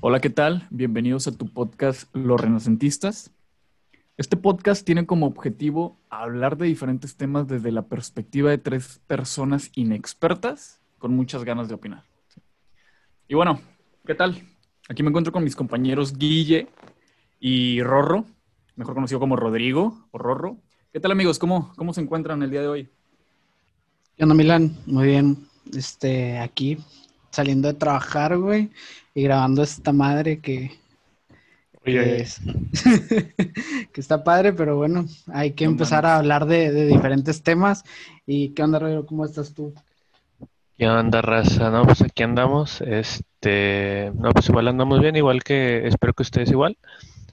Hola, 0.00 0.20
¿qué 0.20 0.30
tal? 0.30 0.64
Bienvenidos 0.70 1.26
a 1.26 1.32
tu 1.32 1.52
podcast 1.52 2.08
Los 2.14 2.40
Renacentistas. 2.40 3.32
Este 4.16 4.36
podcast 4.36 4.86
tiene 4.86 5.06
como 5.06 5.26
objetivo 5.26 5.98
hablar 6.08 6.56
de 6.56 6.68
diferentes 6.68 7.16
temas 7.16 7.48
desde 7.48 7.72
la 7.72 7.82
perspectiva 7.82 8.48
de 8.48 8.58
tres 8.58 9.00
personas 9.08 9.72
inexpertas 9.74 10.80
con 10.98 11.16
muchas 11.16 11.42
ganas 11.42 11.66
de 11.66 11.74
opinar. 11.74 12.04
Y 13.26 13.34
bueno, 13.34 13.60
¿qué 14.06 14.14
tal? 14.14 14.40
Aquí 14.88 15.02
me 15.02 15.08
encuentro 15.08 15.32
con 15.32 15.42
mis 15.42 15.56
compañeros 15.56 16.16
Guille 16.16 16.68
y 17.40 17.82
Rorro, 17.82 18.24
mejor 18.76 18.94
conocido 18.94 19.18
como 19.18 19.34
Rodrigo 19.34 20.06
o 20.12 20.18
Rorro. 20.18 20.58
¿Qué 20.92 21.00
tal 21.00 21.10
amigos? 21.10 21.40
¿Cómo, 21.40 21.72
cómo 21.74 21.92
se 21.92 22.02
encuentran 22.02 22.40
el 22.44 22.52
día 22.52 22.60
de 22.60 22.68
hoy? 22.68 22.88
¿Qué 24.16 24.22
onda, 24.22 24.36
Milán? 24.36 24.76
Muy 24.86 25.08
bien. 25.08 25.48
Este, 25.72 26.38
aquí 26.38 26.78
saliendo 27.30 27.68
de 27.68 27.74
trabajar, 27.74 28.36
güey, 28.38 28.70
y 29.14 29.22
grabando 29.22 29.62
esta 29.62 29.92
madre 29.92 30.40
que, 30.40 30.72
que, 31.84 32.16
es- 32.20 32.40
que 33.92 34.00
está 34.00 34.22
padre, 34.24 34.52
pero 34.52 34.76
bueno, 34.76 35.06
hay 35.32 35.52
que 35.52 35.64
No 35.64 35.72
empezar 35.72 36.06
a 36.06 36.16
hablar 36.16 36.46
de, 36.46 36.72
de 36.72 36.86
diferentes 36.86 37.42
temas. 37.42 37.84
¿Y 38.26 38.50
qué 38.50 38.62
onda, 38.62 38.78
Rodrigo? 38.78 39.06
¿Cómo 39.06 39.24
estás 39.24 39.52
tú? 39.54 39.74
¿Qué 40.76 40.88
onda, 40.88 41.22
raza? 41.22 41.70
No, 41.70 41.84
pues 41.84 42.02
aquí 42.02 42.22
andamos. 42.22 42.80
Este, 42.82 44.12
no, 44.14 44.30
pues 44.30 44.48
igual 44.48 44.68
andamos 44.68 45.00
bien, 45.00 45.16
igual 45.16 45.42
que 45.42 45.86
espero 45.86 46.12
que 46.14 46.22
ustedes 46.22 46.50
igual. 46.50 46.76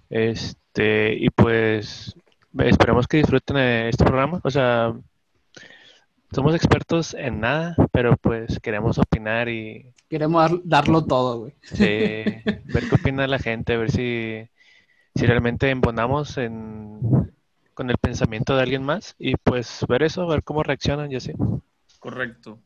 Este, 0.10 1.14
y 1.16 1.30
pues 1.30 2.16
esperemos 2.58 3.08
que 3.08 3.18
disfruten 3.18 3.58
de 3.58 3.90
este 3.90 4.04
programa. 4.06 4.40
O 4.44 4.50
sea, 4.50 4.94
somos 6.36 6.54
expertos 6.56 7.14
en 7.14 7.40
nada, 7.40 7.76
pero 7.92 8.18
pues 8.18 8.60
queremos 8.60 8.98
opinar 9.00 9.50
y 9.50 9.94
Queremos 10.10 10.42
dar- 10.52 10.62
darlo 10.64 11.06
todo, 11.06 11.40
güey. 11.40 11.54
sí, 11.64 11.76
ver 12.66 12.88
qué 12.88 12.96
opina 12.96 13.26
la 13.28 13.40
gente, 13.40 13.78
ver 13.78 13.90
si, 13.92 14.48
si 15.16 15.26
realmente 15.26 15.70
embonamos 15.70 16.38
en, 16.38 17.00
con 17.74 17.90
el 17.90 17.98
pensamiento 17.98 18.56
de 18.56 18.62
alguien 18.64 18.84
más 18.84 19.16
y 19.18 19.36
pues 19.38 19.86
ver 19.88 20.04
eso, 20.04 20.28
ver 20.28 20.44
cómo 20.44 20.62
reaccionan 20.64 21.12
y 21.12 21.16
así. 21.16 21.34
Correcto. 22.00 22.60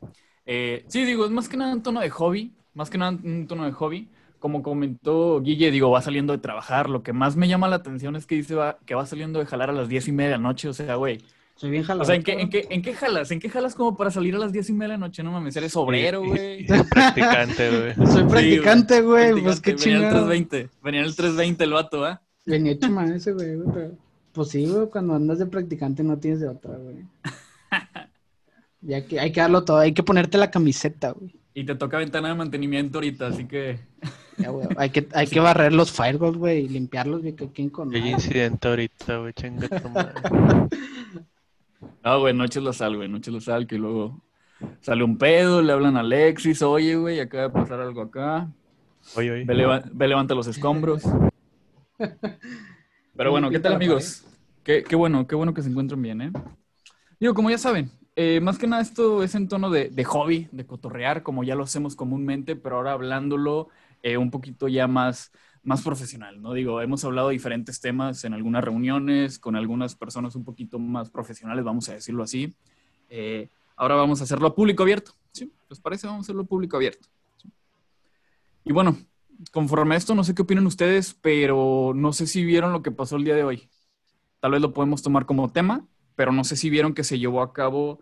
Eh, 0.45 0.83
sí, 0.87 1.05
digo, 1.05 1.25
es 1.25 1.31
más 1.31 1.47
que 1.47 1.57
nada 1.57 1.73
un 1.73 1.83
tono 1.83 2.01
de 2.01 2.09
hobby, 2.09 2.53
más 2.73 2.89
que 2.89 2.97
nada 2.97 3.11
un 3.11 3.47
tono 3.47 3.65
de 3.65 3.71
hobby. 3.71 4.09
Como 4.39 4.63
comentó 4.63 5.41
Guille, 5.41 5.69
digo, 5.69 5.91
va 5.91 6.01
saliendo 6.01 6.31
de 6.33 6.39
trabajar. 6.39 6.89
Lo 6.89 7.03
que 7.03 7.11
más 7.13 7.35
me 7.35 7.47
llama 7.49 7.67
la 7.67 7.75
atención 7.77 8.15
es 8.15 8.25
que 8.25 8.35
dice 8.35 8.55
va- 8.55 8.77
que 8.85 8.95
va 8.95 9.05
saliendo 9.05 9.39
de 9.39 9.45
jalar 9.45 9.69
a 9.69 9.73
las 9.73 9.89
diez 9.89 10.07
y 10.07 10.11
media 10.13 10.31
de 10.31 10.37
la 10.37 10.43
noche. 10.43 10.69
O 10.69 10.73
sea, 10.73 10.95
güey. 10.95 11.19
Soy 11.59 11.71
bien 11.71 11.83
jalado. 11.83 12.03
O 12.03 12.05
sea, 12.05 12.15
¿en 12.15 12.23
qué, 12.23 12.31
en, 12.39 12.49
qué, 12.49 12.67
¿en 12.69 12.81
qué 12.81 12.93
jalas? 12.93 13.31
¿En 13.31 13.39
qué 13.41 13.49
jalas 13.49 13.75
como 13.75 13.97
para 13.97 14.11
salir 14.11 14.33
a 14.33 14.37
las 14.37 14.53
diez 14.53 14.69
y 14.69 14.71
media 14.71 14.93
de 14.93 14.93
la 14.93 14.97
noche? 15.07 15.21
No 15.23 15.33
mames, 15.33 15.53
eres 15.57 15.75
obrero, 15.75 16.23
güey. 16.23 16.65
Soy 16.67 16.83
practicante, 16.83 17.69
güey. 17.69 18.07
Soy 18.07 18.23
practicante, 18.23 19.01
güey. 19.01 19.41
Pues 19.41 19.59
qué 19.59 19.73
Practicante, 19.73 19.81
Venía 19.81 19.99
en 19.99 20.05
el 20.05 20.07
chingado. 20.07 20.27
320. 20.27 20.69
Venía 20.81 20.99
en 21.01 21.05
el 21.05 21.15
320 21.17 21.63
el 21.65 21.73
vato, 21.73 22.05
¿ah? 22.05 22.21
Venía 22.45 22.71
hecho 22.71 22.89
mal 22.89 23.11
ese, 23.13 23.33
güey. 23.33 23.57
pero- 23.73 23.91
Pues 24.31 24.47
sí, 24.47 24.65
güey, 24.67 24.87
cuando 24.89 25.15
andas 25.15 25.39
de 25.39 25.47
practicante 25.47 26.01
no 26.01 26.17
tienes 26.17 26.39
de 26.39 26.47
otra, 26.47 26.77
güey. 26.77 27.03
Ya 28.81 29.05
que 29.05 29.19
hay 29.19 29.33
que 29.33 29.41
darlo 29.41 29.65
todo, 29.65 29.79
hay 29.79 29.93
que 29.93 30.03
ponerte 30.03 30.37
la 30.37 30.49
camiseta, 30.51 31.11
güey. 31.11 31.35
Y 31.53 31.65
te 31.65 31.75
toca 31.75 31.97
ventana 31.97 32.29
de 32.29 32.35
mantenimiento 32.35 32.99
ahorita, 32.99 33.27
así 33.27 33.43
que... 33.45 33.77
Ya, 34.37 34.51
güey. 34.51 34.69
Hay 34.77 34.89
que, 34.91 35.05
hay 35.13 35.27
que 35.27 35.41
barrer 35.41 35.73
los 35.73 35.91
firewalls, 35.91 36.37
güey, 36.37 36.59
y 36.63 36.69
limpiarlos, 36.69 37.19
güey, 37.21 37.33
que 37.33 37.49
quién 37.51 37.69
con 37.69 37.93
Hay 37.93 38.09
incidente 38.09 38.69
ahorita, 38.69 39.17
güey, 39.17 39.33
chinga 39.33 39.67
tu 39.81 39.89
madre. 39.89 40.13
No, 42.03 42.19
güey, 42.19 42.33
no 42.33 42.43
eches 42.43 42.63
la 42.63 42.73
sal, 42.73 42.95
güey, 42.97 43.09
no 43.09 43.17
eches 43.17 43.33
la 43.33 43.41
sal, 43.41 43.67
que 43.67 43.77
luego 43.77 44.21
sale 44.81 45.03
un 45.03 45.17
pedo, 45.17 45.61
le 45.61 45.71
hablan 45.71 45.97
a 45.97 46.01
Alexis, 46.01 46.61
oye, 46.61 46.95
güey, 46.95 47.19
acaba 47.19 47.43
de 47.43 47.49
pasar 47.49 47.79
algo 47.79 48.01
acá. 48.01 48.49
Oye, 49.15 49.31
oye. 49.31 49.45
Ve, 49.45 49.55
leva- 49.55 49.83
ve, 49.91 50.07
levanta 50.07 50.35
los 50.35 50.47
escombros. 50.47 51.03
Pero 53.15 53.31
bueno, 53.31 53.49
¿qué 53.49 53.59
tal, 53.59 53.73
amigos? 53.73 54.25
Qué, 54.63 54.83
qué 54.83 54.95
bueno, 54.95 55.27
qué 55.27 55.35
bueno 55.35 55.53
que 55.53 55.61
se 55.61 55.69
encuentren 55.69 56.01
bien, 56.01 56.21
¿eh? 56.21 56.31
Digo, 57.19 57.33
como 57.33 57.49
ya 57.49 57.57
saben, 57.57 57.91
eh, 58.15 58.39
más 58.41 58.57
que 58.57 58.67
nada 58.67 58.81
esto 58.81 59.23
es 59.23 59.35
en 59.35 59.47
tono 59.47 59.69
de, 59.69 59.89
de 59.89 60.03
hobby, 60.05 60.47
de 60.51 60.65
cotorrear, 60.65 61.23
como 61.23 61.43
ya 61.43 61.55
lo 61.55 61.63
hacemos 61.63 61.95
comúnmente, 61.95 62.55
pero 62.55 62.77
ahora 62.77 62.93
hablándolo 62.93 63.69
eh, 64.03 64.17
un 64.17 64.31
poquito 64.31 64.67
ya 64.67 64.87
más, 64.87 65.31
más 65.69 65.83
profesional, 65.83 66.41
¿no? 66.41 66.53
Digo, 66.53 66.81
hemos 66.81 67.05
hablado 67.05 67.27
de 67.27 67.33
diferentes 67.33 67.79
temas 67.79 68.25
en 68.25 68.33
algunas 68.33 68.63
reuniones, 68.63 69.37
con 69.37 69.55
algunas 69.55 69.93
personas 69.93 70.35
un 70.35 70.43
poquito 70.43 70.79
más 70.79 71.11
profesionales, 71.11 71.63
vamos 71.63 71.87
a 71.89 71.93
decirlo 71.93 72.23
así. 72.23 72.55
Eh, 73.07 73.49
ahora 73.75 73.93
vamos 73.93 74.19
a 74.19 74.23
hacerlo 74.23 74.55
público 74.55 74.81
abierto, 74.81 75.13
¿sí? 75.31 75.53
¿Les 75.69 75.79
parece? 75.79 76.07
Vamos 76.07 76.21
a 76.21 76.25
hacerlo 76.25 76.43
público 76.45 76.75
abierto. 76.75 77.07
Y 78.63 78.73
bueno, 78.73 78.97
conforme 79.51 79.93
a 79.93 79.99
esto, 79.99 80.15
no 80.15 80.23
sé 80.23 80.33
qué 80.33 80.41
opinan 80.41 80.65
ustedes, 80.65 81.13
pero 81.13 81.93
no 81.95 82.13
sé 82.13 82.25
si 82.25 82.43
vieron 82.43 82.73
lo 82.73 82.81
que 82.81 82.89
pasó 82.89 83.17
el 83.17 83.23
día 83.23 83.35
de 83.35 83.43
hoy. 83.43 83.69
Tal 84.39 84.53
vez 84.53 84.61
lo 84.61 84.73
podemos 84.73 85.03
tomar 85.03 85.27
como 85.27 85.51
tema, 85.51 85.85
pero 86.15 86.31
no 86.31 86.43
sé 86.45 86.55
si 86.55 86.71
vieron 86.71 86.95
que 86.95 87.03
se 87.03 87.19
llevó 87.19 87.43
a 87.43 87.53
cabo, 87.53 87.99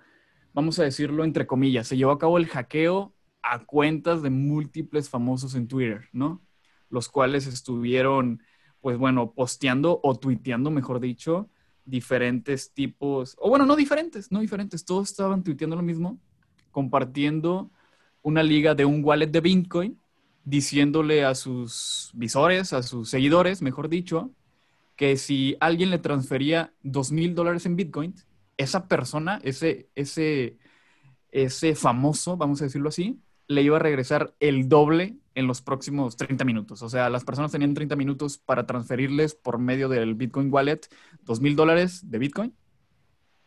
vamos 0.53 0.79
a 0.79 0.83
decirlo 0.83 1.25
entre 1.25 1.45
comillas, 1.47 1.89
se 1.89 1.97
llevó 1.97 2.11
a 2.11 2.17
cabo 2.17 2.37
el 2.37 2.47
hackeo 2.47 3.13
a 3.41 3.65
cuentas 3.65 4.21
de 4.21 4.29
múltiples 4.29 5.09
famosos 5.09 5.53
en 5.53 5.67
Twitter, 5.67 6.07
¿no? 6.13 6.46
Los 6.89 7.09
cuales 7.09 7.47
estuvieron, 7.47 8.41
pues 8.81 8.97
bueno, 8.97 9.31
posteando 9.31 9.99
o 10.03 10.15
tuiteando, 10.15 10.71
mejor 10.71 10.99
dicho, 10.99 11.49
diferentes 11.85 12.73
tipos, 12.73 13.35
o 13.39 13.49
bueno, 13.49 13.65
no 13.65 13.75
diferentes, 13.75 14.31
no 14.31 14.41
diferentes, 14.41 14.85
todos 14.85 15.09
estaban 15.09 15.43
tuiteando 15.43 15.75
lo 15.75 15.81
mismo, 15.81 16.19
compartiendo 16.71 17.71
una 18.21 18.43
liga 18.43 18.75
de 18.75 18.85
un 18.85 19.03
wallet 19.03 19.27
de 19.27 19.39
Bitcoin 19.39 19.97
diciéndole 20.43 21.23
a 21.25 21.33
sus 21.33 22.11
visores, 22.13 22.73
a 22.73 22.83
sus 22.83 23.09
seguidores, 23.09 23.61
mejor 23.61 23.89
dicho, 23.89 24.31
que 24.95 25.17
si 25.17 25.55
alguien 25.59 25.89
le 25.89 25.99
transfería 25.99 26.73
dos 26.83 27.11
mil 27.11 27.35
dólares 27.35 27.65
en 27.65 27.75
Bitcoin, 27.75 28.15
esa 28.57 28.87
persona, 28.87 29.39
ese, 29.43 29.89
ese, 29.95 30.57
ese 31.31 31.75
famoso, 31.75 32.35
vamos 32.35 32.61
a 32.61 32.65
decirlo 32.65 32.89
así, 32.89 33.19
le 33.47 33.61
iba 33.61 33.77
a 33.77 33.79
regresar 33.79 34.33
el 34.39 34.67
doble 34.67 35.15
en 35.37 35.45
los 35.45 35.61
próximos 35.61 36.17
30 36.17 36.43
minutos. 36.45 36.81
O 36.81 36.89
sea, 36.89 37.11
las 37.11 37.23
personas 37.23 37.51
tenían 37.51 37.75
30 37.75 37.95
minutos 37.95 38.39
para 38.39 38.65
transferirles 38.65 39.35
por 39.35 39.59
medio 39.59 39.87
del 39.87 40.15
Bitcoin 40.15 40.51
Wallet 40.51 40.81
dos 41.21 41.41
mil 41.41 41.55
dólares 41.55 42.09
de 42.09 42.17
Bitcoin 42.17 42.55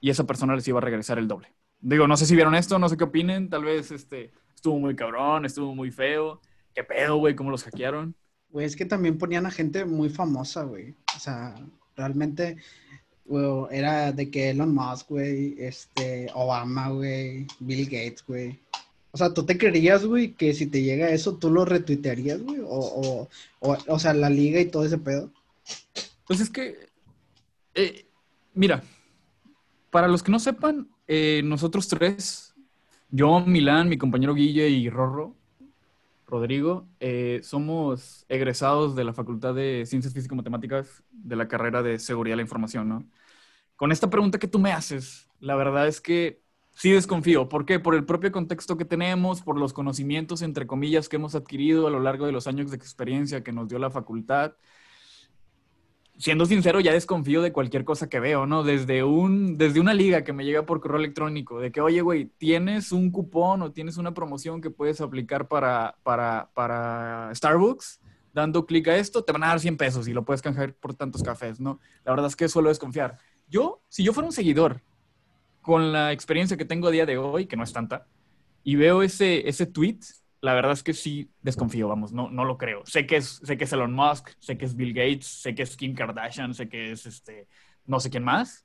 y 0.01 0.11
esa 0.11 0.25
persona 0.25 0.55
les 0.55 0.69
iba 0.69 0.79
a 0.79 0.83
regresar 0.83 1.19
el 1.19 1.27
doble. 1.27 1.53
Digo, 1.81 2.07
no 2.07 2.17
sé 2.17 2.27
si 2.27 2.37
vieron 2.37 2.55
esto, 2.55 2.79
no 2.79 2.89
sé 2.89 2.97
qué 2.97 3.03
opinen, 3.03 3.51
tal 3.51 3.65
vez 3.65 3.91
este, 3.91 4.31
estuvo 4.55 4.79
muy 4.79 4.95
cabrón, 4.95 5.45
estuvo 5.45 5.75
muy 5.75 5.91
feo. 5.91 6.41
¿Qué 6.77 6.85
pedo, 6.85 7.17
güey? 7.17 7.35
¿Cómo 7.35 7.51
los 7.51 7.65
hackearon? 7.65 8.15
Güey, 8.51 8.67
es 8.67 8.77
que 8.77 8.85
también 8.85 9.19
ponían 9.19 9.47
a 9.47 9.51
gente 9.51 9.85
muy 9.85 10.11
famosa, 10.11 10.63
güey. 10.63 10.95
O 11.17 11.19
sea, 11.19 11.57
realmente 11.97 12.59
güey, 13.25 13.77
era 13.77 14.13
de 14.13 14.31
que 14.31 14.51
Elon 14.51 14.73
Musk, 14.73 15.09
güey, 15.09 15.57
este, 15.59 16.29
Obama, 16.35 16.91
güey, 16.91 17.49
Bill 17.59 17.87
Gates, 17.87 18.25
güey. 18.25 18.61
O 19.13 19.19
sea, 19.19 19.35
¿tú 19.35 19.45
te 19.45 19.59
creerías, 19.59 20.05
güey, 20.05 20.33
que 20.35 20.55
si 20.55 20.67
te 20.67 20.83
llega 20.83 21.11
eso, 21.11 21.37
tú 21.37 21.51
lo 21.51 21.65
retuitearías, 21.65 22.43
güey? 22.43 22.61
O, 22.61 22.69
o, 22.69 23.29
o, 23.61 23.79
o 23.89 23.99
sea, 23.99 24.15
la 24.15 24.31
liga 24.31 24.61
y 24.61 24.67
todo 24.67 24.85
ese 24.85 24.99
pedo. 24.99 25.31
Pues 26.27 26.41
es 26.41 26.51
que, 26.51 26.77
eh, 27.75 28.07
mira, 28.55 28.85
para 29.91 30.09
los 30.09 30.23
que 30.23 30.31
no 30.31 30.39
sepan, 30.39 30.89
eh, 31.09 31.43
nosotros 31.45 31.89
tres, 31.89 32.55
yo, 33.11 33.41
Milán, 33.41 33.89
mi 33.89 33.99
compañero 33.99 34.35
Guille 34.35 34.69
y 34.69 34.89
Rorro, 34.89 35.35
Rodrigo, 36.29 36.87
eh, 37.01 37.41
somos 37.43 38.25
egresados 38.29 38.95
de 38.95 39.03
la 39.03 39.13
Facultad 39.13 39.55
de 39.55 39.85
Ciencias 39.87 40.15
Físico-Matemáticas 40.15 41.03
de 41.11 41.35
la 41.35 41.49
carrera 41.49 41.83
de 41.83 41.99
Seguridad 41.99 42.35
de 42.35 42.37
la 42.37 42.43
Información, 42.43 42.89
¿no? 42.89 43.05
Con 43.75 43.91
esta 43.91 44.09
pregunta 44.09 44.39
que 44.39 44.47
tú 44.47 44.61
me 44.61 44.73
haces, 44.73 45.29
la 45.41 45.57
verdad 45.57 45.89
es 45.89 46.01
que 46.01 46.43
sí 46.81 46.93
desconfío. 46.93 47.47
¿Por 47.51 47.67
qué? 47.67 47.79
Por 47.79 47.95
el 47.95 48.07
propio 48.07 48.33
contexto 48.33 48.79
que 48.79 48.87
tenemos, 48.87 49.43
por 49.43 49.59
los 49.59 49.75
conocimientos, 49.75 50.41
entre 50.41 50.67
comillas, 50.67 51.11
que 51.11 51.17
hemos 51.17 51.35
adquirido 51.35 51.87
a 51.87 51.91
lo 51.91 52.01
largo 52.01 52.25
de 52.25 52.33
los 52.33 52.47
años 52.47 52.71
de 52.71 52.79
experiencia 52.79 53.45
que 53.45 53.53
nos 53.53 53.69
dio 53.69 53.79
la 53.79 53.91
facultad 53.91 54.55
siendo 56.17 56.45
sincero, 56.45 56.81
ya 56.81 56.93
desconfío 56.93 57.41
de 57.41 57.51
cualquier 57.51 57.85
cosa 57.85 58.09
que 58.11 58.21
veo, 58.21 58.45
¿no? 58.45 58.63
Desde, 58.63 59.05
un, 59.05 59.57
desde 59.57 59.81
una 59.81 59.95
liga 59.95 60.23
que 60.23 60.35
me 60.35 60.45
llega 60.45 60.67
por 60.67 60.81
correo 60.81 60.99
electrónico, 60.99 61.61
de 61.61 61.73
que, 61.73 61.81
oye, 61.81 62.03
güey, 62.03 62.27
tienes 62.37 62.93
un 62.93 63.11
cupón 63.11 63.63
o 63.63 63.73
tienes 63.73 63.97
una 63.97 64.13
promoción 64.13 64.61
que 64.61 64.71
puedes 64.71 65.01
aplicar 65.01 65.49
para, 65.49 65.97
para, 66.03 66.51
para 66.53 67.35
Starbucks, 67.35 68.01
dando 68.35 68.67
clic 68.67 68.89
a 68.89 68.97
esto, 68.97 69.25
te 69.25 69.33
van 69.33 69.45
a 69.45 69.49
dar 69.49 69.61
100 69.61 69.79
pesos 69.79 70.09
y 70.09 70.13
lo 70.13 70.27
puedes 70.27 70.43
canjear 70.43 70.75
por 70.75 70.95
tantos 70.95 71.23
cafés, 71.23 71.59
¿no? 71.59 71.81
La 72.05 72.13
verdad 72.13 72.27
es 72.27 72.37
que 72.37 72.49
suelo 72.49 72.69
desconfiar. 72.69 73.17
Yo, 73.49 73.83
si 73.89 74.05
yo 74.05 74.13
fuera 74.13 74.27
un 74.27 74.35
seguidor 74.35 74.83
con 75.61 75.93
la 75.93 76.13
experiencia 76.13 76.57
que 76.57 76.65
tengo 76.65 76.89
a 76.89 76.91
día 76.91 77.07
de 77.07 77.19
hoy, 77.19 77.47
que 77.47 77.57
no 77.57 77.65
es 77.65 77.73
tanta, 77.73 78.07
y 78.63 78.77
veo 78.77 79.03
ese, 79.03 79.49
ese 79.49 79.67
tweet, 79.67 79.99
la 80.41 80.55
verdad 80.55 80.73
es 80.73 80.83
que 80.83 80.95
sí 80.95 81.31
desconfío, 81.43 81.89
vamos, 81.89 82.13
no, 82.13 82.31
no 82.31 82.45
lo 82.45 82.57
creo. 82.57 82.83
Sé 82.87 83.07
que, 83.07 83.17
es, 83.17 83.41
sé 83.45 83.57
que 83.57 83.65
es 83.65 83.73
Elon 83.73 83.93
Musk, 83.93 84.31
sé 84.39 84.57
que 84.57 84.65
es 84.65 84.75
Bill 84.75 84.95
Gates, 84.95 85.27
sé 85.27 85.55
que 85.55 85.63
es 85.63 85.77
Kim 85.77 85.95
Kardashian, 85.95 86.55
sé 86.55 86.69
que 86.69 86.93
es 86.93 87.07
este, 87.07 87.47
no 87.87 88.01
sé 88.01 88.11
quién 88.11 88.25
más. 88.25 88.65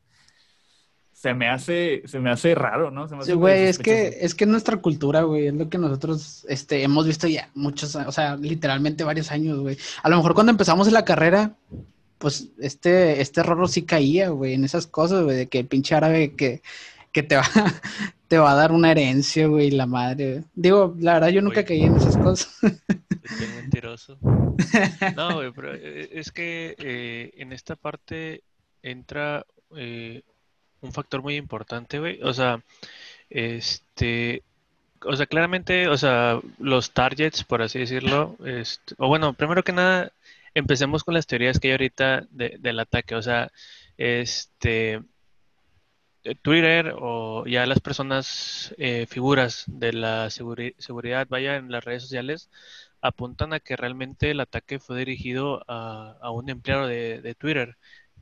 se 1.11 1.33
me 1.33 1.49
hace, 1.49 2.03
se 2.05 2.19
me 2.19 2.29
hace 2.29 2.55
raro, 2.55 2.91
¿no? 2.91 3.07
Se 3.07 3.15
me 3.15 3.21
hace 3.21 3.31
Sí, 3.31 3.37
güey, 3.37 3.63
es 3.63 3.79
que, 3.79 4.17
es 4.21 4.35
que 4.35 4.45
nuestra 4.45 4.77
cultura, 4.77 5.23
güey, 5.23 5.47
es 5.47 5.53
lo 5.53 5.69
que 5.69 5.77
nosotros 5.77 6.45
este, 6.49 6.83
hemos 6.83 7.07
visto 7.07 7.27
ya 7.27 7.49
muchos, 7.55 7.95
o 7.95 8.11
sea, 8.11 8.35
literalmente 8.35 9.03
varios 9.03 9.31
años, 9.31 9.59
güey. 9.59 9.77
A 10.03 10.09
lo 10.09 10.17
mejor 10.17 10.33
cuando 10.33 10.51
empezamos 10.51 10.91
la 10.91 11.05
carrera, 11.05 11.55
pues 12.17 12.49
este, 12.59 13.21
este 13.21 13.43
rorro 13.43 13.67
sí 13.67 13.83
caía, 13.83 14.29
güey, 14.29 14.53
en 14.53 14.63
esas 14.65 14.87
cosas, 14.87 15.23
güey, 15.23 15.35
de 15.37 15.47
que 15.47 15.59
el 15.59 15.67
pinche 15.67 15.95
árabe 15.95 16.33
que, 16.35 16.61
que 17.11 17.23
te 17.23 17.35
va, 17.35 17.43
te 18.27 18.37
va 18.37 18.51
a 18.51 18.55
dar 18.55 18.71
una 18.71 18.91
herencia, 18.91 19.47
güey, 19.47 19.71
la 19.71 19.85
madre. 19.85 20.31
güey. 20.31 20.43
Digo, 20.55 20.95
la 20.99 21.13
verdad, 21.15 21.29
yo 21.29 21.41
nunca 21.41 21.61
Güey. 21.61 21.65
caí 21.65 21.83
en 21.83 21.95
esas 21.95 22.17
cosas. 22.17 22.57
Qué 22.61 23.47
mentiroso. 23.61 24.17
No, 25.15 25.35
güey, 25.35 25.51
pero 25.51 25.73
eh, 25.75 26.09
es 26.13 26.31
que 26.31 26.75
eh, 26.79 27.31
en 27.37 27.51
esta 27.53 27.75
parte 27.75 28.41
entra 28.81 29.45
eh, 29.75 30.21
un 30.81 30.91
factor 30.93 31.21
muy 31.21 31.35
importante, 31.35 31.99
güey. 31.99 32.19
O 32.23 32.33
sea, 32.33 32.63
este, 33.29 34.43
o 35.03 35.15
sea, 35.15 35.25
claramente, 35.25 35.87
o 35.87 35.97
sea, 35.97 36.39
los 36.59 36.91
targets, 36.91 37.43
por 37.43 37.61
así 37.61 37.79
decirlo, 37.79 38.35
este, 38.45 38.95
o 38.97 39.07
bueno, 39.07 39.33
primero 39.33 39.63
que 39.63 39.73
nada, 39.73 40.11
empecemos 40.55 41.03
con 41.03 41.13
las 41.15 41.27
teorías 41.27 41.59
que 41.59 41.69
hay 41.69 41.73
ahorita 41.73 42.27
de- 42.31 42.57
del 42.59 42.79
ataque. 42.79 43.15
O 43.15 43.21
sea, 43.21 43.51
este, 43.97 45.01
eh, 46.23 46.35
Twitter 46.41 46.93
o 46.97 47.45
ya 47.47 47.65
las 47.65 47.79
personas, 47.79 48.73
eh, 48.77 49.05
figuras 49.07 49.63
de 49.67 49.93
la 49.93 50.27
seguri- 50.29 50.75
seguridad, 50.79 51.27
vaya 51.29 51.57
en 51.57 51.71
las 51.71 51.83
redes 51.85 52.03
sociales, 52.03 52.49
apuntan 53.01 53.53
a 53.53 53.59
que 53.59 53.75
realmente 53.75 54.31
el 54.31 54.39
ataque 54.39 54.79
fue 54.79 54.97
dirigido 54.99 55.63
a, 55.67 56.17
a 56.21 56.31
un 56.31 56.49
empleado 56.49 56.87
de, 56.87 57.21
de 57.21 57.35
Twitter 57.35 57.77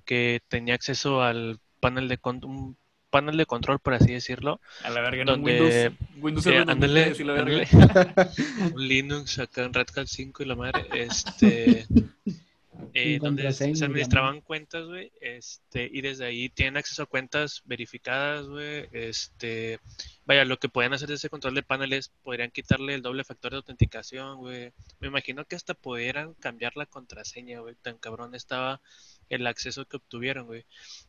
que 0.06 0.42
tenía 0.50 0.76
acceso 0.76 1.22
al 1.24 1.60
panel 1.80 2.08
de 2.10 2.20
un 2.44 2.78
panel 3.14 3.38
de 3.38 3.46
control, 3.46 3.78
por 3.80 3.94
así 3.94 4.12
decirlo, 4.12 4.60
A 4.84 4.90
la 4.90 5.02
verga, 5.02 5.24
¿no? 5.24 5.32
donde- 5.34 5.62
Windows, 5.62 5.94
Windows 6.20 6.46
eh, 6.48 6.64
2003 6.66 7.20
y 7.20 7.24
la 7.24 7.34
verga. 7.34 7.68
ándale. 7.72 8.30
un 8.74 8.88
Linux 8.88 9.38
acá 9.40 9.64
en 9.64 9.74
Red 9.74 9.88
Hat 9.96 10.08
5 10.08 10.42
y 10.44 10.46
la 10.48 10.56
madre, 10.56 10.86
este, 10.92 11.86
eh, 12.94 13.20
donde 13.20 13.52
se 13.54 13.66
administraban 13.66 14.42
cuentas, 14.42 14.86
güey, 14.86 15.12
este, 15.22 15.90
y 15.92 16.02
desde 16.02 16.26
ahí 16.26 16.50
tienen 16.50 16.78
acceso 16.78 17.04
a 17.04 17.08
cuentas 17.08 17.62
verificadas, 17.66 18.48
güey, 18.48 18.88
este, 18.92 19.80
vaya, 20.26 20.46
lo 20.46 20.58
que 20.58 20.70
pueden 20.70 20.94
hacer 20.94 21.10
de 21.10 21.16
ese 21.16 21.30
control 21.30 21.56
de 21.56 21.64
paneles, 21.64 22.12
podrían 22.24 22.52
quitarle 22.52 22.94
el 22.96 23.02
doble 23.02 23.24
factor 23.24 23.52
de 23.52 23.58
autenticación, 23.58 24.38
güey, 24.38 24.74
me 25.00 25.08
imagino 25.08 25.46
que 25.46 25.56
hasta 25.56 25.74
pudieran 25.74 26.34
cambiar 26.36 26.76
la 26.76 26.86
contraseña, 26.86 27.60
güey, 27.62 27.76
tan 27.82 27.98
cabrón 27.98 28.36
estaba 28.36 28.82
el 29.30 29.48
acceso 29.48 29.86
que 29.86 29.98
obtuvieron, 29.98 30.46
güey, 30.46 30.66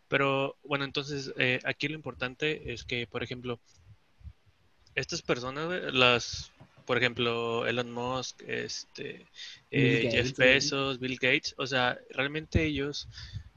pero, 0.09 0.57
bueno, 0.65 0.85
entonces, 0.85 1.33
eh, 1.39 1.61
aquí 1.65 1.89
lo 1.89 1.95
importante 1.95 2.73
es 2.73 2.85
que, 2.85 3.07
por 3.07 3.23
ejemplo, 3.23 3.61
estas 4.95 5.23
personas, 5.23 5.67
güey, 5.67 5.93
las, 5.93 6.53
por 6.87 6.99
ejemplo, 6.99 7.67
Elon 7.67 7.91
Musk, 7.93 8.43
este, 8.47 9.27
eh, 9.71 10.09
Jeff. 10.11 10.37
Bezos, 10.37 10.99
Bill 10.99 11.19
Gates, 11.21 11.55
o 11.59 11.67
sea, 11.67 11.99
realmente 12.11 12.65
ellos 12.65 13.09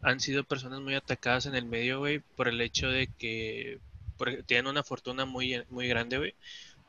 han 0.02 0.20
sido 0.20 0.44
personas 0.44 0.82
muy 0.82 0.96
atacadas 0.96 1.46
en 1.46 1.56
el 1.56 1.66
medio, 1.66 2.00
güey, 2.00 2.20
por 2.20 2.48
el 2.48 2.62
hecho 2.62 2.90
de 2.90 3.08
que 3.18 3.80
por 4.18 4.44
tienen 4.44 4.68
una 4.68 4.84
fortuna 4.84 5.26
muy, 5.26 5.64
muy 5.70 5.88
grande, 5.88 6.18
güey, 6.18 6.36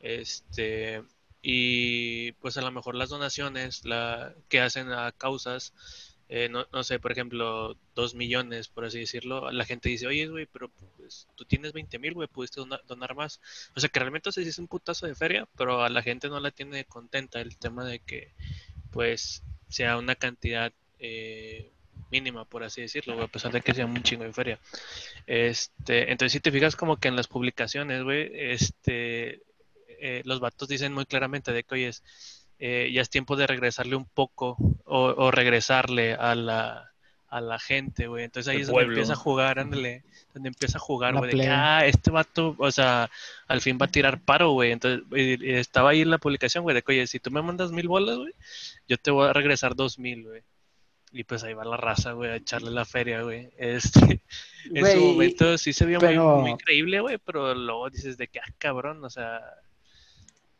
este, 0.01 1.03
y 1.41 2.31
pues 2.33 2.57
a 2.57 2.61
lo 2.61 2.71
mejor 2.71 2.95
las 2.95 3.09
donaciones 3.09 3.85
la, 3.85 4.33
que 4.49 4.61
hacen 4.61 4.91
a 4.91 5.11
causas, 5.11 5.73
eh, 6.29 6.47
no, 6.49 6.65
no 6.71 6.83
sé, 6.83 6.99
por 6.99 7.11
ejemplo, 7.11 7.75
dos 7.95 8.15
millones, 8.15 8.67
por 8.69 8.85
así 8.85 8.99
decirlo, 8.99 9.51
la 9.51 9.65
gente 9.65 9.89
dice, 9.89 10.07
oye, 10.07 10.27
güey, 10.27 10.45
pero 10.45 10.69
pues 10.97 11.27
tú 11.35 11.45
tienes 11.45 11.73
20 11.73 11.99
mil, 11.99 12.13
güey, 12.13 12.27
pudiste 12.27 12.61
dona- 12.61 12.81
donar 12.87 13.15
más. 13.15 13.41
O 13.75 13.79
sea, 13.79 13.89
que 13.89 13.99
realmente 13.99 14.29
o 14.29 14.31
sea, 14.31 14.43
sí 14.43 14.49
es 14.49 14.59
un 14.59 14.67
putazo 14.67 15.07
de 15.07 15.15
feria, 15.15 15.47
pero 15.57 15.83
a 15.83 15.89
la 15.89 16.03
gente 16.03 16.29
no 16.29 16.39
la 16.39 16.51
tiene 16.51 16.85
contenta 16.85 17.41
el 17.41 17.57
tema 17.57 17.85
de 17.85 17.99
que, 17.99 18.33
pues, 18.91 19.43
sea 19.69 19.97
una 19.97 20.15
cantidad 20.15 20.73
eh, 20.99 21.71
mínima, 22.11 22.45
por 22.45 22.63
así 22.63 22.81
decirlo, 22.81 23.21
a 23.21 23.27
pesar 23.27 23.51
de 23.51 23.61
que 23.61 23.73
sea 23.73 23.85
un 23.85 24.01
chingo 24.03 24.23
de 24.23 24.33
feria. 24.33 24.59
Este, 25.27 26.11
entonces, 26.11 26.33
si 26.33 26.39
te 26.39 26.51
fijas 26.51 26.75
como 26.75 26.97
que 26.97 27.07
en 27.07 27.15
las 27.15 27.27
publicaciones, 27.27 28.03
güey, 28.03 28.29
este, 28.33 29.41
eh, 30.01 30.21
los 30.25 30.39
vatos 30.39 30.67
dicen 30.67 30.93
muy 30.93 31.05
claramente 31.05 31.51
de 31.51 31.63
que, 31.63 31.75
oye, 31.75 31.87
es, 31.89 32.03
eh, 32.59 32.91
ya 32.93 33.01
es 33.01 33.09
tiempo 33.09 33.35
de 33.35 33.47
regresarle 33.47 33.95
un 33.95 34.05
poco 34.05 34.57
o, 34.85 34.99
o 35.17 35.31
regresarle 35.31 36.13
a 36.13 36.35
la, 36.35 36.91
a 37.29 37.41
la 37.41 37.57
gente, 37.59 38.07
güey. 38.07 38.25
Entonces 38.25 38.49
ahí 38.51 38.61
es 38.61 38.67
donde 38.67 38.75
pueblo. 38.81 38.93
empieza 38.93 39.13
a 39.13 39.15
jugar, 39.15 39.59
ándale, 39.59 40.03
donde 40.33 40.49
empieza 40.49 40.77
a 40.77 40.81
jugar, 40.81 41.13
güey, 41.13 41.25
de 41.25 41.29
que, 41.31 41.37
plebe. 41.43 41.51
ah, 41.53 41.85
este 41.85 42.11
vato, 42.11 42.55
o 42.57 42.71
sea, 42.71 43.09
al 43.47 43.61
fin 43.61 43.77
va 43.81 43.85
a 43.85 43.91
tirar 43.91 44.19
paro, 44.19 44.51
güey. 44.51 44.71
Entonces, 44.71 45.03
y- 45.15 45.45
y 45.45 45.53
estaba 45.53 45.91
ahí 45.91 46.01
en 46.01 46.09
la 46.09 46.17
publicación, 46.17 46.63
güey, 46.63 46.73
de 46.75 46.81
que, 46.81 46.91
oye, 46.91 47.07
si 47.07 47.19
tú 47.19 47.31
me 47.31 47.41
mandas 47.41 47.71
mil 47.71 47.87
bolas, 47.87 48.17
güey, 48.17 48.33
yo 48.87 48.97
te 48.97 49.11
voy 49.11 49.27
a 49.29 49.33
regresar 49.33 49.75
dos 49.75 49.97
mil, 49.99 50.23
güey. 50.23 50.41
Y 51.11 51.23
pues 51.23 51.43
ahí 51.43 51.53
va 51.55 51.65
la 51.65 51.77
raza, 51.77 52.11
güey, 52.11 52.29
a 52.29 52.35
echarle 52.35 52.69
la 52.71 52.85
feria, 52.85 53.21
güey. 53.23 53.49
Este, 53.57 54.21
en 54.73 54.85
su 54.85 54.99
momento 55.05 55.57
sí 55.57 55.71
se 55.73 55.85
vio 55.85 55.99
muy- 55.99 56.07
pero- 56.09 56.37
muy, 56.41 56.57
creíble, 56.57 56.99
güey, 56.99 57.17
pero 57.17 57.55
luego 57.55 57.89
dices 57.89 58.17
de 58.17 58.27
que, 58.27 58.39
ah, 58.39 58.53
cabrón, 58.59 59.03
o 59.03 59.09
sea, 59.09 59.39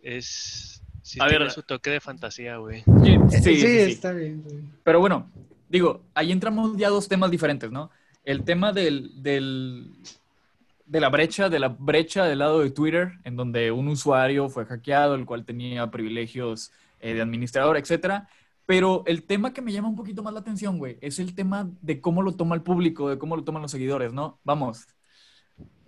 es... 0.01 0.81
Sí 1.01 1.19
A 1.21 1.27
tiene 1.27 1.45
ver. 1.45 1.51
su 1.51 1.63
toque 1.63 1.89
de 1.89 1.99
fantasía, 1.99 2.57
güey. 2.57 2.81
Sí, 2.81 3.13
Eh, 3.13 3.19
sí, 3.29 3.37
sí, 3.41 3.55
sí, 3.55 3.85
sí. 3.85 3.91
está 3.91 4.11
bien, 4.11 4.41
güey. 4.43 4.57
Pero 4.83 4.99
bueno, 4.99 5.29
digo, 5.69 6.01
ahí 6.13 6.31
entramos 6.31 6.75
ya 6.77 6.87
a 6.87 6.91
dos 6.91 7.07
temas 7.07 7.31
diferentes, 7.31 7.71
¿no? 7.71 7.89
El 8.25 8.43
tema 8.43 8.71
del, 8.73 9.11
del- 9.23 9.91
de 10.85 10.99
la 10.99 11.09
brecha, 11.09 11.49
de 11.49 11.59
la 11.59 11.67
brecha 11.69 12.25
del 12.25 12.39
lado 12.39 12.59
de 12.61 12.71
Twitter, 12.71 13.13
en 13.23 13.35
donde 13.35 13.71
un 13.71 13.87
usuario 13.87 14.49
fue 14.49 14.65
hackeado, 14.65 15.15
el 15.15 15.25
cual 15.25 15.45
tenía 15.45 15.89
privilegios 15.91 16.71
eh, 16.99 17.13
de 17.13 17.21
administrador, 17.21 17.77
etcétera. 17.77 18.27
Pero 18.65 19.03
el 19.07 19.23
tema 19.23 19.51
que 19.53 19.61
me 19.61 19.71
llama 19.71 19.87
un 19.89 19.95
poquito 19.95 20.21
más 20.21 20.33
la 20.33 20.41
atención, 20.41 20.77
güey, 20.77 20.97
es 21.01 21.17
el 21.19 21.33
tema 21.33 21.69
de 21.81 22.01
cómo 22.01 22.21
lo 22.21 22.33
toma 22.35 22.55
el 22.55 22.61
público, 22.61 23.09
de 23.09 23.17
cómo 23.17 23.35
lo 23.35 23.43
toman 23.43 23.61
los 23.63 23.71
seguidores, 23.71 24.13
¿no? 24.13 24.39
Vamos, 24.43 24.85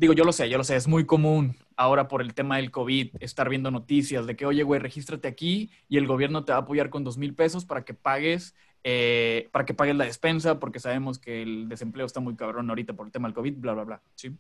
digo, 0.02 0.14
yo 0.14 0.24
lo 0.24 0.34
sé, 0.34 0.50
yo 0.50 0.58
lo 0.58 0.64
sé, 0.64 0.76
es 0.76 0.88
muy 0.88 1.06
común 1.06 1.56
ahora 1.78 2.08
por 2.08 2.24
el 2.24 2.34
tema 2.34 2.58
del 2.58 2.72
COVID 2.72 3.18
estar 3.20 3.48
viendo 3.50 3.70
noticias 3.70 4.26
de 4.26 4.36
que, 4.36 4.48
oye, 4.48 4.64
güey, 4.64 4.80
regístrate 4.80 5.28
aquí 5.28 5.70
y 5.88 5.98
el 5.98 6.08
gobierno 6.08 6.44
te 6.44 6.52
va 6.52 6.58
a 6.58 6.62
apoyar 6.62 6.90
con 6.90 7.04
dos 7.04 7.20
mil 7.20 7.36
pesos 7.36 7.66
para 7.66 7.86
que 7.86 7.94
pagues, 7.94 8.56
eh, 8.84 9.48
para 9.52 9.64
que 9.64 9.76
pagues 9.76 9.96
la 9.96 10.06
despensa, 10.06 10.60
porque 10.60 10.80
sabemos 10.80 11.20
que 11.20 11.44
el 11.44 11.70
desempleo 11.70 12.08
está 12.08 12.20
muy 12.20 12.36
cabrón 12.36 12.68
ahorita 12.68 12.94
por 12.94 13.06
el 13.06 13.12
tema 13.12 13.28
del 13.28 13.36
COVID, 13.36 13.58
bla, 13.58 13.74
bla, 13.74 13.84
bla, 13.84 14.02
¿sí? 14.16 14.36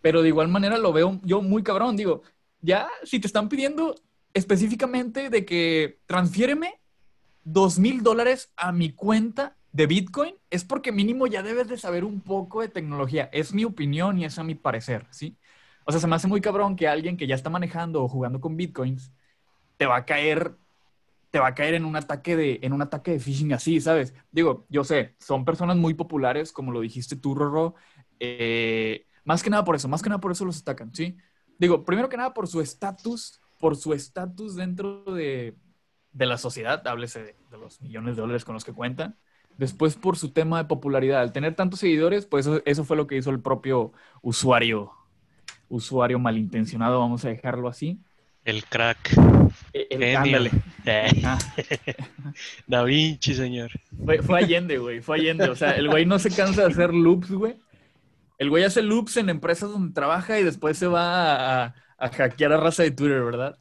Pero 0.00 0.22
de 0.22 0.28
igual 0.28 0.48
manera 0.48 0.78
lo 0.78 0.94
veo 0.94 1.20
yo 1.24 1.42
muy 1.42 1.62
cabrón, 1.62 1.94
digo, 1.94 2.22
ya 2.62 2.88
si 3.04 3.20
te 3.20 3.26
están 3.26 3.50
pidiendo 3.50 3.96
específicamente 4.32 5.28
de 5.28 5.44
que 5.44 5.98
transfiéreme 6.06 6.80
dos 7.44 7.78
mil 7.78 8.02
dólares 8.02 8.50
a 8.56 8.72
mi 8.72 8.92
cuenta 8.92 9.58
de 9.72 9.86
Bitcoin, 9.86 10.34
es 10.50 10.64
porque 10.64 10.92
mínimo 10.92 11.26
ya 11.26 11.42
debes 11.42 11.68
de 11.68 11.78
saber 11.78 12.04
un 12.04 12.20
poco 12.22 12.60
de 12.60 12.68
tecnología. 12.68 13.28
Es 13.32 13.54
mi 13.54 13.64
opinión 13.64 14.18
y 14.18 14.24
es 14.24 14.38
a 14.38 14.44
mi 14.44 14.54
parecer, 14.54 15.06
¿sí? 15.10 15.38
O 15.84 15.92
sea, 15.92 16.00
se 16.00 16.06
me 16.08 16.16
hace 16.16 16.28
muy 16.28 16.40
cabrón 16.40 16.76
que 16.76 16.88
alguien 16.88 17.16
que 17.16 17.26
ya 17.26 17.34
está 17.34 17.50
manejando 17.50 18.02
o 18.04 18.08
jugando 18.08 18.40
con 18.40 18.56
Bitcoins 18.56 19.12
te 19.78 19.86
va 19.86 19.96
a 19.98 20.06
caer 20.06 20.56
te 21.30 21.38
va 21.38 21.48
a 21.48 21.54
caer 21.54 21.74
en 21.74 21.84
un 21.84 21.96
ataque 21.96 22.36
de 22.36 22.58
en 22.62 22.72
un 22.72 22.82
ataque 22.82 23.12
de 23.12 23.20
phishing 23.20 23.52
así, 23.52 23.80
¿sabes? 23.80 24.14
Digo, 24.32 24.66
yo 24.68 24.84
sé, 24.84 25.14
son 25.20 25.44
personas 25.44 25.76
muy 25.76 25.94
populares, 25.94 26.52
como 26.52 26.72
lo 26.72 26.80
dijiste 26.80 27.16
tú, 27.16 27.34
Rorro. 27.34 27.74
eh, 28.18 29.06
más 29.24 29.42
que 29.42 29.50
nada 29.50 29.64
por 29.64 29.76
eso, 29.76 29.88
más 29.88 30.02
que 30.02 30.08
nada 30.08 30.20
por 30.20 30.32
eso 30.32 30.44
los 30.44 30.60
atacan, 30.60 30.94
¿sí? 30.94 31.16
Digo, 31.58 31.84
primero 31.84 32.08
que 32.08 32.16
nada 32.16 32.34
por 32.34 32.48
su 32.48 32.60
estatus, 32.60 33.40
por 33.58 33.76
su 33.76 33.92
estatus 33.94 34.56
dentro 34.56 35.04
de, 35.04 35.56
de 36.12 36.26
la 36.26 36.38
sociedad, 36.38 36.86
háblese 36.86 37.22
de, 37.22 37.36
de 37.50 37.58
los 37.58 37.80
millones 37.80 38.16
de 38.16 38.22
dólares 38.22 38.44
con 38.44 38.54
los 38.54 38.64
que 38.64 38.72
cuentan. 38.72 39.18
Después 39.60 39.94
por 39.94 40.16
su 40.16 40.30
tema 40.32 40.56
de 40.56 40.64
popularidad. 40.64 41.20
Al 41.20 41.32
tener 41.32 41.54
tantos 41.54 41.80
seguidores, 41.80 42.24
pues 42.24 42.46
eso, 42.46 42.62
eso 42.64 42.82
fue 42.82 42.96
lo 42.96 43.06
que 43.06 43.18
hizo 43.18 43.28
el 43.28 43.40
propio 43.40 43.92
usuario, 44.22 44.90
usuario 45.68 46.18
malintencionado, 46.18 46.98
vamos 46.98 47.26
a 47.26 47.28
dejarlo 47.28 47.68
así. 47.68 48.00
El 48.46 48.64
crack. 48.64 49.12
El- 49.74 50.50
Ah, 51.24 51.38
Da 52.66 52.82
Vinci, 52.84 53.34
señor. 53.34 53.70
fue, 54.02 54.22
fue 54.22 54.38
Allende, 54.38 54.78
güey, 54.78 55.02
fue 55.02 55.18
Allende. 55.18 55.50
O 55.50 55.54
sea, 55.54 55.72
el 55.72 55.88
güey 55.90 56.06
no 56.06 56.18
se 56.18 56.30
cansa 56.30 56.62
de 56.62 56.68
hacer 56.68 56.94
loops, 56.94 57.30
güey. 57.30 57.56
El 58.38 58.48
güey 58.48 58.64
hace 58.64 58.80
loops 58.80 59.18
en 59.18 59.28
empresas 59.28 59.70
donde 59.70 59.92
trabaja 59.92 60.40
y 60.40 60.44
después 60.44 60.78
se 60.78 60.86
va 60.86 61.64
a, 61.64 61.74
a 61.98 62.08
hackear 62.08 62.54
a 62.54 62.56
raza 62.56 62.82
de 62.82 62.92
Twitter, 62.92 63.22
¿verdad? 63.22 63.58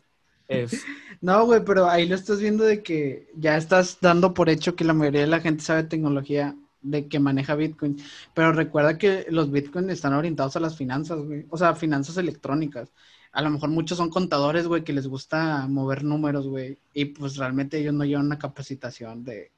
Es, 0.47 0.85
No, 1.21 1.45
güey, 1.45 1.63
pero 1.65 1.89
ahí 1.89 2.07
lo 2.07 2.15
estás 2.15 2.39
viendo 2.39 2.63
de 2.63 2.81
que 2.81 3.29
ya 3.35 3.57
estás 3.57 3.97
dando 4.01 4.33
por 4.33 4.49
hecho 4.49 4.75
que 4.75 4.85
la 4.85 4.93
mayoría 4.93 5.21
de 5.21 5.27
la 5.27 5.41
gente 5.41 5.63
sabe 5.63 5.83
tecnología 5.83 6.55
de 6.81 7.09
que 7.09 7.19
maneja 7.19 7.55
Bitcoin. 7.55 7.97
Pero 8.33 8.53
recuerda 8.53 8.97
que 8.97 9.25
los 9.29 9.51
Bitcoin 9.51 9.89
están 9.89 10.13
orientados 10.13 10.55
a 10.55 10.61
las 10.61 10.77
finanzas, 10.77 11.19
güey. 11.19 11.45
O 11.49 11.57
sea, 11.57 11.75
finanzas 11.75 12.15
electrónicas. 12.17 12.93
A 13.33 13.41
lo 13.41 13.49
mejor 13.49 13.69
muchos 13.69 13.97
son 13.97 14.09
contadores, 14.09 14.65
güey, 14.67 14.83
que 14.85 14.93
les 14.93 15.07
gusta 15.07 15.67
mover 15.67 16.03
números, 16.05 16.47
güey. 16.47 16.79
Y 16.93 17.05
pues 17.05 17.35
realmente 17.35 17.77
ellos 17.79 17.93
no 17.93 18.05
llevan 18.05 18.25
una 18.27 18.39
capacitación 18.39 19.23
de, 19.25 19.51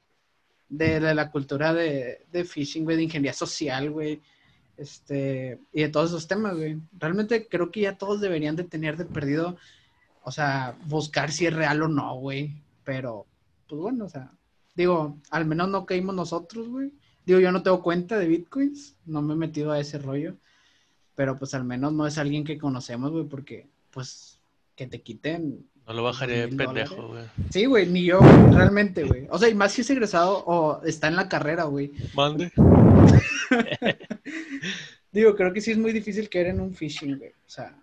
de, 0.68 1.00
de 1.00 1.14
la 1.14 1.30
cultura 1.30 1.72
de, 1.74 2.26
de 2.32 2.44
phishing, 2.44 2.84
güey, 2.84 2.96
de 2.96 3.04
ingeniería 3.04 3.34
social, 3.34 3.90
güey. 3.90 4.20
este, 4.76 5.60
y 5.72 5.82
de 5.82 5.88
todos 5.88 6.10
esos 6.10 6.26
temas, 6.28 6.56
güey. 6.56 6.78
Realmente 6.98 7.46
creo 7.48 7.70
que 7.70 7.82
ya 7.82 7.96
todos 7.98 8.20
deberían 8.20 8.56
de 8.56 8.64
tener 8.64 8.96
de 8.96 9.04
perdido, 9.04 9.56
o 10.24 10.30
sea, 10.30 10.76
buscar 10.86 11.30
si 11.30 11.46
es 11.46 11.54
real 11.54 11.82
o 11.82 11.88
no, 11.88 12.14
güey. 12.16 12.54
Pero, 12.84 13.26
pues 13.68 13.80
bueno, 13.80 14.04
o 14.06 14.08
sea, 14.08 14.30
digo, 14.74 15.18
al 15.30 15.46
menos 15.46 15.68
no 15.68 15.86
caímos 15.86 16.14
nosotros, 16.14 16.68
güey. 16.68 16.92
Digo, 17.24 17.40
yo 17.40 17.52
no 17.52 17.62
tengo 17.62 17.82
cuenta 17.82 18.18
de 18.18 18.26
bitcoins, 18.26 18.96
no 19.06 19.22
me 19.22 19.34
he 19.34 19.36
metido 19.36 19.70
a 19.70 19.78
ese 19.78 19.98
rollo, 19.98 20.34
pero 21.14 21.38
pues 21.38 21.54
al 21.54 21.64
menos 21.64 21.92
no 21.92 22.06
es 22.06 22.18
alguien 22.18 22.44
que 22.44 22.58
conocemos, 22.58 23.12
güey, 23.12 23.24
porque, 23.24 23.68
pues, 23.92 24.40
que 24.74 24.88
te 24.88 25.02
quiten 25.02 25.64
No 25.86 25.92
lo 25.92 26.02
bajaré 26.02 26.46
de 26.46 26.56
pendejo, 26.56 27.08
güey. 27.08 27.24
Sí, 27.50 27.66
güey, 27.66 27.86
ni 27.86 28.04
yo, 28.04 28.18
güey, 28.18 28.54
realmente, 28.54 29.04
güey. 29.04 29.28
O 29.30 29.38
sea, 29.38 29.48
y 29.48 29.54
más 29.54 29.72
si 29.72 29.82
es 29.82 29.90
egresado 29.90 30.42
o 30.46 30.82
está 30.84 31.06
en 31.08 31.16
la 31.16 31.28
carrera, 31.28 31.64
güey. 31.64 31.92
Mande. 32.14 32.50
Digo, 35.12 35.36
creo 35.36 35.52
que 35.52 35.60
sí 35.60 35.72
es 35.72 35.78
muy 35.78 35.92
difícil 35.92 36.28
caer 36.28 36.48
en 36.48 36.60
un 36.60 36.74
phishing, 36.74 37.18
güey. 37.18 37.30
O 37.30 37.50
sea, 37.50 37.76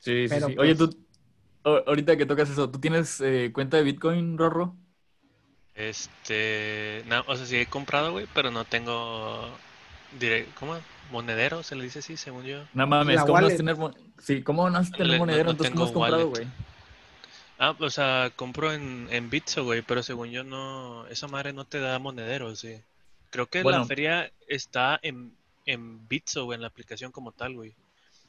Sí, 0.00 0.26
sí, 0.26 0.28
Pero, 0.28 0.48
sí. 0.48 0.56
Oye, 0.58 0.74
pues- 0.74 0.90
tú, 0.90 0.98
ahorita 1.64 2.16
que 2.16 2.26
tocas 2.26 2.50
eso, 2.50 2.70
¿tú 2.70 2.80
tienes 2.80 3.20
eh, 3.20 3.50
cuenta 3.52 3.76
de 3.76 3.82
Bitcoin, 3.84 4.38
Rorro? 4.38 4.76
Este, 5.74 7.02
no, 7.06 7.24
o 7.26 7.36
sea, 7.36 7.46
sí 7.46 7.56
he 7.56 7.66
comprado, 7.66 8.12
güey, 8.12 8.26
pero 8.34 8.50
no 8.50 8.64
tengo, 8.64 9.48
¿cómo? 10.58 10.78
Monedero, 11.10 11.62
se 11.62 11.74
le 11.74 11.84
dice 11.84 12.00
así, 12.00 12.16
según 12.16 12.44
yo. 12.44 12.62
No 12.72 12.86
mames, 12.86 13.16
La 13.16 13.24
¿cómo 13.24 13.40
no 13.40 13.46
has 13.46 13.56
tener 13.56 13.76
Sí, 14.18 14.42
¿cómo 14.42 14.68
no 14.70 14.78
has 14.78 14.94
tener 14.96 15.16
no- 15.18 15.18
monedero? 15.18 15.50
no 15.50 15.52
Entonces, 15.52 15.70
¿cómo 15.72 15.84
has 15.84 15.90
tengo 15.90 15.92
comprado, 15.92 16.24
wallet. 16.24 16.30
güey? 16.30 16.46
Ah, 17.58 17.76
o 17.78 17.90
sea, 17.90 18.32
compro 18.34 18.72
en, 18.72 19.06
en 19.10 19.30
Bitso, 19.30 19.64
güey, 19.64 19.82
pero 19.82 20.02
según 20.02 20.30
yo 20.30 20.42
no, 20.44 21.06
esa 21.08 21.28
madre 21.28 21.52
no 21.52 21.64
te 21.66 21.78
da 21.78 21.98
monedero, 21.98 22.54
sí. 22.56 22.80
Creo 23.30 23.46
que 23.46 23.62
Bueno. 23.62 23.80
la 23.80 23.84
feria 23.86 24.32
está 24.48 24.98
en, 25.02 25.32
en 25.66 26.08
Bitso, 26.08 26.44
güey, 26.44 26.56
en 26.56 26.62
la 26.62 26.68
aplicación 26.68 27.12
como 27.12 27.32
tal, 27.32 27.54
güey. 27.54 27.74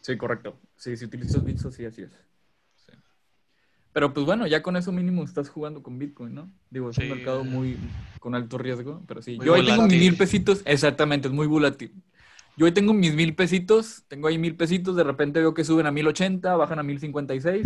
Sí, 0.01 0.17
correcto. 0.17 0.59
Sí, 0.75 0.95
si 0.97 1.05
utilizas 1.05 1.43
Bitso, 1.43 1.71
sí, 1.71 1.85
así 1.85 2.01
es. 2.03 2.11
Pero 3.93 4.13
pues 4.13 4.25
bueno, 4.25 4.47
ya 4.47 4.61
con 4.61 4.77
eso 4.77 4.91
mínimo 4.91 5.23
estás 5.23 5.49
jugando 5.49 5.83
con 5.83 5.99
Bitcoin, 5.99 6.33
¿no? 6.33 6.49
Digo, 6.69 6.89
es 6.91 6.95
Sí. 6.95 7.03
un 7.03 7.09
mercado 7.09 7.43
muy 7.43 7.77
con 8.19 8.35
alto 8.35 8.57
riesgo, 8.57 9.01
pero 9.07 9.21
sí. 9.21 9.35
Muy 9.37 9.45
Yo 9.45 9.53
ahí 9.55 9.61
tengo 9.65 9.81
mis 9.83 9.87
volátil. 9.87 9.99
mil 9.99 10.17
pesitos, 10.17 10.61
exactamente, 10.65 11.27
es 11.27 11.33
muy 11.33 11.47
volátil. 11.47 11.93
Yo 12.57 12.65
ahí 12.65 12.71
tengo 12.73 12.93
mis 12.93 13.15
mil 13.15 13.35
pesitos, 13.35 14.03
tengo 14.07 14.27
ahí 14.27 14.37
mil 14.37 14.55
pesitos, 14.55 14.95
de 14.95 15.03
repente 15.03 15.39
veo 15.39 15.53
que 15.53 15.63
suben 15.63 15.87
a 15.87 15.91
mil 15.91 16.07
ochenta, 16.07 16.55
bajan 16.55 16.79
a 16.79 16.83
mil 16.83 16.99
cincuenta 16.99 17.33
y 17.35 17.41
seis. 17.41 17.65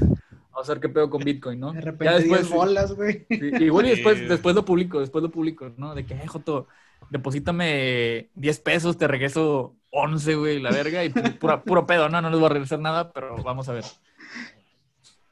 Vamos 0.52 0.70
a 0.70 0.74
ver 0.74 0.82
qué 0.82 0.90
pedo 0.90 1.10
con 1.10 1.22
Bitcoin, 1.24 1.60
¿no? 1.60 1.74
de 1.74 1.80
Ya 1.82 1.86
repente 1.92 2.24
10 2.24 2.30
después, 2.30 2.50
bolas, 2.50 2.94
güey. 2.94 3.26
Sí, 3.30 3.52
igual 3.66 3.88
y 3.88 3.90
después, 3.90 4.28
después 4.30 4.56
lo 4.56 4.64
publico, 4.64 5.00
después 5.02 5.22
lo 5.22 5.30
publico, 5.30 5.74
¿no? 5.78 5.94
De 5.94 6.06
que, 6.06 6.14
eh, 6.14 6.28
Joto, 6.28 6.68
deposítame 7.10 8.30
10 8.36 8.60
pesos, 8.60 8.98
te 8.98 9.08
regreso 9.08 9.76
11, 9.90 10.36
güey, 10.36 10.60
la 10.62 10.72
verga, 10.72 11.04
y 11.04 11.10
pu- 11.10 11.38
pura- 11.38 11.62
puro 11.64 11.86
pedo, 11.86 12.08
¿no? 12.10 12.22
No 12.22 12.30
les 12.30 12.40
voy 12.40 12.46
a 12.46 12.54
regresar 12.54 12.80
nada, 12.80 13.12
pero 13.12 13.36
vamos 13.44 13.68
a 13.70 13.74
ver. 13.74 13.84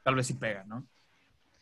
Tal 0.04 0.14
vez 0.14 0.26
sí 0.28 0.34
pega, 0.34 0.64
¿no? 0.64 0.86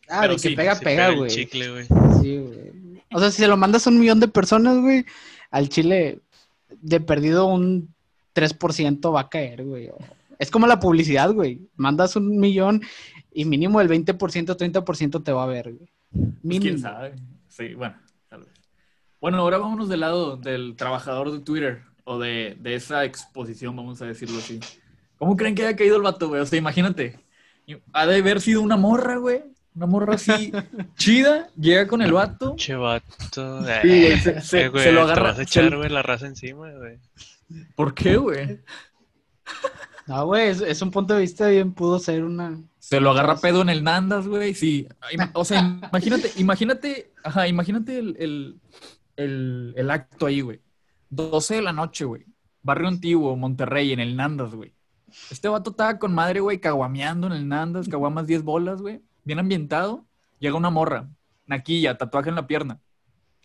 Ah, 0.09 0.19
Pero 0.21 0.35
de 0.35 0.43
que 0.43 0.49
sí, 0.51 0.57
pega, 0.57 0.79
pega, 0.79 1.11
güey. 1.11 1.31
chicle, 1.31 1.71
güey. 1.71 1.87
Sí, 2.21 2.37
güey. 2.39 3.03
O 3.15 3.19
sea, 3.21 3.31
si 3.31 3.39
se 3.39 3.49
lo 3.49 3.57
mandas 3.57 3.87
a 3.87 3.91
un 3.91 3.99
millón 3.99 4.21
de 4.21 4.29
personas, 4.29 4.79
güey, 4.79 5.07
al 5.51 5.69
Chile, 5.71 6.21
de 6.69 7.01
perdido 7.01 7.47
un 7.47 7.95
3% 8.35 9.15
va 9.15 9.21
a 9.21 9.29
caer, 9.31 9.65
güey. 9.65 9.91
Es 10.39 10.51
como 10.51 10.67
la 10.67 10.81
publicidad, 10.81 11.33
güey. 11.33 11.61
Mandas 11.77 12.17
un 12.17 12.39
millón 12.39 12.83
y 13.33 13.45
mínimo 13.45 13.81
el 13.81 13.89
20%, 13.89 14.15
30% 14.17 15.23
te 15.23 15.33
va 15.33 15.45
a 15.45 15.47
ver, 15.47 15.73
güey. 15.73 15.91
Pues, 16.11 16.45
Mínimo. 16.45 16.63
quién 16.63 16.79
sabe. 16.81 17.15
Sí, 17.49 17.75
bueno, 17.75 17.97
tal 18.29 18.41
vez. 18.41 18.53
Bueno, 19.21 19.39
ahora 19.39 19.59
vámonos 19.59 19.89
del 19.89 20.01
lado 20.01 20.37
del 20.37 20.75
trabajador 20.77 21.31
de 21.31 21.41
Twitter, 21.41 21.83
o 22.05 22.19
de, 22.19 22.57
de 22.61 22.75
esa 22.75 23.05
exposición, 23.05 23.77
vamos 23.77 24.03
a 24.03 24.07
decirlo 24.07 24.39
así. 24.39 24.59
¿Cómo 25.19 25.37
creen 25.37 25.55
que 25.55 25.65
haya 25.65 25.77
caído 25.77 25.97
el 25.97 26.03
vato, 26.03 26.29
güey? 26.29 26.41
O 26.41 26.47
sea, 26.47 26.59
imagínate. 26.59 27.21
Ha 27.93 28.07
de 28.07 28.17
haber 28.19 28.41
sido 28.41 28.63
una 28.63 28.77
morra, 28.77 29.17
güey. 29.17 29.43
Una 29.75 29.87
morra 29.87 30.15
así 30.17 30.53
chida, 30.97 31.49
llega 31.59 31.87
con 31.87 32.03
el 32.03 32.13
vato. 32.13 32.55
Che 32.57 32.75
vato. 32.75 33.63
Sí, 33.63 33.89
güey, 33.89 34.19
se, 34.21 34.41
se- 34.43 34.63
Eh, 34.65 34.69
güey, 34.69 34.85
se 34.85 34.93
lo 34.93 35.01
Te 35.07 35.13
agarra. 35.13 35.31
vas 35.31 35.39
a 35.39 35.43
echar, 35.43 35.77
güey, 35.77 35.89
la 35.89 36.03
raza 36.03 36.27
encima, 36.27 36.71
güey. 36.73 36.99
¿Por 37.75 37.95
qué, 37.95 38.17
güey? 38.17 38.61
No, 40.07 40.27
güey, 40.27 40.49
es, 40.49 40.61
es 40.61 40.83
un 40.83 40.91
punto 40.91 41.15
de 41.15 41.21
vista 41.21 41.47
bien, 41.49 41.73
pudo 41.73 41.99
ser 41.99 42.25
una... 42.25 42.59
Se 42.79 43.01
lo 43.01 43.11
agarra 43.13 43.37
pedo 43.37 43.63
en 43.63 43.69
el 43.69 43.85
Nandas, 43.85 44.27
güey. 44.27 44.55
Sí. 44.55 44.87
O 45.33 45.45
sea, 45.45 45.61
imagínate, 45.91 46.31
imagínate, 46.37 47.13
ajá, 47.23 47.47
imagínate 47.47 47.99
el, 47.99 48.17
el, 48.19 48.61
el, 49.17 49.73
el 49.77 49.91
acto 49.91 50.27
ahí, 50.27 50.41
güey. 50.41 50.61
12 51.11 51.55
de 51.57 51.63
la 51.63 51.73
noche, 51.73 52.05
güey. 52.05 52.27
Barrio 52.63 52.89
Antiguo, 52.89 53.37
Monterrey, 53.37 53.93
en 53.93 54.01
el 54.01 54.17
Nandas, 54.17 54.55
güey. 54.55 54.73
Este 55.31 55.49
vato 55.49 55.71
estaba 55.71 55.99
con 55.99 56.15
madre, 56.15 56.41
güey, 56.41 56.61
caguameando 56.61 57.27
en 57.27 57.33
el 57.35 57.49
Nandas, 57.49 57.89
caguamas 57.89 58.27
10 58.27 58.43
bolas, 58.43 58.81
güey. 58.83 59.01
Bien 59.25 59.39
ambientado. 59.39 60.05
Llega 60.39 60.57
una 60.57 60.71
morra, 60.71 61.09
naquilla, 61.47 61.97
tatuaje 61.99 62.29
en 62.31 62.35
la 62.37 62.47
pierna. 62.47 62.79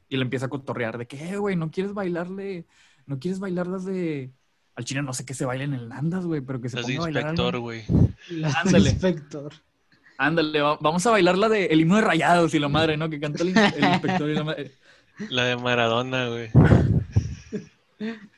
Y 0.10 0.16
le 0.18 0.24
empieza 0.24 0.46
a 0.46 0.50
cotorrear 0.50 0.98
de 0.98 1.06
que, 1.08 1.30
"Eh, 1.32 1.38
güey, 1.38 1.56
¿no 1.56 1.70
quieres 1.70 1.94
bailarle? 1.94 2.66
¿No 3.06 3.20
quieres 3.20 3.40
bailar 3.40 3.68
las 3.68 3.86
de...? 3.86 4.32
Al 4.76 4.86
chino 4.86 5.02
no 5.02 5.12
sé 5.14 5.26
qué 5.26 5.34
se 5.34 5.46
baila 5.46 5.64
en 5.64 5.74
el 5.74 5.90
Nandas, 5.90 6.26
güey, 6.26 6.42
pero 6.42 6.62
que 6.62 6.70
se 6.70 6.78
Las 6.78 6.86
de 6.88 6.94
ponga 6.96 7.04
a 7.04 7.06
bailar 7.06 7.26
algo. 7.28 7.34
inspector, 7.34 7.60
güey. 7.60 7.84
Ándale. 8.64 8.90
inspector. 8.92 9.54
Ándale, 10.20 10.62
va- 10.62 10.78
vamos 10.82 11.06
a 11.06 11.12
bailar 11.12 11.38
la 11.38 11.50
de 11.50 11.66
El 11.66 11.82
himno 11.82 11.96
de 11.98 12.02
rayados 12.02 12.54
y 12.54 12.60
la 12.60 12.70
madre, 12.70 12.96
¿no? 12.98 13.10
Que 13.10 13.20
canta 13.20 13.44
el, 13.44 13.50
el 13.58 13.84
inspector 13.94 14.30
y 14.30 14.34
la 14.34 14.44
madre. 14.44 14.72
La 15.30 15.46
de 15.46 15.58
Maradona, 15.58 16.28
güey. 16.30 16.50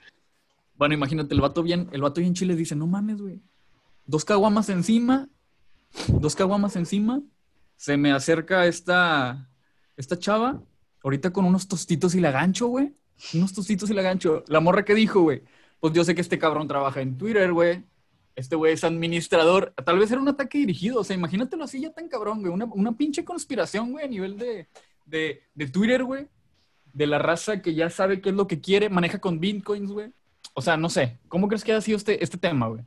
Bueno, 0.79 0.93
imagínate, 0.93 1.35
el 1.35 1.41
vato 1.41 1.61
bien, 1.61 1.89
el 1.91 2.01
vato 2.01 2.21
bien 2.21 2.33
chile 2.33 2.55
dice, 2.55 2.73
no 2.73 2.87
mames, 2.87 3.21
güey. 3.21 3.41
Dos 4.05 4.23
caguamas 4.23 4.69
encima, 4.69 5.27
dos 6.07 6.37
caguamas 6.37 6.77
encima, 6.77 7.21
se 7.75 7.97
me 7.97 8.13
acerca 8.13 8.65
esta, 8.65 9.49
esta 9.97 10.17
chava, 10.17 10.63
ahorita 11.03 11.33
con 11.33 11.43
unos 11.43 11.67
tostitos 11.67 12.15
y 12.15 12.21
la 12.21 12.31
gancho, 12.31 12.67
güey. 12.67 12.95
Unos 13.33 13.51
tostitos 13.53 13.89
y 13.89 13.93
la 13.93 14.01
gancho. 14.01 14.45
La 14.47 14.61
morra 14.61 14.85
que 14.85 14.95
dijo, 14.95 15.19
güey, 15.19 15.43
pues 15.81 15.91
yo 15.91 16.05
sé 16.05 16.15
que 16.15 16.21
este 16.21 16.39
cabrón 16.39 16.69
trabaja 16.69 17.01
en 17.01 17.17
Twitter, 17.17 17.51
güey. 17.51 17.83
Este 18.33 18.55
güey 18.55 18.71
es 18.71 18.85
administrador. 18.85 19.73
Tal 19.85 19.99
vez 19.99 20.09
era 20.09 20.21
un 20.21 20.29
ataque 20.29 20.59
dirigido. 20.59 21.01
O 21.01 21.03
sea, 21.03 21.13
imagínatelo 21.13 21.65
así 21.65 21.81
ya 21.81 21.91
tan 21.91 22.07
cabrón, 22.07 22.39
güey. 22.39 22.53
Una, 22.53 22.63
una 22.63 22.95
pinche 22.95 23.25
conspiración, 23.25 23.91
güey, 23.91 24.05
a 24.05 24.07
nivel 24.07 24.37
de, 24.37 24.69
de, 25.05 25.43
de 25.53 25.67
Twitter, 25.67 26.05
güey. 26.05 26.29
De 26.93 27.05
la 27.05 27.19
raza 27.19 27.61
que 27.61 27.75
ya 27.75 27.89
sabe 27.89 28.21
qué 28.21 28.29
es 28.29 28.35
lo 28.35 28.47
que 28.47 28.61
quiere, 28.61 28.87
maneja 28.87 29.19
con 29.19 29.41
bitcoins, 29.41 29.91
güey. 29.91 30.13
O 30.59 30.61
sea, 30.61 30.75
no 30.75 30.89
sé. 30.89 31.17
¿Cómo 31.29 31.47
crees 31.47 31.63
que 31.63 31.71
ha 31.71 31.79
sido 31.79 31.95
este, 31.95 32.21
este 32.21 32.37
tema, 32.37 32.67
güey? 32.67 32.83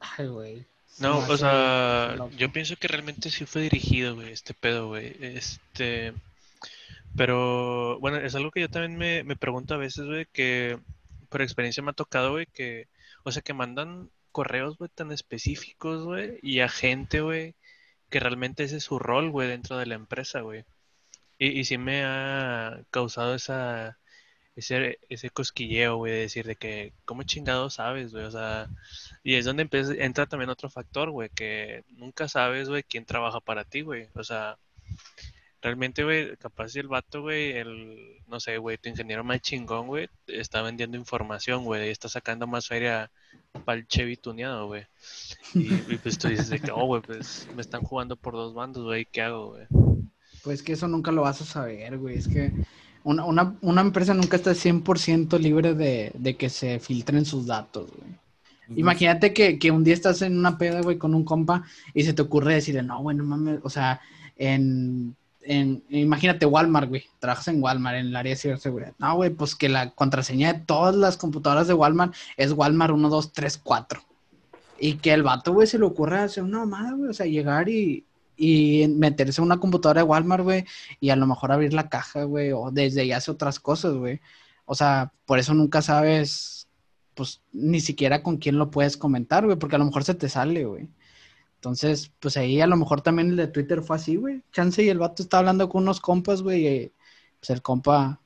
Ay, 0.00 0.26
güey. 0.26 0.66
No, 1.00 1.18
o 1.18 1.36
sea, 1.36 2.14
loco. 2.16 2.34
yo 2.34 2.50
pienso 2.50 2.76
que 2.76 2.88
realmente 2.88 3.30
sí 3.30 3.44
fue 3.44 3.60
dirigido, 3.60 4.14
güey, 4.14 4.32
este 4.32 4.54
pedo, 4.54 4.88
güey. 4.88 5.14
Este, 5.20 6.14
pero 7.14 8.00
bueno, 8.00 8.16
es 8.16 8.34
algo 8.34 8.50
que 8.50 8.62
yo 8.62 8.70
también 8.70 8.96
me, 8.96 9.22
me 9.22 9.36
pregunto 9.36 9.74
a 9.74 9.76
veces, 9.76 10.06
güey, 10.06 10.24
que 10.32 10.78
por 11.28 11.42
experiencia 11.42 11.82
me 11.82 11.90
ha 11.90 11.92
tocado, 11.92 12.30
güey, 12.30 12.46
que, 12.46 12.88
o 13.24 13.30
sea, 13.30 13.42
que 13.42 13.52
mandan 13.52 14.08
correos, 14.32 14.78
güey, 14.78 14.88
tan 14.94 15.12
específicos, 15.12 16.04
güey, 16.04 16.38
y 16.40 16.60
a 16.60 16.70
gente, 16.70 17.20
güey, 17.20 17.54
que 18.08 18.18
realmente 18.18 18.64
ese 18.64 18.78
es 18.78 18.84
su 18.84 18.98
rol, 18.98 19.28
güey, 19.30 19.46
dentro 19.46 19.76
de 19.76 19.84
la 19.84 19.96
empresa, 19.96 20.40
güey. 20.40 20.64
Y, 21.38 21.48
y 21.48 21.64
sí 21.64 21.76
me 21.76 22.02
ha 22.06 22.80
causado 22.90 23.34
esa, 23.34 23.98
ese, 24.58 24.98
ese 25.08 25.30
cosquilleo, 25.30 25.96
güey, 25.98 26.12
de 26.12 26.18
decir 26.20 26.44
de 26.44 26.56
que, 26.56 26.92
¿cómo 27.04 27.22
chingado 27.22 27.70
sabes, 27.70 28.12
güey? 28.12 28.24
O 28.24 28.30
sea, 28.30 28.68
y 29.22 29.34
es 29.34 29.44
donde 29.44 29.68
entra 30.00 30.26
también 30.26 30.50
otro 30.50 30.68
factor, 30.68 31.10
güey, 31.10 31.28
que 31.30 31.84
nunca 31.90 32.26
sabes, 32.26 32.68
güey, 32.68 32.82
quién 32.82 33.04
trabaja 33.04 33.38
para 33.40 33.64
ti, 33.64 33.82
güey. 33.82 34.08
O 34.14 34.24
sea, 34.24 34.58
realmente, 35.62 36.02
güey, 36.02 36.36
capaz 36.38 36.70
si 36.70 36.80
el 36.80 36.88
vato, 36.88 37.22
güey, 37.22 37.52
el, 37.52 38.16
no 38.26 38.40
sé, 38.40 38.58
güey, 38.58 38.78
tu 38.78 38.88
ingeniero 38.88 39.22
más 39.22 39.40
chingón, 39.42 39.86
güey, 39.86 40.08
está 40.26 40.60
vendiendo 40.62 40.96
información, 40.96 41.64
güey, 41.64 41.86
y 41.86 41.90
está 41.90 42.08
sacando 42.08 42.48
más 42.48 42.66
feria 42.66 43.12
para 43.64 43.78
el 43.78 43.86
Chevy 43.86 44.16
tuneado, 44.16 44.66
güey. 44.66 44.86
Y, 45.54 45.72
y, 45.94 45.98
pues 46.02 46.18
tú 46.18 46.26
dices 46.26 46.48
de 46.50 46.58
que, 46.58 46.72
oh, 46.72 46.84
güey, 46.84 47.00
pues 47.00 47.46
me 47.54 47.62
están 47.62 47.82
jugando 47.82 48.16
por 48.16 48.34
dos 48.34 48.54
bandos, 48.54 48.82
güey, 48.82 49.04
¿qué 49.04 49.22
hago, 49.22 49.50
güey? 49.50 49.66
Pues 50.42 50.64
que 50.64 50.72
eso 50.72 50.88
nunca 50.88 51.12
lo 51.12 51.22
vas 51.22 51.40
a 51.42 51.44
saber, 51.44 51.96
güey. 51.96 52.16
Es 52.16 52.26
que 52.26 52.52
una, 53.04 53.24
una, 53.24 53.56
una 53.60 53.80
empresa 53.80 54.14
nunca 54.14 54.36
está 54.36 54.52
100% 54.52 55.38
libre 55.38 55.74
de, 55.74 56.12
de 56.14 56.36
que 56.36 56.48
se 56.50 56.78
filtren 56.78 57.24
sus 57.24 57.46
datos, 57.46 57.90
güey. 57.90 58.18
Imagínate 58.76 59.32
que, 59.32 59.58
que 59.58 59.70
un 59.70 59.82
día 59.82 59.94
estás 59.94 60.20
en 60.22 60.38
una 60.38 60.58
peda, 60.58 60.82
güey, 60.82 60.98
con 60.98 61.14
un 61.14 61.24
compa 61.24 61.64
y 61.94 62.04
se 62.04 62.12
te 62.12 62.22
ocurre 62.22 62.54
decirle, 62.54 62.82
no, 62.82 63.00
güey, 63.00 63.16
no 63.16 63.24
mames, 63.24 63.60
o 63.62 63.70
sea, 63.70 64.00
en, 64.36 65.16
en, 65.40 65.82
imagínate 65.88 66.44
Walmart, 66.44 66.88
güey, 66.88 67.04
trabajas 67.18 67.48
en 67.48 67.62
Walmart, 67.62 67.96
en 67.96 68.08
el 68.08 68.16
área 68.16 68.34
de 68.34 68.36
ciberseguridad. 68.36 68.92
No, 68.98 69.16
güey, 69.16 69.30
pues 69.30 69.54
que 69.54 69.68
la 69.70 69.90
contraseña 69.90 70.52
de 70.52 70.60
todas 70.60 70.94
las 70.94 71.16
computadoras 71.16 71.66
de 71.66 71.74
Walmart 71.74 72.14
es 72.36 72.52
Walmart 72.52 72.92
1, 72.92 73.08
2, 73.08 73.32
3, 73.32 73.58
4. 73.62 74.02
Y 74.80 74.94
que 74.94 75.12
el 75.12 75.22
vato, 75.22 75.54
güey, 75.54 75.66
se 75.66 75.78
le 75.78 75.86
ocurra 75.86 76.24
hacer 76.24 76.44
una 76.44 76.58
mamada, 76.58 76.92
güey, 76.92 77.10
o 77.10 77.14
sea, 77.14 77.26
llegar 77.26 77.68
y, 77.70 78.04
y 78.38 78.86
meterse 78.88 79.40
a 79.40 79.44
una 79.44 79.58
computadora 79.58 80.02
de 80.02 80.08
Walmart, 80.08 80.44
güey, 80.44 80.64
y 81.00 81.10
a 81.10 81.16
lo 81.16 81.26
mejor 81.26 81.52
abrir 81.52 81.74
la 81.74 81.88
caja, 81.88 82.22
güey, 82.22 82.52
o 82.52 82.70
desde 82.70 83.02
ahí 83.02 83.12
hace 83.12 83.30
otras 83.30 83.60
cosas, 83.60 83.94
güey. 83.94 84.20
O 84.64 84.74
sea, 84.74 85.12
por 85.26 85.38
eso 85.38 85.52
nunca 85.54 85.82
sabes 85.82 86.58
pues 87.18 87.42
ni 87.52 87.80
siquiera 87.80 88.22
con 88.22 88.36
quién 88.36 88.58
lo 88.58 88.70
puedes 88.70 88.96
comentar, 88.96 89.44
güey, 89.44 89.58
porque 89.58 89.74
a 89.74 89.80
lo 89.80 89.84
mejor 89.84 90.04
se 90.04 90.14
te 90.14 90.28
sale, 90.28 90.64
güey. 90.64 90.88
Entonces, 91.56 92.12
pues 92.20 92.36
ahí 92.36 92.60
a 92.60 92.68
lo 92.68 92.76
mejor 92.76 93.00
también 93.00 93.30
el 93.30 93.36
de 93.36 93.48
Twitter 93.48 93.82
fue 93.82 93.96
así, 93.96 94.14
güey. 94.14 94.44
Chance 94.52 94.84
y 94.84 94.88
el 94.88 94.98
vato 94.98 95.24
está 95.24 95.40
hablando 95.40 95.68
con 95.68 95.82
unos 95.82 96.00
compas, 96.00 96.42
güey, 96.42 96.68
y 96.68 96.92
pues 97.40 97.50
el 97.50 97.60
compa 97.60 98.20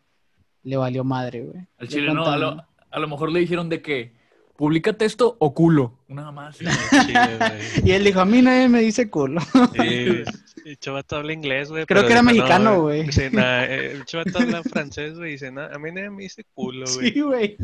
le 0.62 0.76
valió 0.76 1.04
madre, 1.04 1.42
güey. 1.42 1.66
Al 1.78 1.87
Le 1.87 1.88
chile 1.88 2.12
no, 2.12 2.26
a 2.26 2.37
lo, 2.37 2.62
a 2.90 2.99
lo 3.00 3.09
mejor 3.09 3.33
le 3.33 3.40
dijeron 3.40 3.71
de 3.71 3.81
que, 3.81 4.14
públicate 4.57 5.07
esto 5.07 5.37
o 5.38 5.54
culo. 5.54 5.99
Nada 6.14 6.33
más. 6.33 6.59
Güey. 6.61 6.71
Y 7.85 7.92
él 7.92 8.04
dijo, 8.04 8.21
a 8.21 8.25
mí 8.25 8.42
nadie 8.42 8.69
me 8.69 8.81
dice 8.81 9.09
culo. 9.11 9.40
Sí, 9.40 10.23
el 10.64 10.78
chavato 10.78 11.16
habla 11.16 11.33
inglés, 11.33 11.71
güey. 11.71 11.87
Creo 11.87 12.02
que 12.07 12.12
era 12.12 12.23
dijo, 12.23 12.35
mexicano, 12.35 12.83
güey. 12.83 13.04
Dice, 13.04 13.31
"Nah, 13.31 13.64
eh, 13.69 13.92
el 13.92 14.04
chavato 14.04 14.38
habla 14.38 14.62
francés, 14.62 15.16
güey. 15.16 15.33
Dice, 15.33 15.50
"Nah, 15.50 15.69
a 15.75 15.78
mí 15.78 15.90
nadie 15.92 16.11
me 16.11 16.23
dice 16.23 16.45
culo, 16.54 16.85
güey. 16.95 17.12
Sí, 17.12 17.21
güey. 17.21 17.57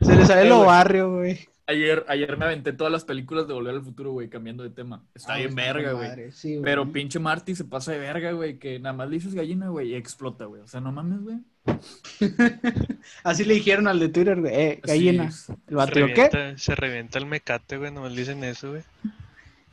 Se 0.00 0.16
le 0.16 0.26
sale 0.26 0.42
Eh, 0.42 0.48
lo 0.48 0.56
güey. 0.58 0.66
barrio, 0.66 1.16
güey. 1.16 1.38
Ayer, 1.66 2.04
ayer 2.08 2.36
me 2.36 2.44
aventé 2.44 2.74
todas 2.74 2.92
las 2.92 3.06
películas 3.06 3.48
de 3.48 3.54
Volver 3.54 3.74
al 3.74 3.82
Futuro, 3.82 4.12
güey, 4.12 4.28
cambiando 4.28 4.62
de 4.62 4.68
tema. 4.70 5.02
Está 5.14 5.32
Ah, 5.34 5.36
bien 5.38 5.48
está 5.58 5.62
verga, 5.72 5.92
güey. 5.92 6.30
sí, 6.30 6.52
güey. 6.56 6.62
Pero 6.64 6.92
pinche 6.92 7.18
Marty 7.18 7.54
se 7.54 7.64
pasa 7.64 7.92
de 7.92 7.98
verga, 8.00 8.32
güey, 8.32 8.58
que 8.58 8.78
nada 8.78 8.94
más 8.94 9.08
le 9.08 9.14
dices 9.16 9.34
gallina, 9.34 9.68
güey, 9.68 9.92
y 9.92 9.94
explota, 9.94 10.44
güey. 10.44 10.60
O 10.60 10.66
sea, 10.66 10.80
no 10.82 10.92
mames, 10.92 11.22
güey. 11.22 11.36
Así 13.24 13.44
le 13.44 13.54
dijeron 13.54 13.88
al 13.88 13.98
de 13.98 14.08
Twitter, 14.08 14.40
güey, 14.40 14.54
eh, 14.54 14.80
gallina. 14.82 15.30
Sí, 15.30 15.52
El 15.52 15.58
Se 15.68 15.74
vato, 15.74 15.94
dijo, 15.94 16.08
¿qué? 16.14 16.28
revienta, 16.28 16.58
se 16.58 16.74
revienta 16.74 17.18
el 17.18 17.26
mecate, 17.26 17.78
güey. 17.78 17.90
Nomás 17.92 18.14
dicen 18.14 18.44
eso, 18.44 18.70
güey. 18.70 18.82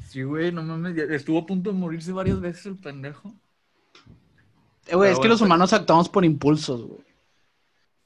Sí, 0.08 0.24
güey, 0.24 0.52
no 0.52 0.64
mames. 0.64 0.98
Estuvo 0.98 1.40
a 1.40 1.46
punto 1.46 1.72
de 1.72 1.78
morirse 1.78 2.12
varias 2.12 2.40
veces 2.40 2.66
el 2.66 2.76
pendejo. 2.76 3.34
Eh, 4.88 4.96
Güey, 4.96 5.12
es 5.12 5.20
que 5.20 5.28
los 5.28 5.42
humanos 5.42 5.72
actuamos 5.74 6.10
por 6.10 6.26
impulsos, 6.26 6.84
güey. 6.84 7.02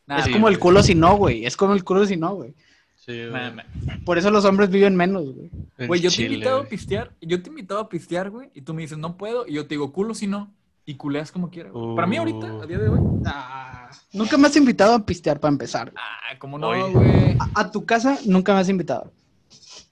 Nah, 0.06 0.20
es 0.20 0.26
sí, 0.26 0.32
como 0.32 0.50
el 0.50 0.60
culo 0.60 0.84
si 0.84 0.94
no, 0.94 1.16
güey. 1.16 1.46
Es 1.46 1.58
como 1.58 1.74
el 1.74 1.84
culo 1.84 2.06
si 2.06 2.16
no, 2.16 2.36
güey. 2.36 2.54
Sí, 2.96 3.26
güey. 3.28 4.04
Por 4.04 4.18
eso 4.18 4.30
los 4.30 4.46
hombres 4.46 4.70
viven 4.70 4.96
menos, 4.96 5.34
güey. 5.34 5.50
Güey, 5.88 6.02
yo 6.02 6.12
te 6.12 6.22
he 6.22 6.26
invitado 6.26 6.60
a 6.62 6.66
pistear, 6.66 7.12
yo 7.22 7.42
te 7.42 7.50
he 7.50 7.52
invitado 7.52 7.80
a 7.80 7.90
pistear, 7.90 8.30
güey, 8.30 8.50
y 8.54 8.62
tú 8.62 8.74
me 8.74 8.84
dices, 8.84 8.98
no 8.98 9.18
puedo, 9.18 9.48
y 9.48 9.54
yo 9.54 9.64
te 9.64 9.76
digo, 9.76 9.92
culo 9.92 10.14
si 10.14 10.28
no, 10.28 10.54
y 10.86 10.96
culeas 10.96 11.32
como 11.32 11.50
quieras. 11.50 11.72
güey. 11.74 11.96
Para 11.96 12.08
mí 12.08 12.18
ahorita, 12.18 12.54
Uh. 12.54 12.62
a 12.62 12.66
día 12.68 12.78
de 12.78 12.90
hoy, 12.90 13.00
Ah, 13.26 13.90
nunca 14.14 14.38
me 14.38 14.48
has 14.48 14.56
invitado 14.56 14.94
a 14.94 15.06
pistear 15.06 15.40
para 15.40 15.52
empezar. 15.52 15.92
ah, 15.96 16.38
¿cómo 16.40 16.58
no, 16.58 16.68
güey? 16.92 17.38
A, 17.40 17.62
a 17.62 17.72
tu 17.72 17.86
casa 17.86 18.18
nunca 18.26 18.54
me 18.54 18.60
has 18.60 18.70
invitado. 18.70 19.12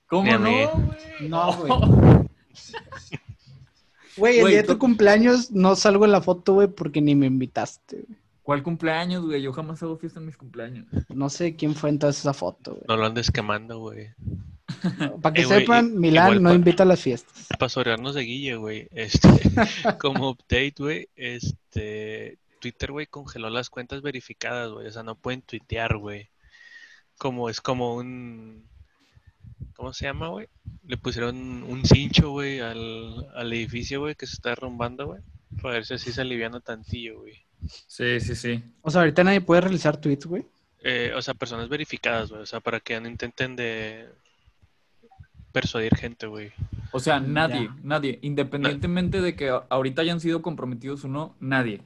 ¿Cómo 0.07 0.31
no, 0.31 0.39
güey? 0.39 1.29
No, 1.29 1.53
güey. 1.57 1.71
Güey, 4.15 4.39
el 4.41 4.47
día 4.47 4.57
de 4.57 4.67
tu 4.67 4.77
cumpleaños 4.77 5.49
no 5.49 5.75
salgo 5.75 6.05
en 6.05 6.11
la 6.11 6.21
foto, 6.21 6.53
güey, 6.53 6.67
porque 6.67 7.01
ni 7.01 7.15
me 7.15 7.25
invitaste. 7.25 8.03
güey. 8.07 8.19
¿Cuál 8.43 8.61
cumpleaños, 8.61 9.25
güey? 9.25 9.41
Yo 9.41 9.51
jamás 9.53 9.81
hago 9.81 9.97
fiesta 9.97 10.19
en 10.19 10.27
mis 10.27 10.37
cumpleaños. 10.37 10.85
No 11.09 11.29
sé 11.29 11.55
quién 11.55 11.73
fue 11.73 11.89
entonces 11.89 12.19
esa 12.21 12.33
foto, 12.33 12.73
güey. 12.73 12.83
No 12.87 12.97
lo 12.97 13.05
andes 13.07 13.31
quemando, 13.31 13.79
güey. 13.79 14.09
Para 15.21 15.33
que 15.33 15.41
Eh, 15.41 15.45
sepan, 15.45 15.87
i- 15.87 15.99
Milán 15.99 16.25
igual 16.27 16.43
no 16.43 16.49
pa- 16.49 16.55
invita 16.55 16.83
a 16.83 16.85
las 16.85 17.01
fiestas. 17.01 17.47
Para 17.57 17.69
sorearnos 17.69 18.15
de 18.15 18.21
Guille, 18.21 18.55
güey. 18.55 18.87
Este, 18.91 19.27
como 19.99 20.29
update, 20.31 20.75
güey. 20.77 21.09
Este, 21.15 22.37
Twitter, 22.59 22.91
güey, 22.91 23.07
congeló 23.07 23.49
las 23.49 23.69
cuentas 23.69 24.01
verificadas, 24.01 24.71
güey. 24.71 24.87
O 24.87 24.91
sea, 24.91 25.03
no 25.03 25.15
pueden 25.15 25.41
tuitear, 25.41 25.97
güey. 25.97 26.29
Como 27.17 27.49
es 27.49 27.61
como 27.61 27.95
un. 27.95 28.65
¿Cómo 29.75 29.93
se 29.93 30.05
llama, 30.05 30.27
güey? 30.29 30.47
Le 30.85 30.97
pusieron 30.97 31.35
un 31.63 31.83
cincho, 31.85 32.31
güey, 32.31 32.59
al, 32.59 33.27
al 33.35 33.51
edificio, 33.53 34.01
güey, 34.01 34.15
que 34.15 34.27
se 34.27 34.33
está 34.35 34.49
derrumbando, 34.49 35.07
güey. 35.07 35.21
Para 35.61 35.75
ver 35.75 35.85
si 35.85 35.93
así 35.95 36.11
se 36.11 36.21
aliviana 36.21 36.59
tantillo, 36.59 37.19
güey. 37.19 37.43
Sí, 37.87 38.19
sí, 38.19 38.35
sí. 38.35 38.63
O 38.81 38.91
sea, 38.91 39.01
ahorita 39.01 39.23
nadie 39.23 39.41
puede 39.41 39.61
realizar 39.61 39.97
tweets, 39.97 40.25
güey. 40.25 40.45
Eh, 40.83 41.13
o 41.15 41.21
sea, 41.21 41.33
personas 41.33 41.69
verificadas, 41.69 42.29
güey. 42.29 42.41
O 42.41 42.45
sea, 42.45 42.59
para 42.59 42.79
que 42.81 42.99
no 42.99 43.07
intenten 43.07 43.55
de 43.55 44.09
persuadir 45.53 45.95
gente, 45.95 46.27
güey. 46.27 46.51
O 46.91 46.99
sea, 46.99 47.21
nadie, 47.21 47.63
Ya. 47.67 47.75
nadie, 47.83 48.19
independientemente 48.21 49.21
de 49.21 49.35
que 49.37 49.49
ahorita 49.69 50.01
hayan 50.01 50.19
sido 50.19 50.41
comprometidos 50.41 51.05
o 51.05 51.07
no, 51.07 51.33
nadie. 51.39 51.79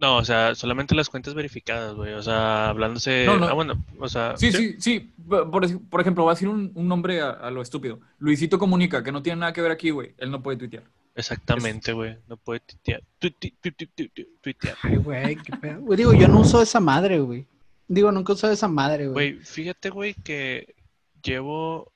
No, 0.00 0.16
o 0.16 0.24
sea, 0.24 0.54
solamente 0.54 0.94
las 0.94 1.10
cuentas 1.10 1.34
verificadas, 1.34 1.94
güey. 1.94 2.14
O 2.14 2.22
sea, 2.22 2.68
hablándose. 2.68 3.24
No, 3.26 3.36
no. 3.36 3.46
Ah, 3.48 3.52
bueno, 3.52 3.84
o 3.98 4.08
sea. 4.08 4.36
Sí, 4.36 4.52
sí, 4.52 4.76
sí. 4.78 5.12
Por, 5.28 5.50
por 5.90 6.00
ejemplo, 6.00 6.22
voy 6.22 6.30
a 6.30 6.34
decir 6.34 6.48
un, 6.48 6.70
un 6.74 6.86
nombre 6.88 7.20
a, 7.20 7.30
a 7.30 7.50
lo 7.50 7.60
estúpido. 7.62 7.98
Luisito 8.20 8.58
Comunica, 8.60 9.02
que 9.02 9.10
no 9.12 9.22
tiene 9.22 9.40
nada 9.40 9.52
que 9.52 9.60
ver 9.60 9.72
aquí, 9.72 9.90
güey. 9.90 10.14
Él 10.18 10.30
no 10.30 10.40
puede 10.40 10.56
tuitear. 10.56 10.84
Exactamente, 11.16 11.92
güey. 11.92 12.16
No 12.28 12.36
puede 12.36 12.60
tuitear. 12.60 13.02
Tu- 13.18 13.30
tu- 13.32 13.50
tu- 13.60 13.72
tu- 13.72 13.86
tu- 13.88 14.08
tu- 14.08 14.26
Tuitear. 14.40 14.76
Ay, 14.84 14.96
güey, 14.98 15.34
qué 15.34 15.56
pedo. 15.56 15.80
Güey, 15.80 15.96
Digo, 15.96 16.12
yo 16.14 16.28
no 16.28 16.40
uso 16.42 16.62
esa 16.62 16.78
madre, 16.78 17.18
güey. 17.18 17.44
Digo, 17.88 18.12
nunca 18.12 18.34
uso 18.34 18.48
esa 18.48 18.68
madre, 18.68 19.08
güey. 19.08 19.32
Güey, 19.32 19.44
fíjate, 19.44 19.90
güey, 19.90 20.14
que 20.14 20.76
llevo. 21.24 21.90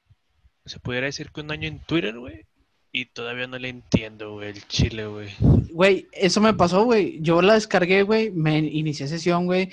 Se 0.64 0.78
pudiera 0.78 1.06
decir 1.06 1.30
que 1.32 1.40
un 1.40 1.50
año 1.50 1.68
en 1.68 1.80
Twitter, 1.80 2.18
güey. 2.18 2.46
Y 2.92 3.06
todavía 3.06 3.46
no 3.46 3.58
le 3.58 3.68
entiendo, 3.70 4.32
güey, 4.34 4.50
el 4.50 4.66
chile, 4.68 5.06
güey. 5.06 5.30
Güey, 5.70 6.08
eso 6.12 6.40
me 6.42 6.52
pasó, 6.52 6.84
güey. 6.84 7.18
Yo 7.22 7.40
la 7.40 7.54
descargué, 7.54 8.02
güey. 8.02 8.30
Me 8.30 8.58
inicié 8.58 9.08
sesión, 9.08 9.46
güey. 9.46 9.70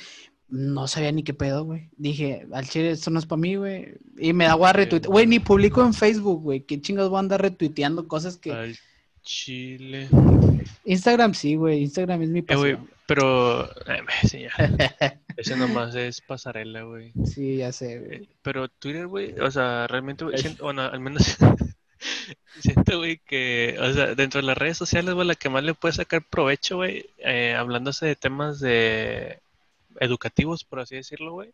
No 0.48 0.88
sabía 0.88 1.12
ni 1.12 1.24
qué 1.24 1.34
pedo, 1.34 1.66
güey. 1.66 1.90
Dije, 1.98 2.48
al 2.54 2.68
chile, 2.68 2.92
esto 2.92 3.12
no 3.12 3.20
es 3.20 3.26
para 3.26 3.42
mí, 3.42 3.56
güey. 3.56 3.90
Y 4.18 4.32
me 4.34 4.46
da 4.46 4.54
guay 4.54 4.74
retuitear. 4.74 5.12
Güey, 5.12 5.28
ni 5.28 5.40
publico 5.40 5.84
en 5.86 5.94
Facebook, 5.94 6.42
güey. 6.42 6.62
¿Qué 6.62 6.82
chingados 6.82 7.10
voy 7.10 7.18
a 7.18 7.20
andar 7.20 7.42
retuiteando 7.42 8.08
cosas 8.08 8.38
que. 8.38 8.52
Al 8.54 8.76
chile. 9.22 10.08
Instagram 10.86 11.34
sí, 11.34 11.56
güey. 11.56 11.82
Instagram 11.82 12.22
es 12.24 12.30
mi 12.30 12.40
Eh, 12.40 12.44
pasión. 12.44 12.90
Pero. 13.10 13.66
eh, 13.88 14.04
sí, 14.28 14.40
ya. 14.42 14.52
Ese 15.36 15.56
nomás 15.58 15.96
es 15.96 16.22
pasarela, 16.22 16.84
güey. 16.84 17.12
Sí, 17.26 17.58
ya 17.58 17.72
sé, 17.72 18.00
güey. 18.00 18.24
Eh, 18.24 18.30
Pero 18.42 18.68
Twitter, 18.68 19.08
güey, 19.08 19.38
o 19.40 19.50
sea, 19.52 19.88
realmente, 19.88 20.24
güey, 20.26 20.38
siento- 20.38 20.64
bueno, 20.64 20.84
al 20.84 21.00
menos 21.00 21.38
siento, 22.60 22.98
güey, 22.98 23.18
que, 23.26 23.78
o 23.80 23.94
sea, 23.94 24.16
dentro 24.16 24.42
de 24.42 24.48
las 24.48 24.58
redes 24.58 24.78
sociales, 24.78 25.14
güey, 25.14 25.28
la 25.28 25.36
que 25.36 25.50
más 25.50 25.64
le 25.64 25.74
puede 25.74 25.94
sacar 25.94 26.24
provecho, 26.24 26.78
güey, 26.78 27.06
eh, 27.20 27.56
hablándose 27.58 28.06
de 28.06 28.16
temas 28.16 28.60
de 28.60 29.40
educativos, 30.00 30.64
por 30.64 30.80
así 30.82 30.96
decirlo, 30.96 31.32
güey, 31.34 31.52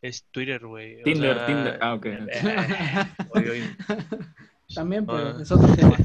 es 0.00 0.24
Twitter, 0.30 0.64
güey. 0.66 1.02
Tinder, 1.04 1.36
sea, 1.36 1.46
Tinder. 1.46 1.78
Ah, 1.80 1.94
ok. 1.94 2.06
eh, 2.06 3.06
oye, 3.30 3.50
oye, 3.50 3.76
También, 4.74 5.04
pero 5.06 5.36
Ah. 5.36 5.38
es 5.40 5.50
otro 5.52 5.74
tema. 5.76 5.96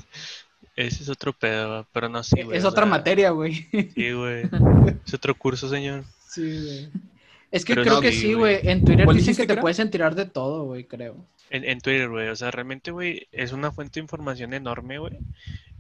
Ese 0.78 1.04
es 1.04 1.10
otro 1.10 1.34
pedo, 1.34 1.86
pero 1.92 2.08
no, 2.10 2.24
sí, 2.24 2.42
güey. 2.44 2.58
es 2.58 2.64
otra 2.64 2.84
sea, 2.84 2.92
materia, 2.92 3.32
güey. 3.32 3.68
Sí, 3.94 4.12
güey, 4.14 4.44
es 5.06 5.14
otro 5.14 5.36
curso, 5.36 5.68
señor. 5.70 6.06
Sí, 6.28 6.42
güey. 6.64 6.90
Es 7.52 7.66
que 7.66 7.74
Pero 7.76 7.84
creo 7.84 7.96
no, 7.96 8.02
que 8.02 8.12
sí, 8.12 8.34
güey. 8.34 8.60
En 8.64 8.84
Twitter 8.86 9.06
¿Cuál 9.06 9.18
dicen 9.18 9.36
que 9.36 9.48
que 9.48 9.56
te 9.56 9.62
puedes 9.62 9.80
enterar 9.80 10.16
de 10.16 10.26
todo, 10.26 10.66
güey, 10.66 10.86
creo. 10.86 11.26
En, 11.50 11.64
en 11.64 11.80
Twitter, 11.80 12.10
güey, 12.10 12.28
o 12.30 12.36
sea, 12.36 12.52
realmente, 12.52 12.92
güey, 12.92 13.28
es 13.32 13.54
una 13.54 13.72
fuente 13.72 14.00
de 14.00 14.04
información 14.04 14.54
enorme, 14.54 15.00
güey. 15.00 15.18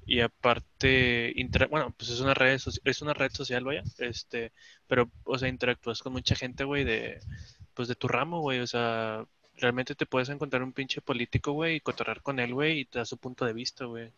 Y 0.06 0.22
aparte, 0.22 1.34
bueno, 1.70 1.94
pues 1.98 2.10
es 2.12 2.22
una 2.22 2.34
red, 2.34 2.56
soci- 2.60 2.80
es 2.86 3.02
una 3.02 3.14
red 3.14 3.32
social, 3.34 3.66
vaya, 3.66 3.84
este, 4.00 4.54
pero, 4.88 5.12
o 5.26 5.38
sea, 5.38 5.50
interactúas 5.50 6.02
con 6.02 6.14
mucha 6.14 6.36
gente, 6.36 6.64
güey, 6.64 6.86
de, 6.86 7.20
pues 7.74 7.90
de 7.90 7.96
tu 7.96 8.08
ramo, 8.08 8.40
güey, 8.42 8.60
o 8.62 8.68
sea, 8.68 9.26
realmente 9.58 9.96
te 9.96 10.06
puedes 10.06 10.30
encontrar 10.30 10.64
un 10.64 10.72
pinche 10.74 11.02
político, 11.02 11.52
güey, 11.52 11.76
y 11.76 11.80
cotorrear 11.82 12.22
con 12.22 12.40
él, 12.40 12.54
güey, 12.54 12.80
y 12.82 12.86
te 12.86 13.00
da 13.00 13.06
su 13.06 13.18
punto 13.18 13.46
de 13.46 13.54
vista, 13.54 13.86
güey. 13.86 14.12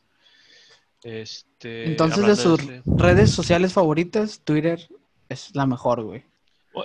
Este, 1.04 1.86
Entonces, 1.88 2.26
de 2.26 2.36
sus 2.36 2.62
redes 2.86 3.32
sociales 3.32 3.74
favoritas, 3.74 4.42
Twitter 4.44 4.88
es 5.30 5.56
la 5.56 5.66
mejor, 5.66 6.04
güey. 6.04 6.24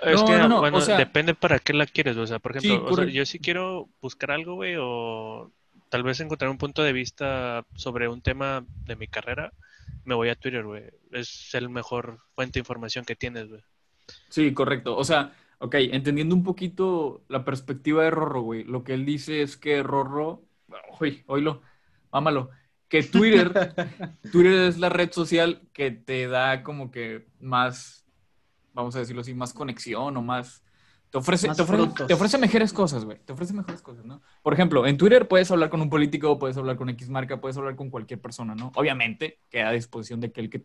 Es 0.03 0.21
No, 0.21 0.27
que, 0.27 0.39
no, 0.39 0.49
no, 0.49 0.61
bueno, 0.61 0.79
o 0.79 0.81
sea- 0.81 0.97
depende 0.97 1.35
para 1.35 1.59
qué 1.59 1.73
la 1.73 1.87
quieres, 1.87 2.15
güey. 2.15 2.25
O 2.25 2.27
sea, 2.27 2.39
por 2.39 2.59
Sí, 2.61 2.69
ejemplo, 2.69 2.87
o 2.87 2.89
sea, 2.91 2.97
correcto. 2.97 3.15
yo 3.17 3.27
sí 3.27 3.39
quiero 3.39 3.89
buscar 4.01 4.31
algo, 4.31 4.55
güey, 4.55 4.75
o 4.79 5.51
tal 5.89 6.03
vez 6.03 6.21
encontrar 6.21 6.51
un 6.51 6.59
punto 6.59 6.83
de 6.83 6.93
vista 6.93 7.65
sobre 7.75 8.09
un 8.09 8.21
tema 8.21 8.65
de 8.87 8.97
mi 8.97 9.07
carrera, 9.09 9.53
me 10.05 10.15
voy 10.15 10.29
a 10.31 10.35
Twitter, 10.37 10.65
güey. 10.65 10.85
Es 11.13 11.55
el 11.55 11.69
mejor 11.69 12.19
fuente 12.35 12.55
de 12.55 12.61
información 12.61 13.05
que 13.05 13.15
tienes, 13.17 13.49
güey. 13.49 13.61
Sí, 14.29 14.53
correcto. 14.53 14.97
O 14.97 15.05
sea, 15.05 15.33
ok, 15.59 15.75
entendiendo 15.93 16.35
un 16.35 16.43
poquito 16.45 17.23
la 17.29 17.45
perspectiva 17.45 18.03
de 18.05 18.11
Rorro, 18.11 18.43
güey. 18.43 18.65
Lo 18.65 18.85
que 18.85 18.95
él 18.95 19.05
dice 19.05 19.43
es 19.43 19.57
que 19.57 19.83
Rorro, 19.83 20.43
uy, 21.01 21.23
oílo, 21.27 21.63
mámalo, 22.13 22.51
que 22.89 23.03
Twitter, 23.03 23.53
Twitter 24.33 24.69
es 24.69 24.79
la 24.79 24.89
red 24.89 25.11
social 25.13 25.63
que 25.73 25.91
te 25.91 26.27
da 26.29 26.63
como 26.63 26.91
que 26.91 27.27
más, 27.41 28.05
vamos 28.73 28.95
a 28.97 29.01
decirlo 29.01 29.23
así, 29.23 29.35
más 29.35 29.53
conexión 29.53 30.17
o 30.17 30.23
más... 30.23 30.63
Te 31.11 31.19
ofrece, 31.19 31.47
Más 31.47 31.57
te 31.57 31.63
ofrece, 31.63 31.85
frutos. 31.85 32.07
te 32.09 32.15
ofrece 32.15 32.39
mejores 32.39 32.73
cosas, 32.73 33.05
güey. 33.05 33.21
Te 33.25 33.33
ofrece 33.33 33.53
mejores 33.53 33.81
cosas, 33.83 34.05
¿no? 34.05 34.21
Por 34.43 34.53
ejemplo, 34.53 34.85
en 34.85 34.97
Twitter 34.97 35.29
puedes 35.29 35.49
hablar 35.53 35.71
con 35.71 35.81
un 35.81 35.89
político, 35.89 36.41
puedes 36.41 36.57
hablar 36.57 36.75
con 36.77 36.89
X 36.89 37.09
marca, 37.09 37.41
puedes 37.41 37.57
hablar 37.57 37.77
con 37.77 37.89
cualquier 37.89 38.21
persona, 38.21 38.57
¿no? 38.57 38.73
Obviamente, 38.75 39.39
queda 39.49 39.69
a 39.69 39.73
disposición 39.73 40.21
de 40.21 40.33
que 40.33 40.41
él, 40.41 40.51
que, 40.51 40.65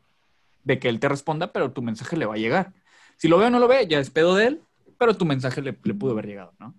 de 0.63 0.79
que 0.79 0.89
él 0.89 0.99
te 0.99 1.07
responda, 1.07 1.51
pero 1.51 1.71
tu 1.71 1.83
mensaje 1.83 2.17
le 2.17 2.25
va 2.25 2.33
a 2.33 2.37
llegar. 2.37 2.73
Si 3.15 3.27
lo 3.27 3.37
ve 3.37 3.45
o 3.45 3.49
no 3.51 3.59
lo 3.59 3.67
ve, 3.67 3.85
ya 3.87 3.99
es 3.99 4.09
pedo 4.09 4.33
de 4.33 4.47
él, 4.47 4.61
pero 4.97 5.15
tu 5.15 5.25
mensaje 5.25 5.61
le, 5.61 5.77
le 5.83 5.93
pudo 5.93 6.13
haber 6.13 6.25
llegado, 6.25 6.53
¿no? 6.57 6.73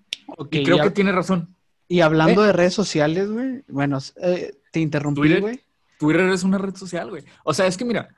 Y 0.51 0.65
creo 0.65 0.79
y, 0.79 0.81
que 0.81 0.91
tiene 0.91 1.13
razón. 1.13 1.55
y 1.87 2.01
hablando 2.01 2.43
de 2.43 2.53
redes 2.53 2.75
sociales, 2.75 3.31
güey, 3.31 3.63
bueno, 3.69 3.99
eh, 4.21 4.53
te 4.71 4.81
interrumpí, 4.81 5.21
Twitter. 5.21 5.41
güey. 5.41 5.61
Twitter 5.99 6.29
es 6.31 6.45
una 6.45 6.59
red 6.59 6.75
social, 6.75 7.11
güey. 7.11 7.25
O 7.45 7.53
sea, 7.53 7.67
es 7.67 7.77
que 7.77 7.85
mira, 7.85 8.09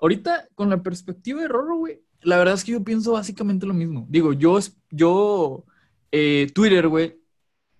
ahorita 0.00 0.48
con 0.54 0.70
la 0.70 0.82
perspectiva 0.82 1.42
de 1.42 1.48
Rorro, 1.48 1.76
güey, 1.76 2.00
la 2.20 2.38
verdad 2.38 2.54
es 2.54 2.64
que 2.64 2.72
yo 2.72 2.84
pienso 2.84 3.12
básicamente 3.12 3.66
lo 3.66 3.74
mismo. 3.74 4.06
Digo, 4.08 4.32
yo, 4.32 4.58
yo 4.90 5.64
eh, 6.12 6.50
Twitter, 6.54 6.86
güey, 6.88 7.18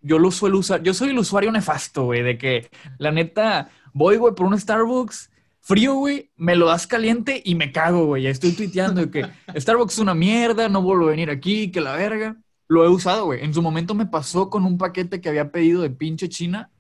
yo 0.00 0.18
lo 0.18 0.30
suelo 0.30 0.58
usar. 0.58 0.82
Yo 0.82 0.94
soy 0.94 1.10
el 1.10 1.18
usuario 1.18 1.52
nefasto, 1.52 2.06
güey, 2.06 2.22
de 2.22 2.38
que 2.38 2.68
la 2.98 3.12
neta 3.12 3.70
voy, 3.92 4.16
güey, 4.16 4.34
por 4.34 4.46
un 4.46 4.58
Starbucks 4.58 5.30
frío, 5.60 5.94
güey, 5.94 6.32
me 6.36 6.56
lo 6.56 6.66
das 6.66 6.88
caliente 6.88 7.40
y 7.44 7.54
me 7.54 7.70
cago, 7.70 8.06
güey. 8.06 8.26
Estoy 8.26 8.52
tuiteando 8.52 9.06
de 9.06 9.10
que 9.10 9.26
Starbucks 9.60 9.94
es 9.94 10.00
una 10.00 10.14
mierda, 10.14 10.68
no 10.68 10.82
vuelvo 10.82 11.06
a 11.06 11.10
venir 11.10 11.30
aquí, 11.30 11.70
que 11.70 11.80
la 11.80 11.94
verga. 11.94 12.36
Lo 12.68 12.84
he 12.84 12.88
usado, 12.88 13.26
güey. 13.26 13.44
En 13.44 13.54
su 13.54 13.62
momento 13.62 13.94
me 13.94 14.06
pasó 14.06 14.48
con 14.50 14.64
un 14.64 14.78
paquete 14.78 15.20
que 15.20 15.28
había 15.28 15.52
pedido 15.52 15.82
de 15.82 15.90
pinche 15.90 16.28
China 16.28 16.70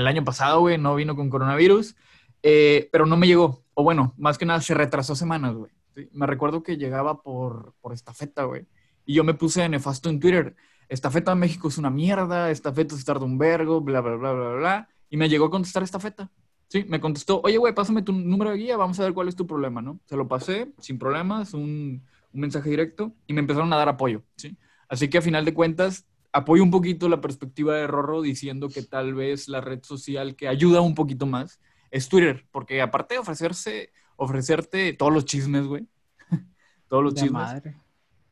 el 0.00 0.06
año 0.06 0.24
pasado, 0.24 0.60
güey, 0.60 0.78
no 0.78 0.94
vino 0.94 1.14
con 1.14 1.30
coronavirus, 1.30 1.94
eh, 2.42 2.88
pero 2.90 3.06
no 3.06 3.16
me 3.16 3.26
llegó. 3.26 3.64
O 3.74 3.82
bueno, 3.84 4.14
más 4.16 4.38
que 4.38 4.46
nada 4.46 4.60
se 4.60 4.74
retrasó 4.74 5.14
semanas, 5.14 5.54
güey. 5.54 5.70
Me 6.12 6.26
recuerdo 6.26 6.62
que 6.62 6.76
llegaba 6.76 7.22
por, 7.22 7.74
por 7.80 7.92
estafeta, 7.92 8.44
güey. 8.44 8.66
Y 9.04 9.14
yo 9.14 9.24
me 9.24 9.34
puse 9.34 9.68
nefasto 9.68 10.08
en 10.08 10.20
Twitter. 10.20 10.56
Estafeta 10.88 11.34
México 11.34 11.68
es 11.68 11.78
una 11.78 11.90
mierda, 11.90 12.50
estafeta 12.50 12.96
se 12.96 13.04
tarda 13.04 13.24
un 13.24 13.38
vergo, 13.38 13.80
bla, 13.80 14.00
bla, 14.00 14.16
bla, 14.16 14.32
bla, 14.32 14.54
bla. 14.54 14.88
Y 15.10 15.16
me 15.16 15.28
llegó 15.28 15.46
a 15.46 15.50
contestar 15.50 15.82
estafeta. 15.82 16.30
Sí, 16.68 16.84
me 16.88 17.00
contestó, 17.00 17.42
oye, 17.44 17.58
güey, 17.58 17.74
pásame 17.74 18.00
tu 18.00 18.12
número 18.12 18.50
de 18.50 18.56
guía, 18.56 18.78
vamos 18.78 18.98
a 18.98 19.02
ver 19.02 19.12
cuál 19.12 19.28
es 19.28 19.36
tu 19.36 19.46
problema, 19.46 19.82
¿no? 19.82 20.00
Se 20.06 20.16
lo 20.16 20.26
pasé 20.26 20.72
sin 20.78 20.98
problemas, 20.98 21.52
un, 21.52 22.02
un 22.32 22.40
mensaje 22.40 22.70
directo, 22.70 23.12
y 23.26 23.34
me 23.34 23.40
empezaron 23.40 23.70
a 23.74 23.76
dar 23.76 23.90
apoyo, 23.90 24.22
¿sí? 24.36 24.56
Así 24.88 25.08
que 25.08 25.18
a 25.18 25.22
final 25.22 25.44
de 25.44 25.52
cuentas, 25.52 26.06
apoyo 26.32 26.62
un 26.62 26.70
poquito 26.70 27.08
la 27.08 27.20
perspectiva 27.20 27.76
de 27.76 27.86
Rorro 27.86 28.22
diciendo 28.22 28.68
que 28.68 28.82
tal 28.82 29.14
vez 29.14 29.48
la 29.48 29.60
red 29.60 29.80
social 29.82 30.34
que 30.36 30.48
ayuda 30.48 30.80
un 30.80 30.94
poquito 30.94 31.26
más 31.26 31.60
es 31.90 32.08
Twitter, 32.08 32.46
porque 32.50 32.80
aparte 32.80 33.14
de 33.14 33.20
ofrecerse, 33.20 33.92
ofrecerte 34.16 34.92
todos 34.94 35.12
los 35.12 35.24
chismes, 35.26 35.66
güey, 35.66 35.86
todos 36.88 37.04
los 37.04 37.14
De 37.14 37.20
chismes. 37.22 37.32
madre. 37.32 37.76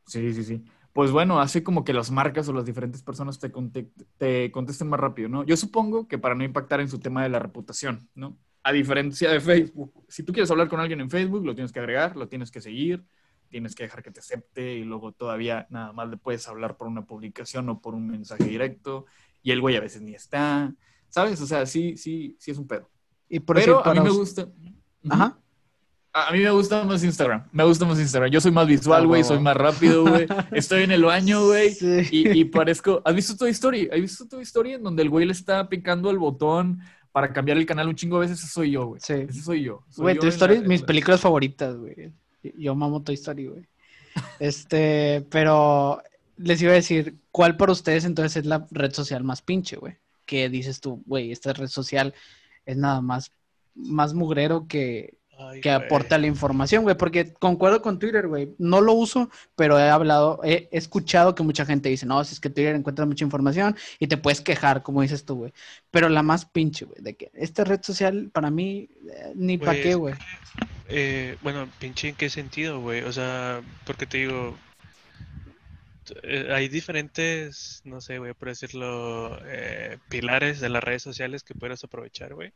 Sí, 0.05 0.33
sí, 0.33 0.43
sí. 0.43 0.63
Pues 0.93 1.11
bueno, 1.11 1.39
hace 1.39 1.63
como 1.63 1.83
que 1.85 1.93
las 1.93 2.11
marcas 2.11 2.49
o 2.49 2.53
las 2.53 2.65
diferentes 2.65 3.01
personas 3.01 3.39
te, 3.39 3.51
te 4.17 4.51
contesten 4.51 4.89
más 4.89 4.99
rápido, 4.99 5.29
¿no? 5.29 5.43
Yo 5.45 5.55
supongo 5.55 6.07
que 6.07 6.17
para 6.17 6.35
no 6.35 6.43
impactar 6.43 6.81
en 6.81 6.89
su 6.89 6.99
tema 6.99 7.23
de 7.23 7.29
la 7.29 7.39
reputación, 7.39 8.09
¿no? 8.13 8.37
A 8.63 8.73
diferencia 8.73 9.31
de 9.31 9.39
Facebook, 9.39 9.93
si 10.09 10.23
tú 10.23 10.33
quieres 10.33 10.51
hablar 10.51 10.67
con 10.67 10.79
alguien 10.79 10.99
en 10.99 11.09
Facebook, 11.09 11.45
lo 11.45 11.55
tienes 11.55 11.71
que 11.71 11.79
agregar, 11.79 12.17
lo 12.17 12.27
tienes 12.27 12.51
que 12.51 12.61
seguir, 12.61 13.05
tienes 13.51 13.75
que 13.75 13.83
dejar 13.83 14.01
que 14.01 14.09
te 14.09 14.19
acepte 14.21 14.73
y 14.73 14.83
luego 14.83 15.11
todavía 15.11 15.67
nada 15.69 15.91
más 15.93 16.09
le 16.09 16.17
puedes 16.17 16.47
hablar 16.47 16.77
por 16.77 16.87
una 16.87 17.05
publicación 17.05 17.69
o 17.69 17.79
por 17.81 17.93
un 17.93 18.07
mensaje 18.07 18.45
directo 18.45 19.05
y 19.43 19.51
el 19.51 19.61
güey 19.61 19.75
a 19.75 19.81
veces 19.81 20.01
ni 20.01 20.15
está, 20.15 20.73
¿sabes? 21.09 21.39
O 21.41 21.45
sea, 21.45 21.65
sí, 21.67 21.97
sí, 21.97 22.35
sí 22.39 22.49
es 22.51 22.57
un 22.57 22.67
pedo. 22.67 22.89
Y 23.29 23.39
por 23.41 23.57
Pero 23.57 23.81
eso 23.81 23.87
a 23.87 23.93
mí 23.93 23.99
me 23.99 24.09
us- 24.09 24.17
gusta... 24.17 24.47
Ajá. 25.09 25.37
A 26.13 26.31
mí 26.33 26.39
me 26.39 26.51
gusta 26.51 26.83
más 26.83 27.01
Instagram. 27.05 27.47
Me 27.53 27.63
gusta 27.63 27.85
más 27.85 27.97
Instagram. 27.97 28.29
Yo 28.31 28.41
soy 28.41 28.51
más 28.51 28.67
visual, 28.67 29.07
güey. 29.07 29.23
Soy 29.23 29.39
más 29.39 29.55
rápido, 29.55 30.03
güey. 30.05 30.27
Estoy 30.51 30.83
en 30.83 30.91
el 30.91 31.05
baño, 31.05 31.45
güey. 31.45 31.71
Sí. 31.71 32.01
Y, 32.11 32.39
y 32.39 32.43
parezco. 32.45 33.01
¿Has 33.05 33.15
visto 33.15 33.37
tu 33.37 33.47
historia? 33.47 33.87
¿Has 33.93 34.01
visto 34.01 34.27
tu 34.27 34.41
historia 34.41 34.75
en 34.75 34.83
donde 34.83 35.03
el 35.03 35.09
güey 35.09 35.25
le 35.25 35.31
está 35.31 35.69
picando 35.69 36.09
el 36.11 36.17
botón 36.19 36.81
para 37.13 37.31
cambiar 37.31 37.57
el 37.57 37.65
canal 37.65 37.87
un 37.87 37.95
chingo 37.95 38.19
de 38.19 38.27
veces? 38.27 38.43
Ese 38.43 38.51
soy 38.51 38.71
yo, 38.71 38.87
güey. 38.87 38.99
Sí. 39.01 39.13
Ese 39.13 39.41
soy 39.41 39.63
yo. 39.63 39.85
Güey, 39.95 40.17
Story 40.21 40.55
la- 40.55 40.61
es 40.63 40.67
mis 40.67 40.83
películas 40.83 41.21
favoritas, 41.21 41.77
güey. 41.77 42.11
Yo 42.43 42.75
mamo 42.75 43.03
Toy 43.03 43.15
Story, 43.15 43.47
güey. 43.47 43.67
Este, 44.39 45.25
pero 45.29 46.01
les 46.37 46.61
iba 46.61 46.71
a 46.71 46.75
decir, 46.75 47.17
¿cuál 47.31 47.57
para 47.57 47.71
ustedes 47.71 48.05
entonces 48.05 48.37
es 48.37 48.45
la 48.45 48.67
red 48.71 48.91
social 48.91 49.23
más 49.23 49.41
pinche, 49.41 49.77
güey? 49.77 49.97
Que 50.25 50.49
dices 50.49 50.81
tú, 50.81 51.03
güey, 51.05 51.31
esta 51.31 51.53
red 51.53 51.67
social 51.67 52.13
es 52.65 52.77
nada 52.77 53.01
más, 53.01 53.31
más 53.75 54.13
mugrero 54.13 54.67
que, 54.67 55.17
Ay, 55.41 55.61
que 55.61 55.71
aporta 55.71 56.17
la 56.17 56.27
información, 56.27 56.83
güey. 56.83 56.95
Porque 56.95 57.33
concuerdo 57.33 57.81
con 57.81 57.99
Twitter, 57.99 58.27
güey. 58.27 58.53
No 58.57 58.81
lo 58.81 58.93
uso, 58.93 59.29
pero 59.55 59.79
he 59.79 59.89
hablado, 59.89 60.39
he, 60.43 60.69
he 60.71 60.77
escuchado 60.77 61.35
que 61.35 61.43
mucha 61.43 61.65
gente 61.65 61.89
dice, 61.89 62.05
no, 62.05 62.23
si 62.23 62.33
es 62.33 62.39
que 62.39 62.49
Twitter 62.49 62.75
encuentra 62.75 63.05
mucha 63.05 63.23
información 63.23 63.75
y 63.99 64.07
te 64.07 64.17
puedes 64.17 64.41
quejar, 64.41 64.83
como 64.83 65.01
dices 65.01 65.25
tú, 65.25 65.35
güey. 65.35 65.53
Pero 65.89 66.09
la 66.09 66.23
más 66.23 66.45
pinche, 66.45 66.85
güey, 66.85 67.01
de 67.01 67.15
que 67.15 67.31
esta 67.33 67.63
red 67.63 67.81
social, 67.81 68.29
para 68.31 68.51
mí, 68.51 68.89
eh, 69.09 69.33
ni 69.35 69.57
para 69.57 69.71
Pues, 69.71 69.83
qué, 69.83 69.95
güey. 69.95 70.15
Eh, 70.89 71.37
bueno, 71.41 71.69
pinche 71.79 72.09
en 72.09 72.15
qué 72.15 72.29
sentido, 72.29 72.81
güey. 72.81 73.01
O 73.03 73.13
sea, 73.13 73.61
porque 73.85 74.05
te 74.05 74.17
digo, 74.17 74.57
eh, 76.23 76.49
hay 76.51 76.67
diferentes, 76.67 77.81
no 77.85 78.01
sé, 78.01 78.17
güey, 78.17 78.33
por 78.33 78.49
decirlo, 78.49 79.39
eh, 79.45 79.97
pilares 80.09 80.59
de 80.59 80.69
las 80.69 80.83
redes 80.83 81.03
sociales 81.03 81.43
que 81.43 81.55
puedes 81.55 81.83
aprovechar, 81.83 82.33
güey. 82.33 82.53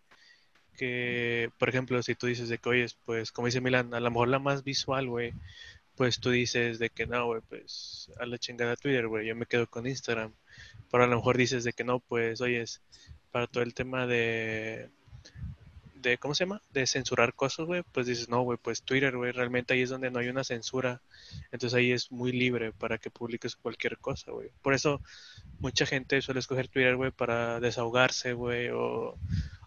Que, 0.75 1.51
por 1.57 1.69
ejemplo, 1.69 2.01
si 2.03 2.15
tú 2.15 2.27
dices 2.27 2.49
de 2.49 2.57
que, 2.57 2.69
oye, 2.69 2.87
pues, 3.05 3.31
como 3.31 3.47
dice 3.47 3.61
Milan, 3.61 3.93
a 3.93 3.99
lo 3.99 4.11
mejor 4.11 4.29
la 4.29 4.39
más 4.39 4.63
visual, 4.63 5.07
güey, 5.07 5.33
pues 5.95 6.19
tú 6.19 6.31
dices 6.31 6.79
de 6.79 6.89
que 6.89 7.07
no, 7.07 7.25
güey, 7.27 7.41
pues, 7.49 8.11
a 8.19 8.25
la 8.25 8.37
chingada 8.37 8.75
Twitter, 8.75 9.07
güey, 9.07 9.27
yo 9.27 9.35
me 9.35 9.45
quedo 9.45 9.67
con 9.67 9.87
Instagram. 9.87 10.33
Pero 10.91 11.03
a 11.03 11.07
lo 11.07 11.15
mejor 11.17 11.37
dices 11.37 11.63
de 11.63 11.73
que 11.73 11.83
no, 11.83 11.99
pues, 11.99 12.41
oyes, 12.41 12.81
para 13.31 13.47
todo 13.47 13.63
el 13.63 13.73
tema 13.73 14.07
de 14.07 14.89
de, 16.05 16.17
¿cómo 16.19 16.35
se 16.35 16.45
llama? 16.45 16.61
De 16.71 16.85
censurar 16.87 17.33
cosas, 17.33 17.65
güey, 17.65 17.83
pues 17.91 18.05
dices, 18.07 18.29
no, 18.29 18.41
güey, 18.41 18.57
pues 18.61 18.83
Twitter, 18.83 19.17
güey, 19.17 19.31
realmente 19.31 19.73
ahí 19.73 19.81
es 19.81 19.89
donde 19.89 20.11
no 20.11 20.19
hay 20.19 20.29
una 20.29 20.43
censura, 20.43 21.01
entonces 21.51 21.73
ahí 21.73 21.91
es 21.91 22.11
muy 22.11 22.31
libre 22.31 22.71
para 22.71 22.97
que 22.99 23.09
publiques 23.09 23.55
cualquier 23.55 23.97
cosa, 23.97 24.31
güey. 24.31 24.49
Por 24.61 24.73
eso 24.73 25.01
mucha 25.59 25.85
gente 25.85 26.21
suele 26.21 26.39
escoger 26.39 26.67
Twitter, 26.67 26.95
güey, 26.95 27.11
para 27.11 27.59
desahogarse, 27.59 28.33
güey, 28.33 28.69
o, 28.69 29.17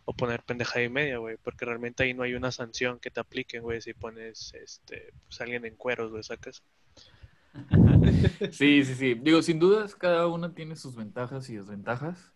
o 0.09 0.15
poner 0.15 0.43
pendejada 0.43 0.83
y 0.83 0.89
media, 0.89 1.19
güey, 1.19 1.37
porque 1.37 1.67
realmente 1.67 2.03
ahí 2.03 2.15
no 2.15 2.23
hay 2.23 2.33
una 2.33 2.51
sanción 2.51 2.99
que 2.99 3.11
te 3.11 3.21
apliquen, 3.21 3.63
güey, 3.63 3.83
si 3.83 3.93
pones, 3.93 4.55
este, 4.55 5.13
pues 5.27 5.39
alguien 5.43 5.67
en 5.67 5.77
cueros, 5.77 6.11
güey, 6.11 6.23
sacas. 6.23 6.63
Sí, 8.51 8.85
sí, 8.85 8.95
sí. 8.95 9.15
Digo, 9.23 9.43
sin 9.43 9.59
dudas, 9.59 9.95
cada 9.95 10.27
una 10.27 10.55
tiene 10.55 10.77
sus 10.77 10.97
ventajas 10.97 11.51
y 11.51 11.57
desventajas. 11.57 12.33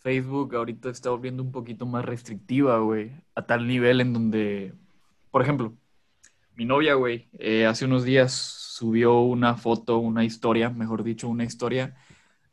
Facebook 0.00 0.56
ahorita 0.56 0.90
está 0.90 1.10
volviendo 1.10 1.44
un 1.44 1.52
poquito 1.52 1.86
más 1.86 2.04
restrictiva, 2.04 2.80
güey, 2.80 3.12
a 3.36 3.46
tal 3.46 3.68
nivel 3.68 4.00
en 4.00 4.12
donde, 4.12 4.74
por 5.30 5.42
ejemplo, 5.42 5.72
mi 6.56 6.64
novia, 6.64 6.94
güey, 6.94 7.28
eh, 7.38 7.64
hace 7.66 7.84
unos 7.84 8.02
días 8.02 8.32
subió 8.32 9.20
una 9.20 9.54
foto, 9.54 9.98
una 9.98 10.24
historia, 10.24 10.68
mejor 10.70 11.04
dicho, 11.04 11.28
una 11.28 11.44
historia 11.44 11.94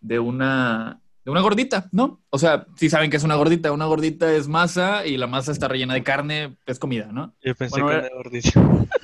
de 0.01 0.19
una, 0.19 1.01
de 1.25 1.31
una 1.31 1.41
gordita, 1.41 1.87
¿no? 1.91 2.19
O 2.29 2.37
sea, 2.37 2.65
si 2.75 2.89
saben 2.89 3.09
que 3.09 3.17
es 3.17 3.23
una 3.23 3.35
gordita, 3.35 3.71
una 3.71 3.85
gordita 3.85 4.31
es 4.33 4.47
masa 4.47 5.05
y 5.05 5.17
la 5.17 5.27
masa 5.27 5.51
está 5.51 5.67
rellena 5.67 5.93
de 5.93 6.03
carne, 6.03 6.57
es 6.65 6.79
comida, 6.79 7.07
¿no? 7.11 7.33
Yo 7.43 7.55
pensé 7.55 7.81
Bueno, 7.81 8.01
que 8.01 8.05
era- 8.07 8.15
gordísimo. 8.15 8.87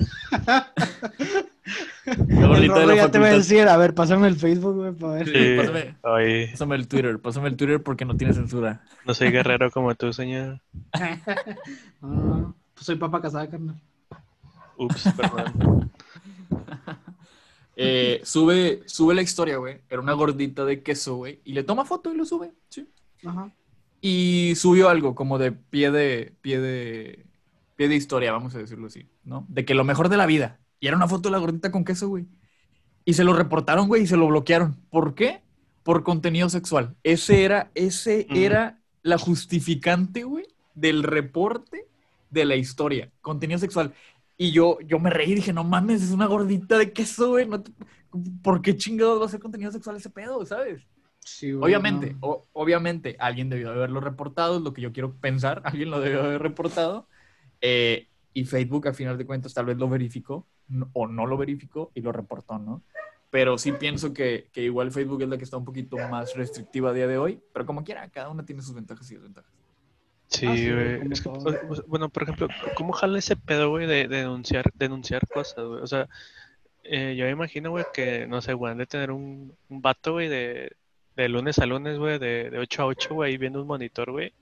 La 2.26 2.46
gordita 2.48 2.78
de 2.80 2.86
la 2.86 2.96
ya 2.96 3.10
te 3.10 3.18
va 3.20 3.26
a 3.26 3.32
decir, 3.32 3.68
a 3.68 3.76
ver, 3.76 3.94
pásame 3.94 4.26
el 4.26 4.34
Facebook, 4.36 4.74
güey, 4.76 4.92
para 4.92 5.12
ver. 5.14 5.26
Sí, 5.28 5.56
pásame, 5.56 5.96
Ay, 6.02 6.48
pásame 6.50 6.76
el 6.76 6.88
Twitter, 6.88 7.20
pásame 7.20 7.48
el 7.48 7.56
Twitter 7.56 7.82
porque 7.82 8.04
no 8.04 8.16
tiene 8.16 8.32
censura. 8.32 8.82
no 9.06 9.14
soy 9.14 9.30
guerrero 9.30 9.70
como 9.70 9.94
tú, 9.94 10.12
señor. 10.12 10.60
No, 12.00 12.08
no, 12.08 12.24
no. 12.36 12.56
Pues 12.74 12.86
soy 12.86 12.96
papa 12.96 13.20
casada, 13.20 13.48
carnal. 13.48 13.76
Ups, 14.76 15.08
perdón. 15.16 15.90
Eh, 17.82 18.20
sube, 18.24 18.82
sube 18.86 19.14
la 19.14 19.22
historia, 19.22 19.56
güey. 19.56 19.80
Era 19.88 20.00
una 20.02 20.12
gordita 20.12 20.64
de 20.64 20.82
queso, 20.82 21.16
güey. 21.16 21.40
Y 21.44 21.52
le 21.54 21.62
toma 21.64 21.84
foto 21.84 22.12
y 22.12 22.16
lo 22.16 22.24
sube, 22.24 22.52
sí. 22.68 22.86
Ajá. 23.24 23.52
Y 24.00 24.54
subió 24.56 24.88
algo 24.88 25.14
como 25.14 25.38
de 25.38 25.52
pie 25.52 25.90
de, 25.90 26.34
pie 26.40 26.60
de, 26.60 27.26
pie 27.76 27.88
de 27.88 27.96
historia, 27.96 28.32
vamos 28.32 28.54
a 28.54 28.58
decirlo 28.58 28.86
así, 28.86 29.06
¿no? 29.24 29.46
De 29.48 29.64
que 29.64 29.74
lo 29.74 29.84
mejor 29.84 30.08
de 30.08 30.16
la 30.16 30.26
vida. 30.26 30.60
Y 30.80 30.86
era 30.88 30.96
una 30.96 31.08
foto 31.08 31.28
de 31.28 31.32
la 31.32 31.38
gordita 31.38 31.70
con 31.70 31.84
queso, 31.84 32.08
güey. 32.08 32.26
Y 33.04 33.14
se 33.14 33.24
lo 33.24 33.32
reportaron, 33.34 33.88
güey, 33.88 34.02
y 34.02 34.06
se 34.06 34.16
lo 34.16 34.26
bloquearon. 34.28 34.76
¿Por 34.90 35.14
qué? 35.14 35.42
Por 35.82 36.02
contenido 36.02 36.48
sexual. 36.48 36.96
Ese 37.02 37.44
era, 37.44 37.70
ese 37.74 38.26
Mm. 38.30 38.36
era 38.36 38.80
la 39.02 39.18
justificante, 39.18 40.24
güey, 40.24 40.46
del 40.74 41.02
reporte 41.02 41.86
de 42.30 42.44
la 42.44 42.56
historia. 42.56 43.10
Contenido 43.22 43.58
sexual. 43.58 43.92
Y 44.42 44.52
yo, 44.52 44.78
yo 44.80 44.98
me 44.98 45.10
reí 45.10 45.32
y 45.32 45.34
dije, 45.34 45.52
no 45.52 45.64
mames, 45.64 46.02
es 46.02 46.12
una 46.12 46.24
gordita 46.24 46.78
de 46.78 46.94
queso, 46.94 47.28
güey. 47.28 47.46
no 47.46 47.62
te- 47.62 47.72
¿Por 48.42 48.62
qué 48.62 48.74
chingados 48.74 49.20
va 49.20 49.26
a 49.26 49.28
ser 49.28 49.38
contenido 49.38 49.70
sexual 49.70 49.96
ese 49.96 50.08
pedo, 50.08 50.46
sabes? 50.46 50.82
Sí, 51.18 51.52
Obviamente, 51.52 52.16
o- 52.20 52.46
obviamente, 52.54 53.16
alguien 53.18 53.50
debió 53.50 53.68
de 53.68 53.76
haberlo 53.76 54.00
reportado, 54.00 54.56
es 54.56 54.62
lo 54.62 54.72
que 54.72 54.80
yo 54.80 54.92
quiero 54.94 55.12
pensar, 55.14 55.60
alguien 55.66 55.90
lo 55.90 56.00
debió 56.00 56.22
haber 56.22 56.40
reportado, 56.40 57.06
eh, 57.60 58.08
y 58.32 58.46
Facebook, 58.46 58.88
a 58.88 58.94
final 58.94 59.18
de 59.18 59.26
cuentas, 59.26 59.52
tal 59.52 59.66
vez 59.66 59.76
lo 59.76 59.90
verificó, 59.90 60.46
no- 60.68 60.88
o 60.94 61.06
no 61.06 61.26
lo 61.26 61.36
verificó 61.36 61.90
y 61.94 62.00
lo 62.00 62.10
reportó, 62.10 62.58
¿no? 62.58 62.82
Pero 63.28 63.58
sí 63.58 63.72
pienso 63.72 64.14
que, 64.14 64.48
que 64.54 64.62
igual 64.62 64.90
Facebook 64.90 65.20
es 65.20 65.28
la 65.28 65.36
que 65.36 65.44
está 65.44 65.58
un 65.58 65.66
poquito 65.66 65.98
más 66.10 66.34
restrictiva 66.34 66.90
a 66.90 66.92
día 66.94 67.06
de 67.06 67.18
hoy, 67.18 67.42
pero 67.52 67.66
como 67.66 67.84
quiera, 67.84 68.08
cada 68.08 68.30
una 68.30 68.46
tiene 68.46 68.62
sus 68.62 68.74
ventajas 68.74 69.08
y 69.10 69.16
desventajas. 69.16 69.52
Sí, 70.30 70.46
Ah, 70.46 70.56
sí, 70.56 70.70
güey. 70.70 71.00
Es 71.12 71.20
que, 71.22 71.28
bueno, 71.88 72.08
por 72.08 72.22
ejemplo, 72.22 72.48
¿cómo 72.76 72.92
jala 72.92 73.18
ese 73.18 73.36
pedo, 73.36 73.70
güey, 73.70 73.86
de, 73.86 74.08
de 74.08 74.18
denunciar, 74.18 74.70
denunciar 74.74 75.26
cosas, 75.28 75.64
güey? 75.66 75.82
O 75.82 75.86
sea, 75.86 76.08
eh, 76.84 77.16
yo 77.16 77.24
me 77.26 77.32
imagino, 77.32 77.70
güey, 77.70 77.84
que, 77.92 78.26
no 78.28 78.40
sé, 78.42 78.54
güey, 78.54 78.72
han 78.72 78.78
de 78.78 78.86
tener 78.86 79.10
un, 79.12 79.56
un 79.68 79.82
vato, 79.82 80.12
güey, 80.14 80.28
de, 80.28 80.72
de 81.16 81.28
lunes 81.28 81.58
a 81.58 81.66
lunes, 81.66 81.98
güey, 81.98 82.18
de, 82.18 82.50
de 82.50 82.58
8 82.58 82.82
a 82.82 82.86
8, 82.86 83.14
güey, 83.14 83.32
ahí 83.32 83.38
viendo 83.38 83.60
un 83.60 83.68
monitor, 83.68 84.12
güey, 84.12 84.32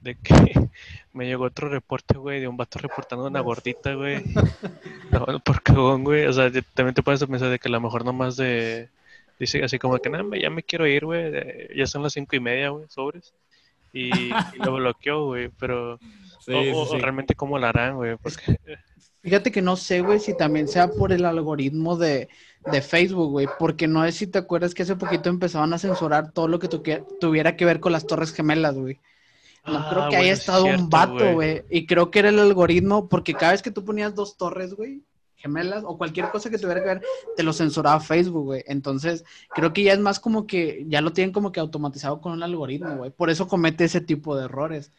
de 0.00 0.16
que 0.16 0.34
me 1.12 1.26
llegó 1.26 1.44
otro 1.44 1.68
reporte, 1.68 2.16
güey, 2.18 2.40
de 2.40 2.48
un 2.48 2.56
vato 2.56 2.78
reportando 2.78 3.26
una 3.26 3.40
gordita, 3.40 3.94
güey. 3.94 4.22
No, 5.10 5.40
por 5.40 5.62
cagón, 5.62 6.04
güey. 6.04 6.26
O 6.26 6.32
sea, 6.32 6.50
también 6.74 6.94
te 6.94 7.02
puedes 7.02 7.24
pensar 7.24 7.50
de 7.50 7.58
que 7.58 7.68
a 7.68 7.72
lo 7.72 7.80
mejor 7.80 8.04
nomás 8.04 8.36
de, 8.36 8.90
dice 9.38 9.62
así 9.64 9.78
como 9.78 9.98
que, 9.98 10.10
nada, 10.10 10.24
ya 10.40 10.50
me 10.50 10.62
quiero 10.62 10.86
ir, 10.86 11.04
güey, 11.04 11.32
ya 11.76 11.86
son 11.86 12.02
las 12.02 12.12
cinco 12.14 12.36
y 12.36 12.40
media, 12.40 12.70
güey, 12.70 12.86
sobres. 12.88 13.34
Y, 13.92 14.46
y 14.52 14.58
lo 14.58 14.74
bloqueó, 14.76 15.26
güey, 15.26 15.50
pero... 15.58 16.00
Sí, 16.38 16.52
o, 16.52 16.74
sí, 16.74 16.84
o- 16.84 16.88
o 16.94 16.98
sí. 16.98 17.00
realmente 17.00 17.34
cómo 17.34 17.58
lo 17.58 17.66
harán, 17.66 17.96
güey, 17.96 18.16
porque... 18.18 18.58
Fíjate 19.22 19.52
que 19.52 19.60
no 19.62 19.76
sé, 19.76 20.00
güey, 20.00 20.18
si 20.18 20.34
también 20.36 20.66
sea 20.66 20.88
por 20.96 21.12
el 21.12 21.26
algoritmo 21.26 21.96
de, 21.96 22.28
de 22.64 22.80
Facebook, 22.82 23.30
güey, 23.30 23.48
porque 23.58 23.86
no 23.86 24.02
sé 24.04 24.12
si 24.12 24.26
te 24.26 24.38
acuerdas 24.38 24.74
que 24.74 24.82
hace 24.82 24.96
poquito 24.96 25.28
empezaban 25.28 25.72
a 25.74 25.78
censurar 25.78 26.32
todo 26.32 26.48
lo 26.48 26.58
que 26.58 26.68
tuviera 27.20 27.54
que 27.56 27.66
ver 27.66 27.80
con 27.80 27.92
las 27.92 28.06
Torres 28.06 28.32
Gemelas, 28.32 28.76
güey. 28.76 28.98
No 29.66 29.78
Ah, 29.78 29.88
creo 29.88 30.08
que 30.08 30.16
bueno, 30.16 30.22
haya 30.22 30.32
es 30.32 30.40
estado 30.40 30.66
un 30.66 30.90
vato, 30.90 31.32
güey. 31.32 31.64
Y 31.70 31.86
creo 31.86 32.10
que 32.10 32.20
era 32.20 32.30
el 32.30 32.38
algoritmo, 32.40 33.08
porque 33.08 33.36
cada 33.36 33.52
vez 33.52 33.62
que 33.62 33.70
tú 33.72 33.84
ponías 33.84 34.14
dos 34.14 34.36
torres, 34.38 34.74
güey, 34.74 35.02
gemelas 35.40 35.82
o 35.84 35.96
cualquier 35.98 36.30
cosa 36.30 36.50
que 36.50 36.58
tuviera 36.58 36.80
que 36.82 36.88
ver, 36.88 37.02
te 37.36 37.42
lo 37.42 37.52
censuraba 37.52 37.98
Facebook, 38.00 38.44
güey. 38.44 38.64
Entonces, 38.66 39.24
creo 39.54 39.72
que 39.72 39.82
ya 39.82 39.92
es 39.92 39.98
más 39.98 40.20
como 40.20 40.46
que 40.46 40.84
ya 40.88 41.00
lo 41.00 41.12
tienen 41.12 41.32
como 41.32 41.50
que 41.52 41.60
automatizado 41.60 42.20
con 42.20 42.32
un 42.32 42.42
algoritmo, 42.42 42.96
güey. 42.96 43.10
Por 43.10 43.30
eso 43.30 43.48
comete 43.48 43.84
ese 43.84 44.00
tipo 44.00 44.36
de 44.36 44.44
errores. 44.44 44.92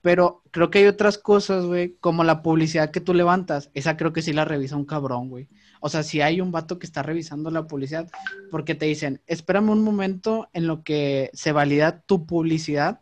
Pero 0.00 0.42
creo 0.52 0.70
que 0.70 0.78
hay 0.78 0.86
otras 0.86 1.18
cosas, 1.18 1.64
güey, 1.64 1.96
como 2.00 2.22
la 2.22 2.40
publicidad 2.42 2.92
que 2.92 3.00
tú 3.00 3.14
levantas. 3.14 3.70
Esa 3.74 3.96
creo 3.96 4.12
que 4.12 4.22
sí 4.22 4.32
la 4.32 4.44
revisa 4.44 4.76
un 4.76 4.84
cabrón, 4.84 5.28
güey. 5.28 5.48
O 5.80 5.88
sea, 5.88 6.02
si 6.04 6.20
hay 6.20 6.40
un 6.40 6.52
vato 6.52 6.78
que 6.78 6.86
está 6.86 7.02
revisando 7.02 7.50
la 7.50 7.66
publicidad, 7.66 8.08
porque 8.50 8.74
te 8.76 8.86
dicen, 8.86 9.20
espérame 9.26 9.70
un 9.70 9.82
momento 9.82 10.48
en 10.52 10.66
lo 10.68 10.82
que 10.84 11.30
se 11.34 11.50
valida 11.52 12.00
tu 12.02 12.26
publicidad 12.26 13.00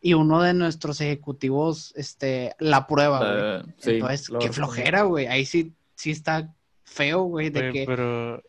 y 0.00 0.14
uno 0.14 0.40
de 0.40 0.54
nuestros 0.54 1.00
ejecutivos 1.00 1.92
este, 1.96 2.54
la 2.60 2.86
prueba, 2.86 3.18
güey. 3.18 3.30
Eh, 3.60 3.74
sí, 3.78 3.90
Entonces, 3.92 4.28
lo- 4.28 4.38
qué 4.38 4.52
flojera, 4.52 5.02
güey. 5.02 5.26
Ahí 5.26 5.44
sí, 5.46 5.72
sí 5.96 6.12
está 6.12 6.54
feo, 6.84 7.22
güey, 7.24 7.50
de 7.50 7.72
que... 7.72 7.84
pero 7.86 8.40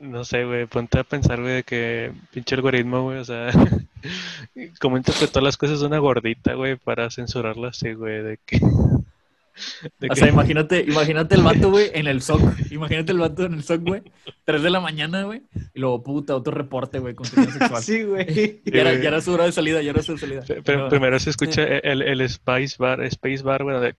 no 0.00 0.24
sé, 0.24 0.44
güey, 0.44 0.66
ponte 0.66 0.98
a 0.98 1.04
pensar, 1.04 1.40
güey, 1.40 1.54
de 1.54 1.62
que 1.62 2.12
pinche 2.32 2.56
algoritmo, 2.56 3.04
güey, 3.04 3.18
o 3.18 3.24
sea, 3.24 3.50
cómo 4.80 4.96
interpretó 4.96 5.40
las 5.40 5.56
cosas 5.56 5.80
de 5.80 5.86
una 5.86 5.98
gordita, 5.98 6.54
güey, 6.54 6.76
para 6.76 7.10
censurarla 7.10 7.68
así, 7.68 7.92
güey, 7.94 8.22
de 8.22 8.38
que... 8.44 8.58
de 10.00 10.08
O 10.10 10.14
que- 10.14 10.16
sea, 10.16 10.28
imagínate, 10.28 10.84
imagínate 10.86 11.36
el 11.36 11.42
vato, 11.42 11.70
güey, 11.70 11.90
en 11.94 12.08
el 12.08 12.20
SOC. 12.22 12.42
Imagínate 12.72 13.12
el 13.12 13.18
vato 13.18 13.44
en 13.44 13.54
el 13.54 13.62
SOC, 13.62 13.82
güey. 13.82 14.02
3 14.44 14.62
de 14.62 14.70
la 14.70 14.80
mañana, 14.80 15.22
güey. 15.22 15.42
Y 15.74 15.78
luego, 15.80 16.02
puta, 16.02 16.34
otro 16.34 16.52
reporte, 16.52 16.98
güey, 16.98 17.14
contenido 17.14 17.52
sexual. 17.52 17.82
Sí, 17.82 18.02
güey. 18.02 18.62
Ya 18.64 18.80
era, 18.80 18.94
ya 18.94 19.08
era 19.08 19.20
su 19.20 19.32
hora 19.32 19.44
de 19.44 19.52
salida, 19.52 19.80
ya 19.80 19.90
era 19.92 20.02
su 20.02 20.18
salida. 20.18 20.42
Pe- 20.42 20.60
Pero 20.62 20.88
primero 20.88 21.18
se 21.20 21.30
escucha 21.30 21.62
el, 21.62 22.02
el 22.02 22.20
Space 22.22 22.74
Bar, 22.78 23.00
Space 23.04 23.42
Bar, 23.44 23.62
güey, 23.62 23.80
de- 23.80 23.94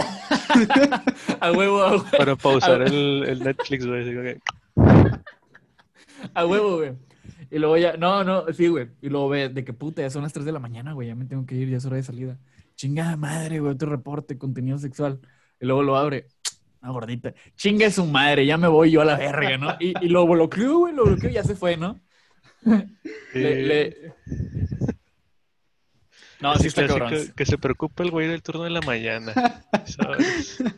A 1.40 1.52
huevo, 1.52 1.82
a 1.82 1.90
huevo, 1.92 2.04
para 2.16 2.36
pausar 2.36 2.82
Ah. 2.82 2.86
el, 2.86 3.24
el 3.28 3.42
Netflix, 3.42 3.86
güey. 3.86 4.38
a 6.34 6.46
huevo, 6.46 6.76
güey. 6.78 6.92
Y 7.50 7.58
luego 7.58 7.76
ya, 7.76 7.96
no, 7.96 8.22
no, 8.24 8.44
sí, 8.52 8.68
güey. 8.68 8.88
Y 9.02 9.08
luego 9.08 9.28
ve 9.28 9.48
de 9.48 9.64
que 9.64 9.72
puta, 9.72 10.02
ya 10.02 10.10
son 10.10 10.22
las 10.22 10.32
3 10.32 10.44
de 10.44 10.52
la 10.52 10.58
mañana, 10.60 10.92
güey, 10.92 11.08
ya 11.08 11.14
me 11.14 11.24
tengo 11.24 11.44
que 11.46 11.54
ir, 11.56 11.68
ya 11.68 11.78
es 11.78 11.84
hora 11.86 11.96
de 11.96 12.02
salida. 12.02 12.38
Chingada 12.76 13.16
madre, 13.16 13.58
güey, 13.60 13.72
otro 13.72 13.90
reporte, 13.90 14.38
contenido 14.38 14.78
sexual. 14.78 15.20
Y 15.60 15.66
luego 15.66 15.82
lo 15.82 15.96
abre. 15.96 16.26
Una 16.82 16.92
gordita. 16.92 17.34
Chinga 17.56 17.90
su 17.90 18.04
madre, 18.06 18.46
ya 18.46 18.56
me 18.56 18.68
voy 18.68 18.90
yo 18.90 19.00
a 19.00 19.04
la 19.04 19.16
verga, 19.16 19.58
¿no? 19.58 19.76
Y, 19.80 19.94
y 20.04 20.08
lo 20.08 20.26
bloqueó, 20.26 20.78
güey, 20.78 20.94
lo 20.94 21.04
bloqueó 21.04 21.30
y 21.30 21.34
ya 21.34 21.44
se 21.44 21.54
fue, 21.56 21.76
¿no? 21.76 21.98
Le- 23.34 23.62
le- 23.62 24.14
No, 26.40 26.54
sí 26.54 26.68
Así 26.68 26.80
está. 26.80 27.34
Que 27.36 27.46
se 27.46 27.58
preocupe 27.58 28.02
el 28.02 28.10
güey 28.10 28.28
del 28.28 28.42
turno 28.42 28.64
de 28.64 28.70
la 28.70 28.80
mañana. 28.80 29.32
¿sabes? 29.86 30.62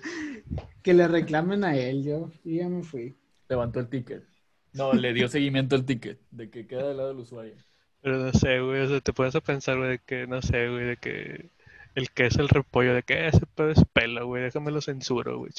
Que 0.83 0.95
le 0.95 1.07
reclamen 1.07 1.63
a 1.63 1.77
él, 1.77 2.03
yo. 2.03 2.33
Y 2.45 2.57
ya 2.57 2.69
me 2.69 2.83
fui. 2.83 3.15
Levantó 3.49 3.79
el 3.79 3.89
ticket. 3.89 4.25
No, 4.73 4.93
le 4.93 5.13
dio 5.13 5.29
seguimiento 5.29 5.77
al 5.77 5.85
ticket 5.85 6.19
de 6.33 6.51
que 6.51 6.67
queda 6.67 6.89
del 6.89 6.97
lado 6.97 7.11
del 7.11 7.19
usuario. 7.19 7.55
Pero 8.01 8.19
no 8.19 8.33
sé, 8.33 8.61
güey, 8.61 8.81
o 8.81 8.89
sea, 8.89 9.01
te 9.01 9.13
puedes 9.13 9.37
a 9.37 9.41
pensar, 9.41 9.79
güey, 9.79 9.91
de 9.91 9.99
que, 10.01 10.27
no 10.27 10.43
sé, 10.43 10.69
güey, 10.69 10.85
de 10.87 10.97
que 10.97 11.51
el 11.95 12.11
queso, 12.11 12.41
el 12.41 12.49
repollo, 12.49 12.95
de 12.95 13.03
que 13.03 13.29
ese 13.29 13.47
pedo 13.55 13.71
es 13.71 13.85
pelo, 13.93 14.27
güey, 14.27 14.43
déjame 14.43 14.73
lo 14.73 14.81
censuro, 14.81 15.39
güey. 15.39 15.53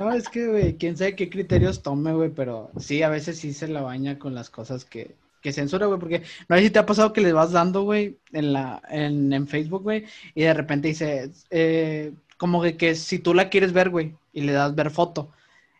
No, 0.00 0.12
es 0.14 0.28
que, 0.28 0.46
güey, 0.46 0.78
quién 0.78 0.96
sabe 0.96 1.16
qué 1.16 1.28
criterios 1.28 1.82
tome, 1.82 2.12
güey, 2.12 2.30
pero 2.30 2.70
sí, 2.78 3.02
a 3.02 3.10
veces 3.10 3.38
sí 3.38 3.52
se 3.52 3.68
la 3.68 3.82
baña 3.82 4.18
con 4.18 4.34
las 4.34 4.50
cosas 4.50 4.84
que, 4.84 5.14
que 5.44 5.52
censura, 5.52 5.84
güey, 5.86 6.00
porque 6.00 6.22
no 6.48 6.56
sé 6.56 6.62
si 6.62 6.70
te 6.70 6.78
ha 6.78 6.86
pasado 6.86 7.12
que 7.12 7.20
le 7.20 7.34
vas 7.34 7.52
dando, 7.52 7.82
güey, 7.82 8.18
en 8.32 8.54
la, 8.54 8.82
en, 8.88 9.30
en 9.30 9.46
Facebook, 9.46 9.82
güey, 9.82 10.06
y 10.34 10.42
de 10.42 10.54
repente 10.54 10.88
dice, 10.88 11.30
eh, 11.50 12.14
como 12.38 12.62
que, 12.62 12.78
que 12.78 12.94
si 12.94 13.18
tú 13.18 13.34
la 13.34 13.50
quieres 13.50 13.74
ver, 13.74 13.90
güey, 13.90 14.16
y 14.32 14.40
le 14.40 14.52
das 14.52 14.74
ver 14.74 14.90
foto, 14.90 15.30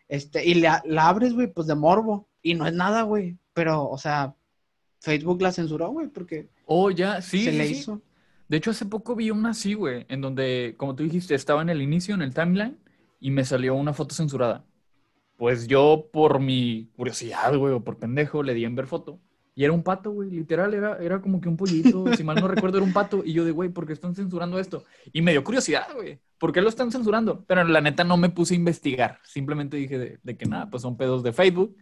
este, 0.07 0.45
y 0.45 0.53
la, 0.53 0.83
la 0.85 1.07
abres, 1.09 1.33
güey, 1.33 1.47
pues 1.47 1.65
de 1.65 1.73
morbo, 1.73 2.27
y 2.43 2.53
no 2.53 2.67
es 2.67 2.73
nada, 2.73 3.01
güey, 3.01 3.37
pero, 3.53 3.89
o 3.89 3.97
sea, 3.97 4.35
Facebook 4.99 5.41
la 5.41 5.51
censuró, 5.51 5.89
güey, 5.89 6.07
porque 6.09 6.47
Oh, 6.67 6.91
ya, 6.91 7.21
sí. 7.21 7.43
se 7.43 7.51
sí, 7.51 7.57
le 7.57 7.67
sí. 7.67 7.73
hizo. 7.73 8.01
De 8.47 8.57
hecho, 8.57 8.69
hace 8.71 8.85
poco 8.85 9.15
vi 9.15 9.31
una 9.31 9.49
así, 9.49 9.73
güey, 9.73 10.05
en 10.09 10.21
donde, 10.21 10.75
como 10.77 10.95
tú 10.95 11.03
dijiste, 11.03 11.33
estaba 11.33 11.63
en 11.63 11.69
el 11.69 11.81
inicio, 11.81 12.13
en 12.13 12.21
el 12.21 12.35
timeline, 12.35 12.77
y 13.19 13.31
me 13.31 13.43
salió 13.45 13.73
una 13.73 13.93
foto 13.93 14.13
censurada. 14.13 14.63
Pues 15.37 15.67
yo, 15.67 16.07
por 16.13 16.39
mi 16.39 16.89
curiosidad, 16.95 17.55
güey, 17.57 17.73
o 17.73 17.83
por 17.83 17.97
pendejo, 17.97 18.43
le 18.43 18.53
di 18.53 18.63
en 18.65 18.75
ver 18.75 18.85
foto. 18.87 19.19
Y 19.57 19.63
era 19.63 19.71
un 19.71 19.83
pato, 19.83 20.11
güey, 20.11 20.29
literal, 20.29 20.73
era, 20.73 20.97
era 20.97 21.21
como 21.21 21.39
que 21.39 21.47
un 21.47 21.55
pollito, 21.55 22.13
si 22.17 22.25
mal 22.25 22.35
no 22.35 22.49
recuerdo, 22.49 22.77
era 22.77 22.85
un 22.85 22.91
pato. 22.91 23.23
Y 23.25 23.31
yo 23.31 23.45
de, 23.45 23.51
güey, 23.51 23.69
¿por 23.69 23.87
qué 23.87 23.93
están 23.93 24.13
censurando 24.13 24.59
esto? 24.59 24.83
Y 25.13 25.21
me 25.21 25.31
dio 25.31 25.45
curiosidad, 25.45 25.87
güey, 25.95 26.19
¿por 26.37 26.51
qué 26.51 26.61
lo 26.61 26.67
están 26.67 26.91
censurando? 26.91 27.45
Pero 27.45 27.63
la 27.63 27.79
neta 27.79 28.03
no 28.03 28.17
me 28.17 28.29
puse 28.29 28.53
a 28.53 28.57
investigar. 28.57 29.19
Simplemente 29.23 29.77
dije 29.77 30.19
de, 30.21 30.37
que 30.37 30.45
nada, 30.45 30.69
pues 30.69 30.83
son 30.83 30.97
pedos 30.97 31.23
de 31.23 31.31
Facebook. 31.31 31.77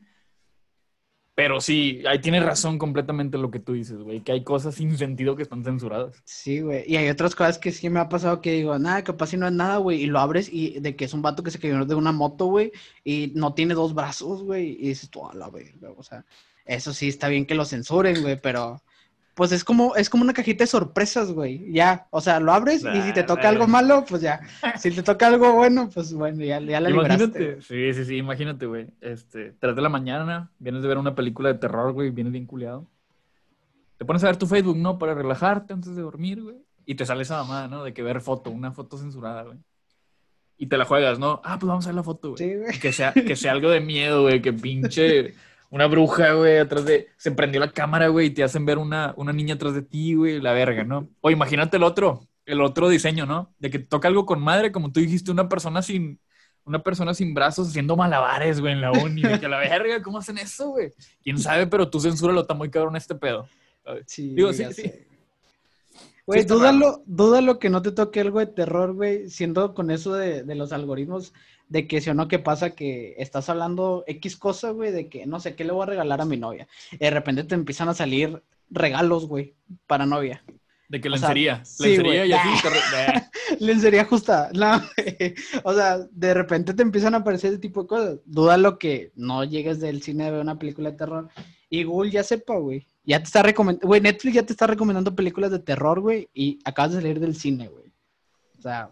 Pero 1.34 1.60
sí, 1.62 2.04
ahí 2.08 2.22
tienes 2.22 2.44
razón 2.44 2.78
completamente 2.78 3.40
lo 3.40 3.50
que 3.50 3.58
tú 3.58 3.74
dices, 3.74 3.98
güey, 3.98 4.22
que 4.22 4.34
hay 4.34 4.44
cosas 4.44 4.76
sin 4.76 4.96
sentido 4.96 5.36
que 5.36 5.42
están 5.42 5.64
censuradas. 5.64 6.22
Sí, 6.26 6.62
güey. 6.62 6.84
Y 6.86 6.96
hay 6.96 7.10
otras 7.10 7.34
cosas 7.34 7.58
que 7.58 7.72
sí 7.72 7.90
me 7.90 8.00
ha 8.00 8.08
pasado 8.08 8.40
que 8.40 8.52
digo, 8.52 8.78
nada, 8.78 9.04
capaz 9.04 9.32
si 9.32 9.38
no 9.38 9.48
es 9.48 9.54
nada, 9.54 9.78
güey. 9.78 10.04
Y 10.04 10.06
lo 10.06 10.20
abres 10.20 10.48
y 10.54 10.80
de 10.80 10.96
que 10.96 11.06
es 11.06 11.14
un 11.16 11.24
vato 11.24 11.42
que 11.42 11.50
se 11.50 11.58
cayó 11.58 11.86
de 11.86 11.96
una 11.96 12.12
moto, 12.12 12.46
güey. 12.46 12.72
Y 13.04 13.32
no 13.34 13.56
tiene 13.56 13.74
dos 13.74 13.96
brazos, 13.96 14.44
güey. 14.44 14.78
Y 14.80 14.90
dices 14.90 15.10
tú, 15.10 15.28
a 15.28 15.34
la 15.34 15.50
verga. 15.50 15.90
O 15.98 16.04
sea, 16.04 16.24
eso 16.66 16.94
sí 16.94 17.08
está 17.08 17.28
bien 17.28 17.46
que 17.46 17.56
lo 17.56 17.66
censuren, 17.66 18.22
güey. 18.22 18.40
Pero, 18.40 18.82
pues 19.34 19.52
es 19.52 19.64
como, 19.64 19.96
es 19.96 20.10
como 20.10 20.24
una 20.24 20.34
cajita 20.34 20.64
de 20.64 20.68
sorpresas, 20.68 21.32
güey. 21.32 21.72
Ya, 21.72 22.08
o 22.12 22.22
sea, 22.22 22.40
lo 22.40 22.54
abres 22.54 22.84
y 22.84 23.02
si 23.02 23.14
te 23.14 23.24
toca 23.24 23.44
nah. 23.44 23.50
algo 23.50 23.68
malo, 23.68 24.06
pues 24.08 24.22
ya. 24.22 24.42
Si 24.78 24.92
te 24.92 25.04
toca 25.04 25.28
algo 25.28 25.54
bueno, 25.54 25.90
pues 25.94 26.14
bueno, 26.14 26.44
ya, 26.44 26.60
ya 26.60 26.80
la 26.80 26.90
libraste. 26.90 27.14
Imagínate, 27.24 27.62
sí, 27.62 27.94
sí, 27.94 28.06
sí, 28.06 28.18
imagínate, 28.18 28.66
güey. 28.66 28.88
Este, 29.02 29.54
3 29.60 29.76
de 29.76 29.82
la 29.82 29.90
mañana, 29.90 30.52
vienes 30.60 30.82
de 30.82 30.88
ver 30.88 30.98
una 30.98 31.16
película 31.16 31.52
de 31.52 31.60
terror, 31.60 31.94
güey, 31.94 32.12
vienes 32.12 32.34
bien 32.34 32.46
culiado. 32.46 32.88
Te 33.98 34.06
pones 34.06 34.24
a 34.24 34.28
ver 34.28 34.38
tu 34.38 34.48
Facebook, 34.48 34.78
¿no? 34.78 34.98
Para 34.98 35.14
relajarte 35.14 35.74
antes 35.74 35.96
de 35.96 36.02
dormir, 36.02 36.42
güey. 36.42 36.58
Y 36.86 36.96
te 36.96 37.06
sale 37.06 37.24
esa 37.24 37.42
mamada, 37.42 37.68
¿no? 37.68 37.84
De 37.84 37.94
que 37.94 38.04
ver 38.04 38.22
foto, 38.22 38.50
una 38.50 38.72
foto 38.72 38.98
censurada, 38.98 39.44
güey. 39.44 39.58
Y 40.58 40.68
te 40.68 40.78
la 40.78 40.86
juegas, 40.86 41.18
¿no? 41.18 41.42
Ah, 41.44 41.58
pues 41.60 41.68
vamos 41.68 41.86
a 41.86 41.90
ver 41.90 41.96
la 41.96 42.04
foto, 42.04 42.32
güey. 42.32 42.38
Sí, 42.38 42.56
güey. 42.56 42.80
Que 42.80 42.92
sea, 42.92 43.14
que 43.14 43.36
sea 43.36 43.54
algo 43.54 43.70
de 43.70 43.80
miedo, 43.80 44.24
güey, 44.24 44.42
que 44.42 44.54
pinche 44.54 45.34
una 45.74 45.88
bruja, 45.88 46.34
güey, 46.34 46.60
atrás 46.60 46.86
de... 46.86 47.08
Se 47.18 47.32
prendió 47.32 47.60
la 47.60 47.72
cámara, 47.72 48.08
güey, 48.10 48.28
y 48.28 48.30
te 48.30 48.44
hacen 48.44 48.64
ver 48.64 48.78
una, 48.78 49.16
una 49.18 49.34
niña 49.34 49.56
atrás 49.56 49.74
de 49.74 49.82
ti, 49.82 50.14
güey, 50.14 50.40
la 50.40 50.54
verga, 50.54 50.84
¿no? 50.84 51.10
O 51.20 51.32
imagínate 51.32 51.78
el 51.78 51.84
otro, 51.84 52.28
el 52.46 52.62
otro 52.62 52.90
diseño, 52.90 53.26
¿no? 53.26 53.56
De 53.58 53.72
que 53.72 53.80
toca 53.80 54.08
algo 54.08 54.28
con 54.28 54.40
madre, 54.40 54.72
como 54.72 54.92
tú 54.92 55.00
dijiste, 55.00 55.32
una 55.32 55.50
persona 55.50 55.82
sin... 55.82 56.20
Una 56.64 56.84
persona 56.84 57.14
sin 57.16 57.34
brazos 57.34 57.70
haciendo 57.70 57.98
malabares, 57.98 58.62
güey, 58.62 58.72
en 58.72 58.82
la 58.82 58.92
uni. 58.92 59.24
De 59.24 59.40
que 59.40 59.50
la 59.50 59.58
verga, 59.58 60.02
¿cómo 60.02 60.20
hacen 60.20 60.38
eso, 60.38 60.70
güey? 60.70 60.94
¿Quién 61.22 61.40
sabe? 61.40 61.66
Pero 61.68 61.90
tú 61.90 62.00
censúralo, 62.00 62.42
está 62.42 62.54
muy 62.54 62.70
cabrón 62.70 62.96
este 62.96 63.16
pedo. 63.16 63.50
Sí, 64.06 64.34
Digo, 64.36 64.54
sí, 64.54 64.60
ya 64.62 64.72
sí. 64.72 64.84
sé. 64.84 65.08
Güey, 66.26 66.46
dúdalo, 66.46 67.04
dúdalo 67.06 67.60
que 67.60 67.70
no 67.70 67.82
te 67.82 67.92
toque 67.92 68.22
algo 68.22 68.40
de 68.40 68.46
terror, 68.46 68.94
güey, 68.94 69.30
siendo 69.30 69.74
con 69.74 69.92
eso 69.92 70.14
de, 70.14 70.44
de 70.44 70.56
los 70.56 70.72
algoritmos, 70.72 71.34
de 71.70 71.88
que 71.88 72.02
si 72.02 72.10
o 72.10 72.14
no, 72.14 72.28
¿qué 72.28 72.40
pasa? 72.40 72.72
Que 72.72 73.16
estás 73.18 73.50
hablando 73.50 74.04
X 74.08 74.38
cosa, 74.38 74.72
güey, 74.72 74.92
de 74.92 75.10
que 75.10 75.26
no 75.26 75.40
sé, 75.40 75.56
¿qué 75.56 75.64
le 75.64 75.72
voy 75.74 75.84
a 75.84 75.88
regalar 75.88 76.22
a 76.22 76.26
mi 76.26 76.38
novia? 76.38 76.68
Y 76.92 76.98
de 76.98 77.10
repente 77.10 77.44
te 77.44 77.56
empiezan 77.56 77.90
a 77.90 77.94
salir 77.94 78.42
regalos, 78.70 79.28
güey, 79.28 79.56
para 79.88 80.06
novia. 80.06 80.44
De 80.90 81.02
que 81.02 81.10
O 81.10 81.18
sea, 81.18 81.30
lencería. 81.30 81.66
sí, 81.66 81.98
lencería 81.98 82.26
y 82.26 82.34
así. 82.34 82.50
te 82.62 83.60
Lencería 83.66 84.06
justa. 84.06 84.50
No, 84.54 84.82
o 85.64 85.74
sea, 85.74 85.98
de 86.12 86.34
repente 86.34 86.74
te 86.74 86.84
empiezan 86.84 87.16
a 87.16 87.20
aparecer 87.20 87.52
ese 87.52 87.60
tipo 87.60 87.82
de 87.82 87.88
cosas. 87.88 88.20
Dúdalo 88.26 88.78
que 88.78 89.12
no 89.16 89.44
llegues 89.44 89.80
del 89.80 90.04
cine 90.04 90.28
a 90.28 90.32
ver 90.32 90.42
una 90.42 90.60
película 90.60 90.92
de 90.92 90.98
terror 90.98 91.30
y 91.70 91.84
Google 91.84 92.12
ya 92.12 92.24
sepa, 92.24 92.58
güey. 92.58 92.86
Ya 93.06 93.18
te 93.18 93.26
está 93.26 93.42
recomendando, 93.42 93.88
güey, 93.88 94.02
Netflix 94.02 94.36
ya 94.36 94.46
te 94.46 94.54
está 94.54 94.68
recomendando 94.68 95.16
películas 95.16 95.50
de 95.50 95.60
terror, 95.60 96.00
güey, 96.00 96.30
y 96.34 96.60
acabas 96.64 96.92
de 96.92 97.02
salir 97.02 97.20
del 97.20 97.36
cine, 97.36 97.68
güey. 97.68 97.92
O 98.60 98.62
sea, 98.62 98.92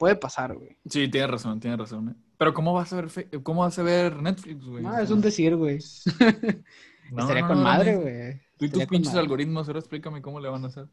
puede 0.00 0.16
pasar, 0.16 0.54
güey. 0.56 0.78
Sí, 0.88 1.08
tienes 1.08 1.30
razón, 1.30 1.60
tienes 1.60 1.78
razón. 1.78 2.08
¿eh? 2.08 2.14
Pero 2.38 2.54
¿cómo 2.54 2.72
vas 2.72 2.90
a 2.92 2.96
ver, 2.96 3.10
fe- 3.10 3.28
cómo 3.42 3.60
vas 3.60 3.78
a 3.78 3.82
ver 3.82 4.16
Netflix, 4.16 4.64
güey? 4.64 4.82
No, 4.82 4.98
es 4.98 5.10
un 5.10 5.20
decir, 5.20 5.54
güey. 5.56 5.78
no, 7.12 7.20
Estaría 7.20 7.42
no, 7.42 7.48
con 7.48 7.58
no, 7.58 7.62
madre, 7.64 7.96
güey. 7.96 8.40
Tú 8.56 8.64
y 8.64 8.70
tus 8.70 8.86
pinches 8.86 9.08
madre. 9.12 9.20
algoritmos, 9.20 9.68
ahora 9.68 9.78
explícame 9.80 10.22
cómo 10.22 10.40
le 10.40 10.48
van 10.48 10.64
a 10.64 10.68
hacer. 10.68 10.86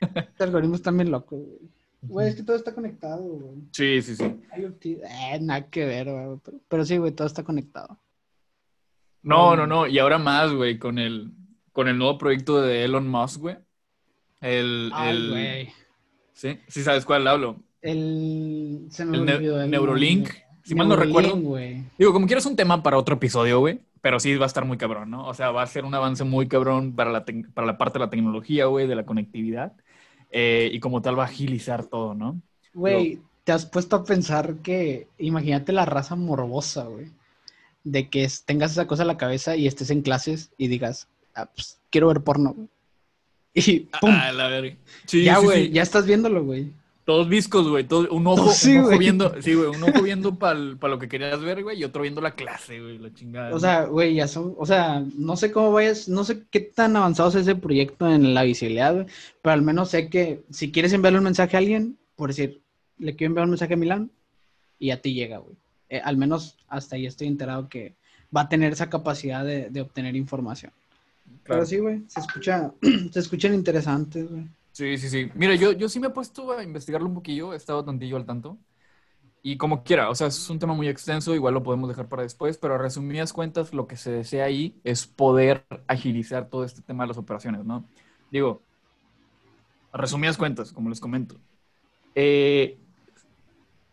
Los 0.00 0.40
algoritmos 0.40 0.80
están 0.80 0.96
bien 0.96 1.10
locos, 1.12 1.38
güey. 1.38 1.58
Güey, 2.02 2.28
es 2.28 2.34
que 2.34 2.42
todo 2.42 2.56
está 2.56 2.74
conectado, 2.74 3.22
güey. 3.22 3.54
Sí, 3.72 4.02
sí, 4.02 4.16
sí. 4.16 4.24
IoT, 4.58 4.84
Eh, 4.84 5.38
nada 5.40 5.70
que 5.70 5.86
ver, 5.86 6.10
güey. 6.10 6.38
Pero, 6.44 6.58
pero 6.68 6.84
sí, 6.84 6.96
güey, 6.98 7.12
todo 7.12 7.26
está 7.28 7.44
conectado. 7.44 7.98
No, 9.22 9.56
no, 9.56 9.66
no. 9.66 9.86
Y 9.86 9.98
ahora 10.00 10.18
más, 10.18 10.52
güey, 10.52 10.78
con 10.78 10.98
el, 10.98 11.30
con 11.72 11.88
el 11.88 11.96
nuevo 11.96 12.18
proyecto 12.18 12.60
de 12.60 12.84
Elon 12.84 13.08
Musk, 13.08 13.40
güey. 13.40 13.56
El, 14.40 14.90
Ay, 14.92 15.16
el- 15.16 15.30
güey. 15.30 15.72
¿Sí? 16.34 16.58
¿Sí 16.68 16.82
sabes 16.82 17.04
cuál 17.04 17.26
hablo? 17.28 17.62
El, 17.84 18.86
se 18.90 19.04
me 19.04 19.18
El 19.18 19.24
ne- 19.26 19.34
olvidó 19.34 19.62
el 19.62 19.70
Neurolink. 19.70 20.18
nombre. 20.28 20.44
Si 20.64 20.74
mal 20.74 20.88
no 20.88 20.96
recuerdo. 20.96 21.36
Digo, 21.98 22.12
como 22.14 22.26
quieras 22.26 22.46
un 22.46 22.56
tema 22.56 22.82
para 22.82 22.96
otro 22.96 23.16
episodio, 23.16 23.60
güey. 23.60 23.80
Pero 24.00 24.18
sí 24.20 24.34
va 24.36 24.44
a 24.44 24.48
estar 24.48 24.64
muy 24.64 24.76
cabrón, 24.78 25.10
¿no? 25.10 25.26
O 25.26 25.34
sea, 25.34 25.50
va 25.50 25.62
a 25.62 25.66
ser 25.66 25.84
un 25.84 25.94
avance 25.94 26.24
muy 26.24 26.46
cabrón 26.48 26.94
para 26.94 27.10
la, 27.12 27.24
para 27.54 27.66
la 27.66 27.78
parte 27.78 27.98
de 27.98 28.04
la 28.06 28.10
tecnología, 28.10 28.66
güey, 28.66 28.86
de 28.86 28.94
la 28.94 29.04
conectividad. 29.06 29.72
Eh, 30.30 30.70
y 30.72 30.80
como 30.80 31.00
tal 31.02 31.18
va 31.18 31.24
a 31.24 31.26
agilizar 31.26 31.84
todo, 31.86 32.14
¿no? 32.14 32.40
Güey, 32.74 33.20
te 33.44 33.52
has 33.52 33.66
puesto 33.66 33.96
a 33.96 34.04
pensar 34.04 34.56
que, 34.56 35.06
imagínate 35.18 35.72
la 35.72 35.84
raza 35.84 36.16
morbosa, 36.16 36.84
güey, 36.84 37.06
de 37.84 38.08
que 38.08 38.26
tengas 38.46 38.72
esa 38.72 38.86
cosa 38.86 39.02
en 39.02 39.08
la 39.08 39.16
cabeza 39.18 39.56
y 39.56 39.66
estés 39.66 39.90
en 39.90 40.02
clases 40.02 40.50
y 40.58 40.68
digas, 40.68 41.08
ah, 41.34 41.46
pues, 41.54 41.78
quiero 41.90 42.08
ver 42.08 42.20
porno. 42.22 42.56
Y 43.54 43.80
pum, 44.00 44.10
Ah, 44.12 44.32
la 44.32 44.48
verga. 44.48 44.74
Sí, 45.06 45.22
ya, 45.24 45.36
sí, 45.36 45.44
güey, 45.44 45.66
sí. 45.66 45.72
ya 45.72 45.82
estás 45.82 46.04
viéndolo, 46.06 46.42
güey. 46.44 46.72
Todos 47.04 47.28
viscos, 47.28 47.68
güey. 47.68 47.84
todo- 47.84 48.08
Un 48.10 48.26
ojo, 48.26 48.50
Sí, 48.50 48.72
un 48.72 48.78
ojo 48.78 48.86
güey. 48.88 48.98
viendo, 48.98 49.42
sí, 49.42 49.54
güey, 49.54 49.68
un 49.68 49.82
ojo 49.82 50.02
viendo 50.02 50.36
para 50.38 50.54
lo 50.64 50.98
que 50.98 51.08
querías 51.08 51.40
ver, 51.42 51.62
güey, 51.62 51.78
y 51.78 51.84
otro 51.84 52.00
viendo 52.02 52.20
la 52.22 52.30
clase, 52.34 52.80
güey, 52.80 52.98
la 52.98 53.12
chingada. 53.12 53.54
O 53.54 53.60
sea, 53.60 53.84
güey, 53.84 54.14
ya 54.14 54.26
son, 54.26 54.54
o 54.56 54.64
sea, 54.64 55.04
no 55.18 55.36
sé 55.36 55.52
cómo 55.52 55.70
vayas, 55.70 56.08
no 56.08 56.24
sé 56.24 56.44
qué 56.50 56.60
tan 56.60 56.96
avanzado 56.96 57.28
es 57.28 57.34
ese 57.34 57.54
proyecto 57.56 58.08
en 58.08 58.32
la 58.32 58.42
visibilidad, 58.42 58.94
güey, 58.94 59.06
pero 59.42 59.52
al 59.52 59.62
menos 59.62 59.90
sé 59.90 60.08
que 60.08 60.42
si 60.50 60.72
quieres 60.72 60.92
enviarle 60.94 61.18
un 61.18 61.24
mensaje 61.24 61.56
a 61.56 61.60
alguien, 61.60 61.98
por 62.16 62.30
decir, 62.30 62.62
le 62.98 63.14
quiero 63.16 63.32
enviar 63.32 63.44
un 63.44 63.50
mensaje 63.50 63.74
a 63.74 63.76
Milán 63.76 64.10
y 64.78 64.90
a 64.90 65.02
ti 65.02 65.12
llega, 65.12 65.38
güey. 65.38 65.56
Eh, 65.90 66.00
al 66.02 66.16
menos 66.16 66.56
hasta 66.68 66.96
ahí 66.96 67.04
estoy 67.06 67.26
enterado 67.26 67.68
que 67.68 67.94
va 68.34 68.42
a 68.42 68.48
tener 68.48 68.72
esa 68.72 68.88
capacidad 68.88 69.44
de, 69.44 69.68
de 69.68 69.80
obtener 69.82 70.16
información. 70.16 70.72
Claro. 71.42 71.60
Pero 71.60 71.66
sí, 71.66 71.78
güey, 71.78 72.00
se 72.08 72.20
escucha, 72.20 72.72
se 73.12 73.18
escuchan 73.20 73.52
interesantes, 73.52 74.30
güey. 74.30 74.44
Sí, 74.74 74.98
sí, 74.98 75.08
sí. 75.08 75.30
Mira, 75.36 75.54
yo, 75.54 75.70
yo 75.72 75.88
sí 75.88 76.00
me 76.00 76.08
he 76.08 76.10
puesto 76.10 76.50
a 76.52 76.62
investigarlo 76.64 77.06
un 77.08 77.14
poquillo, 77.14 77.52
he 77.52 77.56
estado 77.56 77.84
tantillo 77.84 78.16
al 78.16 78.26
tanto. 78.26 78.58
Y 79.42 79.56
como 79.58 79.84
quiera, 79.84 80.10
o 80.10 80.14
sea, 80.16 80.28
es 80.28 80.50
un 80.50 80.58
tema 80.58 80.74
muy 80.74 80.88
extenso, 80.88 81.34
igual 81.34 81.54
lo 81.54 81.62
podemos 81.64 81.88
dejar 81.88 82.08
para 82.08 82.22
después, 82.24 82.58
pero 82.58 82.74
a 82.76 82.78
resumidas 82.78 83.32
cuentas, 83.32 83.74
lo 83.74 83.86
que 83.88 83.96
se 83.96 84.12
desea 84.12 84.46
ahí 84.46 84.80
es 84.84 85.06
poder 85.06 85.66
agilizar 85.88 86.50
todo 86.50 86.64
este 86.64 86.82
tema 86.82 87.04
de 87.04 87.08
las 87.08 87.18
operaciones, 87.18 87.64
¿no? 87.64 87.88
Digo, 88.30 88.62
a 89.92 89.98
resumidas 89.98 90.36
cuentas, 90.36 90.72
como 90.72 90.88
les 90.90 91.00
comento. 91.00 91.40
eh, 92.14 92.78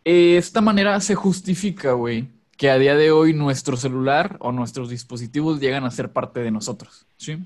esta 0.04 0.60
manera 0.60 1.00
se 1.00 1.14
justifica, 1.14 1.92
güey, 1.92 2.28
que 2.56 2.70
a 2.70 2.78
día 2.78 2.94
de 2.96 3.10
hoy 3.12 3.34
nuestro 3.34 3.76
celular 3.76 4.36
o 4.40 4.52
nuestros 4.52 4.88
dispositivos 4.90 5.60
llegan 5.60 5.84
a 5.84 5.90
ser 5.90 6.12
parte 6.12 6.40
de 6.40 6.50
nosotros, 6.50 7.06
¿sí? 7.16 7.38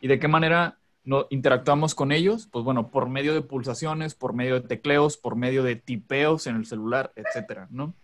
¿Y 0.00 0.08
de 0.08 0.18
qué 0.18 0.28
manera 0.28 0.78
no, 1.04 1.26
interactuamos 1.30 1.94
con 1.94 2.12
ellos? 2.12 2.48
Pues 2.50 2.64
bueno, 2.64 2.88
por 2.90 3.08
medio 3.08 3.34
de 3.34 3.42
pulsaciones, 3.42 4.14
por 4.14 4.32
medio 4.32 4.54
de 4.60 4.66
tecleos, 4.66 5.16
por 5.16 5.36
medio 5.36 5.62
de 5.62 5.76
tipeos 5.76 6.46
en 6.46 6.56
el 6.56 6.66
celular, 6.66 7.12
etcétera, 7.16 7.68
¿no? 7.70 7.94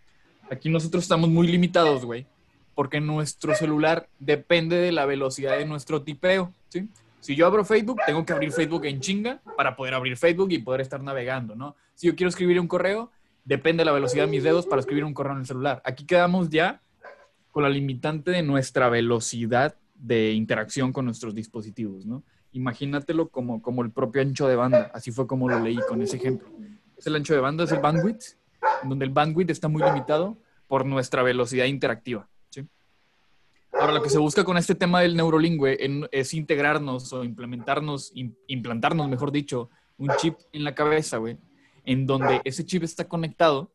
Aquí 0.50 0.68
nosotros 0.68 1.02
estamos 1.02 1.30
muy 1.30 1.46
limitados, 1.46 2.04
güey, 2.04 2.26
porque 2.74 3.00
nuestro 3.00 3.54
celular 3.54 4.08
depende 4.18 4.76
de 4.76 4.92
la 4.92 5.06
velocidad 5.06 5.56
de 5.56 5.64
nuestro 5.64 6.02
tipeo, 6.02 6.52
¿sí? 6.68 6.88
Si 7.20 7.36
yo 7.36 7.46
abro 7.46 7.64
Facebook, 7.64 8.00
tengo 8.06 8.24
que 8.24 8.32
abrir 8.32 8.50
Facebook 8.50 8.86
en 8.86 9.00
chinga 9.00 9.40
para 9.56 9.76
poder 9.76 9.94
abrir 9.94 10.16
Facebook 10.16 10.50
y 10.52 10.58
poder 10.58 10.80
estar 10.80 11.02
navegando, 11.02 11.54
¿no? 11.54 11.76
Si 11.94 12.06
yo 12.06 12.16
quiero 12.16 12.30
escribir 12.30 12.58
un 12.58 12.66
correo, 12.66 13.10
depende 13.44 13.82
de 13.82 13.84
la 13.86 13.92
velocidad 13.92 14.24
de 14.24 14.30
mis 14.30 14.42
dedos 14.42 14.66
para 14.66 14.80
escribir 14.80 15.04
un 15.04 15.14
correo 15.14 15.34
en 15.34 15.40
el 15.40 15.46
celular. 15.46 15.82
Aquí 15.84 16.06
quedamos 16.06 16.48
ya 16.48 16.80
con 17.50 17.62
la 17.62 17.68
limitante 17.68 18.30
de 18.30 18.42
nuestra 18.42 18.88
velocidad 18.88 19.76
de 19.94 20.32
interacción 20.32 20.92
con 20.92 21.04
nuestros 21.04 21.34
dispositivos, 21.34 22.06
¿no? 22.06 22.22
Imagínatelo 22.52 23.28
como, 23.28 23.62
como 23.62 23.82
el 23.82 23.90
propio 23.92 24.22
ancho 24.22 24.48
de 24.48 24.56
banda, 24.56 24.90
así 24.92 25.12
fue 25.12 25.26
como 25.26 25.48
lo 25.48 25.60
leí 25.60 25.78
con 25.88 26.02
ese 26.02 26.16
ejemplo. 26.16 26.48
Es 26.96 27.06
el 27.06 27.14
ancho 27.16 27.34
de 27.34 27.40
banda, 27.40 27.64
es 27.64 27.72
el 27.72 27.78
bandwidth, 27.80 28.36
donde 28.84 29.04
el 29.04 29.10
bandwidth 29.10 29.50
está 29.50 29.68
muy 29.68 29.82
limitado 29.82 30.36
por 30.66 30.84
nuestra 30.84 31.22
velocidad 31.22 31.66
interactiva. 31.66 32.28
Ahora, 33.72 33.92
lo 33.92 34.02
que 34.02 34.10
se 34.10 34.18
busca 34.18 34.42
con 34.44 34.56
este 34.56 34.74
tema 34.74 35.00
del 35.00 35.16
neurolingüe 35.16 35.78
es 36.10 36.34
integrarnos 36.34 37.12
o 37.12 37.22
implementarnos, 37.22 38.12
im- 38.14 38.34
implantarnos, 38.48 39.08
mejor 39.08 39.30
dicho, 39.30 39.70
un 39.96 40.10
chip 40.18 40.36
en 40.52 40.64
la 40.64 40.74
cabeza, 40.74 41.18
güey, 41.18 41.38
en 41.84 42.04
donde 42.04 42.40
ese 42.44 42.66
chip 42.66 42.82
está 42.82 43.06
conectado, 43.08 43.72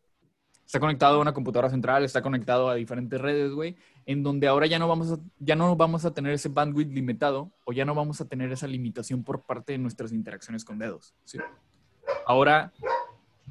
está 0.66 0.82
conectado 0.82 1.18
a 1.18 1.22
una 1.22 1.34
computadora 1.34 1.70
central, 1.70 2.04
está 2.04 2.22
conectado 2.22 2.70
a 2.70 2.76
diferentes 2.76 3.20
redes, 3.20 3.52
güey, 3.54 3.78
en 4.06 4.24
donde 4.24 4.48
ahora 4.48 4.68
ya 4.68 4.78
no 4.78 4.88
vamos 4.88 5.12
a, 5.12 5.20
ya 5.40 5.56
no 5.56 5.76
vamos 5.76 6.06
a 6.06 6.14
tener 6.14 6.34
ese 6.34 6.50
bandwidth 6.50 6.92
limitado 6.92 7.52
o 7.64 7.74
ya 7.74 7.86
no 7.86 7.96
vamos 7.96 8.22
a 8.22 8.28
tener 8.28 8.52
esa 8.52 8.68
limitación 8.68 9.24
por 9.24 9.44
parte 9.44 9.74
de 9.74 9.80
nuestras 9.80 10.12
interacciones 10.12 10.64
con 10.64 10.78
dedos. 10.78 11.16
Ahora, 12.26 12.72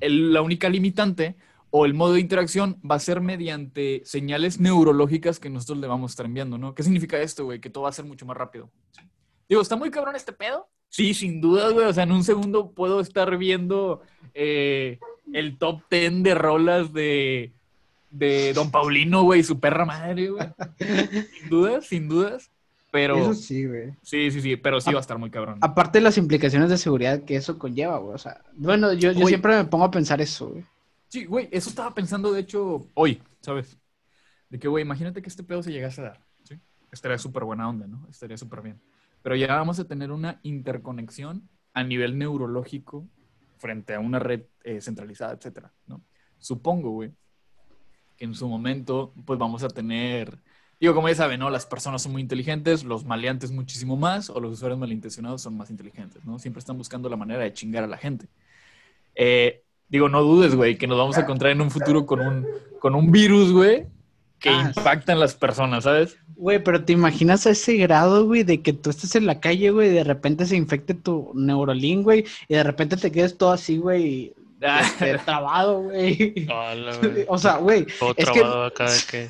la 0.00 0.42
única 0.42 0.68
limitante 0.68 1.36
o 1.70 1.86
el 1.86 1.94
modo 1.94 2.12
de 2.12 2.20
interacción 2.20 2.80
va 2.88 2.94
a 2.94 3.00
ser 3.00 3.20
mediante 3.20 4.02
señales 4.04 4.60
neurológicas 4.60 5.40
que 5.40 5.50
nosotros 5.50 5.78
le 5.78 5.88
vamos 5.88 6.10
a 6.10 6.12
estar 6.12 6.26
enviando, 6.26 6.56
¿no? 6.56 6.72
¿Qué 6.72 6.84
significa 6.84 7.20
esto, 7.20 7.46
güey? 7.46 7.60
Que 7.60 7.70
todo 7.70 7.84
va 7.84 7.90
a 7.90 7.92
ser 7.92 8.04
mucho 8.04 8.24
más 8.24 8.36
rápido. 8.36 8.70
Digo, 9.48 9.60
¿está 9.60 9.74
muy 9.74 9.90
cabrón 9.90 10.14
este 10.14 10.32
pedo? 10.32 10.68
Sí, 10.88 11.14
sin 11.14 11.40
duda, 11.40 11.70
güey. 11.70 11.86
O 11.86 11.92
sea, 11.92 12.04
en 12.04 12.12
un 12.12 12.22
segundo 12.22 12.70
puedo 12.70 13.00
estar 13.00 13.36
viendo 13.36 14.02
eh, 14.34 15.00
el 15.32 15.58
top 15.58 15.82
10 15.90 16.22
de 16.22 16.34
rolas 16.36 16.92
de, 16.92 17.52
de 18.14 18.53
Don 18.53 18.70
Paulino, 18.70 19.24
güey, 19.24 19.42
su 19.42 19.59
perra 19.59 19.85
madre, 19.85 20.31
güey. 20.31 20.46
Sin 20.79 21.50
dudas, 21.50 21.87
sin 21.87 22.09
dudas. 22.09 22.50
Pero 22.92 23.16
Eso 23.16 23.35
sí, 23.35 23.66
güey. 23.66 23.92
sí, 24.03 24.31
sí, 24.31 24.40
sí, 24.40 24.57
pero 24.57 24.81
sí 24.81 24.92
va 24.92 24.98
a 24.98 25.00
estar 25.00 25.18
muy 25.18 25.29
cabrón. 25.29 25.59
Aparte 25.62 25.98
de 25.98 26.03
las 26.05 26.16
implicaciones 26.16 26.70
de 26.70 26.79
seguridad 26.79 27.24
que 27.24 27.35
eso 27.35 27.59
conlleva, 27.59 27.98
güey. 27.98 28.14
O 28.14 28.18
sea, 28.18 28.40
bueno, 28.53 28.92
yo, 28.92 29.12
siempre 29.12 29.57
me 29.57 29.64
pongo 29.64 29.85
a 29.85 29.90
pensar 29.90 30.20
eso, 30.20 30.50
güey. 30.50 30.64
Sí, 31.09 31.24
güey, 31.24 31.48
eso 31.50 31.68
estaba 31.68 31.92
pensando, 31.92 32.33
de 32.33 32.40
hecho, 32.40 32.87
hoy, 32.94 33.20
¿sabes? 33.40 33.77
De 34.48 34.61
que, 34.61 34.68
güey, 34.68 34.83
imagínate 34.83 35.22
que 35.22 35.29
este 35.29 35.42
pedo 35.42 35.61
se 35.62 35.72
llegase 35.72 36.03
a 36.03 36.05
dar, 36.05 36.20
¿sí? 36.44 36.61
Estaría 36.92 37.18
súper 37.18 37.42
buena 37.42 37.68
onda, 37.68 37.88
¿no? 37.88 38.07
Estaría 38.09 38.37
súper 38.37 38.62
bien. 38.62 38.81
Pero 39.22 39.35
ya 39.35 39.48
vamos 39.48 39.81
a 39.81 39.88
tener 39.88 40.12
una 40.12 40.38
interconexión 40.44 41.48
a 41.72 41.83
nivel 41.83 42.16
neurológico 42.16 43.09
frente 43.59 43.94
a 43.94 44.00
una 44.00 44.20
red 44.20 44.42
eh, 44.62 44.81
centralizada, 44.81 45.33
etcétera, 45.33 45.72
¿no? 45.88 46.00
Supongo, 46.38 46.90
güey, 46.90 47.12
que 48.16 48.24
en 48.24 48.35
su 48.35 48.48
momento, 48.48 49.12
pues 49.24 49.38
vamos 49.38 49.62
a 49.62 49.68
tener... 49.68 50.38
Digo, 50.81 50.94
como 50.94 51.09
ya 51.09 51.14
saben, 51.14 51.40
¿no? 51.40 51.50
Las 51.50 51.66
personas 51.66 52.03
son 52.03 52.12
muy 52.12 52.20
inteligentes, 52.22 52.85
los 52.85 53.05
maleantes 53.05 53.50
muchísimo 53.53 53.96
más, 53.96 54.29
o 54.29 54.40
los 54.40 54.53
usuarios 54.53 54.79
malintencionados 54.79 55.40
son 55.40 55.57
más 55.57 55.70
inteligentes, 55.70 56.24
¿no? 56.24 56.38
Siempre 56.38 56.59
están 56.59 56.77
buscando 56.77 57.09
la 57.09 57.16
manera 57.16 57.42
de 57.42 57.53
chingar 57.53 57.85
a 57.85 57.87
la 57.87 57.96
gente. 57.96 58.27
Eh, 59.14 59.62
digo, 59.88 60.09
no 60.09 60.22
dudes, 60.22 60.55
güey, 60.55 60.77
que 60.77 60.87
nos 60.87 60.98
vamos 60.98 61.16
a 61.16 61.22
encontrar 61.22 61.53
en 61.53 61.61
un 61.61 61.70
futuro 61.70 62.05
con 62.07 62.20
un, 62.20 62.46
con 62.81 62.94
un 62.94 63.11
virus, 63.12 63.53
güey, 63.53 63.87
que 64.40 64.50
Ah, 64.50 64.70
sí. 64.74 64.81
impacta 64.81 65.12
en 65.12 65.20
las 65.20 65.35
personas, 65.37 65.85
¿sabes? 65.85 66.18
Güey, 66.37 66.62
pero 66.62 66.85
te 66.85 66.92
imaginas 66.92 67.46
a 67.46 67.50
ese 67.50 67.77
grado, 67.77 68.27
güey, 68.27 68.42
de 68.42 68.61
que 68.61 68.72
tú 68.72 68.90
estés 68.90 69.14
en 69.14 69.27
la 69.27 69.40
calle, 69.40 69.70
güey, 69.70 69.88
y 69.90 69.92
de 69.94 70.05
repente 70.05 70.44
se 70.46 70.57
infecte 70.57 70.94
tu 70.94 71.31
neurolink, 71.35 72.03
güey, 72.03 72.24
y 72.48 72.55
de 72.55 72.62
repente 72.64 72.96
te 72.96 73.12
quedes 73.12 73.38
todo 73.38 73.53
así, 73.53 73.79
güey, 73.79 74.35
este, 74.64 75.18
trabado, 75.18 75.83
güey. 75.85 76.46
O 77.29 77.38
sea, 77.38 77.57
güey, 77.57 77.87
Todo 77.98 78.14
es 78.16 78.31
que- 78.31 78.40
trabado 78.40 78.64
acá 78.64 78.90
de 78.90 78.98
que. 79.11 79.29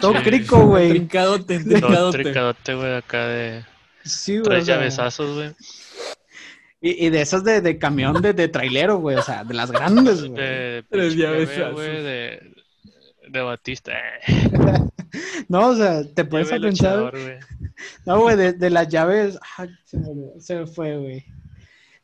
todo 0.00 0.14
crico, 0.22 0.66
güey. 0.66 0.90
Trincadote, 0.90 1.58
Todo 1.58 1.70
trincadote. 1.80 2.18
tricadote, 2.22 2.74
güey, 2.74 2.94
acá 2.96 3.26
de. 3.28 3.64
Sí, 4.04 4.32
güey. 4.38 4.44
Tres 4.44 4.62
o 4.62 4.66
sea, 4.66 4.74
llavesazos, 4.76 5.34
güey. 5.36 5.50
y, 6.80 7.06
y 7.06 7.10
de 7.10 7.20
esas 7.20 7.44
de, 7.44 7.60
de 7.60 7.78
camión 7.78 8.20
de, 8.20 8.32
de 8.32 8.48
trailero, 8.48 8.96
güey, 8.98 9.16
o 9.16 9.22
sea, 9.22 9.44
de 9.44 9.54
las 9.54 9.70
grandes, 9.70 10.20
güey. 10.24 10.32
De. 10.32 10.84
Tres 10.90 11.14
llavesazos. 11.14 11.74
güey, 11.74 12.02
de. 12.02 12.52
De 13.28 13.40
Batista. 13.40 13.92
No, 15.48 15.68
o 15.68 15.76
sea, 15.76 16.02
te 16.14 16.24
puedes 16.24 16.48
pensar. 16.48 17.12
No, 18.06 18.20
güey, 18.20 18.34
de, 18.34 18.54
de 18.54 18.70
las 18.70 18.88
llaves. 18.88 19.38
Ay, 19.58 19.68
se 19.84 19.98
me, 19.98 20.40
se 20.40 20.54
me 20.56 20.66
fue, 20.66 20.96
güey. 20.96 21.26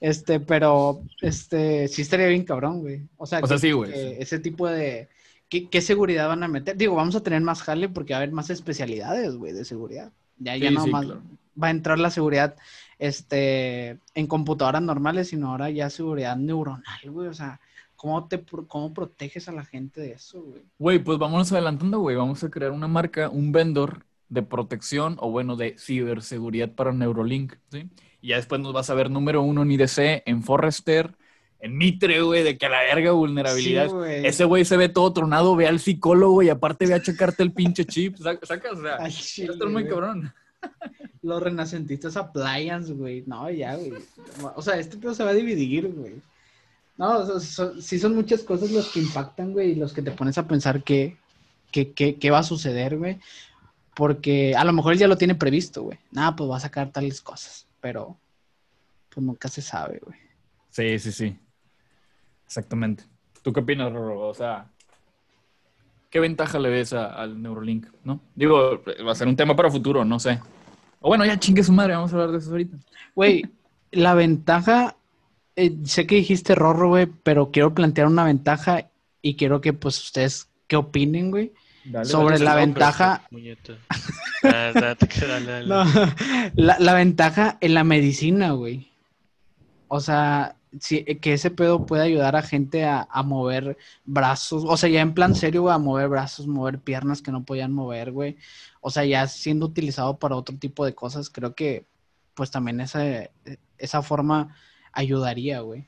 Este, 0.01 0.39
pero, 0.41 1.03
este, 1.21 1.89
sí 1.89 2.03
estaría 2.03 2.27
bien 2.29 2.45
cabrón, 2.45 2.81
güey. 2.81 3.03
O 3.17 3.27
sea, 3.27 3.41
O 3.43 3.47
sea, 3.47 3.57
que- 3.57 3.61
sí, 3.61 3.73
güey, 3.73 3.93
que 3.93 3.99
sí. 3.99 4.17
Ese 4.19 4.39
tipo 4.39 4.69
de. 4.69 5.09
¿qué, 5.49 5.69
qué 5.69 5.81
seguridad 5.81 6.29
van 6.29 6.43
a 6.43 6.49
meter? 6.49 6.77
Digo, 6.77 6.95
vamos 6.95 7.17
a 7.17 7.23
tener 7.23 7.41
más 7.41 7.63
jale 7.63 7.89
porque 7.89 8.13
va 8.13 8.19
a 8.19 8.23
haber 8.23 8.33
más 8.35 8.51
especialidades, 8.51 9.35
güey, 9.37 9.53
de 9.53 9.65
seguridad. 9.65 10.13
Ya, 10.39 10.57
ya 10.57 10.71
no 10.71 10.85
sí, 10.85 10.91
más 10.91 11.05
claro. 11.07 11.23
va 11.61 11.67
a 11.69 11.71
entrar 11.71 11.99
la 11.99 12.11
seguridad 12.11 12.55
este, 12.99 13.99
en 14.15 14.27
computadoras 14.27 14.83
normales, 14.83 15.29
sino 15.29 15.51
ahora 15.51 15.71
ya 15.71 15.91
seguridad 15.91 16.37
neuronal, 16.37 17.11
güey. 17.11 17.29
O 17.29 17.35
sea, 17.35 17.61
¿cómo, 17.97 18.29
te, 18.29 18.43
cómo 18.69 18.93
proteges 18.93 19.49
a 19.49 19.53
la 19.53 19.65
gente 19.65 20.01
de 20.01 20.13
eso, 20.13 20.43
güey? 20.43 20.63
Güey, 20.79 20.99
pues 21.01 21.19
vámonos 21.19 21.51
adelantando, 21.53 21.99
güey. 21.99 22.15
Vamos 22.17 22.45
a 22.45 22.51
crear 22.51 22.71
una 22.71 22.89
marca, 22.89 23.29
un 23.29 23.51
vendor 23.51 24.05
de 24.29 24.43
protección 24.43 25.17
o 25.21 25.31
bueno, 25.31 25.57
de 25.57 25.77
ciberseguridad 25.79 26.71
para 26.71 26.93
Neurolink, 26.93 27.55
¿sí? 27.73 27.89
Ya 28.29 28.37
después 28.37 28.61
nos 28.61 28.73
vas 28.73 28.91
a 28.91 28.95
ver 28.95 29.11
número 29.11 29.43
uno 29.43 29.63
en 29.63 29.73
IDC, 29.73 30.23
en 30.27 30.43
Forrester, 30.43 31.13
en 31.61 31.77
Mitre, 31.77 32.21
güey, 32.23 32.45
de 32.45 32.57
que 32.59 32.67
a 32.67 32.69
la 32.69 32.81
verga 32.83 33.13
vulnerabilidad. 33.13 33.87
Sí, 33.89 33.93
güey. 33.93 34.27
Ese 34.27 34.45
güey 34.45 34.65
se 34.65 34.77
ve 34.77 34.89
todo 34.89 35.13
tronado, 35.13 35.57
ve 35.57 35.67
al 35.67 35.81
psicólogo 35.81 36.43
y 36.43 36.49
aparte 36.51 36.87
ve 36.87 36.95
a 36.95 37.03
checarte 37.03 37.43
el 37.43 37.53
pinche 37.53 37.85
chip. 37.85 38.17
Sac- 38.19 38.45
¿Sacas? 38.47 38.73
O 38.79 38.83
sea, 38.83 38.97
Al 38.97 39.11
esto 39.11 39.43
es 39.53 39.59
muy 39.65 39.83
güey. 39.83 39.89
cabrón. 39.89 40.33
Los 41.23 41.43
renacentistas 41.43 42.17
appliance, 42.17 42.93
güey. 42.93 43.25
No, 43.27 43.49
ya, 43.51 43.77
güey. 43.77 43.93
O 44.57 44.63
sea, 44.63 44.77
este 44.77 44.97
pedo 44.97 45.15
se 45.15 45.25
va 45.25 45.31
a 45.31 45.35
dividir, 45.35 45.89
güey. 45.89 46.15
No, 46.97 47.19
o 47.19 47.27
sea, 47.27 47.41
son- 47.41 47.81
sí 47.81 47.99
son 47.99 48.15
muchas 48.17 48.43
cosas 48.43 48.71
los 48.73 48.89
que 48.89 48.99
impactan, 49.01 49.53
güey, 49.53 49.71
y 49.71 49.75
los 49.77 49.93
que 49.93 50.03
te 50.03 50.11
pones 50.11 50.37
a 50.37 50.47
pensar 50.49 50.83
qué, 50.83 51.17
qué, 51.71 51.93
qué, 51.93 52.17
qué 52.17 52.31
va 52.31 52.41
a 52.41 52.43
suceder, 52.43 52.99
güey. 52.99 53.19
Porque 53.95 54.55
a 54.57 54.65
lo 54.65 54.73
mejor 54.73 54.93
él 54.95 54.99
ya 54.99 55.07
lo 55.09 55.17
tiene 55.17 55.35
previsto, 55.37 55.83
güey. 55.85 55.99
Nada, 56.11 56.35
pues 56.37 56.51
va 56.51 56.57
a 56.57 56.61
sacar 56.61 56.91
tales 56.91 57.21
cosas. 57.21 57.68
Pero, 57.89 58.19
pues 59.09 59.25
nunca 59.25 59.49
se 59.49 59.63
sabe, 59.63 59.99
güey. 60.05 60.19
Sí, 60.69 60.99
sí, 60.99 61.11
sí. 61.11 61.39
Exactamente. 62.45 63.05
¿Tú 63.41 63.51
qué 63.51 63.61
opinas, 63.61 63.91
Rorro? 63.91 64.29
O 64.29 64.35
sea, 64.35 64.71
¿qué 66.11 66.21
ventaja 66.21 66.59
le 66.59 66.69
ves 66.69 66.93
a- 66.93 67.15
al 67.15 67.41
Neurolink? 67.41 67.87
¿No? 68.05 68.21
Digo, 68.35 68.83
va 69.07 69.13
a 69.13 69.15
ser 69.15 69.27
un 69.27 69.37
tema 69.37 69.57
para 69.57 69.71
futuro, 69.71 70.05
no 70.05 70.19
sé. 70.21 70.39
O 71.01 71.09
bueno, 71.09 71.25
ya 71.25 71.39
chingue 71.39 71.63
su 71.65 71.73
madre, 71.73 71.95
vamos 71.95 72.13
a 72.13 72.17
hablar 72.17 72.33
de 72.33 72.39
eso 72.39 72.51
ahorita. 72.51 72.77
Güey, 73.15 73.43
la 73.93 74.13
ventaja, 74.13 74.97
eh, 75.57 75.75
sé 75.85 76.07
que 76.07 76.17
dijiste 76.17 76.55
Rorro, 76.55 76.89
güey, 76.89 77.07
pero 77.07 77.51
quiero 77.51 77.73
plantear 77.75 78.07
una 78.09 78.25
ventaja 78.25 78.91
y 79.23 79.35
quiero 79.37 79.63
que, 79.63 79.73
pues, 79.73 79.99
ustedes, 80.05 80.51
¿qué 80.67 80.77
opinen, 80.77 81.31
güey? 81.31 81.55
Dale, 81.91 82.05
Sobre 82.05 82.35
dale, 82.35 82.45
la 82.45 82.53
no, 82.53 82.57
ventaja, 82.59 83.23
dale. 84.43 85.67
No, 85.67 85.85
la, 86.55 86.79
la 86.79 86.95
ventaja 86.95 87.59
en 87.61 87.75
la 87.75 87.85
medicina, 87.85 88.53
güey. 88.53 88.91
O 89.89 90.01
sea, 90.01 90.57
sí, 90.81 91.05
que 91.05 91.33
ese 91.33 91.51
pedo 91.51 91.87
puede 91.87 92.03
ayudar 92.03 92.37
a 92.37 92.43
gente 92.43 92.85
a, 92.85 93.09
a 93.11 93.23
mover 93.23 93.77
brazos. 94.05 94.65
O 94.67 94.77
sea, 94.77 94.89
ya 94.89 95.01
en 95.01 95.15
plan 95.15 95.35
serio, 95.35 95.63
güey, 95.63 95.75
a 95.75 95.79
mover 95.79 96.09
brazos, 96.09 96.47
mover 96.47 96.79
piernas 96.79 97.23
que 97.23 97.33
no 97.33 97.45
podían 97.45 97.73
mover, 97.73 98.13
güey. 98.13 98.37
O 98.81 98.91
sea, 98.91 99.05
ya 99.05 99.27
siendo 99.27 99.67
utilizado 99.67 100.19
para 100.19 100.37
otro 100.37 100.57
tipo 100.57 100.85
de 100.85 100.95
cosas, 100.95 101.31
creo 101.31 101.55
que 101.55 101.87
pues 102.35 102.51
también 102.51 102.81
esa, 102.81 103.03
esa 103.79 104.03
forma 104.03 104.55
ayudaría, 104.93 105.61
güey. 105.61 105.87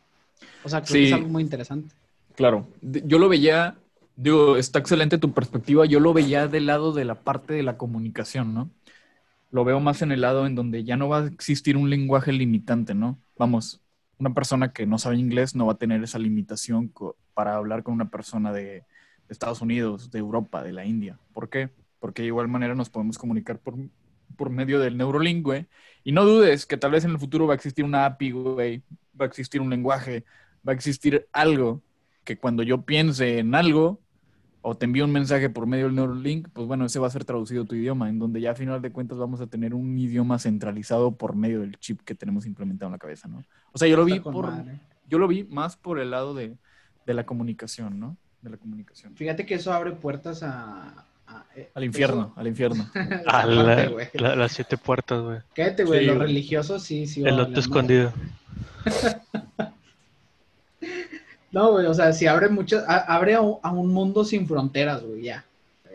O 0.65 0.69
sea, 0.69 0.83
creo 0.83 0.95
que 0.95 1.07
es 1.07 1.13
algo 1.13 1.29
muy 1.29 1.43
interesante. 1.43 1.95
Claro, 2.35 2.67
yo 2.81 3.19
lo 3.19 3.29
veía, 3.29 3.77
digo, 4.17 4.57
está 4.57 4.79
excelente 4.79 5.19
tu 5.19 5.33
perspectiva, 5.33 5.87
yo 5.87 6.01
lo 6.01 6.13
veía 6.13 6.49
del 6.49 6.67
lado 6.67 6.93
de 6.93 7.05
la 7.05 7.17
parte 7.17 7.55
de 7.55 7.63
la 7.63 7.77
comunicación, 7.79 8.55
¿no? 8.55 8.71
Lo 9.51 9.65
veo 9.65 9.81
más 9.81 10.03
en 10.03 10.13
el 10.13 10.21
lado 10.21 10.47
en 10.47 10.55
donde 10.55 10.85
ya 10.85 10.97
no 10.97 11.09
va 11.09 11.21
a 11.21 11.27
existir 11.27 11.77
un 11.77 11.91
lenguaje 11.91 12.33
limitante, 12.33 12.95
¿no? 12.95 13.19
Vamos, 13.39 13.81
una 14.19 14.35
persona 14.35 14.73
que 14.73 14.87
no 14.87 14.99
sabe 14.99 15.17
inglés 15.17 15.55
no 15.57 15.67
va 15.67 15.73
a 15.73 15.79
tener 15.79 16.03
esa 16.05 16.19
limitación 16.19 16.93
para 17.35 17.57
hablar 17.57 17.83
con 17.83 17.95
una 17.95 18.11
persona 18.11 18.53
de, 18.53 18.85
Estados 19.29 19.63
Unidos, 19.63 20.11
de 20.11 20.19
Europa, 20.19 20.63
de 20.63 20.73
la 20.73 20.85
India. 20.85 21.17
¿Por 21.33 21.49
qué? 21.49 21.71
Porque 22.01 22.23
de 22.23 22.27
igual 22.27 22.49
manera 22.49 22.75
nos 22.75 22.91
podemos 22.91 23.17
comunicar 23.17 23.61
por, 23.61 23.77
por 24.37 24.51
medio 24.51 24.81
del 24.81 24.97
Neurolink, 24.97 25.45
güey. 25.45 25.67
Y 26.03 26.11
no 26.11 26.25
dudes 26.25 26.67
que 26.67 26.77
tal 26.77 26.91
vez 26.91 27.05
en 27.05 27.13
el 27.13 27.19
futuro 27.21 27.47
va 27.47 27.55
a 27.55 27.57
existir 27.57 27.85
una 27.85 28.07
API, 28.07 28.33
güey, 28.33 28.83
va 29.19 29.27
a 29.27 29.29
existir 29.29 29.61
un 29.61 29.71
lenguaje, 29.71 30.25
va 30.67 30.73
a 30.73 30.75
existir 30.75 31.29
algo 31.33 31.81
que 32.25 32.37
cuando 32.37 32.63
yo 32.63 32.83
piense 32.83 33.39
en 33.39 33.55
algo 33.55 34.01
o 34.63 34.77
te 34.77 34.85
envío 34.85 35.05
un 35.07 35.13
mensaje 35.13 35.49
por 35.49 35.67
medio 35.67 35.87
del 35.87 35.95
Neuralink, 35.95 36.49
pues 36.53 36.67
bueno, 36.67 36.85
ese 36.85 36.99
va 36.99 37.07
a 37.07 37.11
ser 37.11 37.25
traducido 37.25 37.63
a 37.63 37.67
tu 37.67 37.75
idioma, 37.75 38.11
en 38.11 38.19
donde 38.19 38.41
ya 38.43 38.51
a 38.51 38.55
final 38.55 38.83
de 38.83 38.93
cuentas 38.93 39.17
vamos 39.17 39.41
a 39.41 39.47
tener 39.47 39.73
un 39.75 39.97
idioma 39.99 40.39
centralizado 40.39 41.13
por 41.13 41.35
medio 41.35 41.61
del 41.61 41.79
chip 41.79 42.03
que 42.03 42.15
tenemos 42.15 42.45
implementado 42.45 42.89
en 42.89 42.93
la 42.93 42.99
cabeza, 42.99 43.27
¿no? 43.27 43.43
O 43.73 43.79
sea, 43.79 43.89
yo 43.89 43.97
lo 43.97 44.05
vi 44.05 44.21
por, 44.21 44.53
yo 45.09 45.19
lo 45.19 45.27
vi 45.29 45.45
más 45.45 45.77
por 45.79 45.99
el 45.99 46.11
lado 46.11 46.35
de, 46.35 46.57
de 47.07 47.15
la 47.15 47.25
comunicación, 47.25 47.99
¿no? 47.99 48.17
De 48.43 48.51
la 48.51 48.59
comunicación. 48.59 49.17
Fíjate 49.17 49.47
que 49.47 49.55
eso 49.55 49.73
abre 49.73 49.93
puertas 49.93 50.43
a... 50.43 51.07
a- 51.27 51.47
eh, 51.57 51.71
Al 51.75 51.85
infierno, 51.85 52.35
al 52.37 52.47
infierno. 52.47 52.85
eso- 52.95 53.03
A 53.31 53.41
esa 53.41 53.47
la- 53.47 53.65
parte, 53.77 53.89
güey. 53.93 54.09
la- 54.15 54.37
las 54.37 54.53
siete 54.53 54.77
puertas, 54.77 55.23
güey. 55.23 55.39
Cállate, 55.55 55.85
güey, 55.85 56.01
Sí, 56.01 56.07
los 56.07 56.19
religiosos 56.19 56.83
sí, 56.83 57.07
sí. 57.07 57.23
El 57.25 57.37
valer 57.39 57.59
escondido. 57.59 58.13
No, 61.53 61.73
güey, 61.73 61.87
o 61.87 61.95
sea, 61.95 62.13
si 62.13 62.27
abre 62.27 62.49
mucho, 62.49 62.83
a- 62.87 63.15
abre 63.15 63.35
a, 63.35 63.41
un- 63.41 63.59
a 63.63 63.73
un 63.73 63.93
mundo 63.93 64.25
sin 64.25 64.47
fronteras, 64.47 65.03
güey, 65.03 65.23
ya. 65.23 65.45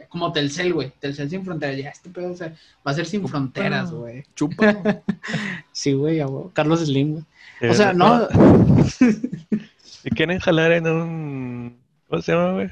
Como 0.10 0.32
Telcel, 0.32 0.74
güey. 0.74 0.92
Telcel 1.00 1.30
sin 1.30 1.44
fronteras, 1.44 1.78
ya. 1.78 1.90
Este 1.90 2.10
pedo 2.10 2.32
o 2.32 2.36
sea, 2.36 2.48
va 2.86 2.92
a 2.92 2.94
ser 2.94 3.06
sin 3.06 3.22
Chúpalo. 3.22 3.32
fronteras, 3.40 3.92
güey. 3.92 4.24
Chupa. 4.36 4.76
Sí, 5.72 5.94
güey. 5.94 6.22
Carlos 6.54 6.80
Slim, 6.82 7.12
güey. 7.14 7.24
Eh, 7.62 7.70
O 7.70 7.74
sea, 7.74 7.92
no. 7.94 8.28
Si 9.84 10.10
quieren 10.12 10.40
jalar 10.40 10.72
en 10.72 10.88
un. 10.88 11.78
¿Cómo 12.08 12.22
se 12.22 12.32
llama, 12.32 12.52
güey? 12.54 12.70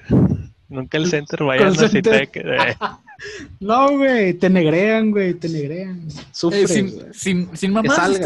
Nunca 0.69 0.97
el 0.97 1.07
center, 1.07 1.43
vayan 1.43 1.73
Call 1.73 1.85
a 1.85 2.17
eh. 2.17 2.75
No, 3.59 3.97
güey, 3.97 4.33
te 4.35 4.49
negrean, 4.49 5.11
güey, 5.11 5.33
te 5.33 5.49
negrean. 5.49 6.07
Eh, 6.07 6.11
Sufres, 6.31 6.69
sin, 6.71 7.13
sin, 7.13 7.57
sin 7.57 7.73
mamadas. 7.73 8.21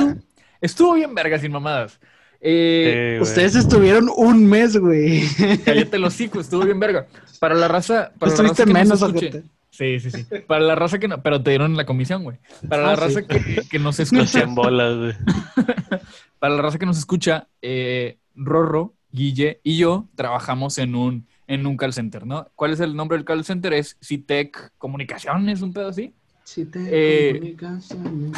estuvo 0.61 0.93
bien 0.93 1.13
verga 1.15 1.39
sin 1.39 1.51
mamadas. 1.51 1.99
Eh, 2.41 3.15
Sí. 3.17 3.23
Ustedes 3.23 3.55
estuvieron 3.55 4.09
un 4.15 4.45
mes, 4.47 4.77
güey. 4.77 5.23
Cállate 5.65 5.97
los 5.97 6.13
hocico, 6.13 6.39
estuvo 6.39 6.63
bien 6.65 6.79
verga. 6.79 7.07
Para 7.39 7.55
la 7.55 7.67
raza. 7.67 8.11
Para 8.17 8.29
la 8.31 8.35
Estuviste 8.35 8.63
raza 8.63 8.65
que 8.65 8.73
menos, 8.73 9.01
escuche. 9.01 9.27
ojete. 9.29 9.43
Sí, 9.69 9.99
sí, 9.99 10.09
sí. 10.11 10.25
Para 10.47 10.61
la 10.65 10.75
raza 10.75 10.97
que 10.97 11.07
no. 11.07 11.21
Pero 11.21 11.41
te 11.43 11.51
dieron 11.51 11.77
la 11.77 11.85
comisión, 11.85 12.23
güey. 12.23 12.37
Para 12.67 12.83
la 12.83 12.91
Ah, 12.93 12.95
raza 12.95 13.19
sí. 13.21 13.25
que, 13.27 13.61
que 13.69 13.79
nos 13.79 13.99
escucha. 13.99 14.25
100 14.25 14.55
bolas, 14.55 14.97
güey. 14.97 15.13
Para 16.39 16.55
la 16.55 16.61
raza 16.61 16.77
que 16.79 16.85
nos 16.85 16.97
escucha, 16.97 17.47
eh, 17.61 18.17
Rorro, 18.35 18.93
Guille 19.11 19.59
y 19.63 19.77
yo 19.77 20.07
trabajamos 20.15 20.77
en 20.77 20.95
un, 20.95 21.27
en 21.47 21.65
un 21.65 21.77
call 21.77 21.93
center, 21.93 22.25
¿no? 22.25 22.47
¿Cuál 22.55 22.73
es 22.73 22.79
el 22.79 22.95
nombre 22.95 23.17
del 23.17 23.25
call 23.25 23.43
center? 23.45 23.73
Es 23.73 23.97
Citec 24.03 24.71
Comunicaciones, 24.77 25.61
un 25.61 25.73
pedo 25.73 25.87
así. 25.89 26.13
Sí, 26.43 26.65
te 26.65 26.79
Eh, 26.89 27.33
comunicaciones. 27.35 28.31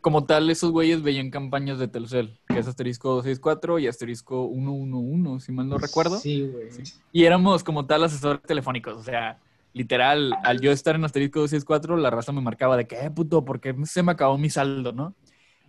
Como 0.00 0.24
tal, 0.24 0.48
esos 0.48 0.70
güeyes 0.70 1.02
veían 1.02 1.30
campañas 1.30 1.78
de 1.78 1.88
Telcel, 1.88 2.38
que 2.46 2.58
es 2.58 2.68
asterisco 2.68 3.08
264 3.14 3.78
y 3.80 3.88
asterisco 3.88 4.48
111, 4.52 5.44
si 5.44 5.52
mal 5.52 5.68
no 5.68 5.78
recuerdo. 5.78 6.18
Sí, 6.18 6.46
güey. 6.46 6.68
Y 7.12 7.24
éramos 7.24 7.64
como 7.64 7.86
tal 7.86 8.04
asesores 8.04 8.42
telefónicos, 8.42 8.96
o 8.96 9.02
sea, 9.02 9.38
literal, 9.72 10.34
al 10.44 10.60
yo 10.60 10.72
estar 10.72 10.94
en 10.94 11.04
asterisco 11.04 11.40
264, 11.40 11.96
la 11.96 12.10
raza 12.10 12.32
me 12.32 12.40
marcaba 12.40 12.76
de 12.76 12.86
que, 12.86 12.96
eh, 12.96 13.10
puto, 13.10 13.44
porque 13.44 13.74
se 13.84 14.02
me 14.02 14.12
acabó 14.12 14.38
mi 14.38 14.50
saldo, 14.50 14.92
¿no? 14.92 15.14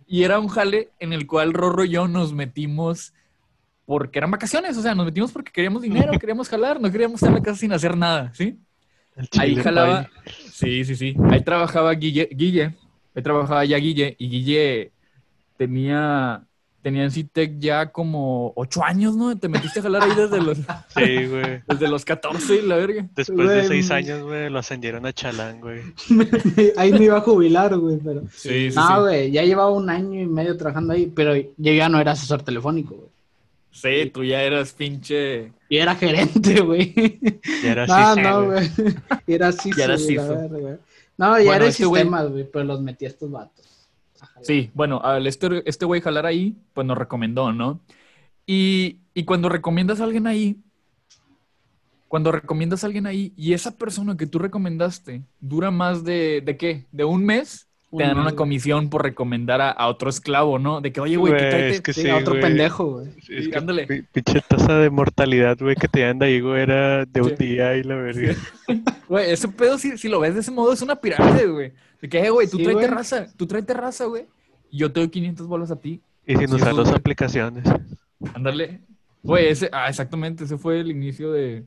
Y 0.06 0.24
era 0.24 0.40
un 0.40 0.48
jale 0.48 0.90
en 0.98 1.12
el 1.12 1.26
cual 1.26 1.52
Rorro 1.52 1.84
y 1.84 1.90
yo 1.90 2.08
nos 2.08 2.32
metimos 2.32 3.14
porque 3.86 4.18
eran 4.18 4.30
vacaciones, 4.30 4.76
o 4.76 4.82
sea, 4.82 4.94
nos 4.94 5.06
metimos 5.06 5.32
porque 5.32 5.52
queríamos 5.52 5.82
dinero, 5.82 6.12
queríamos 6.20 6.48
jalar, 6.48 6.80
no 6.80 6.90
queríamos 6.90 7.16
estar 7.16 7.28
en 7.30 7.34
la 7.36 7.42
casa 7.42 7.58
sin 7.58 7.72
hacer 7.72 7.96
nada, 7.96 8.32
¿sí? 8.34 8.58
Ahí 9.38 9.56
jalaba, 9.56 10.08
sí, 10.52 10.84
sí, 10.84 10.94
sí, 10.94 11.16
ahí 11.30 11.42
trabajaba 11.42 11.92
Guille, 11.92 12.28
Guille, 12.32 12.74
ahí 13.14 13.22
trabajaba 13.22 13.64
ya 13.64 13.76
Guille, 13.78 14.16
y 14.18 14.28
Guille 14.28 14.92
tenía, 15.56 16.42
tenía 16.82 17.04
en 17.04 17.10
Citec 17.10 17.58
ya 17.58 17.90
como 17.92 18.52
ocho 18.56 18.82
años, 18.84 19.16
¿no? 19.16 19.36
Te 19.38 19.48
metiste 19.48 19.80
a 19.80 19.82
jalar 19.82 20.02
ahí 20.02 20.14
desde 20.16 20.40
los, 20.40 20.58
Sí, 20.96 21.26
güey. 21.26 21.60
desde 21.68 21.88
los 21.88 22.04
14, 22.04 22.62
la 22.62 22.76
verga. 22.76 23.06
Después 23.14 23.48
de 23.48 23.64
seis 23.68 23.90
años, 23.90 24.22
güey, 24.22 24.48
lo 24.50 24.58
ascendieron 24.58 25.04
a 25.06 25.12
Chalán, 25.12 25.60
güey. 25.60 25.80
Ahí 26.76 26.92
me 26.92 27.04
iba 27.04 27.18
a 27.18 27.20
jubilar, 27.20 27.76
güey, 27.76 27.98
pero. 28.02 28.22
Sí, 28.32 28.70
sí, 28.70 28.76
No, 28.76 28.86
sí. 28.88 29.00
güey, 29.02 29.30
ya 29.30 29.42
llevaba 29.44 29.70
un 29.70 29.90
año 29.90 30.20
y 30.20 30.26
medio 30.26 30.56
trabajando 30.56 30.92
ahí, 30.94 31.06
pero 31.14 31.36
yo 31.36 31.72
ya 31.72 31.88
no 31.88 32.00
era 32.00 32.12
asesor 32.12 32.42
telefónico, 32.42 32.94
güey. 32.94 33.08
Sí, 33.72 34.10
tú 34.12 34.24
ya 34.24 34.42
eras 34.42 34.72
pinche. 34.72 35.52
Y 35.68 35.76
era 35.76 35.94
gerente, 35.94 36.60
güey. 36.60 36.92
Ya 37.62 37.72
era 37.72 37.86
No, 37.86 37.94
así, 37.94 38.20
no, 38.20 38.44
güey. 38.46 38.68
Y 39.28 39.34
era 39.34 39.48
así, 39.48 39.70
Ya 39.76 39.84
era 39.84 39.94
No, 41.20 41.38
ya 41.38 41.44
Bueno, 41.44 41.52
era 41.52 41.66
este 41.66 41.84
güey- 41.86 41.96
sistemas, 41.98 42.30
güey, 42.30 42.50
pero 42.50 42.64
los 42.64 42.80
metí 42.80 43.04
a 43.04 43.08
estos 43.08 43.30
vatos. 43.30 43.88
Ajá, 44.20 44.40
Sí, 44.42 44.70
bueno, 44.74 45.00
al 45.02 45.26
este, 45.26 45.62
este 45.68 45.84
güey 45.84 46.00
jalar 46.00 46.24
ahí, 46.26 46.56
pues 46.74 46.86
nos 46.86 46.96
recomendó, 46.96 47.52
¿no? 47.52 47.80
Y, 48.46 49.00
y 49.14 49.24
cuando 49.24 49.48
recomiendas 49.48 50.00
a 50.00 50.04
alguien 50.04 50.26
ahí, 50.26 50.56
cuando 52.08 52.32
recomiendas 52.32 52.82
a 52.82 52.86
alguien 52.86 53.06
ahí 53.06 53.32
y 53.36 53.52
esa 53.52 53.76
persona 53.76 54.16
que 54.16 54.26
tú 54.26 54.38
recomendaste 54.38 55.22
dura 55.40 55.70
más 55.70 56.02
de, 56.04 56.42
¿de 56.44 56.56
qué? 56.56 56.86
¿De 56.90 57.04
un 57.04 57.24
mes? 57.24 57.68
Te 57.96 58.04
dan 58.04 58.18
una 58.18 58.32
comisión 58.36 58.88
por 58.88 59.02
recomendar 59.02 59.60
a, 59.60 59.70
a 59.70 59.88
otro 59.88 60.10
esclavo, 60.10 60.60
¿no? 60.60 60.80
De 60.80 60.92
que, 60.92 61.00
oye, 61.00 61.16
güey, 61.16 61.32
tráete- 61.32 61.68
es 61.70 61.80
que 61.80 61.92
Sí, 61.92 62.08
a 62.08 62.18
otro 62.18 62.34
güey. 62.34 62.42
pendejo, 62.42 62.86
güey. 62.86 63.06
Sí, 63.20 63.34
es 63.36 63.48
que 63.48 64.04
Pinche 64.12 64.40
tasa 64.46 64.78
de 64.78 64.90
mortalidad, 64.90 65.58
güey, 65.58 65.74
que 65.74 65.88
te 65.88 66.00
dan 66.02 66.20
de 66.20 66.26
ahí, 66.26 66.40
güey, 66.40 66.62
era 66.62 67.04
de 67.04 67.20
un 67.20 67.34
día 67.34 67.76
y 67.76 67.82
la 67.82 67.96
verga. 67.96 68.34
Güey, 69.08 69.32
ese 69.32 69.48
pedo, 69.48 69.76
si, 69.76 69.98
si 69.98 70.08
lo 70.08 70.20
ves 70.20 70.34
de 70.34 70.40
ese 70.40 70.52
modo, 70.52 70.72
es 70.72 70.82
una 70.82 70.94
pirámide, 70.94 71.46
güey. 71.48 71.72
De 72.00 72.08
que, 72.08 72.20
eh, 72.24 72.30
güey, 72.30 72.46
tú 72.48 72.58
Sí, 72.58 72.64
güey. 72.64 72.86
raza, 72.86 73.26
tú 73.36 73.44
tráete 73.48 73.74
raza, 73.74 74.04
güey. 74.04 74.26
Y 74.70 74.78
yo 74.78 74.92
te 74.92 75.00
doy 75.00 75.08
500 75.08 75.48
bolas 75.48 75.72
a 75.72 75.76
ti. 75.80 76.00
Y 76.24 76.36
sin 76.36 76.46
Sí, 76.48 76.54
usar 76.54 76.74
güey. 76.74 76.88
aplicaciones. 76.94 77.64
Ándale. 78.34 78.82
Güey, 79.24 79.48
ese, 79.48 79.68
ah, 79.72 79.88
exactamente, 79.88 80.44
ese 80.44 80.56
fue 80.58 80.78
el 80.78 80.92
inicio 80.92 81.32
de, 81.32 81.64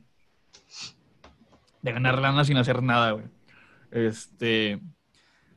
de 1.82 1.91
ganar 1.91 2.17
lana 2.19 2.45
sin 2.45 2.55
hacer 2.57 2.82
nada, 2.82 3.11
güey. 3.11 3.26
Este, 3.91 4.80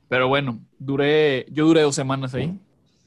pero 0.08 0.28
bueno, 0.28 0.58
duré, 0.78 1.46
yo 1.50 1.66
duré 1.66 1.82
dos 1.82 1.94
semanas 1.94 2.34
ahí. 2.34 2.58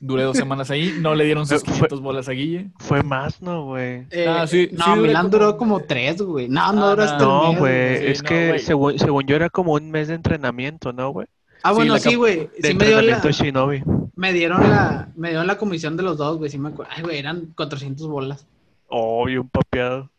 Duré 0.02 0.24
dos 0.24 0.38
semanas 0.38 0.72
ahí, 0.72 0.94
no 1.00 1.14
le 1.16 1.26
dieron 1.26 1.46
sus 1.46 1.62
Fue- 1.64 1.74
500 1.74 2.02
bolas 2.02 2.30
a 2.30 2.32
Guille. 2.32 2.70
Fue 2.80 3.04
más, 3.04 3.42
¿no, 3.42 3.66
güey? 3.66 4.06
Eh, 4.12 4.26
Ah, 4.28 4.48
sí, 4.48 4.70
no, 4.72 4.86
sí 4.86 4.92
Milán 5.02 5.24
como- 5.26 5.30
duró 5.30 5.58
como 5.58 5.80
tres, 5.82 6.22
güey. 6.22 6.48
No, 6.48 6.72
no 6.72 6.86
Ah, 6.86 6.90
duró 6.92 7.04
hasta 7.04 7.18
No, 7.18 7.56
güey, 7.56 7.98
sí, 8.00 8.06
es 8.08 8.24
no, 8.24 8.30
que 8.30 8.60
según, 8.60 8.98
según 9.00 9.26
yo 9.26 9.36
era 9.36 9.50
como 9.50 9.74
un 9.74 9.92
mes 9.92 10.08
de 10.08 10.14
entrenamiento, 10.16 10.94
¿no, 10.94 11.10
güey? 11.12 11.28
Ah, 11.64 11.74
bueno, 11.74 11.98
sí, 12.00 12.16
güey. 12.16 12.50
Sí 12.64 12.74
me 12.74 12.86
dio 12.86 13.02
la, 13.02 13.18
entrenamiento 13.18 13.32
Shinobi. 13.32 13.84
me 14.16 14.32
dieron 14.32 14.62
la, 14.70 15.10
me 15.18 15.30
dieron 15.30 15.46
la 15.46 15.58
comisión 15.58 15.98
de 15.98 16.04
los 16.04 16.18
dos, 16.18 16.38
güey. 16.38 16.50
Sí 16.50 16.58
me 16.58 16.70
acuerdo. 16.70 16.90
Ay, 16.96 17.04
güey, 17.04 17.18
eran 17.18 17.48
400 17.58 18.08
bolas. 18.08 18.48
Oh, 18.88 19.28
y 19.28 19.36
un 19.38 19.50
papeado. 19.50 20.10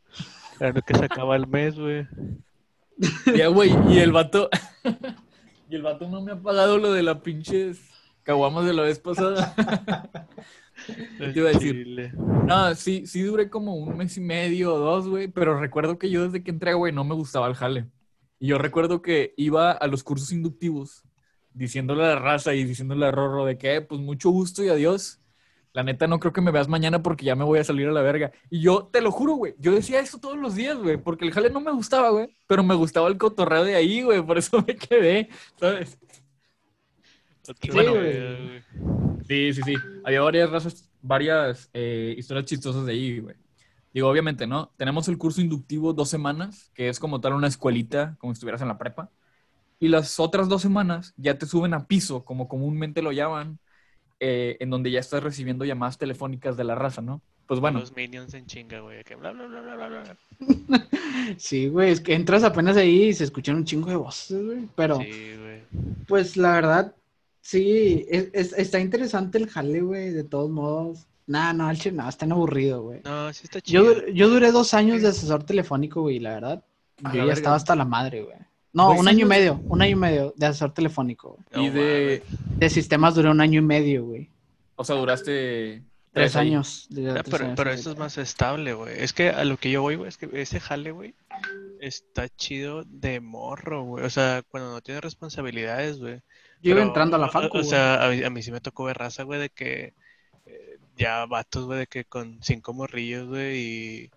Era 0.60 0.72
lo 0.74 0.82
que 0.82 0.94
sacaba 0.94 1.36
el 1.36 1.46
mes, 1.46 1.78
güey. 1.78 2.06
Ya, 3.34 3.46
güey, 3.48 3.74
y 3.88 3.98
el 4.00 4.12
vato. 4.12 4.50
Y 5.70 5.76
el 5.76 5.82
vato 5.82 6.08
no 6.08 6.20
me 6.20 6.32
ha 6.32 6.36
pagado 6.42 6.78
lo 6.78 6.92
de 6.92 7.02
la 7.02 7.22
pinches 7.22 7.80
caguamas 8.22 8.66
de 8.66 8.72
la 8.74 8.82
vez 8.82 8.98
pasada. 8.98 9.54
¿Qué 11.18 11.28
te 11.32 11.38
iba 11.38 11.50
a 11.50 11.52
decir? 11.52 12.12
No, 12.44 12.74
sí, 12.74 13.06
sí 13.06 13.22
duré 13.22 13.48
como 13.48 13.76
un 13.76 13.96
mes 13.96 14.16
y 14.16 14.20
medio 14.20 14.74
o 14.74 14.78
dos, 14.78 15.08
güey, 15.08 15.28
pero 15.28 15.58
recuerdo 15.58 15.98
que 15.98 16.10
yo 16.10 16.24
desde 16.24 16.42
que 16.42 16.50
entré, 16.50 16.74
güey, 16.74 16.92
no 16.92 17.04
me 17.04 17.14
gustaba 17.14 17.46
el 17.46 17.54
jale. 17.54 17.86
Y 18.38 18.48
yo 18.48 18.58
recuerdo 18.58 19.00
que 19.00 19.32
iba 19.36 19.70
a 19.70 19.86
los 19.86 20.02
cursos 20.02 20.32
inductivos 20.32 21.04
diciéndole 21.52 22.04
a 22.04 22.14
la 22.14 22.18
raza 22.18 22.54
y 22.54 22.64
diciéndole 22.64 23.06
a 23.06 23.10
Rorro 23.10 23.44
de 23.44 23.58
que, 23.58 23.76
"Eh, 23.76 23.80
pues 23.80 24.00
mucho 24.00 24.30
gusto 24.30 24.64
y 24.64 24.68
adiós. 24.68 25.20
La 25.72 25.82
neta, 25.84 26.06
no 26.06 26.18
creo 26.18 26.32
que 26.32 26.40
me 26.40 26.50
veas 26.50 26.68
mañana 26.68 27.02
porque 27.02 27.24
ya 27.24 27.36
me 27.36 27.44
voy 27.44 27.60
a 27.60 27.64
salir 27.64 27.88
a 27.88 27.92
la 27.92 28.02
verga. 28.02 28.32
Y 28.50 28.60
yo, 28.60 28.88
te 28.92 29.00
lo 29.00 29.12
juro, 29.12 29.34
güey, 29.34 29.54
yo 29.58 29.72
decía 29.72 30.00
eso 30.00 30.18
todos 30.18 30.36
los 30.36 30.54
días, 30.54 30.76
güey, 30.78 30.96
porque 30.96 31.24
el 31.24 31.32
jale 31.32 31.50
no 31.50 31.60
me 31.60 31.72
gustaba, 31.72 32.10
güey, 32.10 32.36
pero 32.46 32.62
me 32.62 32.74
gustaba 32.74 33.08
el 33.08 33.18
cotorreo 33.18 33.64
de 33.64 33.76
ahí, 33.76 34.02
güey, 34.02 34.22
por 34.22 34.38
eso 34.38 34.62
me 34.66 34.76
quedé, 34.76 35.28
¿sabes? 35.56 35.98
Otro 37.48 37.72
bueno, 37.72 37.94
güey. 37.94 38.62
Sí, 39.26 39.52
sí, 39.54 39.62
sí. 39.64 39.74
Había 40.04 40.20
varias 40.22 40.50
razas, 40.50 40.90
varias 41.02 41.70
eh, 41.72 42.14
historias 42.18 42.46
chistosas 42.46 42.84
de 42.84 42.92
ahí, 42.92 43.20
güey. 43.20 43.36
Digo, 43.92 44.08
obviamente, 44.08 44.46
¿no? 44.46 44.72
Tenemos 44.76 45.08
el 45.08 45.18
curso 45.18 45.40
inductivo 45.40 45.92
dos 45.92 46.08
semanas, 46.08 46.70
que 46.74 46.88
es 46.88 47.00
como 47.00 47.20
tal 47.20 47.34
una 47.34 47.48
escuelita, 47.48 48.16
como 48.18 48.32
si 48.32 48.38
estuvieras 48.38 48.62
en 48.62 48.68
la 48.68 48.78
prepa. 48.78 49.10
Y 49.80 49.88
las 49.88 50.20
otras 50.20 50.48
dos 50.48 50.62
semanas 50.62 51.14
ya 51.16 51.38
te 51.38 51.46
suben 51.46 51.74
a 51.74 51.86
piso, 51.86 52.24
como 52.24 52.48
comúnmente 52.48 53.02
lo 53.02 53.12
llaman, 53.12 53.58
eh, 54.20 54.56
en 54.60 54.70
donde 54.70 54.90
ya 54.90 55.00
estás 55.00 55.22
recibiendo 55.22 55.64
llamadas 55.64 55.98
telefónicas 55.98 56.56
de 56.56 56.64
la 56.64 56.74
raza, 56.74 57.00
¿no? 57.02 57.20
Pues 57.46 57.58
bueno, 57.58 57.80
Los 57.80 57.96
minions 57.96 58.32
en 58.34 58.46
chinga, 58.46 58.78
güey. 58.80 59.02
Que 59.02 59.16
bla, 59.16 59.32
bla, 59.32 59.46
bla, 59.46 59.60
bla, 59.60 59.76
bla, 59.76 59.88
bla. 59.88 60.16
Sí, 61.36 61.68
güey. 61.68 61.90
Es 61.90 62.00
que 62.00 62.14
entras 62.14 62.44
apenas 62.44 62.76
ahí 62.76 63.04
y 63.08 63.12
se 63.14 63.24
escuchan 63.24 63.56
un 63.56 63.64
chingo 63.64 63.90
de 63.90 63.96
voces, 63.96 64.44
güey. 64.44 64.68
Pero, 64.76 64.98
Sí, 65.00 65.10
güey. 65.40 65.62
pues 66.06 66.36
la 66.36 66.52
verdad, 66.52 66.94
sí, 67.40 68.06
es- 68.08 68.28
es- 68.32 68.52
está 68.52 68.78
interesante 68.78 69.38
el 69.38 69.48
jale, 69.48 69.80
güey, 69.80 70.10
de 70.10 70.24
todos 70.24 70.50
modos. 70.50 71.06
Nah, 71.26 71.52
no, 71.52 71.72
chile, 71.74 71.96
no, 71.96 72.08
está 72.08 72.26
aburrido, 72.26 72.82
güey. 72.82 73.00
No, 73.04 73.32
sí 73.32 73.42
está 73.44 73.58
Yo, 73.60 73.82
chido. 73.82 73.94
dur- 73.94 74.12
yo 74.12 74.28
duré 74.28 74.50
dos 74.52 74.74
años 74.74 75.02
de 75.02 75.08
asesor 75.08 75.42
telefónico, 75.44 76.02
güey, 76.02 76.16
y 76.16 76.20
la 76.20 76.30
verdad. 76.34 76.64
A 77.02 77.08
Yo 77.12 77.14
la 77.14 77.14
ya 77.14 77.20
verga. 77.24 77.32
estaba 77.34 77.56
hasta 77.56 77.74
la 77.76 77.84
madre, 77.84 78.22
güey. 78.22 78.36
No, 78.72 78.92
un 78.92 79.08
año 79.08 79.26
y 79.26 79.28
medio, 79.28 79.60
un 79.64 79.82
año 79.82 79.92
y 79.92 79.96
medio 79.96 80.32
de 80.36 80.46
asesor 80.46 80.72
telefónico. 80.72 81.38
güey. 81.52 81.66
y 81.66 81.70
de... 81.70 82.22
De 82.56 82.70
sistemas 82.70 83.14
duré 83.14 83.28
un 83.30 83.40
año 83.40 83.58
y 83.60 83.64
medio, 83.64 84.04
güey. 84.04 84.28
O 84.76 84.84
sea, 84.84 84.96
duraste... 84.96 85.82
Tres 86.12 86.34
años. 86.34 86.88
Ah, 86.90 86.94
tres 87.22 87.22
pero, 87.30 87.44
años 87.44 87.54
pero 87.56 87.70
eso 87.70 87.90
es 87.92 87.96
más 87.98 88.18
estable, 88.18 88.74
güey. 88.74 88.94
Es 88.98 89.12
que 89.12 89.30
a 89.30 89.44
lo 89.44 89.56
que 89.56 89.70
yo 89.70 89.80
voy, 89.82 89.94
güey, 89.94 90.08
es 90.08 90.16
que 90.18 90.28
ese 90.32 90.58
jale, 90.58 90.90
güey, 90.90 91.14
está 91.80 92.28
chido 92.28 92.82
de 92.84 93.20
morro, 93.20 93.84
güey. 93.84 94.04
O 94.04 94.10
sea, 94.10 94.42
cuando 94.50 94.72
no 94.72 94.80
tienes 94.80 95.04
responsabilidades, 95.04 95.98
güey. 96.00 96.20
Yo 96.62 96.72
iba 96.72 96.82
entrando 96.82 97.14
a 97.16 97.20
la 97.20 97.26
o- 97.26 97.30
facu, 97.30 97.46
O, 97.46 97.50
güey. 97.60 97.64
sea, 97.64 98.04
a 98.04 98.10
mí, 98.10 98.24
a 98.24 98.30
mí 98.30 98.42
sí 98.42 98.50
me 98.50 98.60
tocó 98.60 98.84
ver 98.84 98.98
raza, 98.98 99.22
güey, 99.22 99.38
de 99.38 99.50
que 99.50 99.94
eh, 100.46 100.78
ya 100.96 101.26
vatos, 101.26 101.66
güey, 101.66 101.78
de 101.78 101.86
que 101.86 102.04
con 102.04 102.40
cinco 102.42 102.72
morrillos, 102.72 103.28
güey, 103.28 103.58
y, 103.58 104.10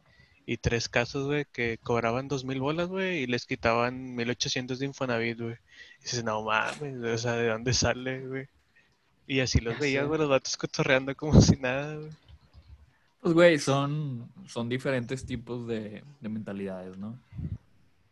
y 0.45 0.57
tres 0.57 0.89
casos, 0.89 1.25
güey, 1.27 1.45
que 1.51 1.77
cobraban 1.83 2.27
dos 2.27 2.43
mil 2.45 2.59
bolas, 2.59 2.87
güey, 2.89 3.23
y 3.23 3.27
les 3.27 3.45
quitaban 3.45 4.15
mil 4.15 4.29
ochocientos 4.29 4.79
de 4.79 4.85
Infonavit, 4.87 5.39
güey. 5.39 5.55
Y 5.99 6.03
dices, 6.03 6.23
no 6.23 6.43
mames, 6.43 7.03
o 7.03 7.17
sea, 7.17 7.33
¿de 7.33 7.47
dónde 7.49 7.73
sale, 7.73 8.27
güey? 8.27 8.47
Y 9.27 9.39
así 9.39 9.59
los 9.59 9.79
veías, 9.79 10.05
güey, 10.07 10.19
los 10.19 10.29
vatos 10.29 10.57
cotorreando 10.57 11.15
como 11.15 11.39
si 11.41 11.55
nada, 11.57 11.95
güey. 11.95 12.09
Pues, 13.21 13.33
güey, 13.33 13.57
son, 13.59 14.27
son 14.47 14.67
diferentes 14.67 15.25
tipos 15.25 15.65
de, 15.67 16.03
de 16.19 16.29
mentalidades, 16.29 16.97
¿no? 16.97 17.17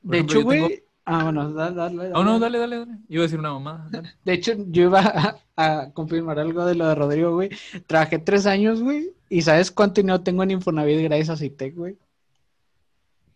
Por 0.01 0.11
De 0.11 0.17
ejemplo, 0.17 0.39
hecho, 0.39 0.47
tengo- 0.49 0.65
güey. 0.67 0.84
Ah, 1.03 1.23
bueno, 1.23 1.51
dale, 1.51 1.75
dale. 1.75 1.95
dale. 1.97 2.11
Oh, 2.13 2.23
no, 2.23 2.39
dale, 2.39 2.59
dale, 2.59 2.77
dale. 2.77 2.91
Iba 3.09 3.23
a 3.23 3.25
decir 3.25 3.39
una 3.39 3.51
mamá. 3.51 3.88
dale. 3.91 4.13
De 4.23 4.34
hecho, 4.34 4.53
yo 4.69 4.84
iba 4.84 5.01
a, 5.01 5.38
a 5.57 5.91
confirmar 5.91 6.39
algo 6.39 6.63
de 6.63 6.75
lo 6.75 6.88
de 6.88 6.95
Rodrigo, 6.95 7.34
güey. 7.34 7.49
Trabajé 7.88 8.19
tres 8.19 8.45
años, 8.45 8.82
güey. 8.82 9.11
¿Y 9.27 9.41
sabes 9.41 9.71
cuánto 9.71 9.99
dinero 9.99 10.21
tengo 10.21 10.43
en 10.43 10.51
Infonavit 10.51 11.01
gracias 11.01 11.29
a 11.32 11.38
Citec, 11.38 11.75
güey? 11.75 11.97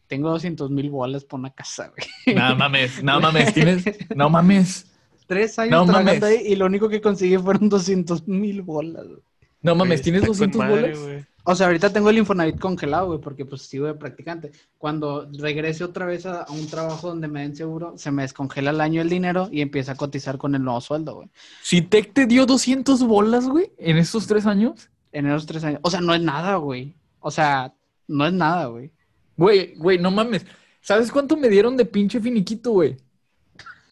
Tengo 0.07 0.29
200 0.29 0.69
mil 0.71 0.89
bolas 0.89 1.23
por 1.25 1.39
una 1.39 1.49
casa, 1.51 1.91
güey. 1.95 2.35
Nada 2.35 2.55
mames, 2.55 3.03
no 3.03 3.19
mames, 3.19 3.53
tienes. 3.53 3.83
No 4.15 4.29
mames. 4.29 4.85
Tres 5.27 5.57
años 5.57 5.71
No 5.71 5.85
trabajando 5.85 6.21
mames. 6.21 6.23
ahí 6.41 6.47
y 6.53 6.55
lo 6.55 6.67
único 6.67 6.87
que 6.87 7.01
conseguí 7.01 7.37
fueron 7.37 7.69
200 7.69 8.27
mil 8.27 8.61
bolas. 8.61 9.07
güey. 9.07 9.19
No 9.61 9.73
mames, 9.75 10.01
¿tienes 10.03 10.21
está 10.21 10.27
con 10.27 10.37
200 10.51 10.59
madre, 10.59 10.81
bolas? 10.93 10.99
güey. 10.99 11.25
O 11.47 11.53
sea, 11.55 11.67
ahorita 11.67 11.93
tengo 11.93 12.09
el 12.09 12.17
Infonavit 12.17 12.59
congelado, 12.59 13.07
güey, 13.07 13.19
porque 13.19 13.45
pues 13.45 13.61
sigo 13.63 13.85
de 13.85 13.93
practicante. 13.93 14.51
Cuando 14.79 15.27
regrese 15.37 15.83
otra 15.83 16.05
vez 16.07 16.25
a, 16.25 16.41
a 16.43 16.51
un 16.51 16.65
trabajo 16.67 17.07
donde 17.09 17.27
me 17.27 17.41
den 17.41 17.55
seguro, 17.55 17.93
se 17.97 18.09
me 18.11 18.23
descongela 18.23 18.71
el 18.71 18.81
año 18.81 19.01
el 19.01 19.09
dinero 19.09 19.47
y 19.51 19.61
empieza 19.61 19.91
a 19.91 19.95
cotizar 19.95 20.37
con 20.39 20.55
el 20.55 20.63
nuevo 20.63 20.81
sueldo, 20.81 21.15
güey. 21.15 21.29
Si 21.61 21.81
Tech 21.83 22.13
te 22.13 22.25
dio 22.25 22.45
200 22.47 23.03
bolas, 23.03 23.47
güey, 23.47 23.71
en 23.77 23.97
estos 23.97 24.25
tres 24.25 24.45
años. 24.47 24.89
En 25.11 25.27
esos 25.27 25.45
tres 25.45 25.63
años. 25.63 25.79
O 25.83 25.89
sea, 25.91 26.01
no 26.01 26.13
es 26.15 26.21
nada, 26.21 26.55
güey. 26.55 26.93
O 27.19 27.29
sea, 27.31 27.73
no 28.07 28.25
es 28.25 28.33
nada, 28.33 28.65
güey. 28.65 28.91
Güey, 29.37 29.75
güey, 29.75 29.97
no 29.97 30.11
mames. 30.11 30.45
¿Sabes 30.81 31.11
cuánto 31.11 31.35
me 31.37 31.49
dieron 31.49 31.75
de 31.77 31.85
pinche 31.85 32.19
finiquito, 32.19 32.71
güey? 32.71 32.97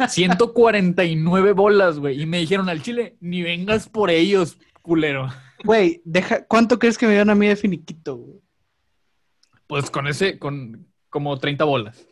149 0.08 1.54
bolas, 1.54 2.00
güey. 2.00 2.22
Y 2.22 2.26
me 2.26 2.40
dijeron 2.40 2.70
al 2.70 2.82
chile, 2.82 3.16
ni 3.20 3.42
vengas 3.42 3.88
por 3.90 4.10
ellos, 4.10 4.58
culero. 4.82 5.28
Güey, 5.64 6.02
deja, 6.06 6.46
¿cuánto 6.46 6.80
crees 6.80 6.98
que 6.98 7.06
me 7.06 7.14
dieron 7.14 7.30
a 7.30 7.36
mí 7.36 7.48
de 7.48 7.56
finiquito, 7.56 8.16
güey? 8.18 8.40
Pues 9.68 9.90
con 9.90 10.08
ese, 10.08 10.38
con 10.40 10.86
como 11.10 11.38
30 11.38 11.64
bolas. 11.66 12.06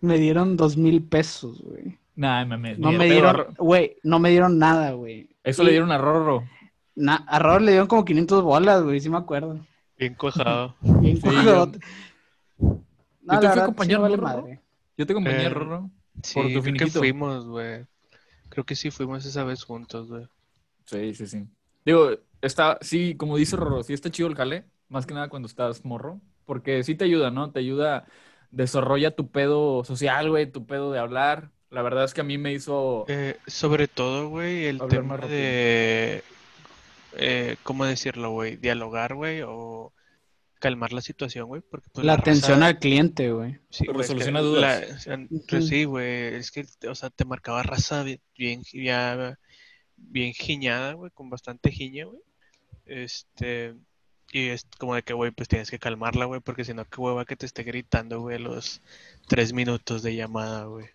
Me 0.00 0.18
dieron 0.18 0.56
dos 0.56 0.76
mil 0.76 1.02
pesos, 1.02 1.60
güey. 1.62 1.98
Nah, 2.14 2.44
mames. 2.44 2.78
No 2.78 2.92
me 2.92 3.06
dieron, 3.10 3.36
Ro- 3.36 3.48
güey, 3.58 3.96
no 4.02 4.18
me 4.18 4.30
dieron 4.30 4.58
nada, 4.58 4.92
güey. 4.92 5.28
Eso 5.42 5.62
Y 5.62 5.66
le 5.66 5.70
dieron 5.72 5.92
a 5.92 5.98
Rorro. 5.98 6.44
na- 6.94 7.24
a 7.28 7.38
Robert 7.38 7.64
le 7.64 7.72
dieron 7.72 7.88
como 7.88 8.04
500 8.04 8.42
bolas, 8.42 8.82
güey, 8.82 9.00
sí 9.00 9.08
me 9.10 9.18
acuerdo. 9.18 9.58
Bien 9.98 10.14
cuajado. 10.14 10.76
Bien 10.80 11.16
Sí, 11.16 11.22
cojote. 11.22 11.78
No, 12.58 12.80
Yo 13.34 13.40
te 13.40 13.48
fui 13.50 13.60
acompañar, 13.60 14.10
sí 14.10 14.16
madre. 14.16 14.60
Yo 14.96 15.06
te 15.06 15.12
acompañé, 15.12 15.44
Eh, 15.44 15.48
Rorro. 15.50 15.90
Sí, 16.22 16.34
Por 16.34 16.44
tu 16.52 16.62
creo 16.62 16.74
que 16.74 16.86
fuimos, 16.86 17.46
güey. 17.46 17.86
Creo 18.48 18.64
que 18.64 18.74
sí 18.76 18.90
fuimos 18.90 19.24
esa 19.26 19.44
vez 19.44 19.64
juntos, 19.64 20.08
güey. 20.08 20.26
Sí, 20.84 21.14
sí, 21.14 21.26
sí. 21.26 21.46
Digo, 21.84 22.10
está, 22.40 22.78
sí, 22.80 23.16
como 23.16 23.36
dice 23.36 23.56
Rorro, 23.56 23.82
sí 23.82 23.92
está 23.92 24.10
chido 24.10 24.28
el 24.28 24.34
jale, 24.34 24.64
más 24.88 25.06
que 25.06 25.14
nada 25.14 25.28
cuando 25.28 25.46
estás 25.46 25.84
morro, 25.84 26.20
porque 26.44 26.82
sí 26.84 26.94
te 26.94 27.04
ayuda, 27.04 27.30
¿no? 27.30 27.50
Te 27.52 27.60
ayuda, 27.60 28.06
desarrolla 28.50 29.14
tu 29.14 29.30
pedo 29.30 29.84
social, 29.84 30.30
güey, 30.30 30.50
tu 30.50 30.66
pedo 30.66 30.92
de 30.92 30.98
hablar. 30.98 31.50
La 31.70 31.82
verdad 31.82 32.04
es 32.04 32.14
que 32.14 32.20
a 32.20 32.24
mí 32.24 32.38
me 32.38 32.52
hizo... 32.52 33.04
Eh, 33.08 33.36
sobre 33.46 33.88
todo, 33.88 34.28
güey, 34.28 34.66
el 34.66 34.80
Hablar 34.80 34.88
tema 34.88 35.16
de, 35.18 36.22
eh, 37.16 37.56
¿cómo 37.62 37.84
decirlo, 37.84 38.30
güey? 38.30 38.56
Dialogar, 38.56 39.14
güey, 39.14 39.42
o 39.44 39.92
calmar 40.58 40.92
la 40.92 41.00
situación, 41.00 41.46
güey, 41.48 41.62
porque 41.62 41.88
pues 41.92 42.04
La 42.06 42.16
raza- 42.16 42.22
atención 42.30 42.62
al 42.62 42.78
cliente, 42.78 43.30
güey. 43.32 43.58
Sí, 43.70 43.86
güey, 43.86 44.00
es 44.00 44.06
que 44.08 44.14
resolución 44.14 44.36
a 44.36 44.40
dudas. 44.40 45.06
la- 45.06 45.26
pues 45.48 45.68
sí, 45.68 45.84
güey, 45.84 46.34
es 46.34 46.50
que, 46.50 46.64
o 46.88 46.94
sea, 46.94 47.10
te 47.10 47.24
marcaba 47.24 47.62
raza 47.62 48.02
bi- 48.02 48.20
bien, 48.36 48.62
ya, 48.72 49.38
bien 49.96 50.32
giñada, 50.32 50.94
güey, 50.94 51.10
con 51.12 51.28
bastante 51.30 51.70
giña, 51.70 52.04
güey. 52.06 52.20
Este, 52.86 53.74
y 54.32 54.48
es 54.48 54.66
como 54.78 54.94
de 54.94 55.02
que, 55.02 55.12
güey, 55.12 55.30
pues 55.30 55.48
tienes 55.48 55.70
que 55.70 55.78
calmarla, 55.78 56.24
güey, 56.26 56.40
porque 56.40 56.64
si 56.64 56.72
no, 56.74 56.84
qué 56.84 57.00
hueva 57.00 57.24
que 57.24 57.36
te 57.36 57.46
esté 57.46 57.62
gritando, 57.62 58.20
güey, 58.20 58.36
a 58.36 58.40
los 58.40 58.80
tres 59.28 59.52
minutos 59.52 60.02
de 60.02 60.14
llamada, 60.16 60.64
güey. 60.64 60.86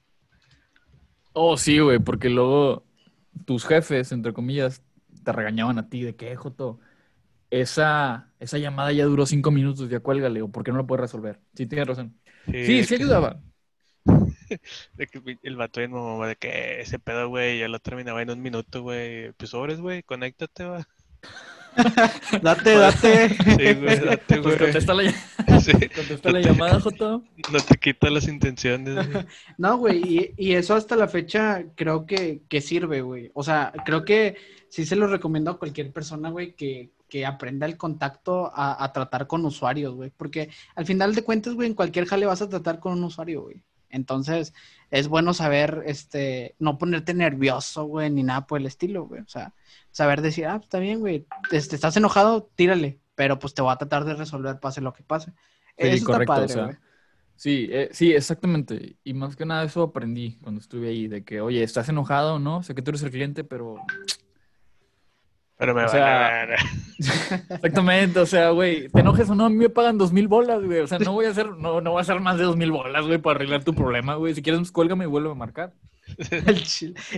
Oh, 1.33 1.57
sí, 1.57 1.79
güey, 1.79 1.99
porque 1.99 2.29
luego 2.29 2.83
tus 3.45 3.65
jefes, 3.65 4.11
entre 4.11 4.33
comillas, 4.33 4.81
te 5.23 5.31
regañaban 5.31 5.77
a 5.77 5.87
ti 5.89 6.01
de 6.01 6.15
que, 6.15 6.31
"Eh, 6.31 6.35
Joto, 6.35 6.79
esa, 7.51 8.31
esa 8.39 8.57
llamada 8.57 8.91
ya 8.91 9.05
duró 9.05 9.25
cinco 9.27 9.51
minutos, 9.51 9.89
ya 9.89 9.99
cuélgale, 9.99 10.41
o 10.41 10.47
¿por 10.49 10.63
qué 10.63 10.71
no 10.71 10.77
lo 10.77 10.87
puedes 10.87 11.01
resolver? 11.01 11.39
Sí, 11.53 11.67
tienes 11.67 11.87
razón. 11.87 12.17
Sí, 12.47 12.83
sí 12.83 12.87
que- 12.97 13.03
ayudaba. 13.03 13.39
De 14.95 15.07
que 15.07 15.37
el 15.43 15.55
vato 15.55 15.79
bien 15.79 15.91
mamá, 15.91 16.27
de 16.27 16.35
que 16.35 16.81
ese 16.81 16.97
pedo, 16.99 17.29
güey, 17.29 17.59
ya 17.59 17.67
lo 17.67 17.79
terminaba 17.79 18.21
en 18.21 18.31
un 18.31 18.41
minuto, 18.41 18.81
güey. 18.81 19.31
Pues 19.33 19.51
sobres, 19.51 19.79
güey, 19.79 20.01
conéctate, 20.03 20.65
va. 20.65 20.85
Date, 22.41 22.75
date. 22.75 23.29
Sí, 23.29 23.73
güey, 23.75 23.99
date, 23.99 24.23
Pues 24.27 24.41
güey. 24.41 24.57
contesta 24.57 24.93
la, 24.93 25.11
Sí, 25.61 25.71
contesta 25.95 26.31
la 26.31 26.41
llamada, 26.41 26.79
Joto. 26.81 27.23
no 27.51 27.59
te 27.59 27.77
quita 27.77 28.09
las 28.09 28.27
intenciones, 28.27 29.07
güey. 29.09 29.25
No, 29.57 29.77
güey, 29.77 30.01
y, 30.03 30.33
y 30.35 30.53
eso 30.55 30.75
hasta 30.75 30.95
la 30.97 31.07
fecha 31.07 31.63
creo 31.75 32.05
que, 32.05 32.41
que 32.49 32.59
sirve, 32.59 33.01
güey. 33.01 33.31
O 33.33 33.43
sea, 33.43 33.71
creo 33.85 34.03
que 34.03 34.35
sí 34.69 34.85
se 34.85 34.95
lo 34.97 35.07
recomiendo 35.07 35.51
a 35.51 35.59
cualquier 35.59 35.93
persona, 35.93 36.29
güey, 36.29 36.55
que, 36.55 36.89
que 37.11 37.25
aprenda 37.25 37.65
el 37.65 37.75
contacto 37.75 38.49
a, 38.55 38.81
a 38.81 38.93
tratar 38.93 39.27
con 39.27 39.45
usuarios, 39.45 39.93
güey. 39.93 40.11
Porque 40.15 40.49
al 40.75 40.85
final 40.85 41.13
de 41.13 41.25
cuentas, 41.25 41.55
güey, 41.55 41.67
en 41.67 41.75
cualquier 41.75 42.05
jale 42.05 42.25
vas 42.25 42.41
a 42.41 42.47
tratar 42.47 42.79
con 42.79 42.93
un 42.93 43.03
usuario, 43.03 43.41
güey. 43.41 43.61
Entonces, 43.89 44.53
es 44.91 45.09
bueno 45.09 45.33
saber, 45.33 45.83
este, 45.85 46.55
no 46.57 46.77
ponerte 46.77 47.13
nervioso, 47.13 47.83
güey, 47.83 48.09
ni 48.09 48.23
nada 48.23 48.47
por 48.47 48.61
el 48.61 48.65
estilo, 48.65 49.07
güey. 49.07 49.21
O 49.23 49.27
sea, 49.27 49.53
saber 49.91 50.21
decir, 50.21 50.45
ah, 50.45 50.61
está 50.63 50.79
bien, 50.79 51.01
güey, 51.01 51.27
este, 51.51 51.75
estás 51.75 51.97
enojado, 51.97 52.49
tírale, 52.55 53.01
pero 53.13 53.39
pues 53.39 53.53
te 53.53 53.61
voy 53.61 53.73
a 53.73 53.77
tratar 53.77 54.05
de 54.05 54.13
resolver 54.13 54.61
pase 54.61 54.79
lo 54.79 54.93
que 54.93 55.03
pase. 55.03 55.31
Sí, 55.77 55.87
Eso 55.87 56.05
correcto, 56.05 56.31
está 56.31 56.33
o 56.33 56.35
padre, 56.35 56.53
sea, 56.53 56.63
güey. 56.63 56.77
Sí, 57.35 57.67
eh, 57.71 57.89
sí, 57.91 58.13
exactamente. 58.13 58.95
Y 59.03 59.13
más 59.13 59.35
que 59.35 59.45
nada 59.45 59.65
eso 59.65 59.83
aprendí 59.83 60.37
cuando 60.41 60.61
estuve 60.61 60.87
ahí, 60.87 61.09
de 61.09 61.25
que, 61.25 61.41
oye, 61.41 61.61
¿estás 61.61 61.89
enojado 61.89 62.35
o 62.35 62.39
no? 62.39 62.63
Sé 62.63 62.73
que 62.73 62.81
tú 62.81 62.91
eres 62.91 63.03
el 63.03 63.11
cliente, 63.11 63.43
pero... 63.43 63.75
Pero 65.61 65.75
me 65.75 65.81
O 65.81 65.83
van 65.85 65.91
sea, 65.91 66.27
a 66.41 66.45
ver. 66.47 66.55
Exactamente, 67.49 68.19
o 68.19 68.25
sea, 68.25 68.49
güey, 68.49 68.89
te 68.89 69.01
enojes 69.01 69.29
o 69.29 69.35
no, 69.35 69.45
a 69.45 69.49
mí 69.49 69.57
me 69.57 69.69
pagan 69.69 69.99
dos 69.99 70.11
mil 70.11 70.27
bolas, 70.27 70.63
güey. 70.63 70.79
O 70.79 70.87
sea, 70.87 70.97
no 70.97 71.13
voy 71.13 71.27
a 71.27 71.29
hacer, 71.29 71.51
no, 71.51 71.81
no 71.81 71.91
voy 71.91 71.99
a 71.99 72.01
hacer 72.01 72.19
más 72.19 72.39
de 72.39 72.45
dos 72.45 72.57
mil 72.57 72.71
bolas, 72.71 73.05
güey, 73.05 73.19
para 73.19 73.35
arreglar 73.35 73.63
tu 73.63 73.75
problema, 73.75 74.15
güey. 74.15 74.33
Si 74.33 74.41
quieres, 74.41 74.71
cuélgame 74.71 75.03
y 75.05 75.07
vuelve 75.07 75.29
a 75.29 75.35
marcar. 75.35 75.73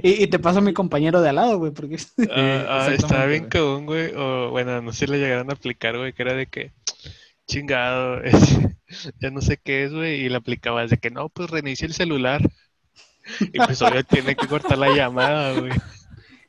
Y, 0.03 0.23
y 0.23 0.27
te 0.27 0.39
paso 0.39 0.59
a 0.59 0.61
mi 0.61 0.73
compañero 0.73 1.21
de 1.21 1.29
al 1.29 1.35
lado, 1.35 1.57
güey, 1.57 1.71
porque 1.71 1.95
Ah, 1.95 1.99
exactamente, 2.89 2.95
estaba 2.95 3.25
bien 3.27 3.45
cagón, 3.45 3.85
güey. 3.85 4.11
O 4.13 4.49
bueno, 4.51 4.81
no 4.81 4.91
sé 4.91 5.05
si 5.05 5.11
le 5.13 5.19
llegaron 5.19 5.49
a 5.49 5.53
aplicar, 5.53 5.97
güey, 5.97 6.11
que 6.11 6.21
era 6.23 6.33
de 6.33 6.47
que 6.47 6.73
chingado, 7.47 8.21
es- 8.23 8.59
ya 9.21 9.31
no 9.31 9.41
sé 9.41 9.57
qué 9.57 9.85
es, 9.85 9.93
güey, 9.93 10.21
y 10.25 10.29
le 10.29 10.35
aplicabas 10.37 10.89
de 10.89 10.97
que 10.97 11.11
no, 11.11 11.29
pues 11.29 11.49
reinicia 11.49 11.85
el 11.87 11.93
celular. 11.93 12.41
Y 13.39 13.57
pues 13.59 13.81
obvio 13.81 14.03
tiene 14.03 14.35
que 14.35 14.47
cortar 14.47 14.77
la 14.77 14.93
llamada, 14.93 15.53
güey. 15.59 15.71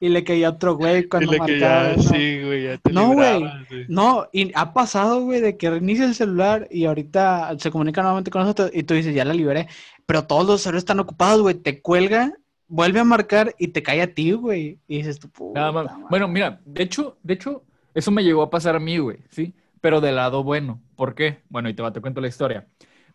Y 0.05 0.09
le 0.11 0.25
caía 0.25 0.51
otro 0.51 0.77
güey 0.77 1.01
Y 1.05 1.09
cuando 1.09 1.33
le 1.33 1.39
marcaba. 1.39 1.97
¿no? 1.97 2.03
sí, 2.03 2.43
güey, 2.45 2.65
ya 2.65 2.79
te 2.79 2.93
No, 2.93 3.13
güey. 3.15 3.45
No, 3.89 4.29
y 4.33 4.53
ha 4.55 4.73
pasado, 4.73 5.23
güey, 5.23 5.41
de 5.41 5.57
que 5.57 5.71
reinicia 5.71 6.05
el 6.05 6.15
celular 6.15 6.69
y 6.71 6.85
ahorita 6.87 7.57
se 7.59 7.71
comunica 7.71 8.03
nuevamente 8.03 8.31
con 8.31 8.43
nosotros 8.43 8.71
y 8.73 8.83
tú 8.83 8.95
dices, 8.95 9.15
ya 9.15 9.25
la 9.25 9.35
liberé, 9.35 9.69
pero 10.07 10.27
todos 10.27 10.47
los 10.47 10.61
usuarios 10.61 10.83
están 10.83 11.01
ocupados, 11.01 11.43
güey, 11.43 11.55
te 11.55 11.81
cuelga, 11.81 12.33
vuelve 12.69 13.01
a 13.01 13.05
marcar 13.05 13.55
y 13.59 13.69
te 13.69 13.83
cae 13.83 14.03
a 14.03 14.13
ti, 14.15 14.33
güey. 14.33 14.79
Y 14.87 14.99
dices 14.99 15.19
tú, 15.19 15.29
puta 15.31 15.61
Nada 15.61 15.73
más. 15.73 15.85
madre". 15.87 16.05
Bueno, 16.11 16.29
mira, 16.29 16.61
de 16.65 16.83
hecho, 16.83 17.19
de 17.23 17.35
hecho, 17.35 17.65
eso 17.95 18.11
me 18.11 18.23
llegó 18.25 18.43
a 18.43 18.51
pasar 18.51 18.77
a 18.77 18.81
mí, 18.81 18.99
güey, 18.99 19.19
¿sí? 19.31 19.55
Pero 19.81 20.01
del 20.01 20.17
lado 20.17 20.43
bueno. 20.43 20.83
¿Por 20.97 21.15
qué? 21.15 21.43
Bueno, 21.49 21.69
y 21.69 21.75
te, 21.75 21.83
va- 21.83 21.93
te 21.93 22.01
cuento 22.01 22.21
la 22.21 22.29
historia. 22.29 22.67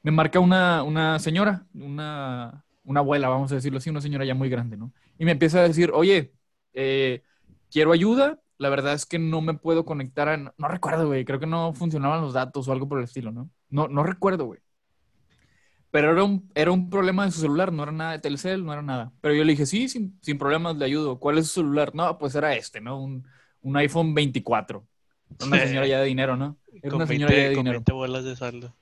Me 0.02 0.12
marca 0.12 0.40
una, 0.40 0.84
una 0.84 1.20
señora, 1.20 1.66
una, 1.74 2.64
una 2.84 3.00
abuela, 3.02 3.28
vamos 3.30 3.52
a 3.52 3.56
decirlo 3.56 3.80
así, 3.80 3.90
una 3.90 4.02
señora 4.02 4.26
ya 4.26 4.34
muy 4.36 4.50
grande, 4.50 4.78
¿no? 4.78 4.94
Y 5.18 5.26
me 5.26 5.32
empieza 5.32 5.60
a 5.60 5.68
decir, 5.68 5.92
oye, 5.94 6.34
eh, 6.74 7.24
quiero 7.72 7.91
ayuda. 7.91 8.39
La 8.57 8.70
verdad 8.70 8.93
es 8.93 9.05
que 9.05 9.20
no 9.20 9.41
me 9.41 9.53
puedo 9.53 9.86
conectar 9.86 10.28
a... 10.28 10.38
No, 10.38 10.67
recuerdo, 10.67 11.07
güey. 11.07 11.24
Creo 11.24 11.39
que 11.39 11.47
no 11.47 11.74
funcionaban 11.74 12.22
los 12.22 12.34
datos 12.34 12.67
o 12.67 12.72
algo 12.72 12.89
por 12.89 12.99
el 12.99 13.05
estilo, 13.05 13.32
¿no? 13.32 13.49
No, 13.70 13.88
no 13.88 14.03
recuerdo, 14.03 14.45
güey. 14.45 14.59
Pero 15.91 16.11
era 16.11 16.24
un, 16.24 16.51
era 16.53 16.72
un 16.72 16.89
problema 16.89 17.26
de 17.26 17.32
su 17.32 17.41
celular, 17.41 17.74
no 17.74 17.84
era 17.84 17.91
nada 17.91 18.11
de 18.11 18.20
Telcel, 18.20 18.63
no 18.63 18.74
era 18.74 18.82
nada. 18.82 19.11
Pero 19.22 19.34
yo 19.34 19.43
le 19.43 19.53
dije, 19.53 19.65
sí, 19.65 19.89
sin, 19.89 20.20
sin 20.22 20.38
problemas 20.38 20.76
le 20.78 20.86
ayudo. 20.86 21.20
¿Cuál 21.20 21.38
es 21.39 21.47
su 21.47 21.61
celular? 21.61 21.95
No, 21.95 22.17
pues 22.17 22.36
era 22.36 22.53
este, 22.55 22.80
¿no? 22.80 23.01
Un, 23.01 23.26
un 23.61 23.78
iPhone 23.78 24.13
24. 24.13 24.86
Era 25.39 25.47
una 25.47 25.59
señora 25.67 25.88
ya 25.88 25.99
de 26.01 26.05
dinero, 26.05 26.36
¿no? 26.38 26.59
Era 26.82 26.91
Con 26.91 26.97
una 26.97 27.07
señora 27.07 27.34
ya 27.34 27.38
20, 27.38 27.49
de 27.49 27.55
con 27.55 27.63
dinero. 27.63 27.80
20 27.80 27.93
bolas 27.93 28.24
de 28.24 28.36
saldo. 28.36 28.76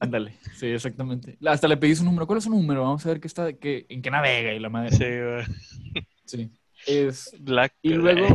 Ándale, 0.00 0.38
sí, 0.54 0.66
exactamente. 0.66 1.38
Hasta 1.44 1.68
le 1.68 1.76
pedí 1.76 1.94
su 1.94 2.04
número. 2.04 2.26
¿Cuál 2.26 2.38
es 2.38 2.44
su 2.44 2.50
número? 2.50 2.82
Vamos 2.82 3.04
a 3.04 3.08
ver 3.08 3.20
qué 3.20 3.28
está, 3.28 3.52
qué, 3.52 3.86
en 3.88 4.02
qué 4.02 4.10
navega 4.10 4.52
y 4.52 4.58
la 4.58 4.68
madre. 4.68 4.90
Sí, 4.90 5.04
güey. 5.04 5.44
Sí. 6.24 6.50
Es, 6.86 7.34
Black. 7.40 7.74
y 7.82 7.90
luego, 7.90 8.26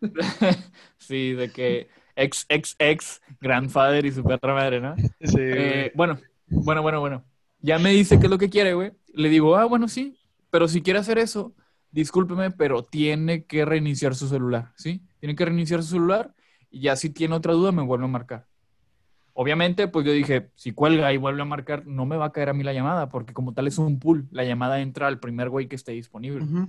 sí, 0.98 1.32
de 1.32 1.50
que 1.50 1.88
ex, 2.16 2.46
ex, 2.48 2.76
ex, 2.78 3.22
grandfather 3.40 4.04
y 4.04 4.12
su 4.12 4.22
perra 4.22 4.54
madre, 4.54 4.80
¿no? 4.80 4.96
Sí, 4.96 5.36
Eh, 5.38 5.92
bueno, 5.94 6.18
bueno, 6.48 6.82
bueno, 6.82 7.00
bueno. 7.00 7.24
Ya 7.60 7.78
me 7.78 7.90
dice 7.90 8.18
qué 8.18 8.26
es 8.26 8.30
lo 8.30 8.38
que 8.38 8.50
quiere, 8.50 8.74
güey. 8.74 8.92
Le 9.12 9.28
digo, 9.28 9.56
ah, 9.56 9.64
bueno, 9.66 9.88
sí, 9.88 10.16
pero 10.50 10.68
si 10.68 10.82
quiere 10.82 10.98
hacer 10.98 11.18
eso, 11.18 11.54
discúlpeme, 11.90 12.50
pero 12.50 12.84
tiene 12.84 13.44
que 13.44 13.64
reiniciar 13.64 14.14
su 14.14 14.28
celular, 14.28 14.72
¿sí? 14.76 15.02
Tiene 15.18 15.34
que 15.34 15.44
reiniciar 15.44 15.82
su 15.82 15.90
celular 15.90 16.34
y 16.70 16.80
ya 16.82 16.96
si 16.96 17.10
tiene 17.10 17.34
otra 17.34 17.52
duda 17.52 17.72
me 17.72 17.82
vuelve 17.82 18.04
a 18.04 18.08
marcar. 18.08 18.46
Obviamente, 19.32 19.88
pues 19.88 20.04
yo 20.04 20.12
dije, 20.12 20.50
si 20.54 20.72
cuelga 20.72 21.12
y 21.12 21.16
vuelve 21.16 21.42
a 21.42 21.46
marcar, 21.46 21.86
no 21.86 22.04
me 22.04 22.16
va 22.16 22.26
a 22.26 22.32
caer 22.32 22.50
a 22.50 22.52
mí 22.52 22.62
la 22.62 22.72
llamada, 22.72 23.08
porque 23.08 23.32
como 23.32 23.54
tal 23.54 23.66
es 23.66 23.78
un 23.78 23.98
pool, 23.98 24.28
la 24.32 24.44
llamada 24.44 24.80
entra 24.80 25.06
al 25.06 25.20
primer 25.20 25.48
güey 25.48 25.68
que 25.68 25.76
esté 25.76 25.92
disponible. 25.92 26.44
Ujú. 26.44 26.68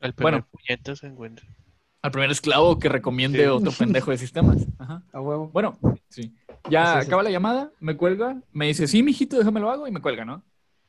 El 0.00 0.14
primer 0.14 0.44
bueno. 0.44 0.96
se 0.96 1.06
encuentra. 1.06 1.46
Al 2.02 2.10
primer 2.10 2.30
esclavo 2.30 2.78
que 2.78 2.88
recomiende 2.88 3.40
Sí. 3.40 3.44
otro 3.46 3.72
pendejo 3.72 4.10
de 4.10 4.18
sistemas. 4.18 4.66
Ajá. 4.78 5.02
A 5.12 5.20
huevo. 5.20 5.48
Bueno, 5.52 5.78
sí. 6.08 6.34
Ya 6.70 6.94
Sí, 6.94 7.00
sí. 7.02 7.06
acaba 7.06 7.22
la 7.22 7.30
llamada, 7.30 7.72
me 7.80 7.96
cuelga, 7.96 8.40
me 8.52 8.66
dice, 8.66 8.86
sí, 8.86 9.02
mijito, 9.02 9.36
déjame 9.38 9.60
lo 9.60 9.70
hago 9.70 9.86
y 9.86 9.90
me 9.90 10.00
cuelga, 10.00 10.24
¿no? 10.24 10.42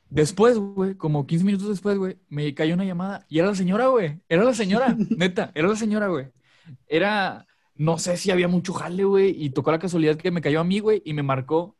Después, 0.08 0.58
güey, 0.58 0.94
como 0.94 1.26
15 1.26 1.44
minutos 1.44 1.68
después, 1.68 1.96
güey, 1.96 2.18
me 2.28 2.54
cayó 2.54 2.74
una 2.74 2.84
llamada 2.84 3.24
y 3.28 3.38
era 3.38 3.48
la 3.48 3.54
señora, 3.54 3.86
güey. 3.88 4.20
Era 4.28 4.44
la 4.44 4.54
señora, 4.54 4.94
neta, 5.16 5.50
era 5.54 5.68
la 5.68 5.76
señora, 5.76 6.08
güey. 6.08 6.26
Era, 6.86 7.46
no 7.74 7.98
sé 7.98 8.16
si 8.18 8.30
había 8.30 8.48
mucho 8.48 8.72
jale, 8.74 9.04
güey, 9.04 9.34
y 9.42 9.50
tocó 9.50 9.70
la 9.70 9.78
casualidad 9.78 10.16
que 10.16 10.30
me 10.30 10.40
cayó 10.42 10.60
a 10.60 10.64
mí, 10.64 10.80
güey, 10.80 11.02
y 11.04 11.14
me 11.14 11.22
marcó 11.22 11.76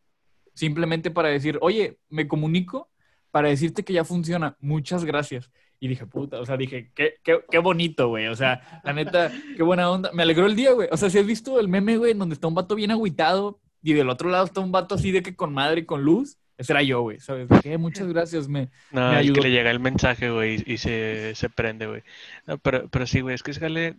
simplemente 0.55 1.11
para 1.11 1.29
decir, 1.29 1.59
oye, 1.63 1.99
me 2.09 2.27
comunico 2.29 2.91
para 3.31 3.49
decirte 3.49 3.85
que 3.85 3.93
ya 3.95 4.05
funciona. 4.05 4.57
Muchas 4.61 5.05
gracias. 5.05 5.51
Y 5.83 5.89
dije, 5.89 6.07
puta, 6.07 6.41
o 6.41 6.47
sea, 6.47 6.57
dije, 6.57 6.93
qué, 6.95 7.17
qué, 7.25 7.41
qué 7.51 7.59
bonito, 7.59 8.07
güey. 8.07 8.29
O 8.29 8.37
sea, 8.37 8.81
la 8.85 8.93
neta, 8.93 9.33
qué 9.57 9.65
buena 9.65 9.91
onda. 9.91 10.13
Me 10.13 10.23
alegró 10.23 10.47
el 10.47 10.55
día, 10.55 10.71
güey. 10.71 10.87
O 10.93 10.97
sea, 10.97 11.11
si 11.11 11.19
has 11.19 11.27
visto 11.27 11.59
el 11.59 11.67
meme, 11.67 11.97
güey, 11.97 12.13
en 12.13 12.21
donde 12.21 12.35
está 12.35 12.47
un 12.47 12.55
vato 12.55 12.77
bien 12.77 12.93
agüitado 12.93 13.61
y 13.83 13.93
del 13.93 14.09
otro 14.09 14.31
lado 14.31 14.45
está 14.45 14.61
un 14.61 14.71
vato 14.71 14.95
así 14.95 15.11
de 15.11 15.25
que 15.25 15.35
con 15.35 15.53
madre 15.53 15.81
y 15.81 15.85
con 15.85 16.05
luz, 16.05 16.39
ese 16.57 16.73
era 16.73 16.85
yo, 16.85 17.01
güey. 17.03 17.19
¿Sabes? 17.19 17.49
De 17.49 17.59
que, 17.59 17.79
muchas 17.79 18.07
gracias, 18.07 18.47
me. 18.47 18.71
No, 18.93 19.11
Me 19.11 19.23
es 19.23 19.33
que 19.33 19.41
le 19.41 19.51
llega 19.51 19.73
el 19.73 19.81
mensaje, 19.81 20.31
güey, 20.31 20.63
y, 20.65 20.79
se, 20.79 21.35
se 21.35 21.51
prende, 21.51 21.89
güey. 21.89 22.05
No, 22.47 22.59
pero, 22.59 22.89
pero 22.89 23.05
sí, 23.05 23.21
güey, 23.21 23.35
es 23.35 23.43
que 23.43 23.53
Jale 23.53 23.97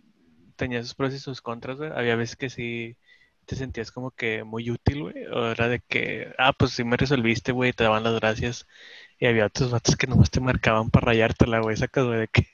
tenía 0.56 0.82
sus 0.82 0.94
pros 0.94 1.12
y 1.12 1.18
sus 1.18 1.42
contras, 1.42 1.76
güey. 1.76 1.90
Había 1.94 2.16
veces 2.16 2.36
que 2.36 2.48
sí 2.48 2.96
te 3.44 3.56
sentías 3.56 3.92
como 3.92 4.10
que 4.10 4.42
muy 4.42 4.70
útil, 4.70 5.02
güey. 5.02 5.26
O 5.26 5.50
era 5.50 5.68
de 5.68 5.80
que, 5.80 6.32
ah, 6.38 6.54
pues 6.54 6.70
sí 6.70 6.82
me 6.82 6.96
resolviste, 6.96 7.52
güey, 7.52 7.74
te 7.74 7.84
daban 7.84 8.04
las 8.04 8.14
gracias. 8.14 8.66
Y 9.24 9.26
había 9.26 9.46
otros 9.46 9.70
vatos 9.70 9.96
que 9.96 10.06
nomás 10.06 10.30
te 10.30 10.38
marcaban 10.38 10.90
para 10.90 11.06
rayártela, 11.06 11.60
güey. 11.60 11.78
Sacas, 11.78 12.04
güey, 12.04 12.18
de 12.18 12.28
que 12.28 12.46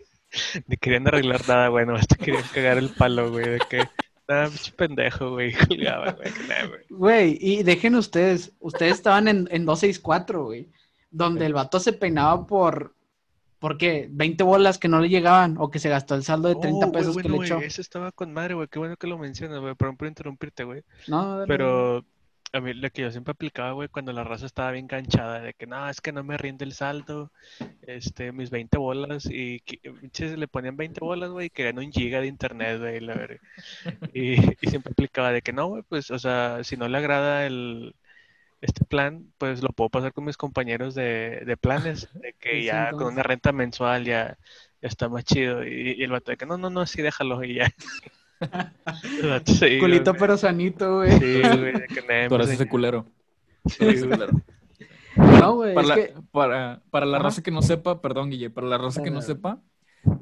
ni 0.68 0.76
querían 0.76 1.08
arreglar 1.08 1.40
nada, 1.48 1.66
güey, 1.66 1.84
nomás 1.84 2.06
te 2.06 2.14
querían 2.14 2.44
cagar 2.54 2.78
el 2.78 2.90
palo, 2.90 3.28
güey, 3.32 3.44
de 3.44 3.58
que, 3.68 3.88
nada, 4.28 4.46
pinche 4.46 4.70
pendejo, 4.70 5.30
güey, 5.30 5.52
colgaba, 5.68 6.12
güey, 6.12 6.32
que 6.32 6.66
güey. 6.68 6.80
Güey, 6.88 7.38
y 7.40 7.64
dejen 7.64 7.96
ustedes, 7.96 8.52
ustedes 8.60 8.92
estaban 8.92 9.26
en, 9.26 9.48
en 9.50 9.66
264, 9.66 10.44
güey, 10.44 10.68
donde 11.10 11.44
el 11.46 11.54
vato 11.54 11.80
se 11.80 11.92
peinaba 11.92 12.46
por, 12.46 12.94
¿por 13.58 13.76
qué? 13.76 14.06
20 14.08 14.44
bolas 14.44 14.78
que 14.78 14.86
no 14.86 15.00
le 15.00 15.08
llegaban 15.08 15.56
o 15.58 15.72
que 15.72 15.80
se 15.80 15.88
gastó 15.88 16.14
el 16.14 16.22
saldo 16.22 16.50
de 16.50 16.54
30 16.54 16.86
Oh, 16.86 16.90
güey, 16.90 16.92
pesos 16.92 17.16
que 17.16 17.22
bueno, 17.22 17.30
le 17.30 17.36
güey, 17.38 17.48
echó. 17.48 17.58
Eso 17.58 17.80
estaba 17.80 18.12
con 18.12 18.32
madre, 18.32 18.54
güey, 18.54 18.68
qué 18.68 18.78
bueno 18.78 18.96
que 18.96 19.08
lo 19.08 19.18
mencionas, 19.18 19.58
güey, 19.58 19.74
perdón 19.74 19.96
por 19.96 20.06
interrumpirte, 20.06 20.62
güey. 20.62 20.84
No, 21.08 21.42
Pero 21.48 22.04
a 22.52 22.60
mí 22.60 22.74
lo 22.74 22.90
que 22.90 23.02
yo 23.02 23.10
siempre 23.10 23.32
aplicaba, 23.32 23.72
güey, 23.72 23.88
cuando 23.88 24.12
la 24.12 24.24
raza 24.24 24.46
estaba 24.46 24.72
bien 24.72 24.88
canchada, 24.88 25.40
de 25.40 25.54
que 25.54 25.66
no, 25.66 25.88
es 25.88 26.00
que 26.00 26.12
no 26.12 26.24
me 26.24 26.36
rinde 26.36 26.64
el 26.64 26.72
saldo, 26.72 27.32
este, 27.82 28.32
mis 28.32 28.50
20 28.50 28.78
bolas, 28.78 29.26
y 29.26 29.60
pinches, 30.00 30.38
le 30.38 30.48
ponían 30.48 30.76
20 30.76 31.00
bolas, 31.00 31.30
güey, 31.30 31.46
y 31.46 31.50
querían 31.50 31.78
un 31.78 31.92
giga 31.92 32.20
de 32.20 32.26
internet, 32.26 32.78
güey, 32.80 33.00
la 33.00 33.14
verga. 33.14 33.40
Y, 34.12 34.34
y 34.60 34.66
siempre 34.68 34.92
aplicaba 34.92 35.32
de 35.32 35.42
que 35.42 35.52
no, 35.52 35.68
güey, 35.68 35.82
pues, 35.88 36.10
o 36.10 36.18
sea, 36.18 36.64
si 36.64 36.76
no 36.76 36.88
le 36.88 36.98
agrada 36.98 37.46
el, 37.46 37.94
este 38.60 38.84
plan, 38.84 39.32
pues 39.38 39.62
lo 39.62 39.70
puedo 39.70 39.90
pasar 39.90 40.12
con 40.12 40.24
mis 40.24 40.36
compañeros 40.36 40.94
de, 40.94 41.42
de 41.46 41.56
planes, 41.56 42.08
de 42.14 42.34
que 42.34 42.64
ya 42.64 42.94
con 42.94 43.08
una 43.08 43.22
renta 43.22 43.52
mensual 43.52 44.04
ya, 44.04 44.38
ya 44.82 44.88
está 44.88 45.08
más 45.08 45.24
chido. 45.24 45.64
Y, 45.66 45.94
y 45.98 46.02
el 46.04 46.10
vato 46.12 46.30
de 46.30 46.36
que 46.36 46.46
no, 46.46 46.58
no, 46.58 46.70
no, 46.70 46.86
sí, 46.86 47.02
déjalo, 47.02 47.42
y 47.44 47.54
ya. 47.56 47.68
Culito 49.80 50.12
güey. 50.12 50.20
pero 50.20 50.36
sanito, 50.36 50.96
güey. 50.96 51.12
Sí, 51.12 51.40
güey, 51.42 51.86
que 51.86 52.02
Tú 52.02 52.10
eres 52.10 52.28
pues, 52.28 52.50
ese 52.50 52.68
culero. 52.68 53.06
sí, 53.66 53.84
ese. 53.86 54.08
No, 55.16 55.54
güey, 55.56 55.74
Para 55.74 55.82
es 55.82 55.88
la, 55.88 55.94
que... 55.96 56.14
para, 56.30 56.82
para 56.90 57.06
la 57.06 57.18
raza 57.18 57.42
que 57.42 57.50
no 57.50 57.62
sepa, 57.62 58.00
perdón, 58.00 58.30
Guille, 58.30 58.50
para 58.50 58.66
la 58.66 58.78
raza 58.78 59.02
que 59.02 59.10
no 59.10 59.22
sepa, 59.22 59.60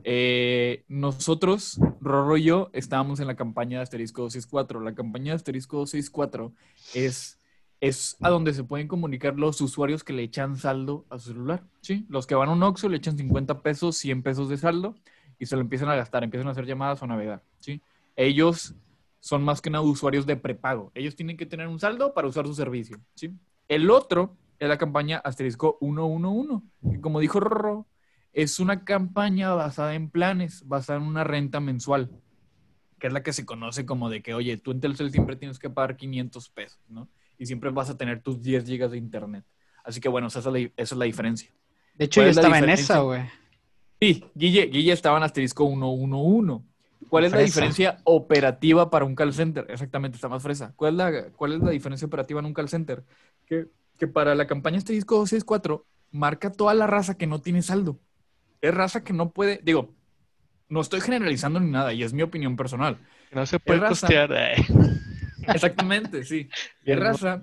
eh, 0.04 0.84
nosotros, 0.88 1.78
Rorro 2.00 2.36
y 2.36 2.44
yo, 2.44 2.70
estábamos 2.72 3.20
en 3.20 3.26
la 3.26 3.36
campaña 3.36 3.78
de 3.78 3.82
Asterisco 3.84 4.22
264. 4.22 4.80
La 4.80 4.94
campaña 4.94 5.32
de 5.32 5.36
Asterisco 5.36 5.78
264 5.78 6.52
es, 6.94 7.38
es 7.80 8.16
a 8.20 8.30
donde 8.30 8.54
se 8.54 8.64
pueden 8.64 8.88
comunicar 8.88 9.38
los 9.38 9.60
usuarios 9.60 10.04
que 10.04 10.12
le 10.12 10.22
echan 10.22 10.56
saldo 10.56 11.04
a 11.10 11.18
su 11.18 11.32
celular. 11.32 11.62
¿sí? 11.80 12.06
Los 12.08 12.26
que 12.26 12.34
van 12.34 12.48
a 12.48 12.52
un 12.52 12.62
Oxxo 12.62 12.88
le 12.88 12.96
echan 12.96 13.16
50 13.16 13.60
pesos, 13.60 13.96
100 13.96 14.22
pesos 14.22 14.48
de 14.48 14.56
saldo 14.56 14.94
y 15.38 15.46
se 15.46 15.54
lo 15.54 15.62
empiezan 15.62 15.88
a 15.88 15.94
gastar, 15.94 16.24
empiezan 16.24 16.48
a 16.48 16.52
hacer 16.52 16.66
llamadas 16.66 17.00
o 17.02 17.04
a 17.04 17.08
navegar. 17.08 17.42
¿sí? 17.60 17.80
Ellos 18.18 18.74
son 19.20 19.44
más 19.44 19.60
que 19.60 19.70
nada 19.70 19.84
usuarios 19.84 20.26
de 20.26 20.36
prepago. 20.36 20.90
Ellos 20.96 21.14
tienen 21.14 21.36
que 21.36 21.46
tener 21.46 21.68
un 21.68 21.78
saldo 21.78 22.14
para 22.14 22.26
usar 22.26 22.48
su 22.48 22.54
servicio, 22.54 23.00
¿sí? 23.14 23.32
El 23.68 23.90
otro 23.90 24.36
es 24.58 24.68
la 24.68 24.76
campaña 24.76 25.18
asterisco 25.18 25.78
111, 25.80 26.64
que 26.90 27.00
como 27.00 27.20
dijo 27.20 27.38
Rorro, 27.38 27.86
es 28.32 28.58
una 28.58 28.84
campaña 28.84 29.54
basada 29.54 29.94
en 29.94 30.10
planes, 30.10 30.66
basada 30.66 30.98
en 30.98 31.06
una 31.06 31.22
renta 31.22 31.60
mensual, 31.60 32.10
que 32.98 33.06
es 33.06 33.12
la 33.12 33.22
que 33.22 33.32
se 33.32 33.46
conoce 33.46 33.86
como 33.86 34.10
de 34.10 34.20
que, 34.20 34.34
oye, 34.34 34.56
tú 34.56 34.72
en 34.72 34.80
Telcel 34.80 35.12
siempre 35.12 35.36
tienes 35.36 35.60
que 35.60 35.70
pagar 35.70 35.96
500 35.96 36.48
pesos, 36.50 36.80
¿no? 36.88 37.08
Y 37.38 37.46
siempre 37.46 37.70
vas 37.70 37.88
a 37.88 37.96
tener 37.96 38.20
tus 38.20 38.42
10 38.42 38.66
gigas 38.66 38.90
de 38.90 38.98
internet. 38.98 39.44
Así 39.84 40.00
que 40.00 40.08
bueno, 40.08 40.26
esa 40.26 40.40
es 40.40 40.46
la, 40.46 40.58
esa 40.58 40.72
es 40.76 40.96
la 40.96 41.04
diferencia. 41.04 41.52
De 41.94 42.06
hecho, 42.06 42.20
yo 42.20 42.24
¿Cuál 42.24 42.30
es 42.30 42.36
la 42.36 42.42
estaba 42.42 42.58
en 42.58 42.70
esa, 42.70 42.98
güey. 42.98 43.22
Sí, 44.00 44.24
Guille, 44.34 44.66
Guille 44.66 44.92
estaba 44.92 45.18
en 45.18 45.22
asterisco 45.22 45.68
111. 45.68 46.64
¿Cuál 47.08 47.24
es 47.24 47.32
la 47.32 47.38
diferencia 47.38 47.98
operativa 48.04 48.90
para 48.90 49.04
un 49.04 49.14
call 49.14 49.32
center? 49.32 49.66
Exactamente, 49.68 50.16
está 50.16 50.28
más 50.28 50.42
fresa. 50.42 50.72
¿Cuál 50.76 50.92
es 50.94 50.98
la, 50.98 51.30
cuál 51.30 51.52
es 51.54 51.60
la 51.60 51.70
diferencia 51.70 52.06
operativa 52.06 52.40
en 52.40 52.46
un 52.46 52.54
call 52.54 52.68
center? 52.68 53.04
Que, 53.46 53.66
que 53.98 54.08
para 54.08 54.34
la 54.34 54.46
campaña 54.46 54.78
asterisco 54.78 55.16
264 55.16 55.86
marca 56.10 56.50
toda 56.52 56.74
la 56.74 56.86
raza 56.86 57.16
que 57.16 57.26
no 57.26 57.40
tiene 57.40 57.62
saldo. 57.62 57.98
Es 58.60 58.74
raza 58.74 59.04
que 59.04 59.12
no 59.12 59.30
puede, 59.30 59.60
digo, 59.62 59.94
no 60.68 60.80
estoy 60.80 61.00
generalizando 61.00 61.60
ni 61.60 61.70
nada 61.70 61.92
y 61.92 62.02
es 62.02 62.12
mi 62.12 62.22
opinión 62.22 62.56
personal. 62.56 62.98
No 63.32 63.46
se 63.46 63.58
puede 63.60 63.80
raza. 63.80 64.06
costear. 64.06 64.32
eh. 64.32 64.54
Exactamente, 65.48 66.24
sí. 66.24 66.48
Es 66.84 66.98
raza 66.98 67.42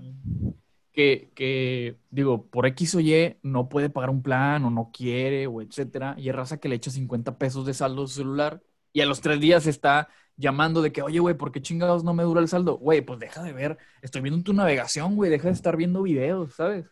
que, 0.91 1.31
que, 1.33 1.97
digo, 2.11 2.45
por 2.45 2.67
X 2.67 2.95
o 2.95 2.99
Y 2.99 3.37
no 3.41 3.67
puede 3.67 3.89
pagar 3.89 4.09
un 4.09 4.21
plan 4.21 4.63
o 4.65 4.69
no 4.69 4.91
quiere 4.93 5.47
o 5.47 5.61
etcétera. 5.61 6.15
Y 6.17 6.29
es 6.29 6.35
raza 6.35 6.57
que 6.57 6.69
le 6.69 6.75
echa 6.75 6.91
50 6.91 7.37
pesos 7.37 7.65
de 7.65 7.73
saldo 7.73 8.03
a 8.03 8.07
su 8.07 8.15
celular 8.15 8.61
y 8.95 9.01
a 9.01 9.05
los 9.05 9.19
tres 9.21 9.39
días 9.41 9.67
está 9.67 10.07
llamando 10.37 10.81
de 10.81 10.91
que, 10.91 11.01
oye, 11.01 11.19
güey, 11.19 11.35
¿por 11.35 11.51
qué 11.51 11.61
chingados 11.61 12.03
no 12.03 12.13
me 12.13 12.23
dura 12.23 12.39
el 12.41 12.47
saldo? 12.47 12.77
Güey, 12.77 13.01
pues 13.01 13.19
deja 13.19 13.43
de 13.43 13.51
ver, 13.53 13.77
estoy 14.01 14.21
viendo 14.21 14.41
tu 14.41 14.53
navegación, 14.53 15.15
güey, 15.15 15.29
deja 15.29 15.49
de 15.49 15.53
estar 15.53 15.75
viendo 15.77 16.01
videos, 16.01 16.55
¿sabes? 16.55 16.85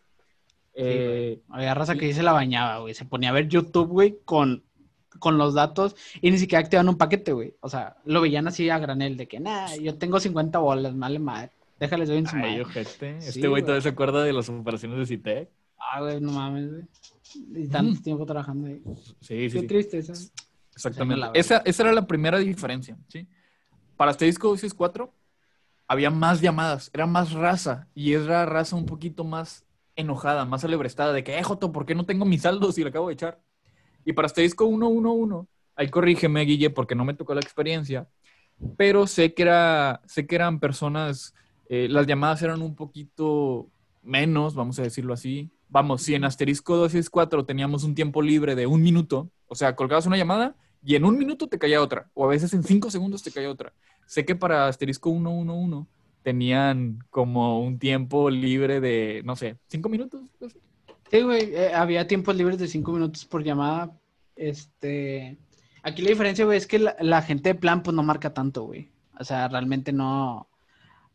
Eh, 0.74 1.40
Había 1.48 1.74
raza 1.74 1.94
que 1.94 2.06
sí 2.08 2.12
se 2.14 2.22
la 2.22 2.32
bañaba, 2.32 2.78
güey. 2.80 2.94
Se 2.94 3.04
ponía 3.04 3.30
a 3.30 3.32
ver 3.32 3.48
YouTube, 3.48 3.88
güey, 3.88 4.18
con, 4.24 4.64
con 5.18 5.38
los 5.38 5.54
datos 5.54 5.94
y 6.20 6.30
ni 6.30 6.38
siquiera 6.38 6.62
activaban 6.64 6.88
un 6.88 6.98
paquete, 6.98 7.32
güey. 7.32 7.54
O 7.60 7.68
sea, 7.68 7.96
lo 8.04 8.20
veían 8.20 8.48
así 8.48 8.68
a 8.70 8.78
granel 8.78 9.16
de 9.16 9.28
que, 9.28 9.40
nah, 9.40 9.74
yo 9.76 9.96
tengo 9.96 10.20
50 10.20 10.58
bolas, 10.58 10.96
vale 10.98 11.18
madre. 11.18 11.50
Déjales 11.78 12.08
doy 12.08 12.18
en 12.18 12.26
su 12.26 12.36
ay, 12.36 12.60
ojete. 12.60 13.20
Sí, 13.20 13.28
Este 13.28 13.40
güey 13.40 13.50
güey. 13.50 13.62
todavía 13.62 13.82
se 13.82 13.88
acuerda 13.88 14.22
de 14.24 14.32
las 14.32 14.48
operaciones 14.48 14.98
de 14.98 15.06
Citec. 15.06 15.48
Ah, 15.78 16.00
güey, 16.00 16.20
no 16.20 16.32
mames, 16.32 16.70
güey. 16.70 16.84
Y 17.64 17.68
tanto 17.68 17.98
Mm. 18.00 18.02
tiempo 18.02 18.26
trabajando 18.26 18.68
ahí. 18.68 18.80
Sí, 19.20 19.50
sí, 19.50 19.56
Qué 19.56 19.60
sí. 19.60 19.66
tristeza. 19.66 20.12
Exactamente. 20.74 21.28
Esa, 21.34 21.58
esa 21.58 21.82
era 21.84 21.92
la 21.92 22.06
primera 22.06 22.38
diferencia, 22.38 22.96
¿sí? 23.08 23.26
Para 23.96 24.10
este 24.10 24.24
disco 24.24 24.48
264 24.48 25.12
había 25.86 26.10
más 26.10 26.40
llamadas, 26.40 26.90
era 26.92 27.06
más 27.06 27.32
raza 27.32 27.88
y 27.94 28.14
era 28.14 28.46
raza 28.46 28.76
un 28.76 28.86
poquito 28.86 29.24
más 29.24 29.64
enojada, 29.96 30.44
más 30.44 30.64
alebrestada 30.64 31.12
de 31.12 31.22
que, 31.22 31.38
eh, 31.38 31.42
Joto, 31.42 31.72
¿por 31.72 31.86
qué 31.86 31.94
no 31.94 32.06
tengo 32.06 32.24
mi 32.24 32.38
saldo 32.38 32.72
si 32.72 32.82
lo 32.82 32.88
acabo 32.88 33.08
de 33.08 33.14
echar? 33.14 33.40
Y 34.04 34.12
para 34.12 34.26
este 34.26 34.42
disco 34.42 34.66
111, 34.66 35.46
ahí 35.76 35.88
corrígeme, 35.88 36.42
Guille, 36.42 36.70
porque 36.70 36.94
no 36.94 37.04
me 37.04 37.14
tocó 37.14 37.34
la 37.34 37.40
experiencia, 37.40 38.08
pero 38.76 39.06
sé 39.06 39.34
que, 39.34 39.42
era, 39.42 40.00
sé 40.06 40.26
que 40.26 40.34
eran 40.34 40.60
personas, 40.60 41.34
eh, 41.68 41.88
las 41.88 42.06
llamadas 42.06 42.42
eran 42.42 42.62
un 42.62 42.74
poquito 42.74 43.68
menos, 44.02 44.54
vamos 44.54 44.78
a 44.78 44.82
decirlo 44.82 45.14
así. 45.14 45.50
Vamos, 45.68 46.02
si 46.02 46.14
en 46.14 46.24
asterisco 46.24 46.76
264 46.76 47.44
teníamos 47.46 47.84
un 47.84 47.94
tiempo 47.94 48.22
libre 48.22 48.54
de 48.54 48.66
un 48.66 48.82
minuto, 48.82 49.30
o 49.46 49.54
sea, 49.54 49.74
colgabas 49.74 50.06
una 50.06 50.16
llamada 50.16 50.54
y 50.84 50.96
en 50.96 51.04
un 51.04 51.18
minuto 51.18 51.48
te 51.48 51.58
caía 51.58 51.80
otra, 51.80 52.10
o 52.14 52.24
a 52.24 52.28
veces 52.28 52.52
en 52.52 52.62
cinco 52.62 52.90
segundos 52.90 53.22
te 53.22 53.30
caía 53.30 53.50
otra. 53.50 53.72
Sé 54.06 54.24
que 54.24 54.34
para 54.34 54.68
asterisco 54.68 55.10
111 55.10 55.86
tenían 56.22 56.98
como 57.10 57.60
un 57.60 57.78
tiempo 57.78 58.30
libre 58.30 58.80
de, 58.80 59.22
no 59.24 59.36
sé, 59.36 59.56
cinco 59.68 59.88
minutos. 59.88 60.22
Sí, 61.10 61.22
güey, 61.22 61.54
eh, 61.54 61.72
había 61.74 62.06
tiempos 62.06 62.36
libres 62.36 62.58
de 62.58 62.68
cinco 62.68 62.92
minutos 62.92 63.24
por 63.24 63.42
llamada. 63.42 63.92
Este, 64.36 65.38
aquí 65.82 66.02
la 66.02 66.10
diferencia, 66.10 66.44
güey, 66.44 66.58
es 66.58 66.66
que 66.66 66.78
la, 66.78 66.96
la 67.00 67.22
gente 67.22 67.50
de 67.50 67.54
plan, 67.54 67.82
pues 67.82 67.94
no 67.94 68.02
marca 68.02 68.34
tanto, 68.34 68.64
güey. 68.64 68.90
O 69.18 69.24
sea, 69.24 69.48
realmente 69.48 69.92
no, 69.92 70.48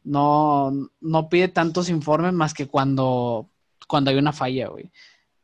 no, 0.04 0.72
no 1.02 1.30
pide 1.30 1.48
tantos 1.48 1.90
informes 1.90 2.34
más 2.34 2.54
que 2.54 2.68
cuando, 2.68 3.50
cuando 3.88 4.12
hay 4.12 4.18
una 4.18 4.34
falla, 4.34 4.70
güey. 4.70 4.92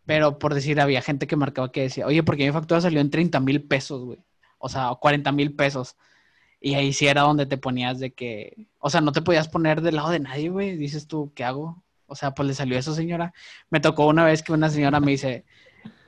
Pero 0.05 0.37
por 0.39 0.53
decir, 0.53 0.79
había 0.79 1.01
gente 1.01 1.27
que 1.27 1.35
marcaba 1.35 1.71
que 1.71 1.81
decía, 1.81 2.05
oye, 2.05 2.23
porque 2.23 2.45
mi 2.45 2.51
factura 2.51 2.81
salió 2.81 3.01
en 3.01 3.09
30 3.09 3.39
mil 3.39 3.63
pesos, 3.63 4.03
güey. 4.03 4.19
O 4.57 4.69
sea, 4.69 4.89
40 4.99 5.31
mil 5.31 5.55
pesos. 5.55 5.95
Y 6.59 6.75
ahí 6.75 6.93
sí 6.93 7.07
era 7.07 7.21
donde 7.21 7.45
te 7.45 7.57
ponías 7.57 7.99
de 7.99 8.13
que, 8.13 8.67
o 8.79 8.89
sea, 8.89 9.01
no 9.01 9.11
te 9.11 9.21
podías 9.21 9.47
poner 9.47 9.81
del 9.81 9.95
lado 9.95 10.09
de 10.09 10.19
nadie, 10.19 10.49
güey. 10.49 10.77
Dices 10.77 11.07
tú, 11.07 11.31
¿qué 11.35 11.43
hago? 11.43 11.83
O 12.07 12.15
sea, 12.15 12.31
pues 12.31 12.47
le 12.47 12.53
salió 12.53 12.77
eso, 12.77 12.93
señora. 12.93 13.33
Me 13.69 13.79
tocó 13.79 14.07
una 14.07 14.25
vez 14.25 14.43
que 14.43 14.53
una 14.53 14.69
señora 14.69 14.99
me 14.99 15.11
dice, 15.11 15.45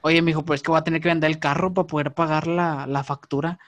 oye, 0.01 0.21
mijo, 0.21 0.45
pues 0.45 0.59
es 0.59 0.63
que 0.63 0.71
voy 0.71 0.79
a 0.79 0.83
tener 0.83 1.01
que 1.01 1.09
vender 1.09 1.29
el 1.29 1.39
carro 1.39 1.73
para 1.73 1.87
poder 1.87 2.13
pagar 2.13 2.47
la, 2.47 2.87
la 2.87 3.03
factura. 3.03 3.59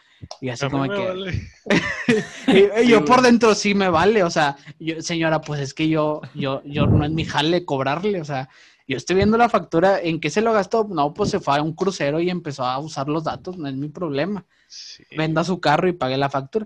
Y 0.42 0.50
así 0.50 0.68
como 0.70 0.84
que... 0.84 1.08
vale. 1.08 1.42
Y, 2.48 2.84
y 2.84 2.88
yo 2.88 3.06
por 3.06 3.22
dentro 3.22 3.54
sí 3.54 3.76
me 3.76 3.90
vale, 3.90 4.24
o 4.24 4.32
sea, 4.32 4.58
yo, 4.80 5.00
señora, 5.02 5.42
pues 5.42 5.62
es 5.62 5.74
que 5.76 5.88
yo, 5.88 6.22
yo, 6.34 6.64
yo 6.66 6.88
no 6.88 7.06
es 7.06 7.12
mi 7.12 7.24
jale 7.24 7.64
cobrarle, 7.64 8.20
o 8.20 8.26
sea, 8.26 8.50
yo 8.90 8.98
estoy 8.98 9.18
viendo 9.18 9.38
la 9.38 9.50
factura, 9.50 10.02
¿en 10.02 10.20
qué 10.20 10.32
se 10.32 10.42
lo 10.42 10.52
gastó? 10.52 10.88
No, 10.90 11.14
pues 11.14 11.30
se 11.30 11.40
fue 11.40 11.56
a 11.56 11.62
un 11.62 11.74
crucero 11.74 12.20
y 12.20 12.32
empezó 12.32 12.66
a 12.66 12.80
usar 12.80 13.08
los 13.08 13.24
datos, 13.24 13.56
no 13.56 13.68
es 13.68 13.76
mi 13.76 13.88
problema. 13.88 14.48
Sí. 14.68 15.04
Venda 15.16 15.44
su 15.44 15.62
carro 15.62 15.88
y 15.88 15.94
pague 15.94 16.18
la 16.18 16.28
factura. 16.28 16.66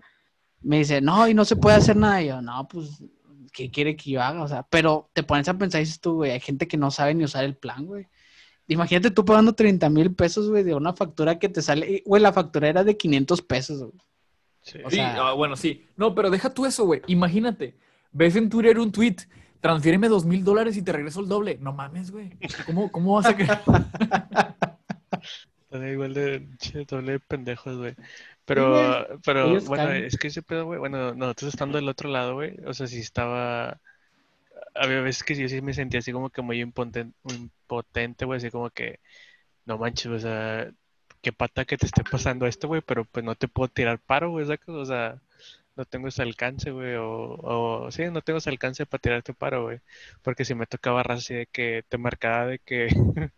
Me 0.61 0.77
dice, 0.77 1.01
no, 1.01 1.27
y 1.27 1.33
no 1.33 1.43
se 1.43 1.57
puede 1.57 1.75
hacer 1.75 1.97
nada. 1.97 2.21
Y 2.21 2.27
yo, 2.27 2.41
no, 2.41 2.65
pues, 2.69 3.03
¿qué 3.51 3.69
quiere 3.69 3.97
que 3.97 4.11
yo 4.11 4.21
haga? 4.21 4.41
O 4.41 4.47
sea, 4.47 4.63
pero 4.63 5.09
te 5.11 5.23
pones 5.23 5.49
a 5.49 5.57
pensar 5.57 5.81
y 5.81 5.83
dices 5.83 5.99
tú, 5.99 6.13
güey, 6.13 6.31
hay 6.31 6.39
gente 6.39 6.65
que 6.65 6.77
no 6.77 6.91
sabe 6.91 7.13
ni 7.13 7.25
usar 7.25 7.43
el 7.43 7.57
plan, 7.57 7.85
güey. 7.85 8.07
Imagínate 8.67 9.11
tú 9.11 9.25
pagando 9.25 9.53
30 9.53 9.89
mil 9.89 10.15
pesos, 10.15 10.49
güey, 10.49 10.63
de 10.63 10.75
una 10.75 10.93
factura 10.93 11.37
que 11.37 11.49
te 11.49 11.61
sale, 11.61 12.03
güey, 12.05 12.21
la 12.21 12.31
factura 12.31 12.69
era 12.69 12.85
de 12.85 12.95
500 12.95 13.41
pesos, 13.41 13.79
güey. 13.79 14.01
Sí. 14.61 14.77
O 14.85 14.89
Sí, 14.89 14.99
ah, 15.01 15.33
bueno, 15.33 15.57
sí. 15.57 15.85
No, 15.97 16.15
pero 16.15 16.29
deja 16.29 16.53
tú 16.53 16.65
eso, 16.65 16.85
güey. 16.85 17.01
Imagínate, 17.07 17.75
ves 18.13 18.37
en 18.37 18.49
Twitter 18.49 18.79
un 18.79 18.93
tweet, 18.93 19.17
transfiéreme 19.63 20.09
dos 20.09 20.25
mil 20.25 20.43
dólares 20.43 20.75
y 20.77 20.81
te 20.83 20.91
regreso 20.91 21.21
el 21.21 21.27
doble. 21.29 21.57
No 21.61 21.71
mames, 21.73 22.11
güey. 22.11 22.37
¿Cómo, 22.65 22.91
¿Cómo 22.91 23.15
vas 23.15 23.25
a 23.27 23.35
creer? 23.35 23.59
Igual 25.71 26.13
de 26.13 26.47
doble 26.87 27.13
de 27.13 27.19
pendejos, 27.19 27.77
güey. 27.77 27.95
Pero, 28.45 29.07
pero, 29.25 29.47
ellos 29.47 29.65
bueno, 29.67 29.85
caen. 29.85 30.03
es 30.03 30.17
que 30.17 30.27
ese 30.27 30.41
pedo, 30.43 30.65
güey, 30.65 30.77
bueno, 30.79 31.13
nosotros 31.15 31.53
estando 31.53 31.77
del 31.77 31.87
otro 31.87 32.09
lado, 32.09 32.33
güey, 32.35 32.57
o 32.65 32.73
sea, 32.73 32.87
sí 32.87 32.99
estaba, 32.99 33.79
había 34.75 35.01
veces 35.01 35.23
que 35.23 35.35
yo 35.35 35.47
sí 35.49 35.61
me 35.61 35.73
sentía 35.73 35.99
así 36.01 36.11
como 36.11 36.29
que 36.29 36.41
muy 36.41 36.61
impoten- 36.61 37.13
impotente, 37.23 38.25
güey, 38.25 38.37
así 38.37 38.51
como 38.51 38.69
que, 38.71 38.99
no 39.65 39.77
manches, 39.77 40.07
o 40.11 40.19
sea, 40.19 40.69
qué 41.21 41.31
pata 41.33 41.65
que 41.65 41.77
te 41.77 41.85
esté 41.87 42.03
pasando 42.03 42.47
esto, 42.47 42.67
güey, 42.67 42.81
pero 42.81 43.05
pues 43.05 43.25
no 43.25 43.35
te 43.35 43.47
puedo 43.47 43.69
tirar 43.69 43.99
paro, 43.99 44.31
güey. 44.31 44.45
O 44.67 44.85
sea, 44.85 45.21
no 45.75 45.85
tengo 45.85 46.07
ese 46.07 46.21
alcance, 46.21 46.71
güey, 46.71 46.95
o, 46.95 47.07
o, 47.41 47.91
sí, 47.91 48.03
no 48.11 48.21
tengo 48.21 48.37
ese 48.39 48.49
alcance 48.49 48.85
para 48.85 49.01
tirarte 49.01 49.33
paro, 49.33 49.63
güey, 49.63 49.79
porque 50.21 50.45
si 50.45 50.55
me 50.55 50.67
tocaba 50.67 51.03
raza 51.03 51.19
así 51.19 51.33
de 51.33 51.47
que 51.47 51.83
te 51.89 51.97
marcaba 51.97 52.47
de 52.47 52.59
que, 52.59 52.87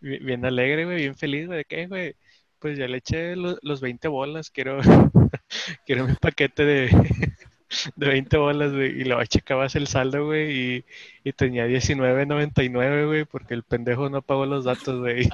bi- 0.00 0.18
bien 0.18 0.44
alegre, 0.46 0.84
güey, 0.86 0.98
bien 0.98 1.14
feliz, 1.16 1.46
güey, 1.46 1.58
de 1.58 1.64
que, 1.64 1.86
güey, 1.86 2.16
pues 2.58 2.78
ya 2.78 2.88
le 2.88 2.98
eché 2.98 3.36
lo- 3.36 3.58
los 3.62 3.80
20 3.80 4.08
bolas, 4.08 4.50
quiero, 4.50 4.78
quiero 5.86 6.06
mi 6.06 6.14
paquete 6.14 6.64
de, 6.64 6.88
de 7.96 8.06
20 8.08 8.36
bolas, 8.38 8.72
güey, 8.72 9.00
y 9.00 9.04
luego 9.04 9.24
checabas 9.26 9.74
el 9.76 9.86
saldo, 9.86 10.24
güey, 10.26 10.76
y, 10.76 10.84
y 11.24 11.32
tenía 11.32 11.66
19.99, 11.66 13.06
güey, 13.06 13.24
porque 13.26 13.54
el 13.54 13.62
pendejo 13.62 14.08
no 14.08 14.22
pagó 14.22 14.46
los 14.46 14.64
datos, 14.64 15.00
güey. 15.00 15.28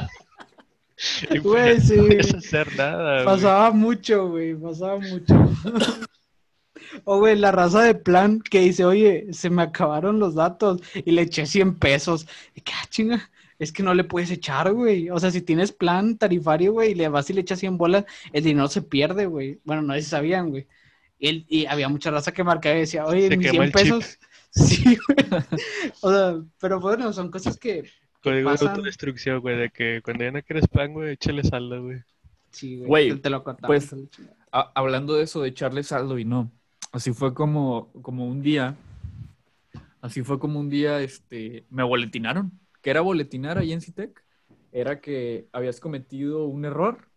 Y 1.31 1.41
pues 1.41 1.89
Güey, 1.97 2.21
sí. 2.23 2.33
no 2.33 2.39
hacer 2.39 2.77
nada. 2.77 3.25
Pasaba 3.25 3.71
mucho, 3.71 4.29
güey, 4.29 4.55
pasaba 4.55 4.99
mucho. 4.99 5.35
O, 7.05 7.19
güey, 7.19 7.37
la 7.37 7.53
raza 7.53 7.83
de 7.83 7.95
plan 7.95 8.41
que 8.41 8.61
dice, 8.61 8.85
oye, 8.85 9.33
se 9.33 9.51
me 9.51 9.63
acabaron 9.63 10.19
los 10.19 10.35
datos 10.35 10.81
y 10.95 11.11
le 11.13 11.23
eché 11.23 11.47
100 11.47 11.79
pesos. 11.79 12.27
Y 12.55 12.61
que, 12.63 12.73
ah, 12.75 12.87
chinga, 12.89 13.31
es 13.59 13.73
que 13.73 13.83
no 13.83 13.95
le 13.95 14.05
puedes 14.05 14.31
echar, 14.31 14.73
güey. 14.73 15.11
O 15.11 15.19
sea, 15.19 15.31
si 15.31 15.43
tienes 15.43 15.73
plan 15.73 16.17
tarifario, 16.19 16.73
güey, 16.73 16.93
y 16.93 16.95
le 16.95 17.09
vas 17.09 17.29
y 17.31 17.33
le 17.35 17.43
echas 17.43 17.59
100 17.61 17.77
bolas, 17.79 18.05
el 18.33 18.45
dinero 18.45 18.69
se 18.69 18.83
pierde, 18.83 19.27
güey. 19.27 19.61
Bueno, 19.65 19.83
no 19.83 19.95
sé 19.95 20.03
si 20.03 20.09
sabían, 20.11 20.51
güey. 20.51 20.67
Y, 21.19 21.29
él- 21.29 21.47
y 21.49 21.67
había 21.67 21.89
mucha 21.89 22.11
raza 22.11 22.33
que 22.33 22.45
marcaba 22.45 22.77
y 22.77 22.81
decía, 22.81 23.07
oye, 23.07 23.29
Se 23.29 23.37
mis 23.37 23.49
quema 23.51 23.51
100 23.51 23.63
el 23.65 23.75
chip. 23.75 23.99
pesos. 24.01 24.19
Sí, 24.53 24.99
güey. 25.07 25.45
O 26.01 26.11
sea, 26.11 26.43
pero 26.59 26.81
bueno, 26.81 27.13
son 27.13 27.31
cosas 27.31 27.57
que, 27.59 27.85
Código 28.23 28.51
de 28.51 28.55
pasan. 28.55 28.69
autodestrucción, 28.69 29.41
güey, 29.41 29.57
de 29.59 29.71
que 29.71 30.01
cuando 30.03 30.25
ya 30.25 30.31
no 30.33 30.43
quieres 30.43 30.69
plan, 30.69 30.93
güey, 30.95 31.13
échale 31.13 31.43
saldo, 31.45 31.83
güey. 31.83 31.99
sí, 32.51 32.77
güey, 32.79 32.89
Güey, 32.89 33.09
te, 33.09 33.17
te 33.17 33.31
lo 33.31 33.43
contaba. 33.45 33.69
pues, 33.69 33.95
hablando 34.75 35.15
de 35.15 35.25
eso, 35.25 35.43
de 35.43 35.49
echarle 35.51 35.83
saldo 35.83 36.19
y 36.19 36.25
no. 36.25 36.51
Así 36.93 37.13
fue 37.13 37.35
como, 37.35 37.93
como 38.03 38.27
un 38.27 38.43
día, 38.43 38.77
así 40.01 40.23
fue 40.23 40.39
como 40.39 40.59
un 40.59 40.69
día, 40.69 41.01
este, 41.01 41.65
me 41.71 41.83
boletinaron. 41.83 42.59
¿Qué 42.83 42.91
era 42.91 43.01
boletinar 43.01 43.59
ahí 43.59 43.73
en 43.73 43.81
Citec? 43.81 44.25
Era 44.73 45.01
que 45.01 45.49
habías 45.53 45.81
cometido 45.81 46.47
un 46.47 46.65
error, 46.65 47.11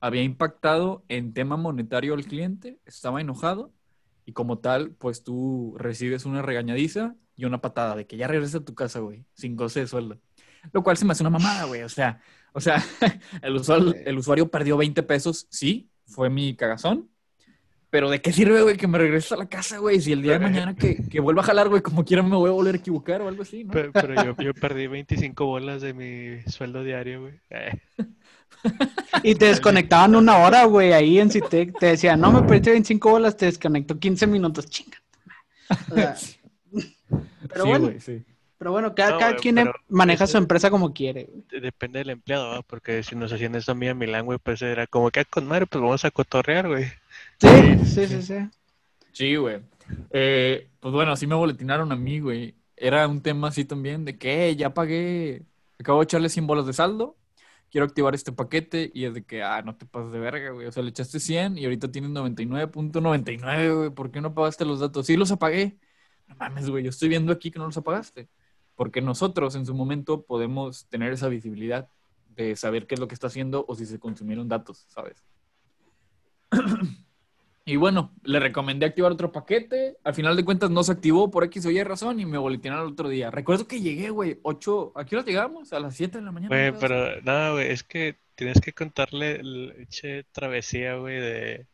había 0.00 0.22
impactado 0.22 1.04
en 1.08 1.34
tema 1.34 1.56
monetario 1.56 2.14
al 2.14 2.24
cliente, 2.24 2.80
estaba 2.86 3.20
enojado 3.20 3.72
y 4.24 4.32
como 4.32 4.58
tal, 4.58 4.92
pues 4.92 5.22
tú 5.24 5.74
recibes 5.78 6.24
una 6.24 6.42
regañadiza 6.42 7.16
y 7.36 7.44
una 7.44 7.60
patada 7.60 7.96
de 7.96 8.06
que 8.06 8.16
ya 8.16 8.28
regresas 8.28 8.62
a 8.62 8.64
tu 8.64 8.74
casa, 8.74 9.00
güey, 9.00 9.24
sin 9.34 9.56
goce 9.56 9.80
de 9.80 9.86
sueldo. 9.86 10.20
Lo 10.72 10.82
cual 10.82 10.96
se 10.96 11.04
me 11.04 11.12
hace 11.12 11.22
una 11.22 11.30
mamada, 11.30 11.64
güey. 11.64 11.82
O 11.82 11.88
sea, 11.88 12.20
o 12.52 12.60
sea, 12.60 12.82
el 13.42 13.56
usuario, 13.56 13.94
el 13.94 14.18
usuario 14.18 14.50
perdió 14.50 14.76
20 14.76 15.02
pesos, 15.02 15.46
sí, 15.50 15.90
fue 16.06 16.30
mi 16.30 16.56
cagazón. 16.56 17.09
Pero 17.90 18.08
¿de 18.08 18.20
qué 18.20 18.32
sirve, 18.32 18.62
güey, 18.62 18.76
que 18.76 18.86
me 18.86 18.98
regrese 18.98 19.34
a 19.34 19.36
la 19.36 19.48
casa, 19.48 19.78
güey? 19.78 20.00
Si 20.00 20.12
el 20.12 20.22
día 20.22 20.34
de 20.34 20.38
mañana 20.38 20.76
que, 20.76 21.08
que 21.08 21.20
vuelva 21.20 21.42
a 21.42 21.46
jalar, 21.46 21.68
güey, 21.68 21.82
como 21.82 22.04
quiera 22.04 22.22
me 22.22 22.36
voy 22.36 22.48
a 22.48 22.52
volver 22.52 22.76
a 22.76 22.78
equivocar 22.78 23.20
o 23.20 23.28
algo 23.28 23.42
así, 23.42 23.64
¿no? 23.64 23.72
Pero, 23.72 23.92
pero 23.92 24.14
yo, 24.24 24.36
yo 24.42 24.54
perdí 24.54 24.86
25 24.86 25.44
bolas 25.44 25.82
de 25.82 25.92
mi 25.92 26.40
sueldo 26.50 26.84
diario, 26.84 27.22
güey. 27.22 27.34
Eh. 27.50 27.78
Y 29.22 29.34
te 29.34 29.46
desconectaban 29.46 30.14
una 30.14 30.38
hora, 30.38 30.64
güey, 30.64 30.92
ahí 30.92 31.18
en 31.18 31.30
Citec. 31.30 31.78
Te 31.78 31.86
decían, 31.86 32.20
no, 32.20 32.30
me 32.30 32.42
perdiste 32.42 32.70
25 32.70 33.10
bolas, 33.10 33.36
te 33.36 33.46
desconectó 33.46 33.98
15 33.98 34.26
minutos. 34.26 34.66
Chinga. 34.66 34.98
O 35.90 35.94
sea, 35.94 36.14
pero 37.48 37.64
sí, 37.64 37.68
bueno, 37.68 37.92
sí. 37.98 38.22
pero 38.58 38.72
bueno, 38.72 38.94
cada, 38.94 39.12
No, 39.12 39.18
cada 39.18 39.36
quien 39.36 39.56
pero 39.56 39.72
maneja 39.88 40.26
su 40.26 40.36
empresa 40.36 40.70
como 40.70 40.92
quiere. 40.92 41.28
Depende 41.50 42.00
del 42.00 42.10
empleado, 42.10 42.50
¿va? 42.50 42.62
Porque 42.62 43.02
si 43.02 43.16
nos 43.16 43.32
hacían 43.32 43.54
eso 43.54 43.72
a 43.72 43.74
mí 43.74 43.88
a 43.88 43.94
Milán, 43.94 44.26
güey, 44.26 44.38
pues 44.42 44.60
era 44.62 44.86
como 44.86 45.10
que 45.10 45.20
"Ah, 45.20 45.24
con 45.24 45.46
madre, 45.46 45.66
pues 45.66 45.80
vamos 45.80 46.04
a 46.04 46.10
cotorrear, 46.10 46.68
güey. 46.68 46.86
Sí, 47.40 47.48
Sí, 47.84 48.06
sí, 48.06 48.22
sí. 48.22 48.34
sí, 49.12 49.36
güey. 49.36 49.60
Eh, 50.10 50.70
pues 50.80 50.92
bueno, 50.94 51.12
así 51.12 51.26
me 51.26 51.34
boletinaron 51.34 51.90
a 51.92 51.96
mí, 51.96 52.20
güey. 52.20 52.54
Era 52.76 53.06
un 53.08 53.22
tema 53.22 53.48
así 53.48 53.64
también 53.64 54.04
de 54.04 54.18
que 54.18 54.48
"Eh, 54.50 54.56
ya 54.56 54.74
pagué, 54.74 55.44
acabo 55.78 56.00
de 56.00 56.04
echarle 56.04 56.28
100 56.28 56.46
bolas 56.46 56.66
de 56.66 56.72
saldo, 56.72 57.16
quiero 57.70 57.86
activar 57.86 58.14
este 58.14 58.32
paquete 58.32 58.90
y 58.94 59.04
es 59.04 59.14
de 59.14 59.24
que, 59.24 59.42
ah, 59.42 59.62
no 59.62 59.76
te 59.76 59.86
pases 59.86 60.12
de 60.12 60.18
verga, 60.18 60.50
güey. 60.50 60.66
O 60.66 60.72
sea, 60.72 60.82
le 60.82 60.90
echaste 60.90 61.20
100 61.20 61.58
y 61.58 61.64
ahorita 61.64 61.90
tienes 61.92 62.10
99.99, 62.10 63.74
güey. 63.74 63.90
¿Por 63.90 64.10
qué 64.10 64.20
no 64.20 64.34
pagaste 64.34 64.64
los 64.64 64.80
datos? 64.80 65.06
Sí, 65.06 65.16
los 65.16 65.30
apagué. 65.32 65.78
No 66.28 66.36
mames, 66.36 66.70
güey, 66.70 66.84
yo 66.84 66.90
estoy 66.90 67.08
viendo 67.08 67.32
aquí 67.32 67.50
que 67.50 67.58
no 67.58 67.66
los 67.66 67.76
apagaste. 67.76 68.28
Porque 68.76 69.00
nosotros 69.02 69.54
en 69.56 69.66
su 69.66 69.74
momento 69.74 70.22
podemos 70.24 70.86
tener 70.88 71.12
esa 71.12 71.28
visibilidad 71.28 71.88
de 72.36 72.56
saber 72.56 72.86
qué 72.86 72.94
es 72.94 73.00
lo 73.00 73.08
que 73.08 73.14
está 73.14 73.26
haciendo 73.26 73.64
o 73.68 73.74
si 73.74 73.84
se 73.86 73.98
consumieron 73.98 74.48
datos, 74.48 74.84
¿sabes? 74.88 75.22
Y 77.70 77.76
bueno, 77.76 78.12
le 78.24 78.40
recomendé 78.40 78.86
activar 78.86 79.12
otro 79.12 79.30
paquete. 79.30 79.96
Al 80.02 80.14
final 80.14 80.34
de 80.36 80.44
cuentas 80.44 80.70
no 80.70 80.82
se 80.82 80.92
activó 80.92 81.30
por 81.30 81.44
X 81.44 81.66
o 81.66 81.70
Y 81.70 81.82
razón 81.84 82.18
y 82.18 82.26
me 82.26 82.36
boletinaron 82.38 82.86
el 82.86 82.92
otro 82.92 83.08
día. 83.08 83.30
Recuerdo 83.30 83.68
que 83.68 83.80
llegué, 83.80 84.10
güey, 84.10 84.40
8. 84.42 84.92
¿A 84.96 85.04
qué 85.04 85.16
hora 85.16 85.24
llegamos? 85.24 85.72
A 85.72 85.78
las 85.80 85.94
7 85.94 86.18
de 86.18 86.24
la 86.24 86.32
mañana. 86.32 86.48
Güey, 86.54 86.72
pero 86.80 87.20
nada, 87.22 87.52
güey, 87.52 87.70
es 87.70 87.84
que 87.84 88.16
tienes 88.34 88.60
que 88.60 88.72
contarle 88.72 89.36
el 89.36 89.74
eche 89.78 90.24
travesía, 90.32 90.96
güey, 90.96 91.20
de 91.20 91.66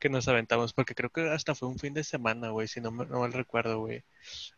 que 0.00 0.08
nos 0.10 0.26
aventamos, 0.28 0.72
porque 0.72 0.94
creo 0.94 1.10
que 1.10 1.30
hasta 1.30 1.54
fue 1.54 1.68
un 1.68 1.78
fin 1.78 1.94
de 1.94 2.04
semana, 2.04 2.50
güey, 2.50 2.66
si 2.68 2.80
no, 2.80 2.90
me- 2.90 3.06
no 3.06 3.20
mal 3.20 3.32
recuerdo, 3.32 3.78
güey. 3.80 4.02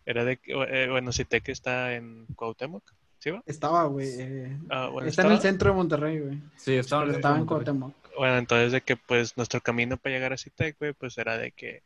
Era 0.05 0.25
de, 0.25 0.39
que, 0.39 0.53
eh, 0.53 0.89
bueno, 0.91 1.13
Citec 1.13 1.49
está 1.51 1.95
en 1.95 2.27
Cuauhtémoc, 2.35 2.83
¿sí 3.19 3.31
va? 3.31 3.43
Estaba, 3.47 3.85
güey. 3.85 4.09
eh, 4.19 4.59
Ah, 4.71 4.89
bueno, 4.93 5.09
está 5.09 5.23
en 5.27 5.33
el 5.33 5.39
centro 5.41 5.71
de 5.71 5.77
Monterrey, 5.77 6.19
güey. 6.21 6.41
Sí, 6.57 6.73
estaba 6.75 7.05
Estaba 7.13 7.39
en. 7.39 7.47
Cuauhtémoc. 7.47 7.93
Bueno, 8.17 8.39
entonces 8.39 8.73
de 8.73 8.81
que 8.81 8.97
pues 8.97 9.37
nuestro 9.37 9.61
camino 9.61 9.97
para 9.97 10.15
llegar 10.15 10.33
a 10.33 10.39
Citec, 10.39 10.79
güey, 10.79 10.93
pues 10.93 11.17
era 11.19 11.37
de 11.37 11.53
que 11.53 11.83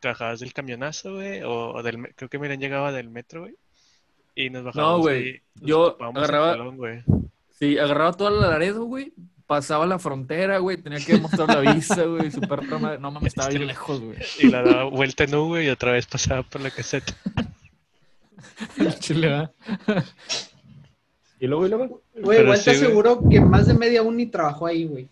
trabajabas 0.00 0.40
del 0.40 0.52
camionazo, 0.52 1.14
güey, 1.14 1.42
o, 1.42 1.70
o 1.72 1.82
del, 1.82 2.14
creo 2.14 2.28
que 2.28 2.38
miren 2.38 2.60
llegaba 2.60 2.92
del 2.92 3.08
metro, 3.10 3.42
güey, 3.42 3.54
y 4.34 4.50
nos 4.50 4.64
bajábamos 4.64 5.00
güey, 5.00 5.24
ahí, 5.24 5.40
nos 5.54 5.66
yo 5.68 5.96
agarraba- 6.00 6.56
güey. 6.74 7.02
Sí, 7.58 7.78
agarraba 7.78 8.12
toda 8.12 8.30
la 8.30 8.48
Laredo, 8.48 8.84
güey. 8.84 9.12
Pasaba 9.46 9.86
la 9.86 9.98
frontera, 9.98 10.58
güey. 10.58 10.78
Tenía 10.78 10.98
que 10.98 11.18
mostrar 11.18 11.48
la 11.62 11.72
visa, 11.74 12.02
güey. 12.04 12.30
Super 12.30 12.64
No 12.98 13.10
mames, 13.10 13.28
estaba 13.28 13.48
bien 13.50 13.66
lejos, 13.66 14.00
güey. 14.00 14.18
Y 14.40 14.48
la 14.48 14.62
daba 14.62 14.84
vuelta 14.84 15.24
en 15.24 15.34
U, 15.34 15.48
güey, 15.48 15.66
y 15.66 15.70
otra 15.70 15.92
vez 15.92 16.06
pasaba 16.06 16.42
por 16.42 16.62
la 16.62 16.70
caseta. 16.70 17.14
Chile, 19.00 19.28
¿va? 19.30 19.52
¿Y 21.38 21.46
luego, 21.46 21.66
y 21.66 21.68
luego? 21.68 22.02
Güey, 22.14 22.40
igual 22.40 22.58
te 22.58 22.64
sí, 22.64 22.70
güey. 22.78 22.84
aseguro 22.84 23.20
que 23.30 23.40
más 23.40 23.66
de 23.66 23.74
media 23.74 24.02
uni 24.02 24.26
trabajó 24.26 24.66
ahí, 24.66 24.84
güey. 24.86 25.08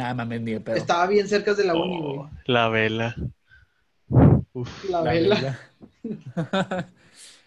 Nada 0.00 0.14
mames, 0.14 0.40
ni 0.40 0.52
de 0.52 0.60
pedo. 0.60 0.76
Estaba 0.76 1.06
bien 1.06 1.28
cerca 1.28 1.54
de 1.54 1.64
la 1.64 1.74
uni, 1.76 2.00
güey. 2.00 2.18
Oh, 2.18 2.30
la 2.46 2.68
vela. 2.68 3.14
Uf. 4.52 4.84
La 4.84 5.02
La 5.02 5.12
vela. 5.12 5.36
vela. 5.36 5.58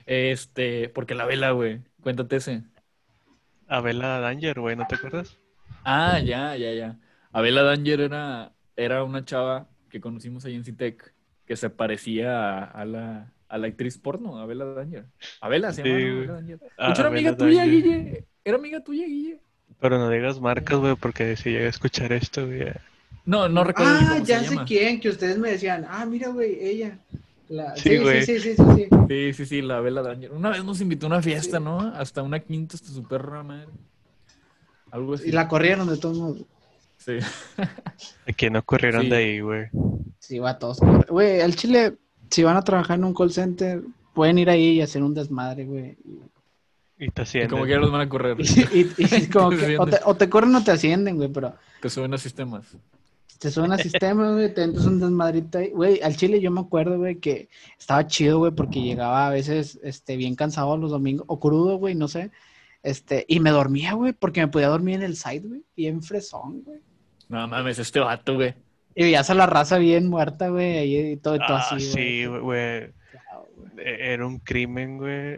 este, 0.05 0.89
porque 0.89 1.15
la 1.15 1.25
vela, 1.25 1.51
güey. 1.51 1.81
Cuéntate 2.01 2.37
ese. 2.37 2.63
Abela 3.67 4.19
Danger, 4.19 4.59
güey, 4.59 4.75
¿no 4.75 4.87
te 4.87 4.95
acuerdas? 4.95 5.37
Ah, 5.83 6.19
ya, 6.19 6.55
ya, 6.55 6.73
ya. 6.73 6.99
Abela 7.31 7.63
Danger 7.63 8.01
era, 8.01 8.53
era 8.75 9.03
una 9.03 9.25
chava 9.25 9.69
que 9.89 10.01
conocimos 10.01 10.45
ahí 10.45 10.55
en 10.55 10.63
Citec 10.65 11.13
que 11.45 11.55
se 11.55 11.69
parecía 11.69 12.59
a, 12.59 12.63
a 12.65 12.85
la, 12.85 13.33
a 13.47 13.57
la 13.57 13.67
actriz 13.67 13.97
porno, 13.97 14.39
Abela 14.39 14.65
Danger. 14.65 15.07
Abela 15.41 15.73
se 15.73 15.83
Sí, 15.83 15.89
llama. 15.89 16.05
Abela 16.13 16.33
Danger. 16.33 16.59
De 16.59 16.71
Ah, 16.77 16.91
hecho, 16.91 17.01
era 17.01 17.09
amiga 17.09 17.35
tuya. 17.37 17.65
Guille. 17.65 18.27
Era 18.43 18.57
amiga 18.57 18.83
tuya, 18.83 19.05
Guille. 19.05 19.39
Pero 19.79 19.97
no 19.99 20.09
digas 20.09 20.39
marcas, 20.39 20.79
güey, 20.79 20.95
porque 20.95 21.35
si 21.35 21.49
llega 21.51 21.65
a 21.65 21.69
escuchar 21.69 22.13
esto, 22.13 22.45
güey. 22.45 22.67
No, 23.25 23.47
no 23.49 23.63
recuerdo 23.63 23.93
ni 24.01 24.05
Ah, 24.05 24.09
cómo 24.15 24.25
ya 24.25 24.39
se 24.39 24.45
sé 24.45 24.51
llama. 24.51 24.65
quién, 24.65 24.99
que 24.99 25.09
ustedes 25.09 25.37
me 25.37 25.51
decían, 25.51 25.85
ah, 25.89 26.05
mira, 26.05 26.29
güey, 26.29 26.57
ella. 26.61 26.97
La... 27.49 27.75
Sí, 27.75 27.83
Sí, 27.83 27.89
sí, 27.89 27.97
güey. 28.03 28.25
sí, 28.25 28.39
sí, 28.39 28.55
sí, 28.55 28.63
sí. 28.75 28.87
Sí, 29.09 29.33
sí, 29.33 29.45
sí, 29.45 29.61
la 29.61 29.77
Abela 29.77 30.01
Danger. 30.01 30.31
Una 30.31 30.49
vez 30.49 30.63
nos 30.63 30.81
invitó 30.81 31.05
a 31.05 31.09
una 31.09 31.21
fiesta, 31.21 31.59
¿no? 31.59 31.79
Hasta 31.79 32.21
una 32.23 32.39
quinta, 32.39 32.75
hasta 32.75 32.89
su 32.89 33.03
perra 33.03 33.43
madre. 33.43 33.67
Algo 34.91 35.13
así. 35.15 35.29
Y 35.29 35.31
la 35.31 35.47
corrieron 35.47 35.87
de 35.87 35.97
todos 35.97 36.17
modos. 36.17 36.37
Sí. 36.97 37.17
Aquí 38.27 38.49
no 38.49 38.63
corrieron 38.63 39.03
Sí. 39.03 39.09
de 39.09 39.15
ahí, 39.15 39.39
güey. 39.41 39.65
Sí, 40.19 40.39
va 40.39 40.57
todos. 40.57 40.79
corre- 40.79 41.05
Güey, 41.09 41.41
al 41.41 41.55
Chile, 41.55 41.95
si 42.29 42.43
van 42.43 42.57
a 42.57 42.61
trabajar 42.61 42.97
en 42.97 43.03
un 43.05 43.13
call 43.13 43.31
center, 43.31 43.81
pueden 44.13 44.37
ir 44.37 44.49
ahí 44.49 44.71
y 44.77 44.81
hacer 44.81 45.03
un 45.03 45.13
desmadre, 45.13 45.65
güey. 45.65 45.97
Y 46.99 47.09
te 47.09 47.21
Y 47.21 47.23
ascienden. 47.23 47.49
como 47.49 47.63
que 47.65 47.71
ya 47.71 47.77
los 47.77 47.91
van 47.91 48.01
a 48.01 48.09
correr. 48.09 48.37
Y, 48.39 48.43
y- 48.79 48.93
y 48.97 49.27
como 49.31 49.49
Te 49.49 49.57
que 49.57 49.77
o 49.77 49.85
te, 49.85 49.99
o 50.05 50.15
te 50.15 50.29
corren 50.29 50.55
o 50.55 50.63
te 50.63 50.71
ascienden, 50.71 51.17
güey, 51.17 51.29
pero 51.29 51.53
Que 51.81 51.89
suben 51.89 52.13
a 52.13 52.17
sistemas. 52.17 52.65
te 53.39 53.51
suben 53.51 53.71
a 53.73 53.77
sistema, 53.77 54.31
güey, 54.31 54.53
te 54.53 54.63
entras 54.63 54.85
un 54.85 54.99
desmadrito 54.99 55.57
ahí. 55.57 55.69
Güey, 55.71 56.01
al 56.01 56.15
Chile 56.15 56.39
yo 56.39 56.49
me 56.51 56.61
acuerdo, 56.61 56.97
güey, 56.97 57.15
que 57.17 57.49
estaba 57.77 58.05
chido, 58.07 58.37
güey, 58.39 58.51
porque 58.53 58.81
llegaba 58.81 59.27
a 59.27 59.31
veces 59.31 59.79
este, 59.83 60.15
bien 60.17 60.35
cansado 60.35 60.77
los 60.77 60.91
domingos, 60.91 61.25
o 61.27 61.39
crudo, 61.39 61.77
güey, 61.77 61.95
no 61.95 62.07
sé. 62.07 62.31
Este, 62.83 63.25
y 63.27 63.39
me 63.39 63.49
dormía, 63.51 63.93
güey, 63.93 64.13
porque 64.13 64.41
me 64.41 64.47
podía 64.49 64.67
dormir 64.67 64.95
en 64.95 65.03
el 65.03 65.15
side, 65.17 65.41
güey, 65.41 65.63
bien 65.75 66.01
fresón, 66.03 66.61
güey. 66.63 66.79
No 67.29 67.47
mames, 67.47 67.79
este 67.79 67.99
vato, 67.99 68.35
güey. 68.35 68.53
Y 68.95 69.03
veías 69.03 69.29
a 69.29 69.33
la 69.33 69.45
raza 69.47 69.77
bien 69.79 70.07
muerta, 70.09 70.49
güey, 70.49 70.77
ahí 70.77 71.11
y 71.13 71.17
todo, 71.17 71.35
y 71.35 71.39
todo 71.39 71.57
Ah, 71.57 71.67
así, 71.71 71.79
sí, 71.79 72.25
güey. 72.25 72.27
Claro, 72.27 72.43
güey. 72.43 73.02
E- 73.77 74.13
Era 74.13 74.25
un 74.27 74.39
crimen, 74.39 74.97
güey. 74.97 75.37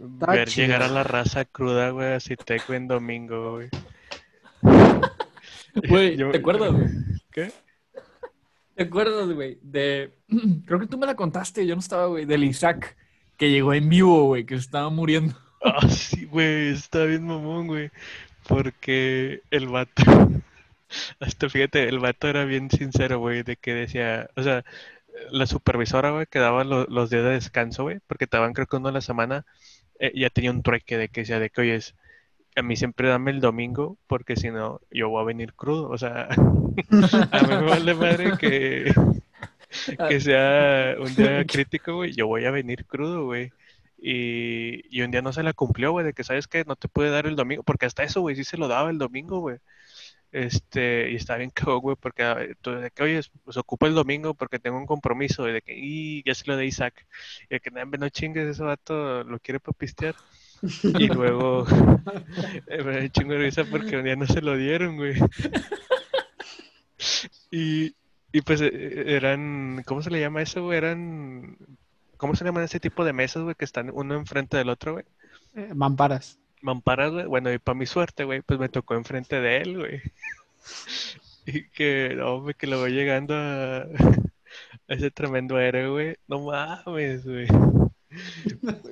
Ver 0.00 0.48
chido. 0.48 0.66
llegar 0.66 0.82
a 0.82 0.88
la 0.88 1.04
raza 1.04 1.44
cruda, 1.44 1.90
güey, 1.90 2.12
a 2.12 2.20
Citec 2.20 2.66
güey, 2.66 2.76
en 2.78 2.88
domingo, 2.88 3.52
güey. 3.52 3.68
Güey, 5.88 6.16
Yo- 6.16 6.30
¿te 6.32 6.38
acuerdas, 6.38 6.72
güey? 6.72 6.86
¿Qué? 7.30 7.52
¿Te 8.74 8.82
acuerdas, 8.84 9.28
güey? 9.30 9.58
De. 9.62 10.12
Creo 10.66 10.80
que 10.80 10.86
tú 10.86 10.98
me 10.98 11.06
la 11.06 11.14
contaste, 11.14 11.66
yo 11.66 11.74
no 11.74 11.80
estaba, 11.80 12.06
güey. 12.06 12.24
Del 12.24 12.44
Isaac, 12.44 12.96
que 13.36 13.50
llegó 13.50 13.72
en 13.74 13.88
vivo, 13.88 14.24
güey, 14.26 14.44
que 14.44 14.54
se 14.56 14.60
estaba 14.62 14.90
muriendo. 14.90 15.34
Ah, 15.60 15.88
sí, 15.88 16.24
güey, 16.26 16.68
está 16.68 17.02
bien 17.04 17.26
mamón, 17.26 17.66
güey. 17.66 17.90
Porque 18.46 19.42
el 19.50 19.66
vato, 19.66 20.04
hasta 21.20 21.48
fíjate, 21.48 21.88
el 21.88 21.98
vato 21.98 22.28
era 22.28 22.44
bien 22.44 22.70
sincero, 22.70 23.18
güey, 23.18 23.42
de 23.42 23.56
que 23.56 23.74
decía, 23.74 24.30
o 24.36 24.42
sea, 24.44 24.64
la 25.30 25.46
supervisora, 25.46 26.10
güey, 26.12 26.26
que 26.26 26.38
daba 26.38 26.64
lo- 26.64 26.86
los 26.86 27.10
días 27.10 27.24
de 27.24 27.30
descanso, 27.30 27.84
güey, 27.84 27.98
porque 28.06 28.26
te 28.26 28.36
daban 28.36 28.52
creo 28.54 28.66
que 28.66 28.76
uno 28.76 28.88
a 28.88 28.92
la 28.92 29.00
semana, 29.00 29.44
eh, 30.00 30.12
ya 30.14 30.30
tenía 30.30 30.50
un 30.50 30.62
trueque 30.62 30.96
de 30.98 31.08
que 31.08 31.22
decía 31.22 31.38
de 31.40 31.50
que, 31.50 31.60
oye, 31.62 31.78
a 32.56 32.62
mí 32.62 32.76
siempre 32.76 33.08
dame 33.08 33.30
el 33.30 33.40
domingo, 33.40 33.98
porque 34.06 34.36
si 34.36 34.50
no, 34.50 34.80
yo 34.90 35.08
voy 35.10 35.22
a 35.22 35.26
venir 35.26 35.54
crudo, 35.54 35.88
o 35.90 35.98
sea, 35.98 36.28
a 37.32 37.42
mí 37.42 37.48
me 37.48 37.62
vale 37.62 37.94
madre 37.94 38.32
que, 38.38 38.92
que 40.08 40.20
sea 40.20 40.94
un 40.98 41.14
día 41.14 41.44
crítico, 41.44 41.96
güey, 41.96 42.12
yo 42.14 42.26
voy 42.26 42.44
a 42.44 42.50
venir 42.50 42.86
crudo, 42.86 43.24
güey. 43.24 43.52
Y, 44.00 44.82
y 44.96 45.02
un 45.02 45.10
día 45.10 45.22
no 45.22 45.32
se 45.32 45.42
la 45.42 45.52
cumplió, 45.52 45.90
güey, 45.92 46.06
de 46.06 46.12
que 46.12 46.22
sabes 46.24 46.46
que 46.46 46.64
no 46.64 46.76
te 46.76 46.88
puede 46.88 47.10
dar 47.10 47.26
el 47.26 47.34
domingo, 47.36 47.62
porque 47.64 47.86
hasta 47.86 48.04
eso, 48.04 48.20
güey, 48.20 48.36
sí 48.36 48.44
se 48.44 48.56
lo 48.56 48.68
daba 48.68 48.90
el 48.90 48.98
domingo, 48.98 49.40
güey. 49.40 49.58
Este, 50.30 51.10
y 51.10 51.16
está 51.16 51.36
bien 51.36 51.50
cagón, 51.50 51.80
güey, 51.80 51.96
porque 51.96 52.22
ah, 52.22 52.34
de 52.34 52.90
que, 52.94 53.02
oye, 53.02 53.20
pues 53.44 53.56
ocupa 53.56 53.86
el 53.86 53.94
domingo 53.94 54.34
porque 54.34 54.58
tengo 54.58 54.76
un 54.78 54.86
compromiso, 54.86 55.48
y 55.48 55.52
de 55.52 55.62
que, 55.62 55.74
y 55.76 56.22
ya 56.24 56.34
se 56.34 56.44
lo 56.46 56.56
de 56.56 56.66
Isaac, 56.66 57.06
y 57.48 57.54
de 57.54 57.60
que, 57.60 57.70
"Nah, 57.70 57.82
hombre, 57.82 57.98
no 57.98 58.08
chingues, 58.08 58.46
ese 58.46 58.62
vato 58.62 59.24
lo 59.24 59.38
quiere 59.40 59.60
para 59.60 59.76
pistear. 59.76 60.14
Y 60.82 61.06
luego, 61.06 61.66
eh, 62.66 62.82
me 62.82 63.10
chingo 63.10 63.32
de 63.34 63.38
risa 63.38 63.64
porque 63.64 63.96
un 63.96 64.04
día 64.04 64.16
no 64.16 64.26
se 64.26 64.42
lo 64.42 64.56
dieron, 64.56 64.96
güey. 64.96 65.14
Y, 67.50 67.94
y 68.32 68.40
pues 68.42 68.60
eh, 68.60 69.04
eran, 69.06 69.82
¿cómo 69.86 70.02
se 70.02 70.10
le 70.10 70.20
llama 70.20 70.42
eso, 70.42 70.62
güey? 70.62 70.78
Eran, 70.78 71.56
¿cómo 72.16 72.34
se 72.34 72.44
llaman 72.44 72.64
ese 72.64 72.80
tipo 72.80 73.04
de 73.04 73.12
mesas, 73.12 73.42
güey? 73.42 73.54
Que 73.54 73.64
están 73.64 73.90
uno 73.92 74.14
enfrente 74.14 74.56
del 74.56 74.68
otro, 74.68 74.94
güey. 74.94 75.04
Eh, 75.54 75.72
mamparas. 75.74 76.38
Mamparas, 76.62 77.12
güey. 77.12 77.26
Bueno, 77.26 77.52
y 77.52 77.58
para 77.58 77.78
mi 77.78 77.86
suerte, 77.86 78.24
güey, 78.24 78.42
pues 78.42 78.58
me 78.60 78.68
tocó 78.68 78.94
enfrente 78.94 79.40
de 79.40 79.58
él, 79.58 79.78
güey. 79.78 80.02
Y 81.46 81.64
que, 81.70 82.12
no, 82.14 82.44
que 82.58 82.66
lo 82.66 82.78
voy 82.78 82.92
llegando 82.92 83.34
a, 83.36 83.86
Ese 84.88 85.10
tremendo 85.10 85.58
héroe, 85.58 85.88
güey. 85.88 86.16
No 86.28 86.40
mames, 86.40 87.24
güey. 87.24 87.46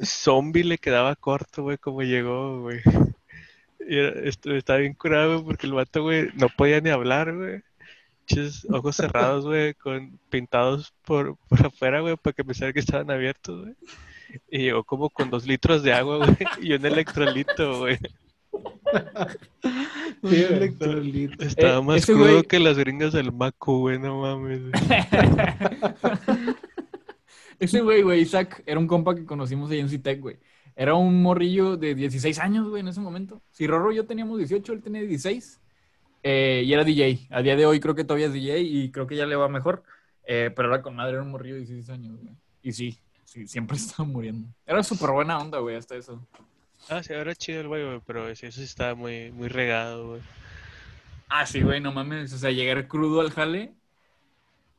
Zombie 0.02 0.64
le 0.64 0.78
quedaba 0.78 1.16
corto, 1.16 1.62
güey, 1.64 1.78
como 1.78 2.02
llegó, 2.02 2.62
güey. 2.62 2.80
Y 3.88 3.98
era- 3.98 4.20
estaba 4.56 4.78
bien 4.80 4.94
curado, 4.94 5.34
güey, 5.34 5.44
porque 5.44 5.66
el 5.66 5.74
vato, 5.74 6.02
güey, 6.02 6.30
no 6.34 6.48
podía 6.48 6.80
ni 6.80 6.90
hablar, 6.90 7.34
güey. 7.34 7.62
Ojos 8.70 8.96
cerrados, 8.96 9.44
güey, 9.44 9.74
con 9.74 10.18
pintados 10.30 10.92
por, 11.04 11.36
por 11.48 11.66
afuera, 11.66 12.00
güey, 12.00 12.16
para 12.16 12.34
que 12.34 12.44
pensara 12.44 12.72
que 12.72 12.80
estaban 12.80 13.10
abiertos, 13.10 13.62
güey. 13.62 13.74
Y 14.50 14.58
llegó 14.58 14.84
como 14.84 15.10
con 15.10 15.30
dos 15.30 15.46
litros 15.46 15.82
de 15.82 15.92
agua, 15.92 16.18
güey, 16.18 16.36
y 16.62 16.72
un 16.74 16.84
electrolito, 16.86 17.78
güey. 17.80 17.98
Un 20.22 20.32
electrolito. 20.34 21.44
Estaba 21.44 21.78
Eh, 21.78 21.82
más 21.82 22.06
crudo 22.06 22.40
güey- 22.40 22.46
que 22.46 22.58
las 22.58 22.78
gringas 22.78 23.12
del 23.12 23.32
Macu, 23.32 23.80
güey, 23.80 23.98
no 23.98 24.20
mames, 24.22 24.60
güey. 24.70 24.72
Ese 27.58 27.80
güey, 27.80 28.02
güey, 28.02 28.20
Isaac, 28.20 28.62
era 28.66 28.78
un 28.78 28.86
compa 28.86 29.14
que 29.14 29.24
conocimos 29.24 29.70
ahí 29.70 29.80
en 29.80 29.88
Citec, 29.88 30.20
güey. 30.20 30.36
Era 30.74 30.94
un 30.94 31.22
morrillo 31.22 31.76
de 31.78 31.94
16 31.94 32.38
años, 32.38 32.68
güey, 32.68 32.80
en 32.80 32.88
ese 32.88 33.00
momento. 33.00 33.40
Si 33.50 33.66
Rorro 33.66 33.92
y 33.92 33.96
yo 33.96 34.04
teníamos 34.06 34.36
18, 34.38 34.74
él 34.74 34.82
tenía 34.82 35.00
16. 35.02 35.60
eh, 36.22 36.62
y 36.66 36.72
era 36.72 36.84
DJ. 36.84 37.28
A 37.30 37.40
día 37.40 37.56
de 37.56 37.64
hoy 37.64 37.80
creo 37.80 37.94
que 37.94 38.04
todavía 38.04 38.26
es 38.26 38.32
DJ 38.34 38.60
y 38.60 38.90
creo 38.90 39.06
que 39.06 39.16
ya 39.16 39.24
le 39.26 39.36
va 39.36 39.48
mejor. 39.48 39.84
Eh, 40.26 40.50
pero 40.54 40.68
era 40.68 40.82
con 40.82 40.96
madre, 40.96 41.12
era 41.14 41.22
un 41.22 41.30
morrillo 41.30 41.54
de 41.54 41.60
16 41.60 41.88
años, 41.88 42.18
güey. 42.20 42.34
Y 42.62 42.72
sí, 42.72 42.98
sí, 43.36 43.46
siempre 43.46 43.76
estaba 43.76 44.08
muriendo. 44.08 44.48
Era 44.66 44.82
súper 44.82 45.10
buena 45.10 45.38
onda, 45.38 45.58
güey, 45.58 45.76
hasta 45.76 45.94
eso. 45.96 46.20
Ah, 46.88 47.02
sí, 47.02 47.12
era 47.12 47.34
chido 47.34 47.60
el 47.60 47.68
güey, 47.68 47.84
güey, 47.84 48.00
pero 48.06 48.28
eso 48.28 48.50
sí 48.50 48.62
estaba 48.62 48.94
muy, 48.94 49.30
muy 49.32 49.48
regado, 49.48 50.08
güey. 50.10 50.20
Ah, 51.28 51.44
sí, 51.46 51.60
güey, 51.62 51.80
no 51.80 51.92
mames. 51.92 52.32
O 52.32 52.38
sea, 52.38 52.50
llegar 52.50 52.86
crudo 52.88 53.20
al 53.20 53.30
jale. 53.30 53.72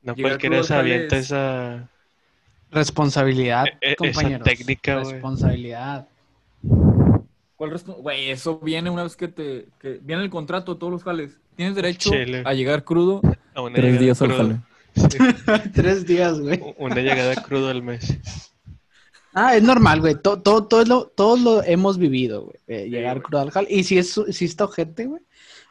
No 0.01 0.15
cualquiera 0.15 0.63
se 0.63 0.73
avienta 0.73 1.17
es- 1.17 1.25
esa... 1.25 1.89
Responsabilidad, 2.71 3.65
E- 3.65 3.77
e- 3.81 3.91
esa 3.93 3.95
compañeros. 3.95 4.43
técnica, 4.47 4.99
güey. 4.99 5.13
Responsabilidad. 5.13 6.07
¿Cuál 7.55 7.71
Güey, 7.99 8.29
eso 8.29 8.59
viene 8.59 8.89
una 8.89 9.03
vez 9.03 9.15
que 9.15 9.27
te. 9.29 9.67
Que 9.79 9.99
viene 10.03 10.21
el 10.23 10.29
contrato 10.29 10.73
de 10.73 10.79
todos 10.79 10.91
los 10.91 11.03
jales. 11.03 11.39
Tienes 11.55 11.75
derecho 11.75 12.11
a 12.45 12.53
llegar 12.53 12.83
crudo 12.83 13.21
a 13.55 13.69
tres 13.73 13.99
días 13.99 14.21
al 14.21 14.31
jale. 14.33 14.57
Sí, 14.97 15.17
Tres 15.73 16.05
días, 16.05 16.39
güey. 16.39 16.61
una 16.77 16.95
llegada 16.95 17.35
crudo 17.43 17.69
al 17.69 17.83
mes. 17.83 18.17
Ah, 19.33 19.55
es 19.55 19.63
normal, 19.63 20.01
güey. 20.01 20.15
Todo, 20.15 20.41
todo, 20.41 20.65
todo 20.67 20.83
lo, 20.85 21.07
todos 21.07 21.39
lo 21.41 21.63
hemos 21.63 21.97
vivido, 21.97 22.43
güey. 22.45 22.57
eh, 22.67 22.89
llegar 22.89 23.17
güey. 23.17 23.23
crudo 23.23 23.41
al 23.41 23.51
jale. 23.51 23.67
Y 23.69 23.83
si 23.83 23.97
es, 23.97 24.19
si 24.31 24.45
está 24.45 24.65
ojete, 24.65 25.05
güey. 25.05 25.21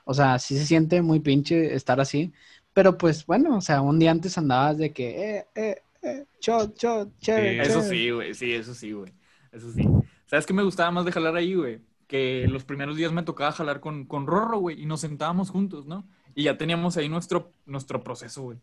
O 0.05 0.15
sea, 0.15 0.39
sí 0.39 0.57
se 0.57 0.65
siente 0.67 1.03
muy 1.03 1.21
pinche 1.21 1.75
estar 1.75 2.01
así. 2.01 2.33
Pero 2.73 2.97
pues, 2.97 3.27
bueno, 3.27 3.57
o 3.57 3.61
sea, 3.61 3.81
un 3.81 3.99
día 3.99 4.11
antes 4.13 4.39
andabas 4.39 4.79
de 4.79 4.93
que, 4.93 5.37
eh, 5.39 5.47
eh, 5.55 5.83
eh, 6.03 6.27
shot, 6.41 6.77
shot, 6.79 7.19
chévere, 7.19 7.65
Sí. 7.65 7.71
Eso 7.71 7.83
sí, 7.83 8.11
güey, 8.11 8.35
sí, 8.35 8.53
eso 8.53 8.75
sí, 8.75 8.93
güey. 8.93 9.13
Eso 9.51 9.73
sí. 9.73 9.83
¿Sabes 10.27 10.47
qué 10.47 10.53
me 10.53 10.63
gustaba 10.63 10.91
más 10.91 11.05
de 11.05 11.13
jalar 11.13 11.35
ahí, 11.37 11.55
güey? 11.55 11.81
Que 12.07 12.47
los 12.49 12.65
primeros 12.65 12.97
días 12.97 13.11
me 13.13 13.23
tocaba 13.25 13.51
jalar 13.51 13.81
con, 13.81 14.05
con 14.05 14.27
Rorro, 14.27 14.59
güey, 14.59 14.81
y 14.81 14.87
nos 14.87 15.01
sentábamos 15.01 15.51
juntos, 15.51 15.87
¿no? 15.87 16.07
Y 16.35 16.45
ya 16.45 16.57
teníamos 16.59 16.97
ahí 16.99 17.09
nuestro, 17.09 17.53
nuestro 17.65 18.05
proceso, 18.05 18.43
güey. 18.43 18.59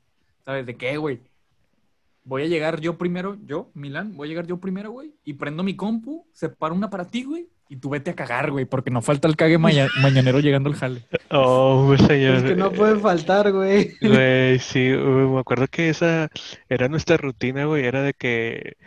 ¿Sabes 0.45 0.65
de 0.65 0.75
qué, 0.75 0.97
güey? 0.97 1.19
Voy 2.25 2.43
a 2.43 2.47
llegar 2.47 2.79
yo 2.79 2.97
primero, 2.97 3.37
yo, 3.45 3.69
Milán, 3.73 4.15
voy 4.15 4.27
a 4.27 4.29
llegar 4.29 4.47
yo 4.47 4.57
primero, 4.57 4.91
güey, 4.91 5.13
y 5.25 5.33
prendo 5.33 5.61
mi 5.63 5.75
compu, 5.75 6.25
separo 6.31 6.73
una 6.73 6.89
para 6.89 7.05
ti, 7.05 7.23
güey, 7.23 7.47
y 7.67 7.75
tú 7.75 7.89
vete 7.89 8.11
a 8.11 8.15
cagar, 8.15 8.49
güey, 8.49 8.63
porque 8.63 8.91
no 8.91 9.01
falta 9.01 9.27
el 9.27 9.35
cague 9.35 9.57
maña- 9.57 9.89
mañanero 10.01 10.39
llegando 10.39 10.69
al 10.69 10.75
jale. 10.75 11.05
Oh, 11.31 11.83
güey, 11.85 11.99
señor. 11.99 12.35
Es 12.35 12.43
que 12.43 12.55
no 12.55 12.71
puede 12.71 12.97
faltar, 12.97 13.51
güey. 13.51 13.93
Güey, 14.01 14.59
sí, 14.59 14.93
güey, 14.95 15.27
me 15.27 15.39
acuerdo 15.39 15.67
que 15.67 15.89
esa 15.89 16.29
era 16.69 16.87
nuestra 16.87 17.17
rutina, 17.17 17.65
güey, 17.65 17.85
era 17.85 18.01
de 18.01 18.13
que 18.13 18.77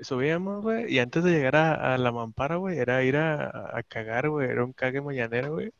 subíamos, 0.00 0.62
güey, 0.62 0.90
y 0.90 0.98
antes 0.98 1.22
de 1.22 1.32
llegar 1.32 1.56
a, 1.56 1.94
a 1.94 1.98
la 1.98 2.12
mampara, 2.12 2.56
güey, 2.56 2.78
era 2.78 3.02
ir 3.04 3.16
a, 3.16 3.76
a 3.76 3.82
cagar, 3.82 4.30
güey, 4.30 4.48
era 4.48 4.64
un 4.64 4.72
cague 4.72 5.02
mañanero, 5.02 5.52
güey, 5.52 5.70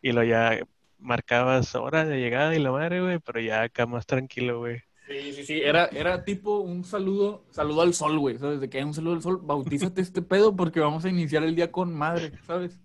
y 0.00 0.12
lo 0.12 0.22
ya 0.24 0.58
marcabas 1.04 1.74
hora 1.74 2.04
de 2.04 2.18
llegada 2.18 2.54
y 2.56 2.58
la 2.58 2.72
madre, 2.72 3.00
güey, 3.00 3.18
pero 3.20 3.40
ya 3.40 3.62
acá 3.62 3.86
más 3.86 4.06
tranquilo, 4.06 4.58
güey. 4.58 4.82
Sí, 5.06 5.34
sí, 5.34 5.44
sí, 5.44 5.60
era, 5.60 5.86
era 5.86 6.24
tipo 6.24 6.60
un 6.60 6.82
saludo, 6.82 7.44
saludo 7.50 7.82
al 7.82 7.92
sol, 7.92 8.18
güey, 8.18 8.38
¿sabes? 8.38 8.60
De 8.60 8.70
que 8.70 8.78
hay 8.78 8.84
un 8.84 8.94
saludo 8.94 9.14
al 9.14 9.22
sol, 9.22 9.40
bautízate 9.42 10.00
este 10.00 10.22
pedo 10.22 10.56
porque 10.56 10.80
vamos 10.80 11.04
a 11.04 11.10
iniciar 11.10 11.44
el 11.44 11.54
día 11.54 11.70
con 11.70 11.94
madre, 11.94 12.32
¿sabes? 12.46 12.80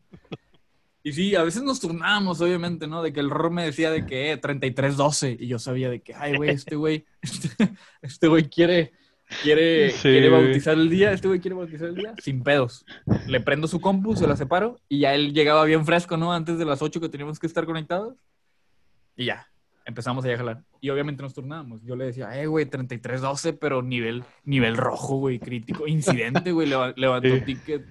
Y 1.01 1.13
sí, 1.13 1.36
a 1.36 1.43
veces 1.43 1.63
nos 1.63 1.80
turnábamos, 1.80 2.41
obviamente, 2.41 2.88
¿no? 2.88 3.01
De 3.01 3.13
que 3.13 3.22
el 3.22 3.30
ror 3.30 3.51
me 3.51 3.63
decía 3.63 3.89
de 3.89 4.05
que 4.05 4.34
eh, 4.34 4.41
33-12 4.41 5.38
y 5.39 5.47
yo 5.47 5.57
sabía 5.57 5.89
de 5.89 6.01
que, 6.01 6.13
ay, 6.13 6.36
güey, 6.36 6.49
este 6.49 6.76
güey, 6.76 7.05
este, 7.22 7.49
este 8.01 8.28
güey 8.28 8.49
quiere, 8.49 8.91
quiere, 9.43 9.91
Sí, 9.91 10.01
quiere 10.09 10.30
bautizar 10.30 10.73
el 10.77 10.89
día, 10.89 11.11
este 11.11 11.27
güey 11.27 11.39
quiere 11.39 11.55
bautizar 11.55 11.88
el 11.89 11.95
día, 11.95 12.13
sin 12.21 12.43
pedos. 12.43 12.86
Le 13.27 13.39
prendo 13.39 13.67
su 13.67 13.80
compu, 13.80 14.15
se 14.15 14.27
la 14.27 14.36
separo 14.36 14.80
y 14.89 14.99
ya 14.99 15.13
él 15.15 15.34
llegaba 15.34 15.63
bien 15.65 15.86
fresco, 15.86 16.17
¿no? 16.17 16.34
Antes 16.34 16.57
de 16.57 16.65
las 16.65 16.82
8 16.82 16.99
que 16.99 17.09
teníamos 17.09 17.39
que 17.39 17.47
estar 17.47 17.65
conectados. 17.65 18.15
Y 19.15 19.25
ya, 19.25 19.47
empezamos 19.86 20.25
a 20.25 20.36
jalar. 20.38 20.63
Y 20.82 20.89
obviamente 20.89 21.21
nos 21.23 21.34
turnábamos. 21.34 21.82
Yo 21.84 21.95
le 21.95 22.05
decía, 22.05 22.41
eh, 22.41 22.47
güey, 22.47 22.65
33-12, 22.65 23.57
pero 23.59 23.82
nivel, 23.82 24.23
nivel 24.45 24.77
rojo, 24.77 25.17
güey, 25.17 25.39
crítico. 25.39 25.88
Incidente, 25.88 26.51
güey, 26.51 26.67
leva- 26.67 26.93
levantó 26.95 27.30
Sí. 27.36 27.41
ticket. 27.41 27.86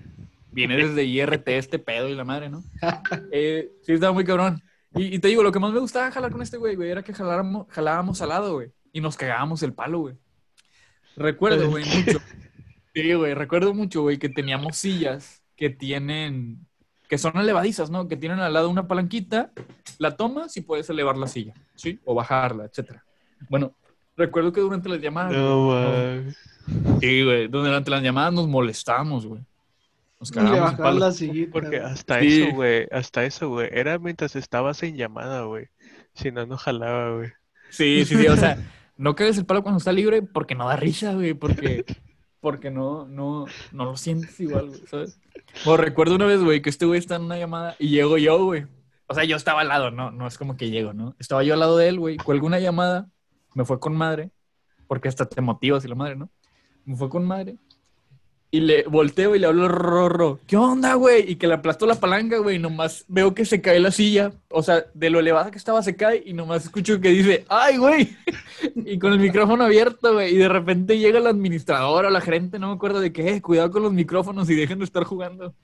Viene 0.51 0.77
desde 0.77 1.05
IRT 1.05 1.59
este 1.59 1.79
pedo 1.79 2.09
y 2.09 2.15
la 2.15 2.25
madre, 2.25 2.49
¿no? 2.49 2.63
Eh, 3.33 3.71
sí, 3.83 3.93
estaba 3.93 4.13
muy 4.13 4.25
cabrón. 4.25 4.63
Y, 4.95 5.15
y 5.15 5.19
te 5.19 5.29
digo, 5.29 5.43
lo 5.43 5.53
que 5.53 5.59
más 5.59 5.73
me 5.73 5.81
gustaba 5.81 6.11
jalar 6.11 6.33
con 6.33 6.41
este 6.41 6.57
güey, 6.57 6.75
güey, 6.75 6.91
era 6.91 7.03
que 7.03 7.13
jaláramos, 7.13 7.67
jalábamos 7.69 8.23
al 8.23 8.31
lado, 8.31 8.55
güey. 8.55 8.73
Y 8.93 9.03
nos 9.03 9.17
cagábamos 9.19 9.63
el 9.63 9.75
palo, 9.75 9.99
güey. 10.01 10.15
Recuerdo, 11.19 11.69
güey, 11.71 11.85
mucho. 11.85 12.19
Sí, 12.95 13.13
güey, 13.13 13.33
recuerdo 13.35 13.75
mucho, 13.75 14.03
güey, 14.03 14.19
que 14.19 14.29
teníamos 14.29 14.77
sillas 14.77 15.41
que 15.57 15.71
tienen, 15.71 16.67
que 17.09 17.17
son 17.17 17.37
elevadizas, 17.37 17.91
¿no? 17.91 18.09
Que 18.09 18.17
tienen 18.17 18.41
al 18.41 18.53
lado 18.53 18.69
una 18.71 18.89
palanquita, 18.89 19.53
la 19.99 20.17
tomas 20.17 20.57
y 20.57 20.63
puedes 20.63 20.91
elevar 20.91 21.17
la 21.17 21.29
silla, 21.29 21.55
¿sí? 21.77 22.01
O 22.05 22.15
bajarla, 22.15 22.65
etcétera. 22.65 23.05
Bueno, 23.49 23.73
recuerdo 24.17 24.53
que 24.53 24.61
durante 24.63 24.89
las 24.89 25.01
llamadas, 25.01 25.33
No, 25.33 25.67
güey, 25.67 26.35
sí, 27.01 27.23
güey, 27.23 27.47
durante 27.47 27.91
las 27.91 28.03
llamadas 28.03 28.33
nos 28.33 28.49
molestábamos, 28.49 29.27
güey. 29.27 29.43
Nos 30.19 30.33
bajaron 30.33 30.77
palo. 30.77 30.99
la 30.99 31.13
sillita. 31.13 31.53
Porque 31.53 31.77
hasta 31.79 32.19
Sí. 32.21 32.43
eso, 32.43 32.55
güey, 32.57 32.89
hasta 32.91 33.25
eso, 33.25 33.49
güey, 33.49 33.69
era 33.71 33.97
mientras 34.01 34.35
estabas 34.35 34.83
en 34.83 34.97
llamada, 34.97 35.43
güey. 35.43 35.67
Si 36.15 36.33
no, 36.33 36.47
no 36.47 36.57
jalaba, 36.57 37.15
güey. 37.17 37.29
Sí, 37.71 38.05
sí, 38.05 38.17
sí, 38.17 38.27
o 38.27 38.37
sea, 38.37 38.59
no 38.99 39.15
cagues 39.15 39.39
el 39.39 39.47
palo 39.47 39.63
cuando 39.63 39.79
está 39.79 39.93
libre 39.93 40.23
porque 40.23 40.55
no 40.55 40.69
da 40.69 40.77
risa, 40.77 41.15
güey, 41.15 41.33
porque, 41.33 41.85
porque 42.41 42.71
no, 42.71 43.07
no, 43.07 43.47
no 43.73 43.85
lo 43.85 43.97
sientes 43.97 44.39
igual, 44.41 44.69
güey, 44.69 44.81
¿sabes? 44.87 45.19
O 45.65 45.77
recuerdo 45.77 46.17
una 46.17 46.27
vez, 46.27 46.43
güey, 46.43 46.61
que 46.61 46.69
este 46.69 46.85
güey 46.85 46.99
está 46.99 47.17
en 47.17 47.23
una 47.23 47.39
llamada 47.39 47.77
y 47.79 47.89
llego 47.89 48.19
yo, 48.19 48.45
güey. 48.45 48.67
O 49.07 49.15
sea, 49.15 49.25
yo 49.25 49.37
estaba 49.37 49.63
al 49.63 49.69
lado, 49.69 49.91
no, 49.91 50.11
no 50.11 50.27
es 50.27 50.37
como 50.37 50.57
que 50.57 50.69
llego, 50.69 50.93
¿no? 50.93 51.15
Estaba 51.19 51.43
yo 51.43 51.55
al 51.55 51.61
lado 51.61 51.79
de 51.79 51.89
él, 51.89 51.99
güey, 51.99 52.19
cuelgo 52.19 52.47
una 52.47 52.59
llamada, 52.59 53.09
me 53.55 53.65
fue 53.65 53.81
con 53.81 53.97
madre, 53.97 54.31
porque 54.87 55.09
hasta 55.09 55.27
te 55.27 55.41
motivas 55.41 55.85
y 55.85 55.89
la 55.89 55.95
madre, 55.95 56.17
¿no? 56.17 56.29
Me 56.85 56.97
fue 56.97 57.09
con 57.09 57.25
madre. 57.25 57.57
Y 58.51 58.61
le 58.61 58.85
volteo 58.85 59.35
y 59.35 59.39
le 59.39 59.47
hablo 59.47 59.69
rorro. 59.69 60.41
¿Qué 60.47 60.57
onda, 60.57 60.95
güey? 60.95 61.31
Y 61.33 61.37
que 61.37 61.47
le 61.47 61.53
aplastó 61.55 61.85
la 61.87 61.97
palanca, 62.01 62.39
güey. 62.39 62.57
y 62.57 62.59
Nomás 62.59 63.05
veo 63.07 63.35
que 63.35 63.45
se 63.45 63.61
cae 63.61 63.79
la 63.79 63.91
silla. 63.91 64.33
O 64.49 64.63
sea, 64.63 64.87
de 64.95 65.11
lo 65.11 65.21
elevada 65.21 65.51
que 65.51 65.59
estaba 65.59 65.83
se 65.83 65.97
cae 65.97 66.23
y 66.25 66.33
nomás 66.33 66.65
escucho 66.65 66.99
que 66.99 67.11
dice, 67.11 67.45
¡ay, 67.49 67.77
güey! 67.77 68.17
Y 68.75 68.99
con 68.99 69.13
el 69.13 69.21
micrófono 69.21 69.65
abierto, 69.65 70.15
güey. 70.15 70.35
Y 70.35 70.39
de 70.39 70.49
repente 70.49 70.99
llega 70.99 71.19
el 71.19 71.27
administrador 71.27 72.07
o 72.07 72.11
la 72.11 72.21
gerente, 72.23 72.59
no 72.59 72.69
me 72.69 72.75
acuerdo 72.75 73.01
de 73.01 73.13
qué, 73.13 73.41
cuidado 73.43 73.71
con 73.71 73.83
los 73.83 73.93
micrófonos 73.93 74.49
y 74.51 74.55
dejen 74.55 74.79
de 74.79 74.85
estar 74.87 75.05
jugando. 75.05 75.55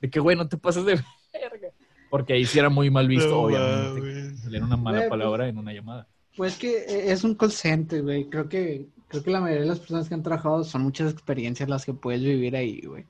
De 0.00 0.10
que, 0.10 0.18
güey, 0.20 0.36
no 0.36 0.48
te 0.48 0.56
pases 0.56 0.84
de 0.84 0.94
verga. 1.32 1.68
Porque 2.10 2.32
ahí 2.34 2.44
sí 2.44 2.58
era 2.58 2.68
muy 2.68 2.90
mal 2.90 3.06
visto, 3.08 3.30
No 3.30 3.40
obviamente. 3.42 4.36
Salir 4.38 4.62
una 4.64 4.76
mala 4.76 4.98
pues- 4.98 5.10
palabra 5.10 5.48
en 5.48 5.58
una 5.58 5.72
llamada. 5.72 6.08
Pues 6.36 6.56
que 6.56 6.78
eh, 6.78 7.12
es 7.12 7.24
un 7.24 7.34
call 7.36 7.52
center, 7.52 8.02
güey. 8.02 8.24
Creo 8.28 8.48
que, 8.48 8.86
creo 9.12 9.22
que 9.22 9.30
la 9.30 9.40
mayoría 9.40 9.62
de 9.62 9.68
las 9.68 9.78
personas 9.78 10.08
que 10.08 10.14
han 10.14 10.22
trabajado 10.24 10.64
son 10.64 10.82
muchas 10.82 11.12
experiencias 11.12 11.68
las 11.68 11.84
que 11.84 11.94
puedes 11.94 12.20
vivir 12.22 12.56
ahí, 12.56 12.80
güey. 12.80 13.04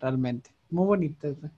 Realmente. 0.00 0.50
Muy 0.70 0.84
bonitas, 0.86 1.40
güey. 1.40 1.50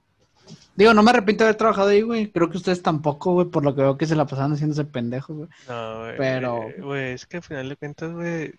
Digo, 0.77 0.93
no 0.95 1.03
me 1.03 1.11
arrepiento 1.11 1.45
de 1.45 1.49
haber 1.49 1.59
trabajado 1.59 1.89
ahí, 1.89 2.03
güey. 2.03 2.31
Creo 2.31 2.51
que 2.51 2.59
ustedes 2.59 2.83
tampoco, 2.83 3.33
güey, 3.33 3.49
por 3.49 3.65
lo 3.65 3.75
que 3.75 3.83
veo 3.83 3.97
que 3.99 4.07
se 4.07 4.15
la 4.17 4.27
pasaban 4.27 4.53
haciéndose 4.53 4.85
pendejos, 4.85 5.37
güey. 5.37 5.49
No, 5.69 6.01
güey. 6.01 6.17
Pero- 6.17 6.61
Güey, 6.79 7.13
es 7.13 7.27
que 7.27 7.39
al 7.39 7.43
final 7.43 7.69
de 7.69 7.77
cuentas, 7.77 8.13
güey, 8.13 8.53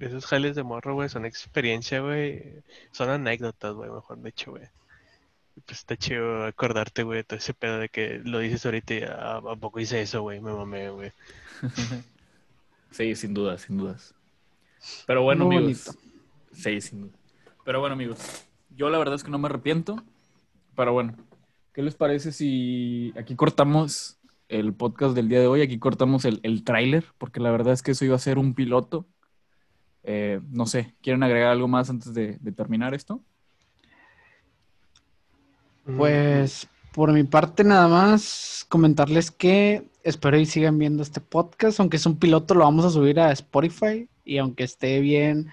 esos 0.00 0.26
jales 0.26 0.54
de 0.56 0.62
morro, 0.62 0.94
güey, 0.94 1.08
son 1.08 1.24
experiencia, 1.24 2.00
güey. 2.00 2.42
Son 2.92 3.08
anécdotas, 3.10 3.74
güey, 3.74 3.90
mejor 3.90 4.22
dicho, 4.22 4.50
güey. 4.52 4.64
Pues 5.66 5.78
está 5.80 5.96
chido 5.96 6.44
acordarte, 6.44 7.02
güey, 7.02 7.18
de 7.18 7.24
todo 7.24 7.38
ese 7.38 7.52
pedo 7.54 7.78
de 7.78 7.88
que 7.88 8.20
lo 8.24 8.38
dices 8.38 8.64
ahorita 8.64 8.94
y 8.94 9.02
"Ah, 9.02 9.38
¿a 9.38 9.56
poco 9.56 9.80
hice 9.80 10.00
eso, 10.00 10.22
güey? 10.22 10.40
Me 10.40 10.52
mamé, 10.52 10.90
güey. 10.90 11.12
Sí, 12.90 13.14
sin 13.16 13.34
dudas, 13.34 13.60
sin 13.62 13.76
dudas. 13.76 14.14
Pero 15.06 15.22
bueno, 15.22 15.46
Muy 15.46 15.56
amigos. 15.56 15.96
Sí, 16.52 16.80
sin 16.80 17.02
duda. 17.02 17.12
Pero 17.64 17.80
bueno, 17.80 17.94
amigos. 17.94 18.18
Yo 18.70 18.88
la 18.90 18.98
verdad 18.98 19.14
es 19.14 19.24
que 19.24 19.30
no 19.30 19.38
me 19.38 19.46
arrepiento. 19.46 20.02
Pero 20.74 20.92
bueno, 20.92 21.14
¿qué 21.72 21.82
les 21.82 21.94
parece 21.94 22.32
si 22.32 23.12
aquí 23.16 23.34
cortamos 23.34 24.18
el 24.48 24.72
podcast 24.72 25.14
del 25.14 25.28
día 25.28 25.40
de 25.40 25.46
hoy? 25.46 25.62
Aquí 25.62 25.78
cortamos 25.78 26.24
el, 26.24 26.40
el 26.42 26.64
tráiler, 26.64 27.04
porque 27.18 27.40
la 27.40 27.50
verdad 27.50 27.72
es 27.72 27.82
que 27.82 27.92
eso 27.92 28.04
iba 28.04 28.16
a 28.16 28.20
ser 28.20 28.38
un 28.38 28.54
piloto. 28.54 29.06
Eh, 30.04 30.40
no 30.50 30.66
sé, 30.66 30.94
¿quieren 31.02 31.22
agregar 31.22 31.50
algo 31.50 31.68
más 31.68 31.90
antes 31.90 32.14
de, 32.14 32.38
de 32.40 32.52
terminar 32.52 32.94
esto? 32.94 33.20
Pues 35.96 36.68
por 36.92 37.12
mi 37.12 37.24
parte 37.24 37.64
nada 37.64 37.88
más 37.88 38.66
comentarles 38.68 39.30
que 39.30 39.84
espero 40.02 40.38
y 40.38 40.46
sigan 40.46 40.78
viendo 40.78 41.02
este 41.02 41.20
podcast, 41.20 41.80
aunque 41.80 41.96
es 41.96 42.06
un 42.06 42.18
piloto 42.18 42.54
lo 42.54 42.64
vamos 42.64 42.84
a 42.84 42.90
subir 42.90 43.20
a 43.20 43.32
Spotify 43.32 44.08
y 44.28 44.38
aunque 44.38 44.64
esté 44.64 45.00
bien 45.00 45.48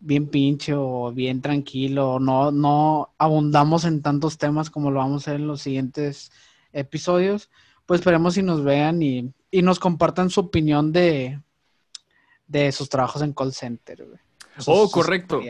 bien 0.00 0.28
pinche 0.28 0.74
o 0.74 1.12
bien 1.12 1.40
tranquilo, 1.42 2.20
no 2.20 2.50
no 2.52 3.10
abundamos 3.18 3.84
en 3.84 4.00
tantos 4.02 4.38
temas 4.38 4.70
como 4.70 4.90
lo 4.90 4.98
vamos 5.00 5.26
a 5.26 5.30
hacer 5.32 5.40
en 5.40 5.48
los 5.48 5.60
siguientes 5.60 6.30
episodios, 6.72 7.50
pues 7.86 8.00
esperemos 8.00 8.34
si 8.34 8.42
nos 8.42 8.62
vean 8.62 9.02
y, 9.02 9.32
y 9.50 9.62
nos 9.62 9.78
compartan 9.80 10.30
su 10.30 10.40
opinión 10.40 10.92
de 10.92 11.40
de 12.46 12.72
sus 12.72 12.88
trabajos 12.88 13.22
en 13.22 13.32
call 13.32 13.52
center. 13.52 14.04
güey. 14.06 14.18
Sus- 14.58 14.68
Oh, 14.68 14.90
correcto. 14.90 15.40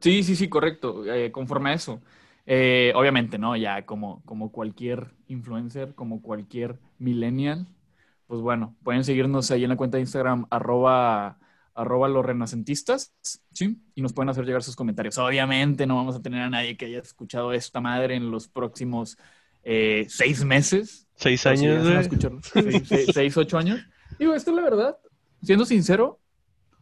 Sí, 0.00 0.22
sí, 0.22 0.36
sí, 0.36 0.48
correcto. 0.48 1.04
Eh, 1.12 1.30
conforme 1.32 1.70
a 1.70 1.74
eso. 1.74 2.00
Eh, 2.46 2.92
obviamente, 2.94 3.38
¿no? 3.38 3.56
Ya 3.56 3.84
como, 3.84 4.22
como 4.24 4.50
cualquier 4.50 5.10
influencer, 5.28 5.94
como 5.94 6.22
cualquier 6.22 6.78
millennial, 6.98 7.66
pues 8.26 8.40
bueno, 8.40 8.74
pueden 8.82 9.04
seguirnos 9.04 9.50
ahí 9.50 9.64
en 9.64 9.70
la 9.70 9.76
cuenta 9.76 9.96
de 9.98 10.02
Instagram, 10.02 10.46
arroba, 10.50 11.38
arroba 11.78 12.08
los 12.08 12.24
renacentistas, 12.26 13.14
¿sí? 13.52 13.80
Y 13.94 14.02
nos 14.02 14.12
pueden 14.12 14.28
hacer 14.30 14.44
llegar 14.44 14.62
sus 14.62 14.76
comentarios. 14.76 15.16
Obviamente 15.18 15.86
no 15.86 15.96
vamos 15.96 16.16
a 16.16 16.22
tener 16.22 16.42
a 16.42 16.50
nadie 16.50 16.76
que 16.76 16.86
haya 16.86 16.98
escuchado 17.00 17.52
esta 17.52 17.80
madre 17.80 18.16
en 18.16 18.30
los 18.30 18.48
próximos 18.48 19.16
eh, 19.62 20.06
seis 20.08 20.44
meses. 20.44 21.06
Seis 21.14 21.40
si 21.40 21.48
años, 21.48 21.84
güey. 21.84 21.96
escucharlo, 21.98 22.40
seis, 22.52 22.82
seis- 22.86 23.10
seis, 23.12 23.36
ocho 23.36 23.58
años. 23.58 23.80
Digo, 24.18 24.34
esto 24.34 24.50
es 24.50 24.56
la 24.56 24.62
verdad, 24.62 24.98
siendo 25.42 25.64
sincero, 25.64 26.20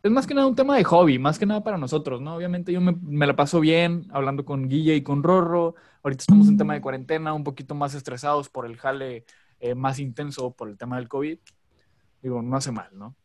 es 0.03 0.11
más 0.11 0.27
que 0.27 0.35
nada 0.35 0.47
un 0.47 0.55
tema 0.55 0.77
de 0.77 0.85
hobby, 0.85 1.19
más 1.19 1.39
que 1.39 1.47
nada 1.47 1.65
para 1.65 1.79
nosotros, 1.79 2.21
¿no? 2.21 2.37
Obviamente 2.37 2.73
yo 2.73 2.81
me, 2.81 2.93
me 3.03 3.27
la 3.27 3.35
paso 3.37 3.61
bien 3.61 4.07
hablando 4.11 4.45
con 4.45 4.69
Guille 4.69 4.95
y 4.95 5.03
con 5.03 5.23
Rorro. 5.23 5.75
Ahorita 6.03 6.23
estamos 6.23 6.49
en 6.49 6.57
tema 6.57 6.75
de 6.75 6.81
cuarentena, 6.81 7.33
un 7.35 7.43
poquito 7.45 7.75
más 7.75 7.95
estresados 7.95 8.49
por 8.49 8.67
el 8.67 8.77
jale 8.77 9.25
eh, 9.59 9.75
más 9.75 9.99
intenso 9.99 10.53
por 10.53 10.69
el 10.69 10.79
tema 10.79 10.97
del 10.97 11.09
COVID. 11.09 11.39
Digo, 12.23 12.43
no 12.43 12.57
hace 12.57 12.71
mal, 12.73 12.89
¿no? 12.93 13.17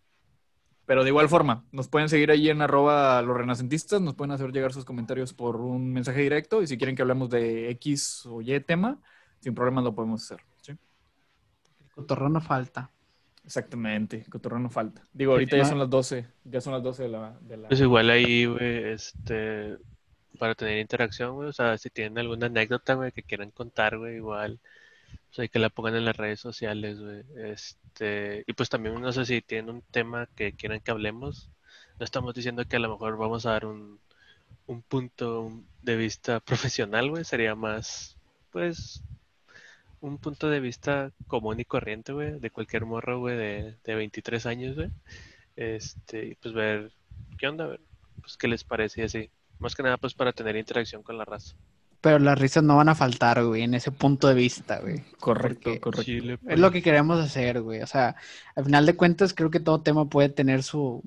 Pero 0.92 1.06
de 1.06 1.10
igual 1.10 1.30
forma, 1.30 1.64
nos 1.72 1.88
pueden 1.88 2.10
seguir 2.10 2.32
ahí 2.32 2.50
en 2.50 2.62
arroba 2.62 3.22
los 3.22 3.38
renacentistas, 3.38 4.02
nos 4.02 4.14
pueden 4.14 4.32
hacer 4.34 4.52
llegar 4.52 4.74
sus 4.74 4.84
comentarios 4.84 5.34
por 5.34 5.56
un 5.56 5.94
mensaje 5.94 6.20
directo 6.20 6.62
y 6.62 6.68
si 6.68 6.78
quieren 6.78 6.98
que 6.98 7.02
hablemos 7.02 7.30
de 7.30 7.70
X 7.70 8.26
o 8.26 8.42
Y 8.42 8.60
tema, 8.60 9.00
sin 9.40 9.56
problemas 9.56 9.86
lo 9.86 9.96
podemos 9.96 10.22
hacer. 10.22 10.44
¿sí? 10.62 10.74
Cotorreo 11.96 12.28
no 12.28 12.42
falta. 12.42 12.92
Exactamente, 13.46 14.26
cotorreo 14.30 14.60
no 14.60 14.70
falta. 14.70 15.02
Digo, 15.14 15.32
ahorita 15.32 15.56
ya 15.56 15.64
son 15.64 15.80
las 15.80 15.90
12, 15.90 16.28
ya 16.44 16.60
son 16.60 16.74
las 16.74 16.84
12 16.84 17.04
de 17.04 17.08
la... 17.08 17.40
De 17.40 17.56
la... 17.56 17.68
Pues 17.70 17.80
igual 17.80 18.10
ahí, 18.10 18.46
güey, 18.48 18.92
este, 18.92 19.78
para 20.38 20.56
tener 20.56 20.78
interacción, 20.80 21.36
güey, 21.36 21.48
o 21.48 21.54
sea, 21.54 21.78
si 21.78 21.90
tienen 21.90 22.18
alguna 22.18 22.48
anécdota, 22.48 22.96
güey, 22.96 23.14
que 23.14 23.24
quieran 23.24 23.52
contar, 23.52 23.98
güey, 23.98 24.18
igual, 24.18 24.60
pues 25.32 25.40
hay 25.40 25.50
que 25.50 25.60
la 25.60 25.70
pongan 25.70 25.96
en 25.96 26.06
las 26.06 26.18
redes 26.18 26.42
sociales, 26.42 27.00
güey, 27.00 27.24
este, 27.38 28.44
y 28.48 28.54
pues 28.54 28.70
también, 28.70 29.00
no 29.02 29.14
sé 29.14 29.26
si 29.26 29.42
tienen 29.42 29.70
un 29.70 29.82
tema 29.82 30.28
que 30.36 30.52
quieran 30.54 30.82
que 30.82 30.92
hablemos, 30.92 31.50
no 32.00 32.04
estamos 32.06 32.36
diciendo 32.36 32.66
que 32.66 32.76
a 32.76 32.80
lo 32.80 32.90
mejor 32.90 33.18
vamos 33.18 33.46
a 33.46 33.52
dar 33.52 33.66
un, 33.66 34.00
un 34.68 34.82
punto 34.82 35.52
de 35.82 35.96
vista 35.96 36.40
profesional, 36.42 37.10
güey, 37.10 37.24
sería 37.24 37.56
más, 37.56 38.18
pues, 38.52 39.02
un 40.02 40.18
punto 40.18 40.50
de 40.50 40.60
vista 40.60 41.12
común 41.28 41.60
y 41.62 41.66
corriente, 41.66 42.12
güey, 42.12 42.40
de 42.40 42.50
cualquier 42.52 42.86
morro, 42.86 43.20
güey, 43.20 43.38
de, 43.38 43.78
de 43.86 43.96
23 43.96 44.46
años, 44.48 44.76
güey, 44.76 44.90
este, 45.56 46.38
pues 46.42 46.54
ver 46.54 46.92
qué 47.38 47.48
onda, 47.48 47.68
ver, 47.68 47.82
pues 48.20 48.36
qué 48.38 48.48
les 48.50 48.64
parece 48.66 49.02
y 49.02 49.04
así. 49.06 49.30
Más 49.60 49.76
que 49.76 49.84
nada, 49.84 49.98
pues 49.98 50.14
para 50.14 50.34
tener 50.34 50.58
interacción 50.58 51.04
con 51.04 51.18
la 51.18 51.26
raza. 51.26 51.56
Pero 52.02 52.18
las 52.18 52.38
risas 52.40 52.64
no 52.64 52.78
van 52.78 52.90
a 52.90 52.96
faltar, 52.96 53.44
güey, 53.46 53.62
en 53.62 53.76
ese 53.76 53.92
punto 53.92 54.28
de 54.28 54.34
vista, 54.34 54.80
güey. 54.80 55.04
Correcto, 55.20 55.62
Porque 55.66 55.80
correcto. 55.80 56.04
Chile, 56.04 56.40
Es 56.48 56.60
lo 56.60 56.72
que 56.72 56.82
queremos 56.82 57.20
hacer, 57.20 57.62
güey. 57.62 57.82
O 57.82 57.88
sea, 57.88 58.16
al 58.56 58.66
final 58.66 58.88
de 58.88 58.96
cuentas, 58.96 59.36
creo 59.36 59.52
que 59.52 59.60
todo 59.60 59.82
tema 59.82 60.10
puede 60.10 60.30
tener 60.30 60.64
su, 60.64 61.04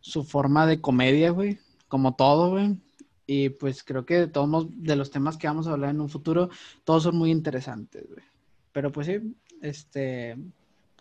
su 0.00 0.24
forma 0.24 0.66
de 0.66 0.82
comedia, 0.82 1.30
güey. 1.30 1.58
Como 1.88 2.14
todo, 2.16 2.50
güey. 2.50 2.78
Y 3.26 3.48
pues 3.50 3.82
creo 3.82 4.04
que 4.04 4.14
de 4.20 4.26
todos 4.26 4.66
de 4.70 4.96
los 4.96 5.10
temas 5.10 5.36
que 5.38 5.46
vamos 5.46 5.66
a 5.66 5.72
hablar 5.72 5.90
en 5.90 6.00
un 6.02 6.08
futuro, 6.10 6.50
todos 6.84 7.02
son 7.04 7.16
muy 7.16 7.30
interesantes, 7.30 8.06
güey. 8.08 8.24
Pero 8.72 8.92
pues 8.92 9.06
sí, 9.06 9.34
este, 9.62 10.36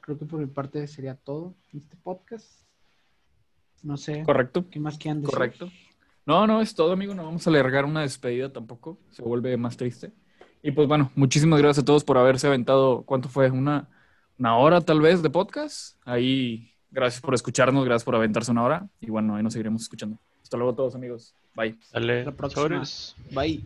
creo 0.02 0.18
que 0.18 0.26
por 0.26 0.40
mi 0.40 0.48
parte 0.48 0.88
sería 0.88 1.16
todo 1.16 1.56
en 1.74 1.80
este 1.80 1.98
podcast. 1.98 2.48
No 3.84 3.96
sé, 3.98 4.24
Correcto, 4.24 4.66
¿qué 4.70 4.80
más 4.80 4.98
quieran 4.98 5.22
decir? 5.22 5.34
correcto. 5.34 5.70
No, 6.28 6.46
no, 6.46 6.62
es 6.62 6.76
todo, 6.76 6.92
amigo. 6.92 7.16
No 7.16 7.24
vamos 7.24 7.48
a 7.48 7.50
alargar 7.50 7.86
una 7.86 8.02
despedida 8.02 8.52
tampoco. 8.52 9.00
Se 9.12 9.22
vuelve 9.22 9.56
más 9.56 9.78
triste. 9.78 10.12
Y 10.62 10.72
pues 10.72 10.86
bueno, 10.86 11.10
muchísimas 11.16 11.60
gracias 11.60 11.84
a 11.84 11.86
todos 11.86 12.04
por 12.04 12.18
haberse 12.18 12.48
aventado. 12.48 13.04
¿Cuánto 13.04 13.30
fue? 13.30 13.50
¿Una, 13.50 13.88
una 14.38 14.58
hora 14.58 14.82
tal 14.82 15.00
vez 15.00 15.24
de 15.24 15.30
podcast? 15.30 15.96
Ahí, 16.04 16.70
gracias 16.92 17.22
por 17.22 17.34
escucharnos, 17.34 17.86
gracias 17.86 18.04
por 18.04 18.16
aventarse 18.16 18.52
una 18.52 18.64
hora. 18.64 18.90
Y 19.00 19.10
bueno, 19.10 19.36
ahí 19.38 19.44
nos 19.44 19.54
seguiremos 19.54 19.84
escuchando. 19.84 20.18
Hasta 20.44 20.58
luego 20.58 20.76
todos, 20.76 20.96
amigos. 20.96 21.34
Bye. 21.56 21.78
Dale, 21.94 22.26
La 22.26 22.34
próxima. 22.34 22.84
Bye. 23.32 23.64